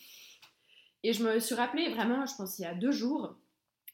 Et 1.02 1.12
je 1.12 1.22
me 1.22 1.38
suis 1.38 1.54
rappelé 1.54 1.88
vraiment, 1.90 2.26
je 2.26 2.34
pense, 2.36 2.58
il 2.58 2.62
y 2.62 2.64
a 2.64 2.74
deux 2.74 2.90
jours, 2.90 3.36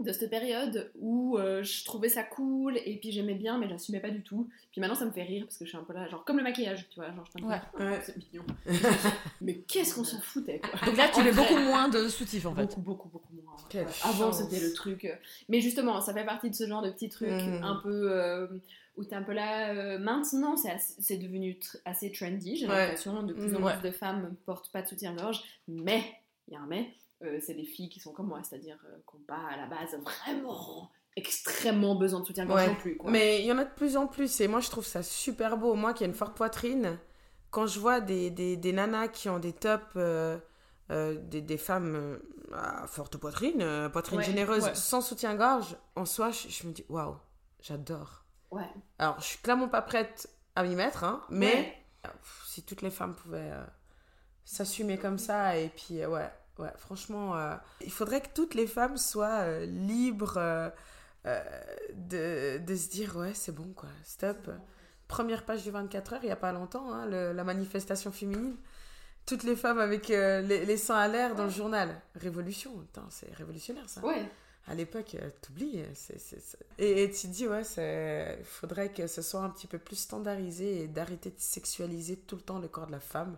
de 0.04 0.12
cette 0.12 0.30
période 0.30 0.90
où 0.98 1.38
euh, 1.38 1.62
je 1.62 1.84
trouvais 1.84 2.08
ça 2.08 2.22
cool 2.22 2.76
et 2.84 2.96
puis 2.98 3.12
j'aimais 3.12 3.34
bien 3.34 3.58
mais 3.58 3.68
j'assumais 3.68 4.00
pas 4.00 4.10
du 4.10 4.22
tout 4.22 4.48
puis 4.70 4.80
maintenant 4.80 4.94
ça 4.96 5.04
me 5.04 5.10
fait 5.10 5.22
rire 5.22 5.44
parce 5.44 5.56
que 5.58 5.64
je 5.64 5.70
suis 5.70 5.78
un 5.78 5.84
peu 5.84 5.92
là 5.92 6.08
genre 6.08 6.24
comme 6.24 6.36
le 6.38 6.42
maquillage 6.42 6.88
tu 6.90 6.96
vois 7.00 7.12
genre 7.12 7.24
je 7.38 7.44
Ouais. 7.44 7.60
Ouais. 7.78 8.00
c'est 8.04 8.16
mignon 8.16 8.44
mais 9.40 9.58
qu'est-ce 9.60 9.94
qu'on 9.94 10.04
s'en 10.04 10.20
foutait 10.20 10.60
quoi 10.60 10.70
Donc 10.86 10.96
là, 10.96 11.08
tu 11.14 11.22
mets 11.22 11.32
beaucoup 11.32 11.56
moins 11.58 11.88
de 11.88 12.08
soutifs 12.08 12.46
en 12.46 12.54
fait. 12.54 12.62
beaucoup 12.66 12.80
beaucoup 12.80 13.08
beaucoup 13.08 13.32
moins 13.34 13.56
ouais. 13.74 13.86
Avant 14.04 14.32
c'était 14.32 14.60
le 14.60 14.72
truc 14.72 15.04
euh, 15.04 15.14
mais 15.48 15.60
justement 15.60 16.00
ça 16.00 16.12
fait 16.12 16.24
partie 16.24 16.50
de 16.50 16.54
ce 16.54 16.66
genre 16.66 16.82
de 16.82 16.90
petits 16.90 17.08
trucs 17.08 17.28
Mhm. 17.30 17.62
un 17.62 17.76
peu 17.82 18.10
euh, 18.12 18.46
où 18.96 19.04
t'es 19.04 19.14
un 19.14 19.22
peu 19.22 19.32
là 19.32 19.70
euh, 19.74 19.98
maintenant 19.98 20.54
c'est 20.56 21.16
devenu 21.16 21.52
tr- 21.52 21.76
assez 21.84 22.12
trendy 22.12 22.56
j'ai 22.56 22.66
Ouais. 22.68 22.76
l'impression 22.76 23.22
de 23.22 23.32
plus 23.32 23.54
en 23.56 23.60
Mhm. 23.60 23.72
plus 23.80 23.88
de 23.88 23.90
femmes 23.94 24.34
portent 24.44 24.70
pas 24.70 24.82
de 24.82 24.86
soutien-gorge 24.88 25.42
mais 25.68 26.02
il 26.48 26.54
y 26.54 26.56
a 26.56 26.60
un 26.60 26.66
mais 26.66 26.92
euh, 27.22 27.38
c'est 27.40 27.54
des 27.54 27.64
filles 27.64 27.88
qui 27.88 28.00
sont 28.00 28.12
comme 28.12 28.28
moi 28.28 28.42
c'est-à-dire 28.42 28.78
euh, 28.86 28.96
qui 29.10 29.16
n'ont 29.16 29.22
pas 29.24 29.38
à 29.52 29.56
la 29.56 29.66
base 29.66 29.96
vraiment 30.02 30.90
extrêmement 31.16 31.94
besoin 31.94 32.20
de 32.20 32.24
soutien-gorge 32.26 32.60
Ouais. 32.62 32.68
non 32.68 32.74
plus 32.76 32.96
quoi. 32.96 33.10
Mais 33.10 33.40
il 33.40 33.46
y 33.46 33.52
en 33.52 33.58
a 33.58 33.64
de 33.64 33.74
plus 33.74 33.96
en 33.96 34.06
plus 34.06 34.40
et 34.40 34.48
moi 34.48 34.60
je 34.60 34.70
trouve 34.70 34.84
ça 34.86 35.02
super 35.02 35.56
beau. 35.58 35.74
Moi 35.74 35.92
qui 35.94 36.04
ai 36.04 36.06
une 36.06 36.14
forte 36.14 36.36
poitrine, 36.36 36.98
quand 37.50 37.66
je 37.66 37.78
vois 37.78 38.00
des, 38.00 38.30
des, 38.30 38.56
des 38.56 38.72
nanas 38.72 39.08
qui 39.08 39.28
ont 39.28 39.38
des 39.38 39.52
tops, 39.52 39.84
euh, 39.96 40.38
euh, 40.90 41.14
des, 41.20 41.42
des 41.42 41.58
femmes 41.58 42.18
à 42.52 42.86
forte 42.86 43.16
poitrine, 43.18 43.88
poitrine 43.92 44.18
Ouais, 44.18 44.24
généreuse, 44.24 44.64
ouais. 44.64 44.74
sans 44.74 45.00
soutien-gorge, 45.02 45.76
en 45.96 46.04
soi 46.06 46.30
je, 46.30 46.48
je 46.48 46.66
me 46.66 46.72
dis 46.72 46.84
waouh, 46.88 47.16
j'adore. 47.60 48.24
ouais 48.50 48.68
Alors 48.98 49.20
je 49.20 49.24
suis 49.26 49.38
clairement 49.38 49.68
pas 49.68 49.82
prête 49.82 50.28
à 50.54 50.62
m'y 50.64 50.74
mettre, 50.74 51.04
hein, 51.04 51.22
mais 51.30 51.74
pff, 52.02 52.42
si 52.46 52.62
toutes 52.62 52.82
les 52.82 52.90
femmes 52.90 53.14
pouvaient 53.14 53.52
s'assumer 54.44 54.98
comme 54.98 55.18
ça 55.18 55.56
et 55.58 55.68
puis 55.68 56.04
ouais. 56.06 56.30
Ouais, 56.58 56.72
franchement, 56.76 57.36
euh, 57.36 57.54
il 57.80 57.90
faudrait 57.92 58.20
que 58.20 58.28
toutes 58.34 58.54
les 58.54 58.66
femmes 58.66 58.96
soient 58.98 59.40
euh, 59.40 59.64
libres 59.66 60.34
euh, 60.38 60.70
de, 61.94 62.58
de 62.58 62.76
se 62.76 62.88
dire 62.90 63.16
ouais, 63.16 63.32
c'est 63.34 63.52
bon 63.54 63.72
quoi, 63.74 63.88
stop. 64.04 64.50
Première 65.08 65.44
page 65.44 65.62
du 65.62 65.70
24 65.70 66.14
heures, 66.14 66.20
il 66.22 66.26
n'y 66.26 66.32
a 66.32 66.36
pas 66.36 66.52
longtemps, 66.52 66.92
hein, 66.92 67.06
le- 67.06 67.32
la 67.32 67.44
manifestation 67.44 68.12
féminine. 68.12 68.56
Toutes 69.26 69.44
les 69.44 69.54
femmes 69.56 69.78
avec 69.78 70.08
les, 70.08 70.42
les 70.64 70.76
seins 70.76 70.96
à 70.96 71.06
l'air 71.08 71.34
dans 71.36 71.44
le 71.44 71.50
journal. 71.50 72.00
Révolution, 72.16 72.72
c'est 73.10 73.32
révolutionnaire 73.34 73.88
ça. 73.88 74.00
ouais 74.04 74.28
À 74.66 74.74
l'époque, 74.74 75.16
t'oublies. 75.42 75.82
Et, 76.78 77.02
et 77.04 77.10
tu 77.10 77.28
te 77.28 77.32
dis, 77.32 77.46
ouais, 77.46 77.62
il 78.38 78.44
faudrait 78.44 78.92
que 78.92 79.06
ce 79.06 79.22
soit 79.22 79.40
un 79.42 79.50
petit 79.50 79.66
peu 79.68 79.78
plus 79.78 79.96
standardisé 79.96 80.82
et 80.82 80.88
d'arrêter 80.88 81.30
de 81.30 81.38
sexualiser 81.38 82.16
tout 82.16 82.36
le 82.36 82.42
temps 82.42 82.58
le 82.58 82.68
corps 82.68 82.86
de 82.88 82.92
la 82.92 83.00
femme. 83.00 83.36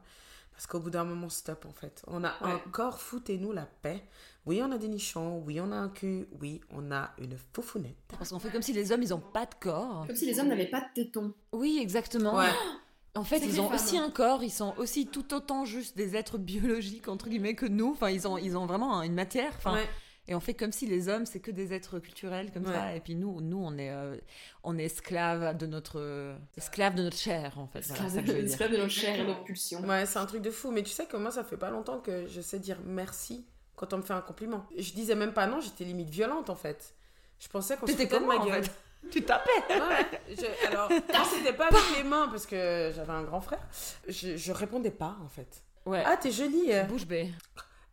Parce 0.54 0.66
qu'au 0.66 0.78
bout 0.80 0.90
d'un 0.90 1.04
moment, 1.04 1.28
stop 1.28 1.66
en 1.68 1.72
fait. 1.72 2.02
On 2.06 2.22
a 2.24 2.28
Ouais. 2.42 2.52
un 2.52 2.58
corps, 2.70 3.00
foutez-nous 3.00 3.52
la 3.52 3.66
paix. 3.82 4.04
Oui, 4.46 4.60
on 4.62 4.70
a 4.70 4.78
des 4.78 4.88
nichons, 4.88 5.42
oui, 5.44 5.58
on 5.60 5.72
a 5.72 5.76
un 5.76 5.88
cul, 5.88 6.28
oui, 6.40 6.60
on 6.70 6.92
a 6.92 7.10
une 7.18 7.36
foufounette. 7.52 7.96
Parce 8.18 8.30
qu'on 8.30 8.38
fait 8.38 8.50
comme 8.50 8.62
si 8.62 8.72
les 8.72 8.92
hommes, 8.92 9.02
ils 9.02 9.12
ont 9.14 9.20
pas 9.20 9.46
de 9.46 9.54
corps. 9.60 10.04
comme 10.06 10.14
si 10.16 10.26
les 10.26 10.38
hommes 10.38 10.48
n'avaient 10.48 10.70
pas 10.70 10.80
de 10.80 10.86
tétons 10.94 11.32
Oui, 11.52 11.78
exactement. 11.80 12.36
Ouais. 12.36 12.48
En 13.16 13.22
fait, 13.22 13.38
ils 13.38 13.60
ont 13.60 13.72
aussi 13.72 13.96
un 13.96 14.10
corps, 14.10 14.42
ils 14.42 14.50
sont 14.50 14.74
aussi 14.76 15.06
tout 15.06 15.34
autant 15.34 15.64
juste 15.64 15.96
des 15.96 16.16
êtres 16.16 16.36
biologiques, 16.36 17.06
entre 17.06 17.28
guillemets, 17.28 17.54
que 17.54 17.64
nous. 17.64 17.92
Enfin, 17.92 18.10
ils 18.10 18.26
ont, 18.26 18.36
ils 18.38 18.56
ont 18.56 18.66
vraiment 18.66 19.00
une 19.02 19.14
matière. 19.14 19.52
Enfin, 19.56 19.74
Ouais. 19.74 19.88
Et 20.26 20.34
on 20.34 20.40
fait 20.40 20.54
comme 20.54 20.72
si 20.72 20.86
les 20.86 21.08
hommes, 21.08 21.26
c'est 21.26 21.40
que 21.40 21.50
des 21.50 21.74
êtres 21.74 21.98
culturels 21.98 22.50
comme 22.52 22.64
Ouais. 22.66 22.72
ça. 22.72 22.94
Et 22.96 23.00
puis 23.00 23.14
nous, 23.14 23.40
nous 23.42 23.58
on 23.62 23.76
est, 23.76 23.90
euh, 23.90 24.16
on 24.62 24.78
est 24.78 24.84
esclaves 24.84 25.56
de 25.56 25.66
notre, 25.66 26.00
euh, 26.00 26.34
esclaves 26.56 26.94
de 26.94 27.02
notre 27.02 27.16
chair, 27.18 27.58
en 27.58 27.66
fait. 27.66 27.80
Voilà, 27.86 28.02
c'est 28.08 28.16
ça 28.16 28.22
que 28.22 28.28
je 28.28 28.32
veux 28.32 28.42
dire. 28.42 28.50
esclaves 28.50 28.72
de 28.72 28.76
nos 28.78 28.88
chairs 28.88 29.20
et 29.20 29.24
nos 29.24 29.34
pulsions 29.44 29.80
Ouais, 29.86 30.06
c'est 30.06 30.18
un 30.18 30.24
truc 30.26 30.40
de 30.42 30.50
fou. 30.50 30.70
Mais 30.70 30.82
tu 30.82 30.90
sais 30.90 31.04
que 31.06 31.16
moi, 31.18 31.30
ça 31.30 31.44
fait 31.44 31.58
pas 31.58 31.70
longtemps 31.70 32.00
que 32.00 32.26
je 32.26 32.40
sais 32.40 32.58
dire 32.58 32.78
merci 32.86 33.44
quand 33.76 33.92
on 33.92 33.98
me 33.98 34.02
fait 34.02 34.14
un 34.14 34.20
compliment. 34.22 34.64
Je 34.78 34.92
disais 34.92 35.14
même 35.14 35.32
pas 35.34 35.46
non, 35.46 35.60
j'étais 35.60 35.84
limite 35.84 36.08
violente 36.08 36.48
en 36.48 36.54
fait. 36.54 36.94
Je 37.38 37.48
pensais 37.48 37.76
qu'on 37.76 37.86
se 37.86 37.92
foutait 37.92 38.06
de 38.06 38.18
ma 38.24 38.36
en 38.36 38.46
gueule. 38.46 38.64
fait 38.64 38.70
Tu 39.10 39.20
tapais 39.22 39.50
Ouais, 39.68 40.06
je- 40.30 40.66
alors, 40.68 40.88
quand 41.12 41.24
c'était 41.24 41.52
pas 41.52 41.66
avec 41.66 41.82
les 41.98 42.02
mains, 42.04 42.28
parce 42.28 42.46
que 42.46 42.90
j'avais 42.96 43.12
un 43.12 43.24
grand 43.24 43.42
frère, 43.42 43.60
je, 44.08 44.36
je 44.38 44.52
répondais 44.52 44.90
pas 44.92 45.18
en 45.22 45.28
fait. 45.28 45.62
Ouais. 45.84 46.02
Ah, 46.06 46.16
t'es 46.16 46.30
jolie. 46.30 46.72
euh. 46.72 46.84
Bouche 46.84 47.04
bée. 47.06 47.30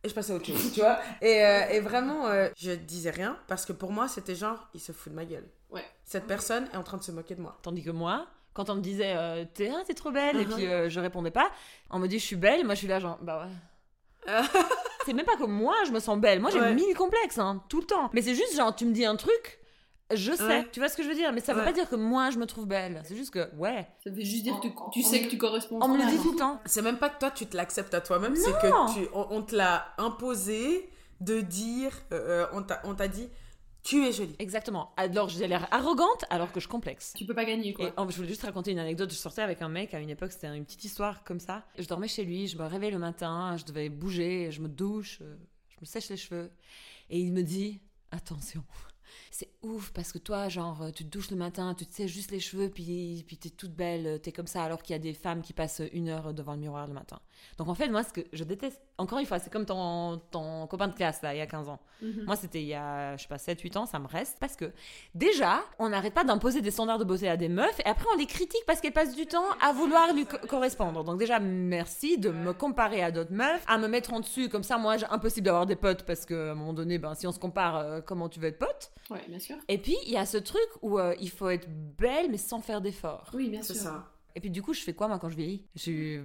Et 0.04 0.08
je 0.08 0.14
passais 0.14 0.32
à 0.32 0.36
autre 0.36 0.46
chose, 0.46 0.72
tu 0.72 0.80
vois. 0.80 0.98
Et, 1.20 1.44
euh, 1.44 1.68
et 1.70 1.80
vraiment, 1.80 2.26
euh, 2.26 2.48
je 2.56 2.72
disais 2.72 3.10
rien 3.10 3.38
parce 3.46 3.64
que 3.64 3.72
pour 3.72 3.92
moi, 3.92 4.08
c'était 4.08 4.34
genre, 4.34 4.68
il 4.74 4.80
se 4.80 4.90
fout 4.92 5.12
de 5.12 5.16
ma 5.16 5.24
gueule. 5.24 5.48
Ouais. 5.70 5.84
Cette 6.04 6.26
personne 6.26 6.68
est 6.72 6.76
en 6.76 6.82
train 6.82 6.96
de 6.98 7.02
se 7.04 7.12
moquer 7.12 7.34
de 7.36 7.40
moi. 7.40 7.56
Tandis 7.62 7.82
que 7.84 7.90
moi, 7.90 8.26
quand 8.52 8.68
on 8.68 8.74
me 8.74 8.80
disait 8.80 9.14
euh, 9.16 9.44
t'es 9.54 9.70
ah, 9.72 9.82
t'es 9.86 9.94
trop 9.94 10.10
belle 10.10 10.36
et 10.40 10.44
Uh-huh. 10.44 10.54
puis 10.56 10.66
euh, 10.66 10.88
je 10.90 11.00
répondais 11.00 11.30
pas, 11.30 11.50
on 11.90 11.98
me 11.98 12.06
dit 12.08 12.18
je 12.18 12.24
suis 12.24 12.36
belle, 12.36 12.64
moi 12.66 12.74
je 12.74 12.80
suis 12.80 12.88
là 12.88 12.98
genre 13.00 13.18
bah 13.22 13.46
ouais. 14.26 14.42
c'est 15.06 15.14
même 15.14 15.24
pas 15.24 15.36
que 15.36 15.44
moi 15.44 15.74
je 15.86 15.90
me 15.92 16.00
sens 16.00 16.18
belle, 16.18 16.40
moi 16.40 16.50
j'ai 16.50 16.60
Ouais. 16.60 16.74
mille 16.74 16.94
complexes 16.94 17.38
hein, 17.38 17.62
tout 17.70 17.80
le 17.80 17.86
temps. 17.86 18.10
Mais 18.12 18.20
c'est 18.22 18.34
juste 18.34 18.54
genre 18.56 18.74
tu 18.74 18.84
me 18.84 18.92
dis 18.92 19.04
un 19.06 19.16
truc, 19.16 19.58
je 20.14 20.32
sais, 20.32 20.42
Ouais. 20.44 20.68
tu 20.72 20.80
vois 20.80 20.88
ce 20.88 20.96
que 20.96 21.02
je 21.02 21.08
veux 21.08 21.14
dire, 21.14 21.32
mais 21.32 21.40
ça 21.40 21.52
veut 21.54 21.60
Ouais. 21.60 21.66
pas 21.66 21.72
dire 21.72 21.88
que 21.88 21.96
moi 21.96 22.30
je 22.30 22.38
me 22.38 22.46
trouve 22.46 22.66
belle, 22.66 23.02
c'est 23.04 23.16
juste 23.16 23.32
que 23.32 23.54
ouais, 23.56 23.86
ça 24.04 24.10
veut 24.10 24.20
juste 24.20 24.42
dire 24.44 24.58
que 24.60 24.68
tu, 24.68 24.74
tu 24.92 25.02
sais 25.02 25.22
que 25.22 25.28
tu 25.30 25.38
corresponds 25.38 25.78
on 25.82 25.88
me 25.88 25.96
le 25.98 26.04
à 26.04 26.06
dit 26.10 26.16
ça. 26.16 26.22
tout 26.22 26.32
le 26.32 26.38
temps. 26.38 26.60
C'est 26.66 26.82
même 26.82 26.98
pas 26.98 27.08
que 27.10 27.18
toi, 27.18 27.30
tu 27.30 27.46
te 27.46 27.56
l'acceptes 27.56 27.94
à 27.94 28.00
toi-même, 28.00 28.34
c'est 28.36 28.50
Non. 28.50 28.86
que 28.86 28.94
tu, 28.94 29.08
on, 29.14 29.26
on 29.30 29.42
te 29.42 29.54
l'a 29.54 29.94
imposé 29.98 30.88
de 31.20 31.40
dire, 31.40 31.92
euh, 32.12 32.46
on 32.52 32.62
t'a 32.62 32.80
on 32.84 32.94
t'a 32.94 33.08
dit, 33.08 33.28
tu 33.84 34.04
es 34.06 34.12
jolie. 34.12 34.36
Exactement. 34.38 34.92
Alors 34.96 35.28
j'ai 35.28 35.46
l'air 35.48 35.66
arrogante 35.72 36.24
alors 36.30 36.52
que 36.52 36.60
je 36.60 36.68
complexe. 36.68 37.14
tu 37.16 37.24
peux 37.26 37.34
pas 37.34 37.44
gagner 37.44 37.72
quoi 37.74 37.86
Et 37.88 37.92
oh, 37.96 38.06
je 38.08 38.14
voulais 38.16 38.28
juste 38.28 38.42
raconter 38.42 38.70
une 38.70 38.78
anecdote. 38.78 39.10
Je 39.10 39.16
sortais 39.16 39.42
avec 39.42 39.60
un 39.60 39.68
mec 39.68 39.92
à 39.94 39.98
une 39.98 40.10
époque, 40.10 40.30
c'était 40.32 40.46
une 40.56 40.64
petite 40.64 40.84
histoire 40.84 41.24
comme 41.24 41.40
ça. 41.40 41.64
Je 41.78 41.86
dormais 41.88 42.06
chez 42.08 42.24
lui, 42.24 42.46
je 42.46 42.56
me 42.56 42.64
réveille 42.64 42.92
le 42.92 42.98
matin, 42.98 43.56
je 43.56 43.64
devais 43.64 43.88
bouger, 43.88 44.50
je 44.52 44.60
me 44.60 44.68
douche, 44.68 45.18
euh, 45.22 45.34
je 45.68 45.76
me 45.80 45.86
sèche 45.86 46.08
les 46.10 46.16
cheveux. 46.16 46.50
Et 47.10 47.18
il 47.18 47.32
me 47.32 47.42
dit 47.42 47.80
Attention, 48.12 48.62
c'est 49.30 49.48
ouf 49.62 49.90
parce 49.92 50.12
que 50.12 50.18
toi, 50.18 50.48
genre, 50.48 50.86
tu 50.94 51.04
te 51.04 51.10
douches 51.10 51.30
le 51.30 51.36
matin, 51.36 51.74
tu 51.74 51.86
te 51.86 51.94
sèches 51.94 52.10
juste 52.12 52.30
les 52.30 52.40
cheveux, 52.40 52.68
puis, 52.68 53.24
puis 53.26 53.36
t'es 53.36 53.50
toute 53.50 53.72
belle, 53.74 54.20
t'es 54.22 54.32
comme 54.32 54.46
ça, 54.46 54.62
alors 54.64 54.82
qu'il 54.82 54.94
y 54.94 54.96
a 54.96 55.02
des 55.02 55.14
femmes 55.14 55.42
qui 55.42 55.52
passent 55.52 55.82
une 55.92 56.08
heure 56.08 56.34
devant 56.34 56.52
le 56.52 56.58
miroir 56.60 56.86
le 56.86 56.92
matin. 56.94 57.18
Donc 57.58 57.68
en 57.68 57.74
fait, 57.74 57.88
moi, 57.88 58.02
ce 58.04 58.12
que 58.12 58.20
je 58.32 58.44
déteste, 58.44 58.80
encore 58.98 59.18
une 59.18 59.26
fois, 59.26 59.38
c'est 59.38 59.50
comme 59.52 59.66
ton, 59.66 60.18
ton 60.30 60.66
copain 60.66 60.88
de 60.88 60.94
classe, 60.94 61.22
là, 61.22 61.34
il 61.34 61.38
y 61.38 61.40
a 61.40 61.46
15 61.46 61.68
ans. 61.68 61.80
Mhm. 62.02 62.24
Moi, 62.24 62.36
c'était 62.36 62.60
il 62.62 62.68
y 62.68 62.74
a, 62.74 63.16
je 63.16 63.22
sais 63.22 63.28
pas, 63.28 63.36
7-8 63.38 63.76
ans, 63.78 63.86
ça 63.86 63.98
me 63.98 64.06
reste. 64.06 64.36
Parce 64.40 64.54
que, 64.56 64.72
déjà, 65.14 65.62
on 65.78 65.88
n'arrête 65.88 66.14
pas 66.14 66.24
d'imposer 66.24 66.60
des 66.60 66.70
standards 66.70 66.98
de 66.98 67.04
beauté 67.04 67.28
à 67.28 67.36
des 67.36 67.48
meufs, 67.48 67.78
et 67.80 67.86
après, 67.86 68.06
on 68.14 68.16
les 68.16 68.26
critique 68.26 68.62
parce 68.66 68.80
qu'elles 68.80 68.92
passent 68.92 69.14
du 69.16 69.26
temps 69.26 69.44
à 69.60 69.72
vouloir 69.72 70.12
lui 70.14 70.26
co- 70.26 70.38
correspondre. 70.48 71.04
Donc, 71.04 71.18
déjà, 71.18 71.38
merci 71.40 72.18
de 72.18 72.30
me 72.30 72.52
comparer 72.52 73.02
à 73.02 73.10
d'autres 73.10 73.32
meufs, 73.32 73.64
à 73.66 73.78
me 73.78 73.88
mettre 73.88 74.12
en 74.12 74.20
dessus. 74.20 74.48
Comme 74.48 74.62
ça, 74.62 74.78
moi, 74.78 74.96
j'ai 74.96 75.06
impossible 75.06 75.46
d'avoir 75.46 75.66
des 75.66 75.76
potes, 75.76 76.04
parce 76.04 76.24
qu'à 76.26 76.52
un 76.52 76.54
moment 76.54 76.72
donné, 76.72 76.98
ben, 76.98 77.14
si 77.14 77.26
on 77.26 77.32
se 77.32 77.38
compare, 77.38 77.76
euh, 77.76 78.00
comment 78.00 78.28
tu 78.28 78.40
veux 78.40 78.48
être 78.48 78.58
pote? 78.58 78.90
Ouais 79.10 79.24
bien 79.28 79.38
sûr 79.38 79.56
Et 79.68 79.78
puis, 79.78 79.96
il 80.06 80.12
y 80.12 80.16
a 80.16 80.26
ce 80.26 80.38
truc 80.38 80.68
où 80.80 80.98
euh, 80.98 81.14
il 81.20 81.30
faut 81.30 81.48
être 81.48 81.68
belle, 81.98 82.30
mais 82.30 82.38
sans 82.38 82.60
faire 82.60 82.80
d'efforts. 82.80 83.30
oui 83.34 83.48
bien 83.48 83.62
C'est 83.62 83.74
sûr 83.74 83.82
ça. 83.84 84.08
Et 84.34 84.40
puis, 84.40 84.50
du 84.50 84.62
coup, 84.62 84.72
je 84.72 84.80
fais 84.80 84.94
quoi, 84.94 85.08
moi, 85.08 85.18
quand 85.18 85.28
je 85.28 85.36
vieillis? 85.36 85.66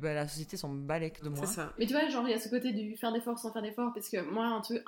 Ben, 0.02 0.14
La 0.14 0.28
société 0.28 0.56
s'en 0.56 0.70
balèque 0.70 1.22
de 1.22 1.30
moi. 1.30 1.46
C'est 1.46 1.56
ça. 1.56 1.74
Mais 1.78 1.86
tu 1.86 1.94
vois, 1.94 2.08
genre, 2.08 2.26
il 2.26 2.32
y 2.32 2.34
a 2.34 2.40
ce 2.40 2.48
côté 2.48 2.72
du 2.72 2.96
faire 2.96 3.12
d'efforts 3.12 3.38
sans 3.38 3.52
faire 3.52 3.62
d'efforts, 3.62 3.92
parce 3.94 4.08
que 4.08 4.22
moi, 4.32 4.46
un 4.46 4.62
truc, 4.62 4.82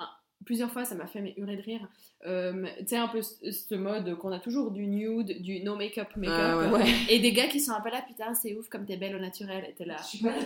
plusieurs 0.46 0.70
fois, 0.70 0.86
ça 0.86 0.94
m'a 0.94 1.06
fait 1.06 1.20
mais, 1.20 1.34
hurler 1.36 1.56
de 1.56 1.62
rire. 1.62 1.86
Euh, 2.26 2.66
tu 2.78 2.86
sais, 2.86 2.96
un 2.96 3.08
peu 3.08 3.20
ce 3.22 3.74
mode 3.74 4.16
qu'on 4.16 4.32
a 4.32 4.38
toujours 4.38 4.70
du 4.70 4.86
nude, 4.86 5.42
du 5.42 5.62
no 5.62 5.76
make-up, 5.76 6.08
make-up. 6.16 6.38
Ah 6.38 6.58
ouais. 6.58 6.68
Ouais. 6.82 6.94
Et 7.10 7.18
des 7.18 7.32
gars 7.32 7.46
qui 7.48 7.60
sont 7.60 7.72
un 7.72 7.80
peu 7.82 7.90
là, 7.90 8.02
putain, 8.06 8.32
c'est 8.34 8.54
ouf 8.54 8.68
comme 8.68 8.86
t'es 8.86 8.96
belle 8.96 9.16
au 9.16 9.20
naturel. 9.20 9.66
Et 9.68 9.74
t'es 9.74 9.84
là. 9.84 9.96
Je 10.00 10.06
suis 10.06 10.18
pas 10.20 10.32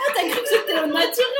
Ah, 0.00 0.12
t'as 0.14 0.28
cru 0.28 0.40
que 0.42 0.48
c'était 0.48 0.80
au 0.80 0.86
naturel? 0.86 1.37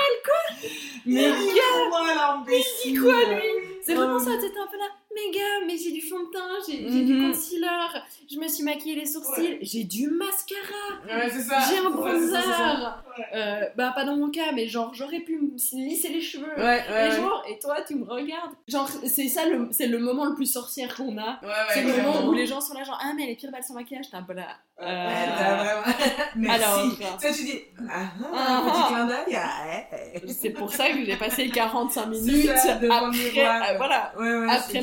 Mais 1.08 1.22
gars, 1.30 3.00
quoi, 3.00 3.24
lui? 3.24 3.42
C'est 3.82 3.94
vraiment 3.94 4.18
ça, 4.18 4.36
t'étais 4.36 4.58
un 4.58 4.66
peu 4.66 4.76
là. 4.76 4.88
Mais 5.26 5.38
gars, 5.38 5.66
mais 5.66 5.76
j'ai 5.76 5.90
du 5.92 6.00
fond 6.00 6.20
de 6.20 6.30
teint, 6.30 6.58
j'ai 6.68 7.04
du 7.04 7.14
Mhm. 7.14 7.28
concealer, 7.32 8.02
je 8.30 8.38
me 8.38 8.46
suis 8.46 8.62
maquillé 8.62 8.94
les 8.94 9.06
sourcils, 9.06 9.58
j'ai 9.62 9.84
du 9.84 10.08
mascara. 10.10 10.60
Ouais, 11.08 11.30
ça. 11.30 11.58
J'ai 11.68 11.78
un 11.78 11.90
Ouais, 11.90 12.20
ça, 12.20 12.42
ça. 12.42 12.48
bronzer. 12.48 12.92
Euh, 13.34 13.60
bah 13.76 13.92
pas 13.96 14.04
dans 14.04 14.16
mon 14.16 14.30
cas, 14.30 14.52
mais 14.54 14.68
genre 14.68 14.94
j'aurais 14.94 15.18
pu 15.20 15.36
me 15.40 15.50
lisser 15.84 16.08
les 16.08 16.20
cheveux. 16.20 16.46
Et 16.56 17.10
genre, 17.16 17.42
et 17.50 17.58
toi 17.58 17.76
tu 17.86 17.96
me 17.96 18.04
regardes. 18.04 18.52
Genre 18.68 18.88
c'est 19.04 19.26
ça 19.28 19.42
c'est 19.72 19.88
le 19.88 19.98
moment 19.98 20.26
le 20.26 20.34
plus 20.36 20.46
sorcière 20.46 20.94
qu'on 20.94 21.18
a. 21.18 21.40
C'est 21.72 21.82
le 21.82 21.96
moment 22.02 22.26
où 22.28 22.32
les 22.32 22.46
gens 22.46 22.60
sont 22.60 22.74
là 22.74 22.84
genre 22.84 22.98
ah 23.02 23.12
mais 23.16 23.24
elle 23.24 23.30
est 23.30 23.34
pire 23.36 23.50
belle 23.50 23.64
sans 23.64 23.74
maquillage, 23.74 24.08
t'es 24.10 24.16
un 24.16 24.22
peu 24.22 24.34
là. 24.34 24.46
Euh, 24.80 24.84
t'as 24.86 25.56
vraiment- 25.64 25.82
Merci. 26.36 26.62
alors, 26.64 26.90
tu 27.20 27.26
sais, 27.26 27.34
tu 27.34 27.42
dis, 27.44 27.58
ah, 27.90 28.02
Ah, 28.32 28.62
ah, 28.62 28.62
petit 28.70 28.80
ah. 28.84 28.86
clin 28.88 29.06
d'œil. 29.06 29.36
ah. 29.36 30.28
C'est 30.28 30.50
pour 30.50 30.72
ça 30.72 30.88
que 30.90 31.04
j'ai 31.04 31.16
passé 31.16 31.48
45 31.52 32.02
C'est 32.14 32.20
minutes 32.20 32.56
ça, 32.56 32.74
après, 32.74 32.86
miroir. 33.10 33.62
euh, 33.70 33.76
voilà, 33.76 34.12
Ouais, 34.16 34.38
ouais, 34.38 34.46
après 34.54 34.80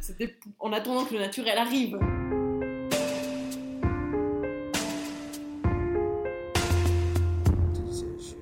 C'était 0.00 0.36
en 0.58 0.72
attendant 0.72 1.04
que 1.04 1.14
le 1.14 1.20
naturel 1.20 1.56
arrive. 1.58 1.98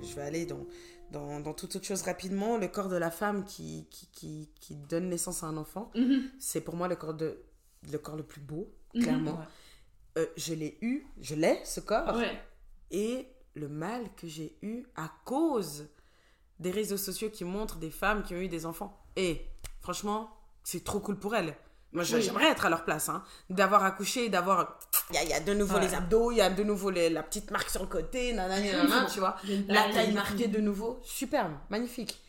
je, 0.03 0.15
vais 0.17 0.23
aller 0.23 0.47
dans, 0.47 0.67
dans, 1.11 1.41
dans 1.41 1.53
toute 1.55 1.77
autre 1.77 1.85
chose 1.87 2.03
rapidement. 2.03 2.57
Le 2.59 2.69
corps 2.69 2.89
de 2.89 2.97
la 2.97 3.11
femme 3.11 3.45
qui, 3.45 3.87
qui, 3.91 4.07
qui, 4.13 4.51
qui 4.61 4.77
donne 4.77 5.09
naissance 5.09 5.43
à 5.43 5.47
un 5.47 5.57
enfant, 5.57 5.91
Mhm. 5.95 6.31
c'est 6.39 6.61
pour 6.61 6.77
moi 6.77 6.89
le 6.89 6.97
corps, 6.97 7.15
de, 7.15 7.43
le 7.91 7.99
corps 7.99 8.17
le 8.17 8.23
plus 8.23 8.41
beau, 8.41 8.73
Mhm. 8.95 9.03
clairement. 9.03 9.39
Euh, 10.19 10.27
je 10.37 10.55
l'ai 10.55 10.79
eu, 10.81 11.05
je 11.21 11.35
l'ai, 11.35 11.61
ce 11.65 11.81
corps, 11.81 12.17
Ouais. 12.17 12.41
et 12.91 13.29
le 13.55 13.69
mal 13.69 14.05
que 14.17 14.27
j'ai 14.27 14.57
eu 14.63 14.85
à 14.97 15.11
cause 15.25 15.89
des 16.59 16.71
réseaux 16.71 16.97
sociaux 16.97 17.31
qui 17.31 17.45
montrent 17.45 17.77
des 17.79 17.91
femmes 17.91 18.23
qui 18.23 18.35
ont 18.35 18.39
eu 18.41 18.49
des 18.49 18.65
enfants. 18.65 18.99
Et 19.17 19.43
franchement, 19.81 20.31
c'est 20.69 20.83
trop 20.83 20.99
cool 20.99 21.17
pour 21.17 21.37
elles. 21.37 21.55
Moi, 21.93 22.03
j'aimerais 22.03 22.49
être 22.51 22.67
à 22.67 22.71
leur 22.71 22.85
place, 22.85 23.09
hein. 23.09 23.23
d'avoir 23.49 23.85
accouché, 23.85 24.29
d'avoir... 24.29 24.79
Il 25.11 25.23
y 25.23 25.29
y 25.29 25.33
a 25.33 25.39
de 25.41 25.55
nouveau 25.55 25.77
Ouais. 25.77 25.83
les 25.87 25.95
abdos, 25.95 26.33
il 26.33 26.39
y 26.39 26.41
a 26.41 26.51
de 26.51 26.64
nouveau 26.64 26.91
les- 26.91 27.09
la 27.09 27.23
petite 27.23 27.53
marque 27.53 27.71
sur 27.71 27.83
le 27.83 27.89
côté, 27.89 28.33
nanana, 28.33 28.73
nanana, 28.73 29.07
tu 29.07 29.21
vois. 29.21 29.37
La 29.69 29.85
taille. 29.93 30.12
marquée 30.12 30.49
de 30.49 30.59
nouveau, 30.59 30.99
superbe, 31.05 31.53
magnifique. 31.71 32.21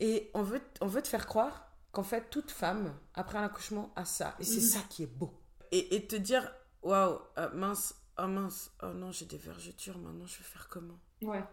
Et 0.00 0.30
on 0.34 0.42
veut, 0.42 0.60
on 0.80 0.86
veut 0.88 1.00
te 1.00 1.08
faire 1.08 1.26
croire 1.28 1.68
qu'en 1.92 2.02
fait, 2.02 2.28
toute 2.30 2.50
femme, 2.50 2.92
après 3.14 3.38
un 3.38 3.44
accouchement, 3.44 3.92
a 3.94 4.04
ça. 4.04 4.34
Et 4.40 4.44
c'est 4.44 4.56
Mhm. 4.56 4.60
ça 4.66 4.80
qui 4.90 5.04
est 5.04 5.14
beau. 5.18 5.32
Et, 5.70 5.94
et 5.94 6.06
te 6.08 6.16
dire, 6.16 6.52
waouh, 6.82 7.20
euh, 7.38 7.48
mince, 7.54 7.94
oh 8.18 8.26
mince, 8.26 8.72
oh 8.82 8.88
non, 8.92 9.12
j'ai 9.12 9.26
des 9.26 9.38
vergetures, 9.38 9.96
maintenant 9.98 10.26
je 10.26 10.38
vais 10.38 10.44
faire 10.44 10.68
comment? 10.68 10.98
Ouais. 11.22 11.44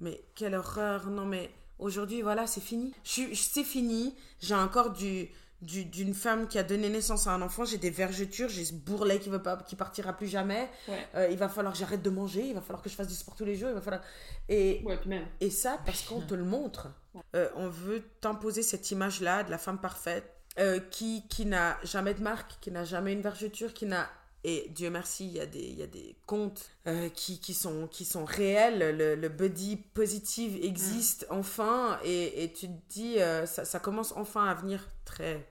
Mais 0.00 0.24
quelle 0.36 0.54
horreur, 0.54 1.06
non 1.10 1.26
mais 1.26 1.50
aujourd'hui, 1.82 2.22
voilà, 2.22 2.46
c'est 2.46 2.60
fini. 2.62 2.94
Je 3.04 3.22
C'est 3.34 3.64
fini, 3.64 4.14
j'ai 4.40 4.54
encore 4.54 4.90
du 4.92 5.28
du- 5.60 5.84
d'une 5.84 6.12
femme 6.12 6.48
qui 6.48 6.58
a 6.58 6.64
donné 6.64 6.88
naissance 6.88 7.28
à 7.28 7.30
un 7.30 7.40
enfant, 7.40 7.64
j'ai 7.64 7.78
des 7.78 7.90
vergetures, 7.90 8.48
j'ai 8.48 8.64
ce 8.64 8.72
bourrelet 8.72 9.20
qui 9.20 9.28
veut 9.30 9.40
pas 9.42 9.56
qui 9.58 9.76
partira 9.76 10.12
plus 10.12 10.26
jamais. 10.26 10.68
Ouais. 10.88 11.06
Euh, 11.14 11.28
il 11.30 11.38
va 11.38 11.48
falloir 11.48 11.72
que 11.72 11.78
j'arrête 11.78 12.02
de 12.02 12.10
manger, 12.10 12.44
il 12.48 12.54
va 12.54 12.60
falloir 12.60 12.82
que 12.82 12.90
je 12.90 12.96
fasse 12.96 13.06
du 13.06 13.14
sport 13.14 13.36
tous 13.36 13.44
les 13.44 13.54
jours, 13.54 13.68
il 13.68 13.74
va 13.76 13.80
falloir 13.80 14.02
et 14.48 14.82
Ouais, 14.84 14.98
et 15.40 15.50
ça, 15.50 15.78
parce 15.86 16.02
qu'on 16.02 16.20
te 16.20 16.34
le 16.34 16.42
montre. 16.44 16.88
Euh, 17.36 17.48
on 17.54 17.68
veut 17.68 18.02
t'imposer 18.20 18.62
cette 18.64 18.90
image-là 18.90 19.44
de 19.44 19.52
la 19.52 19.58
femme 19.58 19.78
parfaite 19.80 20.28
euh, 20.58 20.80
qui, 20.80 21.28
qui 21.28 21.46
n'a 21.46 21.78
jamais 21.84 22.14
de 22.14 22.22
marque, 22.24 22.58
qui 22.60 22.72
n'a 22.72 22.84
jamais 22.84 23.12
une 23.12 23.22
vergeture, 23.22 23.72
qui 23.72 23.86
n'a... 23.86 24.10
Et 24.44 24.68
Dieu 24.70 24.90
merci, 24.90 25.26
il 25.26 25.32
y 25.34 25.40
a 25.40 25.46
des, 25.46 25.60
il 25.62 25.78
y 25.78 25.82
a 25.82 25.86
des 25.86 26.16
comptes 26.26 26.70
euh, 26.88 27.08
qui, 27.10 27.38
qui, 27.40 27.54
sont, 27.54 27.86
qui 27.86 28.04
sont 28.04 28.24
réels. 28.24 28.96
Le, 28.96 29.14
le 29.14 29.28
body 29.28 29.76
positive 29.76 30.56
existe 30.64 31.26
enfin. 31.30 32.00
Et, 32.04 32.42
et 32.44 32.52
tu 32.52 32.66
te 32.66 32.88
dis, 32.88 33.20
euh, 33.20 33.46
ça, 33.46 33.64
ça 33.64 33.78
commence 33.78 34.12
enfin 34.16 34.44
à 34.46 34.54
venir 34.54 34.88
très 35.04 35.46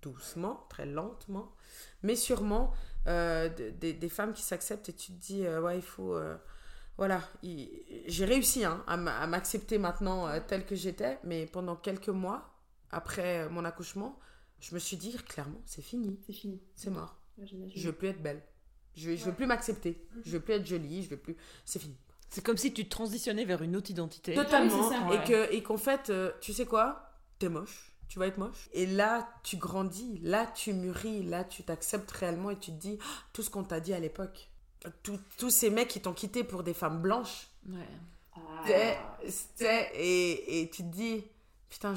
doucement, 0.00 0.66
très 0.70 0.86
lentement, 0.86 1.52
mais 2.02 2.16
sûrement 2.16 2.72
euh, 3.06 3.48
de- 3.50 3.70
des- 3.70 3.92
des 3.92 4.08
femmes 4.08 4.32
qui 4.32 4.42
s'acceptent 4.42 4.88
et 4.88 4.92
tu 4.94 5.12
te 5.12 5.20
dis, 5.20 5.46
ouais, 5.46 5.76
il 5.78 5.82
faut... 5.82 6.16
voilà, 6.96 7.20
il- 7.42 7.70
j'ai 8.06 8.24
réussi 8.24 8.64
hein, 8.64 8.82
à 8.86 8.96
m'accepter 9.26 9.78
maintenant 9.78 10.28
telle 10.46 10.64
que 10.66 10.74
j'étais, 10.74 11.18
mais 11.24 11.46
pendant 11.46 11.76
quelques 11.76 12.08
mois, 12.08 12.48
après 12.90 13.48
mon 13.50 13.64
accouchement, 13.64 14.18
je 14.60 14.74
me 14.74 14.78
suis 14.80 14.96
dit 14.96 15.12
clairement, 15.28 15.60
c'est 15.66 15.82
fini, 15.82 16.18
C'est 16.26 16.32
fini. 16.32 16.60
c'est 16.74 16.90
mort. 16.90 17.16
Ouais. 17.38 17.46
Je 17.74 17.86
veux 17.88 17.94
plus 17.94 18.08
être 18.08 18.22
belle. 18.22 18.42
Je 18.94 19.10
veux, 19.10 19.16
je 19.16 19.24
veux 19.24 19.32
plus 19.32 19.46
m'accepter. 19.46 20.06
Je 20.24 20.32
veux 20.32 20.40
plus 20.40 20.54
être 20.54 20.66
jolie. 20.66 21.02
Je 21.02 21.10
veux 21.10 21.16
plus. 21.16 21.36
C'est 21.64 21.78
fini. 21.78 21.96
C'est 22.28 22.44
comme 22.44 22.56
si 22.56 22.72
tu 22.72 22.88
transitionnais 22.88 23.44
vers 23.44 23.62
une 23.62 23.76
autre 23.76 23.90
identité. 23.90 24.34
Totalement. 24.34 24.90
ça. 24.90 24.98
et 25.12 25.18
Ouais. 25.18 25.24
que 25.24 25.52
et 25.52 25.62
qu'en 25.62 25.76
fait, 25.78 26.10
euh, 26.10 26.32
tu 26.40 26.52
sais 26.52 26.66
quoi? 26.66 27.10
T'es 27.38 27.48
moche. 27.48 27.92
Tu 28.08 28.18
vas 28.18 28.26
être 28.26 28.36
moche. 28.38 28.68
Et 28.72 28.84
là, 28.86 29.28
tu 29.42 29.56
grandis. 29.56 30.18
Là, 30.22 30.46
tu 30.54 30.72
mûris. 30.74 31.22
Là, 31.22 31.44
tu 31.44 31.62
t'acceptes 31.62 32.10
réellement 32.10 32.50
et 32.50 32.58
tu 32.58 32.70
te 32.70 32.76
dis 32.76 32.98
Ah, 33.00 33.04
tout 33.32 33.42
ce 33.42 33.48
qu'on 33.50 33.64
t'a 33.64 33.80
dit 33.80 33.94
à 33.94 33.98
l'époque. 33.98 34.48
Tous- 35.02 35.50
ces 35.50 35.70
mecs 35.70 35.88
qui 35.88 36.00
t'ont 36.00 36.12
quitté 36.12 36.44
pour 36.44 36.62
des 36.62 36.74
femmes 36.74 37.00
blanches. 37.00 37.48
Ouais. 37.68 37.78
Ah. 38.34 38.64
Et, 39.94 40.60
et 40.62 40.70
tu 40.70 40.82
te 40.82 40.88
dis, 40.88 41.24
putain, 41.70 41.94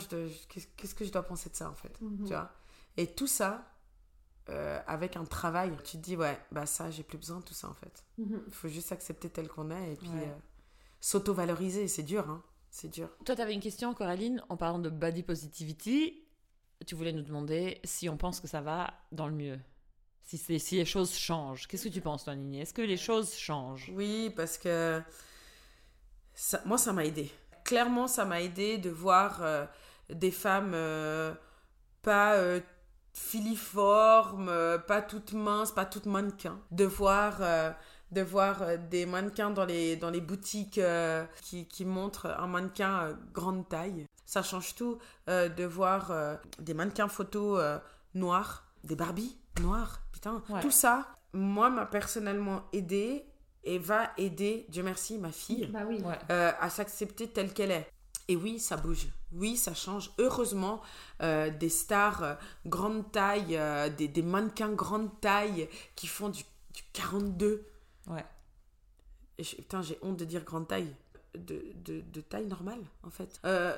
qu'est-ce 0.78 0.96
que 0.96 1.06
je 1.06 1.12
dois 1.12 1.24
penser 1.24 1.50
de 1.50 1.56
ça 1.56 1.70
en 1.70 1.74
fait? 1.74 2.00
Mhm. 2.02 2.18
tu 2.26 2.34
vois? 2.34 2.52
Et 2.98 3.08
tout 3.08 3.28
ça, 3.28 3.66
euh, 4.50 4.80
avec 4.88 5.18
un 5.18 5.26
travail, 5.26 5.76
tu 5.84 5.98
te 5.98 6.04
dis, 6.04 6.16
ouais, 6.16 6.38
bah 6.52 6.66
ça, 6.66 6.92
j'ai 6.92 7.04
plus 7.04 7.18
besoin 7.18 7.40
de 7.40 7.44
tout 7.44 7.54
ça 7.54 7.68
en 7.68 7.74
fait. 7.74 8.04
Mhm. 8.18 8.44
Il 8.48 8.54
faut 8.54 8.68
juste 8.68 8.92
accepter 8.92 9.30
tel 9.30 9.48
qu'on 9.48 9.72
est 9.72 9.94
et 9.94 9.96
puis 9.96 10.10
Ouais. 10.10 10.28
euh, 10.28 10.36
s'auto-valoriser. 11.02 11.88
C'est 11.88 12.04
dur, 12.04 12.30
hein 12.30 12.44
C'est 12.70 12.90
dur. 12.90 13.10
Toi, 13.26 13.36
tu 13.36 13.42
avais 13.42 13.54
une 13.54 13.60
question, 13.62 13.94
Coraline, 13.94 14.44
en 14.50 14.58
parlant 14.58 14.80
de 14.80 14.90
body 14.90 15.24
positivity. 15.24 16.22
Tu 16.86 16.94
voulais 16.96 17.14
nous 17.14 17.22
demander 17.24 17.80
si 17.84 18.10
on 18.10 18.18
pense 18.18 18.40
que 18.42 18.48
ça 18.48 18.62
va 18.62 18.94
dans 19.12 19.28
le 19.28 19.34
mieux. 19.34 19.60
Si, 20.24 20.38
si 20.60 20.76
les 20.76 20.86
choses 20.86 21.14
changent. 21.16 21.68
Qu'est-ce 21.68 21.86
que 21.88 21.94
tu 21.94 22.02
penses, 22.02 22.24
toi, 22.26 22.36
Nini? 22.36 22.60
Est-ce 22.62 22.74
que 22.74 22.82
les 22.82 22.98
choses 22.98 23.34
changent? 23.36 23.92
Oui, 23.96 24.32
parce 24.36 24.58
que 24.58 25.02
ça, 26.34 26.62
moi, 26.66 26.78
ça 26.78 26.94
m'a 26.94 27.06
aidé. 27.06 27.32
Clairement, 27.64 28.08
ça 28.08 28.26
m'a 28.26 28.42
aidé 28.42 28.78
de 28.78 28.90
voir 28.90 29.42
euh, 29.42 29.66
des 30.10 30.32
femmes 30.32 30.76
pas 32.02 32.36
filiformes, 33.16 34.50
euh, 34.50 34.78
pas 34.78 35.02
toutes 35.02 35.34
minces, 35.34 35.72
pas 35.72 35.86
toutes 35.86 36.06
mannequins. 36.06 36.60
De 36.72 36.86
voir, 36.86 37.38
euh, 37.42 37.72
de 38.12 38.22
voir 38.22 38.62
euh, 38.62 38.78
des 38.78 39.06
mannequins 39.06 39.50
dans 39.52 39.66
les, 39.66 39.96
dans 39.96 40.10
les 40.10 40.22
boutiques 40.22 40.78
euh, 40.78 41.26
qui, 41.42 41.68
qui 41.68 41.86
montrent 41.86 42.28
un 42.38 42.48
mannequin 42.48 43.04
euh, 43.08 43.14
grande 43.34 43.68
taille. 43.68 44.06
Ça 44.26 44.42
change 44.42 44.74
tout 44.76 44.98
de 45.28 45.64
voir 45.66 46.12
des 46.58 46.74
mannequins 46.74 47.08
photos 47.08 47.62
noirs, 48.16 48.64
des 48.84 48.96
Barbies 48.96 49.38
noirs. 49.62 50.02
Putain, 50.12 50.42
Ouais. 50.50 50.62
tout 50.62 50.72
ça, 50.72 51.06
moi, 51.32 51.70
m'a 51.70 51.86
personnellement 51.86 52.64
aidé 52.74 53.24
et 53.64 53.78
va 53.78 54.10
aider, 54.18 54.66
Dieu 54.70 54.82
merci, 54.82 55.20
ma 55.20 55.32
fille 55.32 55.68
Bah 55.68 55.82
oui. 55.88 56.02
Euh, 56.32 56.52
à 56.60 56.70
s'accepter 56.72 57.28
telle 57.28 57.54
qu'elle 57.54 57.70
est. 57.70 57.88
Et 58.28 58.36
oui, 58.36 58.60
ça 58.60 58.78
bouge. 58.78 59.08
Oui, 59.34 59.56
ça 59.56 59.74
change. 59.74 60.12
Heureusement, 60.18 60.82
euh, 61.22 61.50
des 61.52 61.70
stars 61.70 62.24
euh, 62.24 62.36
grande 62.66 63.12
taille, 63.12 63.56
euh, 63.58 63.90
des, 63.90 64.08
des 64.08 64.24
mannequins 64.24 64.72
grande 64.72 65.10
taille 65.22 65.70
qui 65.96 66.08
font 66.08 66.30
du, 66.30 66.44
du 66.74 66.84
42. 66.94 67.66
Ouais. 68.08 68.26
Et 69.38 69.44
je- 69.44 69.56
putain, 69.56 69.82
j'ai 69.82 69.98
honte 70.02 70.18
de 70.18 70.26
dire 70.26 70.44
grande 70.44 70.68
taille. 70.68 70.94
De, 71.36 71.62
de, 71.84 72.00
de 72.00 72.22
taille 72.22 72.46
normale, 72.48 72.80
en 73.04 73.10
fait. 73.10 73.42
Ah, 73.44 73.74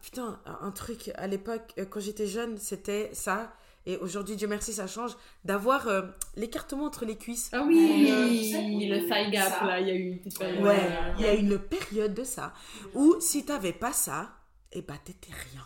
putain, 0.00 0.38
un 0.46 0.70
truc, 0.70 1.10
à 1.16 1.26
l'époque, 1.26 1.74
quand 1.90 1.98
j'étais 1.98 2.28
jeune, 2.28 2.56
c'était 2.56 3.10
ça. 3.14 3.52
Et 3.86 3.96
aujourd'hui, 3.96 4.36
Dieu 4.36 4.46
merci, 4.46 4.72
ça 4.74 4.86
change. 4.86 5.12
D'avoir 5.44 5.88
euh, 5.88 6.02
l'écartement 6.36 6.84
entre 6.84 7.04
les 7.04 7.16
cuisses. 7.16 7.48
Ah 7.52 7.62
oui, 7.66 8.10
Euh, 8.10 8.26
le 8.28 9.00
thigh 9.08 9.32
gap, 9.32 9.58
ça. 9.58 9.64
là, 9.66 9.80
il 9.80 9.88
y 9.88 9.90
a 9.90 9.94
eu 9.94 10.02
une 10.12 10.18
petite 10.18 10.38
période. 10.38 10.62
Ouais, 10.62 10.90
il 11.18 11.24
y 11.24 11.28
a 11.28 11.34
une 11.34 11.58
période 11.58 12.14
de 12.14 12.24
ça 12.24 12.52
où 12.94 13.16
si 13.20 13.44
t'avais 13.44 13.72
pas 13.72 13.92
ça, 13.92 14.30
et 14.72 14.82
bah 14.82 14.94
t'étais 15.02 15.32
rien. 15.32 15.64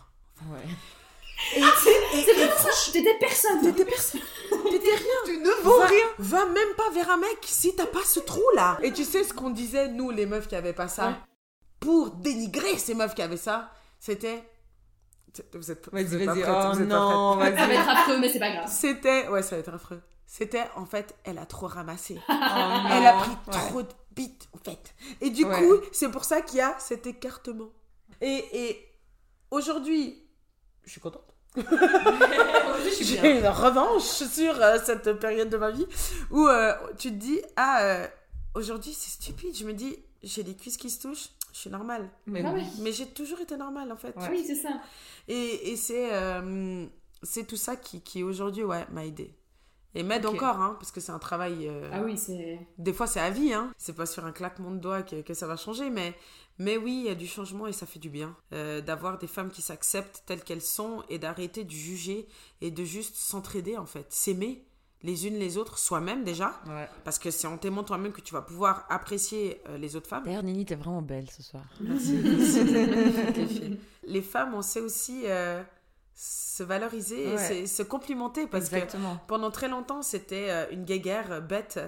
Ouais. 0.49 0.59
Et, 1.57 1.59
et- 1.59 1.63
C'est 1.83 2.31
et- 2.31 2.33
vrai, 2.33 2.49
t'étais 2.93 3.17
personne. 3.19 3.61
T'étais 3.61 3.85
personne. 3.85 4.21
T'étais 4.49 4.95
rien. 4.95 5.15
Tu 5.25 5.37
ne 5.37 5.63
vaux 5.63 5.79
va, 5.79 5.85
rien 5.87 6.05
Va 6.17 6.45
même 6.45 6.73
pas 6.77 6.89
vers 6.91 7.09
un 7.11 7.17
mec 7.17 7.37
si 7.43 7.75
t'as 7.75 7.85
pas 7.85 8.03
ce 8.05 8.21
trou 8.21 8.41
là. 8.55 8.77
Et 8.81 8.93
tu 8.93 9.03
sais 9.03 9.23
ce 9.25 9.33
qu'on 9.33 9.49
disait, 9.49 9.89
nous, 9.89 10.09
les 10.11 10.25
meufs 10.25 10.47
qui 10.47 10.55
avaient 10.55 10.71
pas 10.73 10.87
ça, 10.87 11.07
Ouais. 11.09 11.13
pour 11.81 12.11
dénigrer 12.11 12.77
ces 12.77 12.93
meufs 12.95 13.13
qui 13.13 13.21
avaient 13.21 13.35
ça, 13.37 13.71
c'était. 13.99 14.41
Vous 15.53 15.71
êtes, 15.71 15.89
Vas-y, 15.91 16.03
vous 16.05 16.15
êtes 16.15 16.25
pas 16.25 16.33
vas-y. 16.33 16.41
prêtes, 16.43 16.55
Oh 16.57 16.71
vous 16.73 16.81
êtes 16.81 16.89
pas 16.89 16.95
non. 16.95 17.33
Ça 17.39 17.49
va 17.67 17.73
être 17.73 17.89
affreux, 17.89 18.17
mais 18.19 18.29
c'est 18.29 18.39
pas 18.39 18.51
grave. 18.51 18.69
C'était. 18.69 19.27
Ouais, 19.29 19.41
ça 19.41 19.55
va 19.55 19.59
être 19.61 19.73
affreux. 19.73 20.01
C'était, 20.27 20.63
en 20.75 20.85
fait, 20.85 21.15
elle 21.23 21.37
a 21.37 21.45
trop 21.45 21.67
ramassé. 21.67 22.19
Oh. 22.29 22.33
Elle 22.91 23.05
a 23.07 23.13
pris 23.13 23.31
Ouais. 23.31 23.51
trop 23.53 23.81
de 23.83 23.87
bites, 24.15 24.47
en 24.53 24.57
fait. 24.57 24.93
Et 25.21 25.29
du 25.29 25.45
Ouais. 25.45 25.59
coup, 25.59 25.75
c'est 25.91 26.09
pour 26.09 26.23
ça 26.25 26.41
qu'il 26.41 26.57
y 26.59 26.61
a 26.61 26.75
cet 26.79 27.05
écartement. 27.07 27.69
Et, 28.21 28.43
et 28.53 28.87
aujourd'hui, 29.51 30.23
je 30.83 30.91
suis 30.91 31.01
contente. 31.01 31.23
J'ai 33.01 33.39
une 33.39 33.47
revanche 33.47 34.03
sur 34.03 34.61
euh, 34.61 34.77
cette 34.83 35.13
période 35.19 35.49
de 35.49 35.57
ma 35.57 35.71
vie 35.71 35.85
où 36.31 36.47
euh, 36.47 36.73
tu 36.97 37.09
te 37.11 37.15
dis, 37.15 37.41
ah, 37.55 37.81
euh, 37.83 38.07
aujourd'hui 38.55 38.93
c'est 38.93 39.11
stupide. 39.11 39.55
Je 39.55 39.65
me 39.65 39.73
dis, 39.73 39.97
j'ai 40.23 40.43
les 40.43 40.55
cuisses 40.55 40.77
qui 40.77 40.89
se 40.89 41.01
touchent, 41.01 41.29
je 41.55 41.61
suis 41.61 41.69
normale. 41.69 42.09
Mais 42.25 42.43
Ah 42.45 42.51
oui. 42.53 42.63
Mais 42.81 42.91
j'ai 42.91 43.07
toujours 43.07 43.39
été 43.39 43.55
normale 43.55 43.89
en 43.91 43.95
fait. 43.97 44.13
Ouais. 44.17 44.27
Oui, 44.29 44.43
c'est 44.45 44.55
ça. 44.55 44.81
Et, 45.29 45.71
et 45.71 45.75
c'est 45.77 46.13
euh, 46.13 46.85
c'est 47.23 47.47
tout 47.47 47.55
ça 47.55 47.77
qui, 47.77 48.01
qui 48.01 48.23
aujourd'hui 48.23 48.63
ouais, 48.63 48.85
m'a 48.91 49.05
aidé. 49.05 49.33
Et 49.97 50.03
m'aide 50.03 50.25
encore, 50.25 50.59
hein, 50.61 50.75
parce 50.77 50.91
que 50.91 50.99
c'est 50.99 51.13
un 51.13 51.19
travail. 51.19 51.69
euh, 51.69 51.89
Ah 51.93 52.01
oui, 52.03 52.17
c'est. 52.17 52.59
des 52.77 52.91
fois, 52.91 53.07
c'est 53.07 53.21
à 53.21 53.29
vie, 53.29 53.53
hein. 53.53 53.71
C'est 53.77 53.95
pas 53.95 54.05
sur 54.05 54.25
un 54.25 54.33
claquement 54.33 54.71
de 54.71 54.77
doigts 54.79 55.03
que, 55.03 55.21
que 55.21 55.33
ça 55.33 55.47
va 55.47 55.55
changer, 55.55 55.89
mais, 55.89 56.13
mais 56.57 56.75
oui, 56.75 57.03
il 57.05 57.05
y 57.05 57.09
a 57.09 57.15
du 57.15 57.27
changement 57.27 57.65
et 57.65 57.71
ça 57.71 57.85
fait 57.85 57.99
du 57.99 58.09
bien. 58.09 58.35
Euh, 58.51 58.81
D'avoir 58.81 59.17
des 59.17 59.27
femmes 59.27 59.49
qui 59.51 59.61
s'acceptent 59.61 60.23
telles 60.25 60.43
qu'elles 60.43 60.61
sont 60.61 61.01
et 61.07 61.17
d'arrêter 61.17 61.63
de 61.63 61.71
juger 61.71 62.27
et 62.59 62.71
de 62.71 62.83
juste 62.83 63.15
s'entraider, 63.15 63.77
en 63.77 63.85
fait. 63.85 64.07
S'aimer 64.11 64.65
les 65.05 65.27
unes 65.27 65.35
les 65.37 65.57
autres, 65.57 65.77
soi-même 65.77 66.23
déjà, 66.23 66.59
Ouais. 66.67 66.87
parce 67.03 67.19
que 67.19 67.29
c'est 67.31 67.47
en 67.47 67.57
t'aimant 67.57 67.83
toi-même 67.83 68.11
que 68.11 68.21
tu 68.21 68.33
vas 68.33 68.41
pouvoir 68.41 68.85
apprécier 68.89 69.61
euh, 69.69 69.77
les 69.77 69.95
autres 69.95 70.07
femmes. 70.07 70.23
D'ailleurs, 70.23 70.43
Nini, 70.43 70.65
t'es 70.65 70.75
vraiment 70.75 71.01
belle 71.01 71.29
ce 71.29 71.43
soir. 71.43 71.63
Merci. 71.81 73.79
Les 74.07 74.21
femmes, 74.21 74.53
on 74.53 74.61
sait 74.61 74.79
aussi 74.81 75.21
euh, 75.25 75.61
se 76.13 76.63
valoriser 76.63 77.33
et 77.33 77.37
se, 77.37 77.65
se 77.75 77.83
complimenter 77.83 78.47
parce 78.47 78.69
que 78.69 78.77
pendant 79.27 79.51
très 79.51 79.67
longtemps, 79.67 80.01
c'était 80.01 80.47
euh, 80.49 80.65
une 80.71 80.85
guéguerre 80.85 81.41
bête 81.41 81.79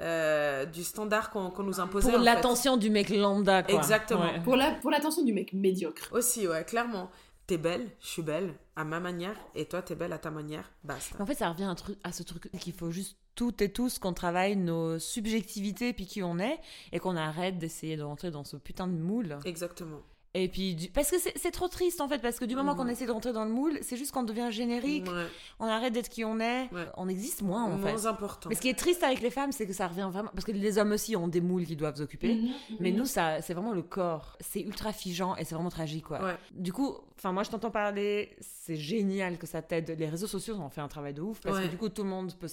euh, 0.00 0.64
du 0.64 0.82
standard 0.82 1.30
qu'on 1.30 1.52
nous 1.62 1.80
imposait. 1.80 2.10
Pour 2.10 2.18
l'attention 2.20 2.76
du 2.76 2.90
mec 2.90 3.10
lambda, 3.10 3.62
quoi. 3.62 3.74
Exactement. 3.74 4.22
Ouais. 4.22 4.40
Pour 4.42 4.56
la- 4.56 4.72
pour 4.72 4.90
l'attention 4.90 5.22
du 5.24 5.32
mec 5.32 5.52
médiocre. 5.52 6.08
Aussi, 6.12 6.48
ouais, 6.48 6.64
clairement. 6.64 7.10
t'es 7.46 7.58
belle, 7.58 7.88
je 8.00 8.06
suis 8.08 8.22
belle 8.22 8.54
à 8.76 8.84
ma 8.84 9.00
manière, 9.00 9.36
et 9.54 9.66
toi, 9.66 9.82
t'es 9.82 9.94
belle 9.94 10.12
à 10.12 10.18
ta 10.18 10.30
manière, 10.30 10.72
basta. 10.84 11.20
En 11.22 11.26
fait, 11.26 11.34
ça 11.34 11.50
revient 11.50 11.64
à, 11.64 11.74
truc, 11.74 11.98
à 12.04 12.12
ce 12.12 12.22
truc 12.22 12.50
qu'il 12.58 12.72
faut 12.72 12.90
juste 12.90 13.16
toutes 13.34 13.62
et 13.62 13.72
tous 13.72 13.98
qu'on 13.98 14.12
travaille 14.12 14.56
nos 14.56 14.98
subjectivités 14.98 15.92
puis 15.92 16.06
qui 16.06 16.22
on 16.22 16.38
est 16.38 16.58
et 16.92 16.98
qu'on 16.98 17.16
arrête 17.16 17.58
d'essayer 17.58 17.96
de 17.96 18.02
rentrer 18.02 18.30
dans 18.30 18.44
ce 18.44 18.56
putain 18.56 18.86
de 18.86 18.92
moule. 18.92 19.38
Exactement. 19.44 20.00
Et 20.34 20.48
puis, 20.48 20.74
du- 20.74 20.88
parce 20.88 21.10
que 21.10 21.16
c'est 21.18 21.50
trop 21.50 21.68
triste 21.68 22.00
en 22.00 22.08
fait, 22.08 22.18
parce 22.20 22.38
que 22.38 22.46
du 22.46 22.56
moment 22.56 22.74
qu'on 22.74 22.88
essaie 22.88 23.04
de 23.04 23.10
rentrer 23.10 23.34
dans 23.34 23.44
le 23.44 23.50
moule, 23.50 23.78
c'est 23.82 23.98
juste 23.98 24.12
qu'on 24.12 24.22
devient 24.22 24.48
générique, 24.50 25.06
Ouais. 25.06 25.26
on 25.60 25.66
arrête 25.66 25.92
d'être 25.92 26.08
qui 26.08 26.24
on 26.24 26.40
est, 26.40 26.72
Ouais. 26.72 26.86
on 26.96 27.06
existe 27.06 27.42
moins 27.42 27.64
en 27.64 27.76
fait. 27.76 27.90
Moins 27.92 28.06
important. 28.06 28.48
Mais 28.48 28.54
ce 28.54 28.62
qui 28.62 28.70
est 28.70 28.78
triste 28.78 29.02
avec 29.02 29.20
les 29.20 29.28
femmes, 29.30 29.52
c'est 29.52 29.66
que 29.66 29.74
ça 29.74 29.88
revient 29.88 30.08
vraiment. 30.10 30.30
Parce 30.32 30.46
que 30.46 30.52
les 30.52 30.78
hommes 30.78 30.92
aussi 30.92 31.16
ont 31.16 31.28
des 31.28 31.42
moules 31.42 31.66
qu'ils 31.66 31.76
doivent 31.76 32.00
occuper. 32.00 32.34
Mhm, 32.34 32.48
Mais 32.80 32.92
nous, 32.92 33.04
ça, 33.04 33.42
c'est 33.42 33.52
vraiment 33.52 33.72
le 33.72 33.82
corps. 33.82 34.38
C'est 34.40 34.60
ultra 34.62 34.94
figeant 34.94 35.36
et 35.36 35.44
c'est 35.44 35.54
vraiment 35.54 35.68
tragique, 35.68 36.04
quoi. 36.06 36.22
Ouais. 36.24 36.36
Du 36.52 36.72
coup, 36.72 36.94
enfin, 37.18 37.32
moi, 37.32 37.42
je 37.42 37.50
t'entends 37.50 37.70
parler. 37.70 38.34
C'est 38.40 38.76
génial 38.76 39.36
que 39.36 39.46
ça 39.46 39.60
t'aide. 39.60 39.94
Les 39.98 40.08
réseaux 40.08 40.26
sociaux 40.26 40.54
ont 40.54 40.70
fait 40.70 40.80
un 40.80 40.88
travail 40.88 41.12
de 41.12 41.20
ouf 41.20 41.40
parce 41.42 41.58
que 41.60 41.66
du 41.66 41.76
coup, 41.76 41.90
tout 41.90 42.04
le 42.04 42.08
monde 42.08 42.32
peut, 42.40 42.48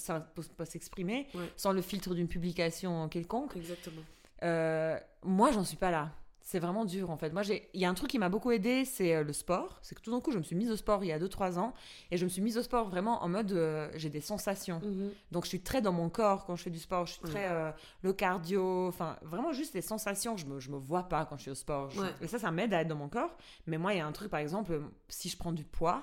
s'exprimer 0.65 1.27
sans 1.55 1.71
le 1.71 1.82
filtre 1.82 2.13
d'une 2.13 2.27
publication 2.27 3.07
quelconque. 3.07 3.55
Exactement. 3.55 4.01
Euh, 4.43 4.97
moi, 5.23 5.51
j'en 5.53 5.63
suis 5.63 5.77
pas 5.77 5.91
là. 5.91 6.11
C'est 6.52 6.58
vraiment 6.58 6.84
dur 6.84 7.12
en 7.12 7.18
fait. 7.18 7.32
Moi, 7.32 7.43
il 7.45 7.80
y 7.80 7.86
a 7.86 7.89
un 7.89 7.93
truc 7.93 8.10
qui 8.10 8.18
m'a 8.18 8.28
beaucoup 8.30 8.50
aidé, 8.50 8.84
c'est 8.84 9.14
euh, 9.14 9.24
le 9.24 9.34
sport. 9.34 9.78
C'est 9.84 9.93
que 9.93 10.02
tout 10.02 10.10
d'un 10.10 10.20
coup, 10.20 10.32
je 10.32 10.39
me 10.39 10.43
suis 10.43 10.56
mise 10.56 10.72
au 10.72 10.76
sport 10.76 11.04
il 11.04 11.08
y 11.08 11.12
a 11.12 11.20
2-3 11.20 11.60
ans 11.60 11.76
et 12.10 12.18
je 12.18 12.24
me 12.24 12.30
suis 12.30 12.41
mise 12.41 12.58
au 12.58 12.64
sport 12.64 12.89
vraiment 12.89 13.22
en 13.24 13.30
mode 13.30 13.52
euh, 13.52 13.88
j'ai 13.95 14.10
des 14.10 14.20
sensations. 14.20 14.80
Mhm. 14.84 15.12
Donc 15.30 15.43
je 15.43 15.50
suis 15.50 15.62
très 15.62 15.80
dans 15.84 15.91
mon 15.91 16.10
corps 16.10 16.45
quand 16.47 16.56
je 16.56 16.64
fais 16.64 16.72
du 16.72 16.80
sport, 16.80 17.06
je 17.06 17.12
suis 17.14 17.22
très 17.22 17.50
euh, 17.52 17.70
le 18.02 18.14
cardio, 18.14 18.88
enfin 18.88 19.18
vraiment 19.22 19.54
juste 19.54 19.76
les 19.76 19.84
sensations, 19.84 20.38
je 20.38 20.47
me, 20.47 20.60
je 20.60 20.72
me 20.72 20.78
vois 20.78 21.04
pas 21.04 21.26
quand 21.26 21.38
je 21.38 21.43
suis 21.43 21.52
au 21.52 21.56
sport. 21.56 21.91
Je- 21.91 22.02
Ouais. 22.02 22.10
Et 22.22 22.28
ça, 22.28 22.39
ça 22.39 22.50
m'aide 22.50 22.74
à 22.74 22.82
être 22.82 22.88
dans 22.88 22.95
mon 22.95 23.10
corps. 23.10 23.38
Mais 23.68 23.78
moi, 23.78 23.93
il 23.93 23.97
y 23.97 24.02
a 24.02 24.08
un 24.08 24.12
truc, 24.12 24.32
par 24.32 24.39
exemple, 24.39 24.82
si 25.08 25.30
je 25.30 25.38
prends 25.38 25.52
du 25.52 25.66
poids, 25.66 26.02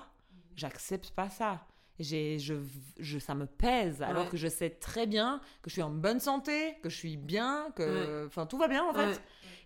j'accepte 0.55 1.11
pas 1.11 1.29
ça. 1.29 1.59
J'ai, 1.99 2.37
je, 2.37 2.53
je, 2.99 3.17
ça 3.17 3.33
me 3.33 3.45
pèse, 3.47 4.01
alors 4.03 4.25
Ouais. 4.25 4.29
que 4.29 4.37
je 4.37 4.47
sais 4.47 4.69
très 4.69 5.07
bien 5.07 5.39
que 5.63 5.69
je 5.69 5.73
suis 5.73 5.81
en 5.81 5.89
bonne 5.89 6.19
santé, 6.19 6.75
que 6.83 6.89
je 6.89 6.95
suis 6.95 7.17
bien, 7.17 7.71
que 7.75 8.25
enfin 8.27 8.45
tout 8.45 8.57
va 8.57 8.67
bien 8.67 8.83
en 8.83 8.93
fait. 8.93 9.07
Ouais. 9.07 9.17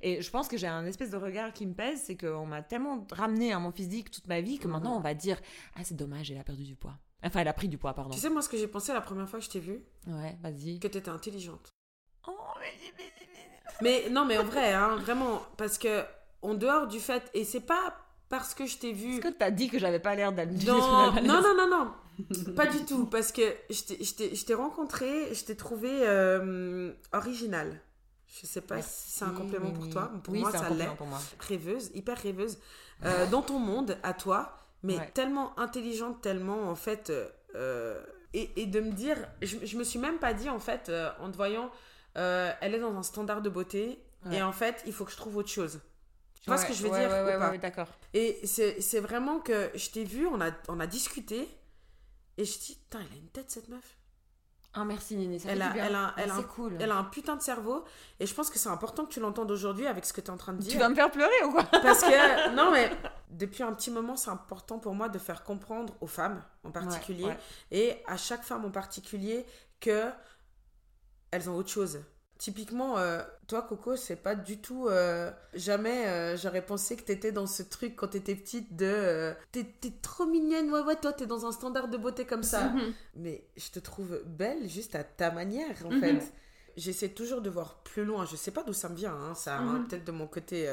Et 0.03 0.21
je 0.21 0.31
pense 0.31 0.47
que 0.47 0.55
j'ai 0.57 0.67
un 0.67 0.85
espèce 0.85 1.09
de 1.11 1.17
regard 1.17 1.51
qui 1.53 1.65
me 1.67 1.73
pèse, 1.73 2.01
c'est 2.05 2.15
qu'on 2.17 2.45
m'a 2.45 2.61
tellement 2.61 3.05
ramené 3.11 3.51
à 3.51 3.59
mon 3.59 3.71
physique 3.71 4.09
toute 4.11 4.27
ma 4.27 4.39
vie 4.41 4.59
que 4.59 4.67
maintenant 4.67 4.95
on 4.95 5.01
va 5.01 5.13
dire 5.13 5.39
ah 5.75 5.81
c'est 5.83 5.95
dommage, 5.95 6.31
elle 6.31 6.37
a 6.39 6.43
perdu 6.43 6.63
du 6.63 6.75
poids. 6.75 6.97
Enfin, 7.23 7.41
elle 7.41 7.47
a 7.49 7.53
pris 7.53 7.67
du 7.67 7.77
poids, 7.77 7.93
pardon. 7.93 8.09
Tu 8.11 8.17
sais, 8.19 8.31
moi, 8.31 8.41
ce 8.41 8.49
que 8.49 8.57
j'ai 8.57 8.67
pensé 8.67 8.93
la 8.93 9.01
première 9.01 9.29
fois 9.29 9.37
que 9.37 9.45
je 9.45 9.49
t'ai 9.51 9.59
vue, 9.59 9.83
Ouais, 10.07 10.35
vas-y. 10.41 10.79
que 10.79 10.87
t'étais 10.87 11.09
intelligente. 11.11 11.69
Oh, 12.27 12.31
mais- 12.59 12.73
mais- 13.81 14.09
non, 14.09 14.25
mais 14.25 14.37
en 14.39 14.43
vrai, 14.43 14.73
hein, 14.73 14.95
vraiment, 14.95 15.39
parce 15.57 15.77
que 15.77 16.03
en 16.41 16.55
dehors 16.55 16.87
du 16.87 16.99
fait, 16.99 17.29
et 17.35 17.43
c'est 17.43 17.59
pas 17.61 17.95
parce 18.29 18.55
que 18.55 18.65
je 18.65 18.77
t'ai 18.77 18.91
vu. 18.93 19.13
Est-ce 19.17 19.21
que 19.21 19.27
t'as 19.27 19.51
dit 19.51 19.69
que 19.69 19.77
j'avais 19.77 19.99
pas 19.99 20.15
l'air 20.15 20.31
d'aller 20.33 20.55
Non, 20.65 21.11
non, 21.21 21.41
non, 21.41 21.55
non, 21.55 21.69
non, 21.69 21.93
pas 22.55 22.67
du 22.67 22.83
tout, 22.85 23.05
parce 23.05 23.31
que 23.31 23.41
je 23.69 24.43
t'ai- 24.43 24.53
rencontré, 24.53 25.33
je 25.33 25.43
t'ai 25.43 25.55
trouvé 25.55 25.89
euh, 26.07 26.91
originale. 27.13 27.79
Je 28.27 28.45
sais 28.47 28.61
pas 28.61 28.81
si 28.81 29.11
c'est 29.11 29.25
un 29.25 29.31
complément 29.31 29.71
pour 29.71 29.87
toi, 29.89 30.11
pour 30.23 30.33
oui, 30.33 30.39
moi 30.39 30.51
ça 30.51 30.69
compliment 30.69 30.95
l'est. 30.95 30.97
Rêveuse, 31.47 31.91
hyper 31.93 32.17
rêveuse, 32.17 32.59
euh, 33.05 33.25
dans 33.29 33.41
ton 33.41 33.59
monde, 33.59 33.97
à 34.03 34.13
toi, 34.13 34.57
mais 34.83 34.97
Ouais. 34.97 35.11
tellement 35.13 35.57
intelligente, 35.59 36.21
tellement 36.21 36.69
en 36.69 36.75
fait. 36.75 37.09
euh, 37.09 37.27
euh, 37.55 38.01
et, 38.33 38.49
et 38.61 38.65
de 38.65 38.79
me 38.79 38.91
dire, 38.93 39.17
je, 39.41 39.57
je 39.65 39.77
me 39.77 39.83
suis 39.83 39.99
même 39.99 40.17
pas 40.17 40.33
dit 40.33 40.47
en 40.49 40.59
fait, 40.59 40.87
euh, 40.87 41.09
en 41.19 41.29
te 41.29 41.35
voyant, 41.35 41.69
elle 42.15 42.73
est 42.73 42.79
dans 42.79 42.95
un 42.95 43.03
standard 43.03 43.41
de 43.41 43.49
beauté, 43.49 43.99
Ouais. 44.25 44.37
et 44.37 44.41
en 44.41 44.53
fait, 44.53 44.81
il 44.85 44.93
faut 44.93 45.03
que 45.05 45.11
je 45.11 45.17
trouve 45.17 45.35
autre 45.37 45.49
chose. 45.49 45.79
Tu 46.41 46.49
vois 46.49 46.57
ce 46.57 46.65
que 46.65 46.73
je 46.73 46.83
veux 46.83 46.89
dire 46.89 47.09
ouais, 47.09 47.21
ou 47.23 47.25
ouais, 47.25 47.37
pas? 47.37 47.49
ouais, 47.51 47.57
d'accord. 47.57 47.87
Et 48.13 48.39
c'est 48.45 48.81
c'est 48.81 48.99
vraiment 48.99 49.39
que 49.39 49.69
je 49.75 49.89
t'ai 49.89 50.03
vu, 50.05 50.27
on 50.27 50.41
a, 50.41 50.51
on 50.69 50.79
a 50.79 50.87
discuté, 50.87 51.47
et 52.41 52.45
je 52.45 52.59
dis, 52.59 52.75
putain, 52.75 52.99
elle 53.01 53.13
a 53.17 53.19
une 53.19 53.29
tête 53.29 53.51
cette 53.51 53.69
meuf. 53.69 53.97
Ah, 54.73 54.85
merci 54.85 55.17
Nini, 55.17 55.37
ça 55.39 55.49
Elle 55.49 55.57
fait 55.59 55.63
a- 55.63 55.67
du 55.67 55.73
bien. 55.73 55.85
elle 55.85 55.95
a- 55.95 56.13
elle 56.17 56.31
a 56.31 56.35
un- 56.35 56.43
cool. 56.43 56.77
Elle 56.79 56.91
a 56.91 56.95
un 56.97 57.03
putain 57.03 57.35
de 57.35 57.41
cerveau, 57.41 57.83
et 58.21 58.25
je 58.25 58.33
pense 58.33 58.49
que 58.49 58.57
c'est 58.57 58.69
important 58.69 59.05
que 59.05 59.11
tu 59.11 59.19
l'entendes 59.19 59.51
aujourd'hui 59.51 59.85
avec 59.85 60.05
ce 60.05 60.13
que 60.13 60.21
tu 60.21 60.27
es 60.27 60.29
en 60.29 60.37
train 60.37 60.53
de 60.53 60.61
Tu 60.61 60.69
dire. 60.69 60.79
vas 60.79 60.87
me 60.87 60.95
faire 60.95 61.11
pleurer 61.11 61.43
ou 61.45 61.51
quoi? 61.51 61.63
Parce 61.65 62.01
que, 62.01 62.55
non, 62.55 62.71
mais 62.71 62.89
depuis 63.29 63.63
un 63.63 63.73
petit 63.73 63.91
moment, 63.91 64.15
c'est 64.15 64.29
important 64.29 64.79
pour 64.79 64.93
moi 64.95 65.09
de 65.09 65.19
faire 65.19 65.43
comprendre 65.43 65.93
aux 65.99 66.07
femmes 66.07 66.41
en 66.63 66.71
particulier, 66.71 67.25
Ouais, 67.25 67.29
ouais. 67.31 67.37
et 67.77 68.03
à 68.07 68.15
chaque 68.15 68.43
femme 68.43 68.63
en 68.63 68.71
particulier, 68.71 69.45
que 69.81 70.09
elles 71.31 71.49
ont 71.49 71.55
autre 71.57 71.69
chose. 71.69 71.99
Typiquement, 72.41 72.97
euh, 72.97 73.21
toi, 73.45 73.61
Coco, 73.61 73.95
c'est 73.95 74.15
pas 74.15 74.33
du 74.33 74.57
tout. 74.57 74.87
euh, 74.87 75.31
jamais 75.53 76.07
euh, 76.07 76.35
j'aurais 76.35 76.65
pensé 76.65 76.95
que 76.95 77.03
t'étais 77.03 77.31
dans 77.31 77.45
ce 77.45 77.61
truc 77.61 77.95
quand 77.95 78.07
t'étais 78.07 78.33
petite 78.33 78.75
de. 78.75 79.31
t'es, 79.51 79.63
trop 80.01 80.25
mignonne, 80.25 80.71
ouais, 80.73 80.79
ouais, 80.81 80.95
toi, 80.95 81.13
t'es 81.13 81.27
dans 81.27 81.45
un 81.45 81.51
standard 81.51 81.87
de 81.87 81.97
beauté 81.97 82.25
comme 82.25 82.41
ça. 82.41 82.69
Mhm. 82.69 82.93
Mais 83.17 83.45
je 83.57 83.69
te 83.69 83.77
trouve 83.77 84.23
belle 84.25 84.67
juste 84.67 84.95
à 84.95 85.03
ta 85.03 85.29
manière, 85.29 85.85
en 85.85 85.91
Mhm. 85.91 85.99
fait. 85.99 86.33
J'essaie 86.77 87.09
toujours 87.09 87.41
de 87.41 87.49
voir 87.51 87.83
plus 87.83 88.05
loin. 88.05 88.25
Je 88.25 88.35
sais 88.35 88.49
pas 88.49 88.63
d'où 88.63 88.73
ça 88.73 88.89
me 88.89 88.95
vient, 88.95 89.13
hein. 89.13 89.35
ça 89.35 89.59
hein, 89.59 89.77
Mhm. 89.77 89.87
peut-être 89.87 90.03
de 90.05 90.11
mon 90.11 90.25
côté. 90.25 90.67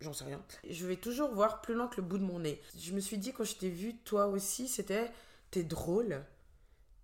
J'en 0.00 0.12
sais 0.12 0.24
rien. 0.26 0.40
Je 0.70 0.86
vais 0.86 0.94
toujours 0.94 1.34
voir 1.34 1.60
plus 1.60 1.74
loin 1.74 1.88
que 1.88 1.96
le 1.96 2.06
bout 2.06 2.18
de 2.18 2.22
mon 2.24 2.38
nez. 2.38 2.62
Je 2.78 2.92
me 2.92 3.00
suis 3.00 3.18
dit, 3.18 3.32
quand 3.32 3.42
je 3.42 3.56
t'ai 3.56 3.68
vu, 3.68 3.96
toi 3.96 4.28
aussi, 4.28 4.68
c'était. 4.68 5.10
T'es 5.50 5.64
drôle. 5.64 6.22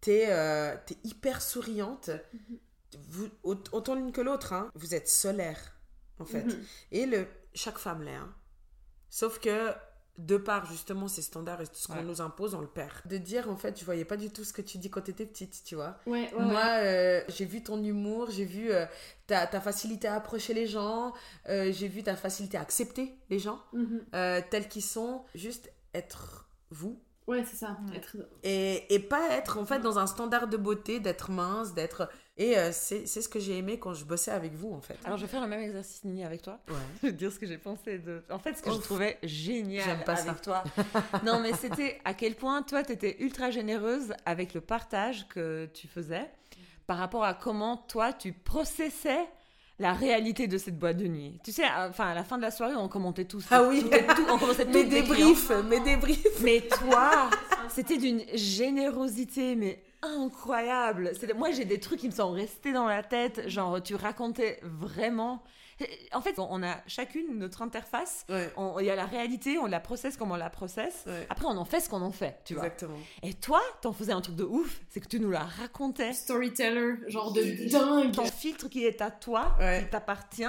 T'es 0.01 0.29
t'es 0.87 0.97
hyper 1.03 1.43
souriante. 1.43 2.11
Vous, 3.09 3.29
autant 3.43 3.95
l'une 3.95 4.13
que 4.13 4.21
l'autre, 4.21 4.53
hein. 4.53 4.71
Vous 4.75 4.95
êtes 4.95 5.09
solaire, 5.09 5.59
en 6.19 6.25
fait. 6.25 6.45
Mhm. 6.45 6.65
Et 6.93 7.07
le, 7.07 7.27
chaque 7.55 7.79
femme 7.79 8.03
l'est. 8.03 8.15
hein. 8.15 8.33
Sauf 9.11 9.39
que, 9.39 9.73
de 10.17 10.37
par 10.37 10.65
justement 10.67 11.09
ces 11.09 11.23
standards 11.23 11.61
et 11.61 11.65
ce 11.73 11.89
qu'on 11.89 11.95
Ouais. 11.95 12.03
nous 12.05 12.21
impose, 12.21 12.55
on 12.55 12.61
le 12.61 12.69
perd. 12.69 12.93
De 13.07 13.17
dire, 13.17 13.51
en 13.51 13.57
fait, 13.57 13.79
je 13.81 13.85
voyais 13.85 14.05
pas 14.05 14.17
du 14.17 14.31
tout 14.31 14.45
ce 14.45 14.53
que 14.53 14.63
tu 14.63 14.79
dis 14.79 14.89
quand 14.91 15.01
t'étais 15.01 15.27
petite, 15.27 15.63
tu 15.65 15.75
vois. 15.75 15.99
Ouais, 16.07 16.33
ouais, 16.33 16.45
Moi, 16.45 16.65
euh, 16.83 17.21
j'ai 17.29 17.45
vu 17.45 17.63
ton 17.65 17.83
humour, 17.83 18.31
j'ai 18.31 18.45
vu 18.45 18.71
euh, 18.71 18.87
ta, 19.27 19.47
ta 19.49 19.61
facilité 19.61 20.07
à 20.07 20.15
approcher 20.15 20.55
les 20.55 20.69
gens, 20.69 21.13
euh, 21.49 21.73
j'ai 21.73 21.89
vu 21.89 22.05
ta 22.05 22.15
facilité 22.15 22.57
à 22.59 22.61
accepter 22.61 23.13
les 23.29 23.41
gens 23.41 23.61
Mhm. 23.73 24.05
tels 24.51 24.69
qu'ils 24.69 24.83
sont, 24.85 25.25
juste 25.35 25.73
être 25.95 26.49
vous. 26.71 27.01
Ouais, 27.27 27.43
c'est 27.45 27.57
ça. 27.57 27.77
Être- 27.95 28.17
Et, 28.43 28.95
et 28.95 28.99
pas 29.01 29.31
être 29.31 29.59
en 29.59 29.65
fait 29.65 29.79
dans 29.81 29.99
un 29.99 30.07
standard 30.07 30.47
de 30.47 30.57
beauté, 30.59 31.01
d'être 31.01 31.31
mince, 31.31 31.73
d'être... 31.75 32.09
Et 32.37 32.59
euh, 32.59 32.71
c'est 32.73 33.07
ce 33.07 33.29
que 33.29 33.39
j'ai 33.39 33.57
aimé 33.59 33.79
quand 33.79 33.95
je 33.95 34.05
bossais 34.05 34.33
avec 34.33 34.55
vous, 34.55 34.73
en 34.73 34.81
fait. 34.81 34.99
Alors, 35.05 35.17
je 35.19 35.23
vais 35.23 35.29
faire 35.31 35.41
le 35.41 35.47
même 35.47 35.61
exercice 35.63 36.03
Nini 36.03 36.25
avec 36.25 36.43
toi. 36.43 36.59
Ouais. 36.69 36.75
Je 37.03 37.07
vais 37.07 37.13
te 37.13 37.19
dire 37.19 37.31
ce 37.33 37.39
que 37.39 37.47
j'ai 37.47 37.59
pensé 37.59 37.99
de. 37.99 38.25
En 38.29 38.41
fait, 38.41 38.55
ce 38.57 38.63
que 38.63 38.73
je 38.73 38.79
trouvais 38.79 39.19
génial 39.23 39.85
J'aime 39.85 40.03
pas 40.05 40.15
avec 40.21 40.27
ça. 40.27 40.41
toi. 40.43 40.65
non, 41.25 41.39
mais 41.39 41.53
c'était 41.53 42.01
à 42.05 42.13
quel 42.13 42.35
point 42.35 42.63
toi, 42.63 42.83
t'étais 42.83 43.17
ultra 43.21 43.51
généreuse 43.53 44.15
avec 44.27 44.53
le 44.53 44.61
partage 44.61 45.29
que 45.29 45.67
tu 45.75 45.87
faisais 45.87 46.29
par 46.89 46.99
rapport 46.99 47.23
à 47.25 47.35
comment 47.35 47.77
toi, 47.77 48.13
tu 48.13 48.33
processais 48.33 49.25
la 49.79 49.93
réalité 49.93 50.47
de 50.49 50.59
cette 50.59 50.79
boîte 50.79 50.97
de 50.97 51.07
nuit. 51.07 51.39
Tu 51.45 51.53
sais, 51.53 51.65
à- 51.65 51.89
enfin, 51.89 52.09
à 52.09 52.15
la 52.15 52.25
fin 52.25 52.37
de 52.37 52.43
la 52.43 52.51
soirée, 52.51 52.75
on 52.77 52.89
commentait 52.89 53.25
tous. 53.27 53.45
Ah 53.53 53.63
oui. 53.63 53.85
tout- 53.89 54.27
on 54.29 54.39
commençait 54.39 54.65
Mes 54.73 54.85
débriefs, 54.85 55.51
mes 55.69 55.81
débriefs. 55.81 56.43
Mais 56.43 56.63
toi, 56.63 57.31
c'était 57.69 57.97
d'une 57.97 58.23
générosité, 58.35 59.55
mais 59.57 59.83
incroyable. 60.05 61.13
Moi, 61.37 61.51
j'ai 61.53 61.65
des 61.65 61.81
trucs 61.81 62.01
qui 62.01 62.07
me 62.09 62.13
sont 62.15 62.31
restés 62.33 62.73
dans 62.73 62.87
la 62.87 63.03
tête. 63.03 63.49
Genre, 63.49 63.83
tu 63.83 63.95
racontais 63.95 64.59
vraiment. 64.63 65.43
En 66.13 66.21
fait, 66.21 66.39
on 66.39 66.63
a 66.63 66.77
chacune 66.87 67.37
notre 67.37 67.61
interface. 67.61 68.25
Ouais, 68.29 68.49
Il 68.79 68.87
y 68.87 68.91
a 68.91 68.95
la 68.95 69.07
réalité, 69.07 69.59
on 69.59 69.67
la 69.67 69.81
processe 69.81 70.17
comme 70.17 70.31
on 70.31 70.37
la 70.37 70.49
processe. 70.49 71.03
ouais. 71.07 71.27
Après, 71.29 71.47
on 71.47 71.57
en 71.57 71.65
fait 71.65 71.81
ce 71.81 71.89
qu'on 71.89 72.01
en 72.01 72.13
fait, 72.13 72.39
tu 72.45 72.55
vois. 72.55 72.67
Exactement. 72.67 72.97
Et 73.25 73.35
toi, 73.35 73.61
t'en 73.83 73.93
faisais 73.93 74.13
un 74.13 74.21
truc 74.21 74.37
de 74.37 74.45
ouf, 74.45 74.81
c'est 74.89 75.01
que 75.01 75.09
tu 75.09 75.19
nous 75.19 75.33
la 75.33 75.41
racontais. 75.41 76.13
Storyteller, 76.13 76.95
genre 77.09 77.33
de 77.33 77.69
dingue. 77.69 78.13
Ton 78.13 78.25
filtre 78.25 78.69
qui 78.69 78.85
est 78.87 79.03
à 79.03 79.11
toi, 79.11 79.57
Ouais. 79.59 79.83
qui 79.83 79.91
t'appartient, 79.91 80.45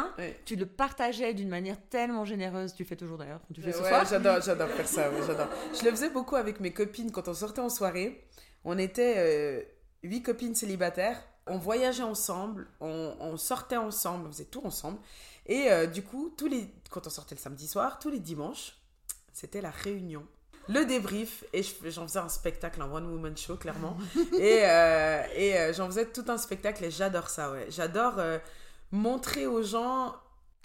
tu 0.45 0.55
le 0.55 0.67
partageais 0.67 1.33
d'une 1.33 1.49
manière 1.49 1.77
tellement 1.89 2.23
généreuse. 2.23 2.75
Tu 2.75 2.83
le 2.83 2.87
fais 2.87 2.95
toujours 2.95 3.17
d'ailleurs, 3.17 3.41
tu 3.51 3.61
fais 3.63 3.71
ce 3.71 3.81
Ouais, 3.81 3.89
soir. 3.89 4.05
j'adore, 4.07 4.41
j'adore 4.41 4.69
faire 4.69 4.87
ça, 4.87 5.09
j'adore. 5.25 5.47
Je 5.73 5.83
le 5.85 5.89
faisais 5.89 6.09
beaucoup 6.11 6.35
avec 6.35 6.59
mes 6.59 6.71
copines 6.71 7.11
quand 7.11 7.27
on 7.27 7.33
sortait 7.33 7.61
en 7.61 7.69
soirée. 7.69 8.23
On 8.65 8.77
était 8.77 9.15
euh, 9.17 9.61
huit 10.03 10.21
copines 10.23 10.55
célibataires. 10.55 11.21
On 11.47 11.57
voyageait 11.59 12.01
ensemble, 12.03 12.67
on, 12.81 13.15
on 13.19 13.37
sortait 13.37 13.77
ensemble, 13.77 14.27
on 14.27 14.31
faisait 14.31 14.45
tout 14.45 14.65
ensemble. 14.65 14.97
Et 15.45 15.71
euh, 15.71 15.85
du 15.85 16.01
coup, 16.03 16.33
tous 16.35 16.47
les, 16.47 16.67
quand 16.89 17.05
on 17.05 17.09
sortait 17.11 17.35
le 17.35 17.39
samedi 17.39 17.67
soir, 17.67 17.99
tous 17.99 18.09
les 18.09 18.19
dimanches, 18.19 18.75
c'était 19.31 19.61
la 19.61 19.69
réunion. 19.69 20.25
Le 20.67 20.83
débrief, 20.85 21.43
et 21.53 21.61
je- 21.61 21.75
j'en 21.91 22.07
faisais 22.07 22.17
un 22.17 22.29
spectacle, 22.29 22.81
un 22.81 22.91
one-woman 22.91 23.37
show, 23.37 23.55
clairement. 23.57 23.95
et 24.39 24.61
euh, 24.65 25.21
et 25.35 25.71
j'en 25.75 25.85
faisais 25.85 26.07
tout 26.07 26.25
un 26.27 26.39
spectacle, 26.39 26.83
et 26.85 26.89
j'adore 26.89 27.29
ça, 27.29 27.51
ouais. 27.51 27.67
J'adore 27.69 28.17
euh, 28.17 28.39
montrer 28.91 29.45
aux 29.45 29.61
gens 29.61 30.15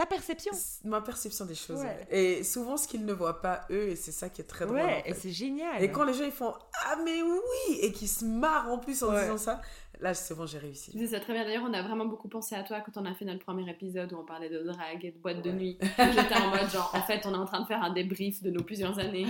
Ta 0.01 0.07
perception. 0.07 0.53
ma 0.85 1.01
perception 1.03 1.45
des 1.45 1.55
choses. 1.55 1.79
Ouais. 1.79 1.85
ouais. 2.11 2.39
Et 2.39 2.43
souvent, 2.45 2.77
ce 2.79 2.89
qu'ils 2.89 3.05
ne 3.05 3.13
voient 3.13 3.43
pas, 3.43 3.67
eux, 3.71 3.89
et 3.91 3.97
c'est 3.97 4.13
ça 4.13 4.31
qui 4.31 4.41
est 4.41 4.45
très 4.45 4.65
drôle. 4.65 4.79
Ouais, 4.79 4.83
en 4.83 5.03
fait. 5.05 5.11
et 5.11 5.15
c'est 5.15 5.31
génial. 5.31 5.83
Et 5.83 5.91
quand 5.93 6.05
les 6.05 6.15
gens 6.15 6.25
ils 6.25 6.33
font 6.33 6.55
Ah, 6.87 6.97
mais 7.05 7.21
oui 7.23 7.79
Et 7.83 7.93
qu'ils 7.93 8.09
se 8.09 8.25
marrent 8.25 8.71
en 8.71 8.79
plus 8.79 9.03
en 9.03 9.13
Ouais. 9.13 9.21
disant 9.25 9.37
ça, 9.37 9.61
là, 10.01 10.15
c'est 10.15 10.35
bon, 10.35 10.47
j'ai 10.47 10.57
réussi. 10.57 10.91
C'est 10.99 11.07
ça, 11.09 11.21
très 11.21 11.35
bien. 11.35 11.45
D'ailleurs, 11.45 11.65
on 11.69 11.75
a 11.75 11.83
vraiment 11.83 12.07
beaucoup 12.07 12.29
pensé 12.29 12.55
à 12.55 12.63
toi 12.63 12.81
quand 12.81 12.99
on 12.99 13.05
a 13.05 13.13
fait 13.13 13.27
notre 13.27 13.45
premier 13.45 13.71
épisode 13.71 14.11
où 14.15 14.17
on 14.17 14.25
parlait 14.25 14.49
de 14.49 14.61
drague 14.63 15.05
et 15.05 15.11
de 15.11 15.19
boîte 15.19 15.43
de 15.43 15.51
nuit. 15.53 15.77
J'étais 15.99 16.35
en 16.37 16.49
mode, 16.49 16.71
genre, 16.73 16.91
en 16.95 17.03
fait, 17.03 17.21
on 17.27 17.35
est 17.35 17.37
en 17.37 17.45
train 17.45 17.61
de 17.61 17.67
faire 17.67 17.83
un 17.83 17.93
débrief 17.93 18.43
de 18.43 18.51
nos 18.51 18.63
plusieurs 18.63 18.99
années 18.99 19.27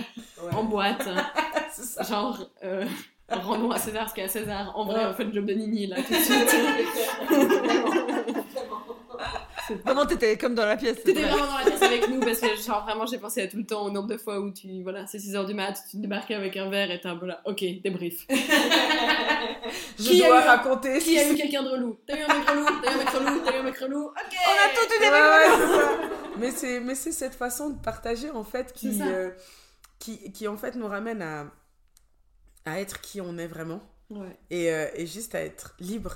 en 0.53 0.63
boîte. 0.63 1.03
ça. 1.73 2.03
Genre, 2.03 2.49
euh, 2.63 2.85
rendons 3.29 3.71
à 3.71 3.77
César 3.77 4.07
ce 4.07 4.13
qu'il 4.13 4.21
y 4.23 4.25
a 4.25 4.29
à 4.29 4.31
César. 4.31 4.71
En 4.77 4.85
vrai, 4.85 5.05
on 5.05 5.13
fait 5.13 5.25
le 5.25 5.33
job 5.33 5.45
de 5.45 5.53
Nini, 5.53 5.87
là, 5.87 5.97
tout 6.01 6.13
de 6.13 6.17
suite. 6.17 6.55
Vraiment, 9.85 10.05
t'étais 10.05 10.37
comme 10.37 10.55
dans 10.55 10.65
la 10.65 10.77
pièce. 10.77 11.03
T'étais 11.03 11.21
vraiment 11.23 11.45
dans 11.47 11.57
la 11.57 11.63
pièce 11.65 11.81
avec 11.81 12.09
nous 12.09 12.19
parce 12.19 12.39
que, 12.39 12.55
genre, 12.55 12.83
vraiment, 12.85 13.05
j'ai 13.05 13.17
pensé 13.17 13.41
à 13.41 13.47
tout 13.47 13.57
le 13.57 13.65
temps 13.65 13.83
au 13.85 13.89
nombre 13.91 14.07
de 14.07 14.17
fois 14.17 14.39
où 14.39 14.51
tu, 14.51 14.83
voilà, 14.83 15.07
c'est 15.07 15.17
6h 15.17 15.45
du 15.45 15.53
mat, 15.53 15.73
tu 15.89 15.97
débarquais 15.97 16.35
avec 16.35 16.55
un 16.57 16.69
verre 16.69 16.91
et 16.91 16.99
t'es 17.01 17.07
un 17.07 17.17
peu 17.17 17.25
là, 17.27 17.41
ok, 17.45 17.63
débrief. 17.83 18.25
Je 19.97 20.03
Qui 20.03 20.23
a 20.23 20.27
dois 20.27 20.41
eu- 20.41 20.47
raconter. 20.47 20.99
Qui 20.99 21.17
a 21.17 21.29
eu 21.31 21.35
quelqu'un 21.35 21.63
de 21.63 21.69
relou? 21.69 21.99
T'as 22.05 22.17
eu 22.17 22.21
un 22.21 22.27
mec 22.39 22.49
relou? 22.49 22.65
T'as 22.83 22.91
eu 22.91 22.93
un 22.93 22.97
mec 22.97 23.09
relou? 23.09 23.41
T'as 23.45 23.55
eu 23.55 23.59
un 23.59 23.63
mec 23.63 23.77
relou? 23.77 24.05
Ok 24.05 24.35
On 24.47 24.51
a 24.51 24.69
tout 24.75 24.93
eu 24.95 24.99
des 24.99 25.09
mecs 25.09 25.81
ça. 25.81 25.91
Mais 26.37 26.51
c'est, 26.51 26.79
mais 26.79 26.95
c'est 26.95 27.11
cette 27.11 27.35
façon 27.35 27.69
de 27.71 27.79
partager 27.79 28.29
en 28.31 28.43
fait 28.43 28.73
qui, 28.73 28.99
euh, 29.01 29.29
qui, 29.99 30.31
qui 30.31 30.47
en 30.47 30.57
fait 30.57 30.75
nous 30.75 30.87
ramène 30.87 31.21
à, 31.21 31.45
à 32.65 32.79
être 32.79 33.01
qui 33.01 33.21
on 33.21 33.37
est 33.37 33.47
vraiment 33.47 33.81
Ouais. 34.09 34.37
et, 34.49 34.69
euh, 34.73 34.87
et 34.95 35.05
juste 35.07 35.35
à 35.35 35.41
être 35.41 35.73
libre 35.79 36.15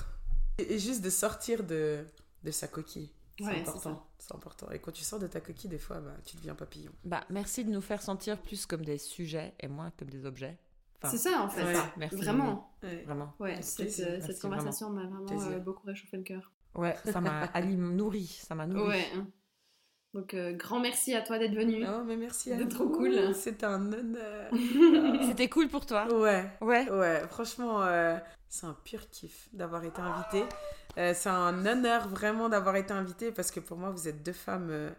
et, 0.57 0.73
et 0.73 0.79
juste 0.79 1.01
de 1.01 1.09
sortir 1.09 1.63
de, 1.63 1.99
de 2.43 2.51
sa 2.51 2.67
coquille. 2.67 3.09
C'est 3.37 3.45
Ouais, 3.45 3.59
important. 3.61 4.07
C'est 4.17 4.33
important. 4.33 4.71
Et 4.71 4.79
quand 4.79 4.91
tu 4.91 5.03
sors 5.03 5.19
de 5.19 5.27
ta 5.27 5.41
coquille, 5.41 5.69
des 5.69 5.77
fois, 5.77 5.99
bah, 5.99 6.15
tu 6.25 6.37
deviens 6.37 6.55
papillon. 6.55 6.91
Bah, 7.03 7.23
merci 7.29 7.65
de 7.65 7.69
nous 7.69 7.81
faire 7.81 8.01
sentir 8.01 8.41
plus 8.41 8.65
comme 8.65 8.85
des 8.85 8.97
sujets 8.97 9.53
et 9.59 9.67
moins 9.67 9.91
comme 9.97 10.09
des 10.09 10.25
objets. 10.25 10.57
Enfin, 11.01 11.11
C'est 11.11 11.29
ça 11.29 11.41
en 11.41 11.49
fait. 11.49 11.63
Ouais. 11.63 11.73
ça. 11.75 11.91
Merci. 11.97 12.15
Vraiment. 12.15 12.71
Vraiment. 12.81 13.33
Ouais, 13.39 13.61
cette, 13.61 13.99
euh, 13.99 14.19
cette 14.21 14.39
conversation 14.39 14.89
m'a 14.89 15.05
vraiment 15.05 15.49
euh, 15.51 15.59
beaucoup 15.59 15.85
réchauffé 15.85 16.17
le 16.17 16.23
cœur. 16.23 16.51
Ouais, 16.73 16.95
ça 17.05 17.19
m'a 17.19 17.47
nourri. 17.61 18.25
Ça 18.25 18.55
m'a 18.55 18.65
nourri. 18.65 18.87
Ouais. 18.89 19.07
Donc, 20.15 20.33
euh, 20.33 20.53
grand 20.53 20.79
merci 20.79 21.13
à 21.13 21.21
toi 21.21 21.37
d'être 21.37 21.53
venu. 21.53 21.85
Oh, 21.85 22.03
mais 22.05 22.15
merci 22.15 22.51
à 22.53 22.65
trop 22.65 22.87
cool. 22.87 23.35
C'est 23.35 23.63
un 23.65 23.91
honneur. 23.91 24.49
C'était 25.27 25.49
cool 25.49 25.67
pour 25.67 25.85
toi 25.85 26.07
ouais. 26.11 26.49
Ouais. 26.61 26.89
Ouais, 26.89 27.21
franchement, 27.29 27.83
euh, 27.83 28.17
c'est 28.47 28.65
un 28.65 28.77
pur 28.85 29.09
kiff 29.09 29.49
d'avoir 29.51 29.83
été 29.83 29.99
invitée. 30.01 30.45
Euh, 30.97 31.11
c'est 31.13 31.27
un 31.27 31.65
honneur 31.65 32.07
vraiment 32.07 32.47
d'avoir 32.47 32.77
été 32.77 32.93
invitée 32.93 33.33
parce 33.33 33.51
que 33.51 33.59
pour 33.59 33.77
moi, 33.77 33.89
vous 33.89 34.07
êtes 34.07 34.23
deux 34.23 34.31
femmes 34.31 34.69
euh, 34.71 34.89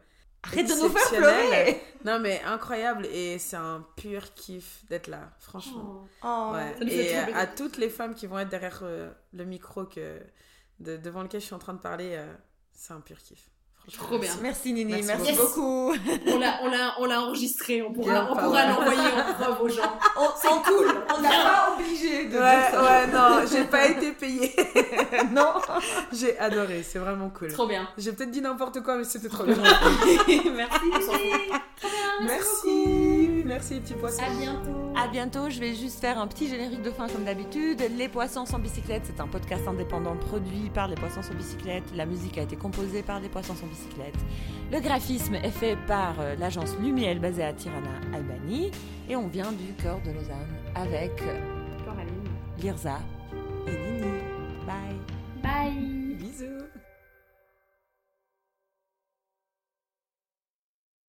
Arrête 0.42 0.68
de 0.68 0.74
nous 0.82 0.90
faire 0.90 1.08
pleurer 1.18 1.80
Non, 2.04 2.20
mais 2.20 2.42
incroyable. 2.42 3.06
Et 3.06 3.38
c'est 3.38 3.56
un 3.56 3.86
pur 3.96 4.34
kiff 4.34 4.84
d'être 4.90 5.06
là, 5.06 5.32
franchement. 5.40 6.04
Oh. 6.22 6.26
Oh. 6.26 6.52
Ouais. 6.54 6.86
Et 6.92 7.16
à 7.16 7.46
toutes 7.46 7.78
les 7.78 7.88
femmes 7.88 8.14
qui 8.14 8.26
vont 8.26 8.38
être 8.38 8.50
derrière 8.50 8.80
euh, 8.82 9.10
le 9.32 9.44
micro 9.46 9.84
que, 9.86 10.20
de- 10.80 10.98
devant 10.98 11.22
lequel 11.22 11.40
je 11.40 11.46
suis 11.46 11.54
en 11.54 11.58
train 11.58 11.72
de 11.72 11.80
parler, 11.80 12.10
euh, 12.16 12.30
c'est 12.74 12.92
un 12.92 13.00
pur 13.00 13.16
kiff. 13.16 13.48
Trop 13.92 14.18
bien. 14.18 14.32
Merci 14.42 14.72
Nini, 14.72 14.92
Merci 15.02 15.06
merci, 15.06 15.32
beaucoup. 15.34 15.92
beaucoup. 15.94 16.30
On 16.34 16.38
l'a, 16.38 16.58
on 16.62 16.68
l'a, 16.68 16.94
on 16.98 17.04
l'a 17.04 17.20
enregistré. 17.22 17.82
On 17.82 17.92
pourra, 17.92 18.28
on 18.32 18.34
l'envoyer 18.34 19.00
en 19.00 19.32
preuve 19.34 19.62
aux 19.62 19.68
gens. 19.68 19.98
C'est 20.42 20.48
cool. 20.48 20.88
On 21.16 21.20
n'est 21.22 21.28
pas 21.28 21.68
obligé 21.72 22.24
de 22.24 22.36
Ouais, 22.36 22.70
ça. 22.70 22.82
ouais, 22.82 23.06
non, 23.06 23.46
j'ai 23.50 23.64
pas 23.64 23.86
été 23.90 24.12
payée. 24.12 24.54
non. 25.32 25.52
j'ai 26.12 26.36
adoré, 26.38 26.82
c'est 26.82 26.98
vraiment 26.98 27.30
cool. 27.30 27.52
Trop 27.52 27.66
bien. 27.68 27.88
J'ai 27.96 28.12
peut-être 28.12 28.30
dit 28.32 28.40
n'importe 28.40 28.82
quoi, 28.82 28.96
mais 28.96 29.04
c'était 29.04 29.28
trop 29.28 29.44
bien. 29.44 29.56
merci. 29.56 30.90
S'en 30.92 31.12
fout. 31.12 31.60
Merci, 32.22 33.15
merci 33.56 33.74
les 33.74 33.80
petits 33.80 33.94
poissons. 33.94 34.22
À 34.22 34.38
bientôt. 34.38 34.92
À 34.94 35.08
bientôt, 35.08 35.50
je 35.50 35.60
vais 35.60 35.74
juste 35.74 36.00
faire 36.00 36.18
un 36.18 36.26
petit 36.26 36.48
générique 36.48 36.82
de 36.82 36.90
fin 36.90 37.08
comme 37.08 37.24
d'habitude. 37.24 37.82
Les 37.96 38.08
Poissons 38.08 38.44
sans 38.44 38.58
bicyclette, 38.58 39.02
c'est 39.04 39.20
un 39.20 39.26
podcast 39.26 39.66
indépendant 39.66 40.14
produit 40.14 40.70
par 40.74 40.88
Les 40.88 40.94
Poissons 40.94 41.22
sans 41.22 41.34
bicyclette. 41.34 41.84
La 41.94 42.04
musique 42.04 42.36
a 42.36 42.42
été 42.42 42.56
composée 42.56 43.02
par 43.02 43.18
Les 43.20 43.28
Poissons 43.28 43.54
sans 43.54 43.66
bicyclette. 43.66 44.16
Le 44.70 44.80
graphisme 44.80 45.36
est 45.36 45.50
fait 45.50 45.76
par 45.86 46.20
euh, 46.20 46.34
l'agence 46.38 46.76
Lumiel 46.82 47.18
basée 47.18 47.44
à 47.44 47.54
Tirana, 47.54 47.88
Albanie. 48.14 48.70
Et 49.08 49.16
on 49.16 49.28
vient 49.28 49.52
du 49.52 49.72
cœur 49.82 50.00
de 50.04 50.10
Lausanne 50.10 50.54
avec 50.74 51.22
euh, 51.22 51.84
Coraline. 51.84 52.12
Lirza 52.58 52.98
et 53.66 53.70
Nini. 53.70 54.12
Bye. 54.66 55.42
Bye. 55.42 56.05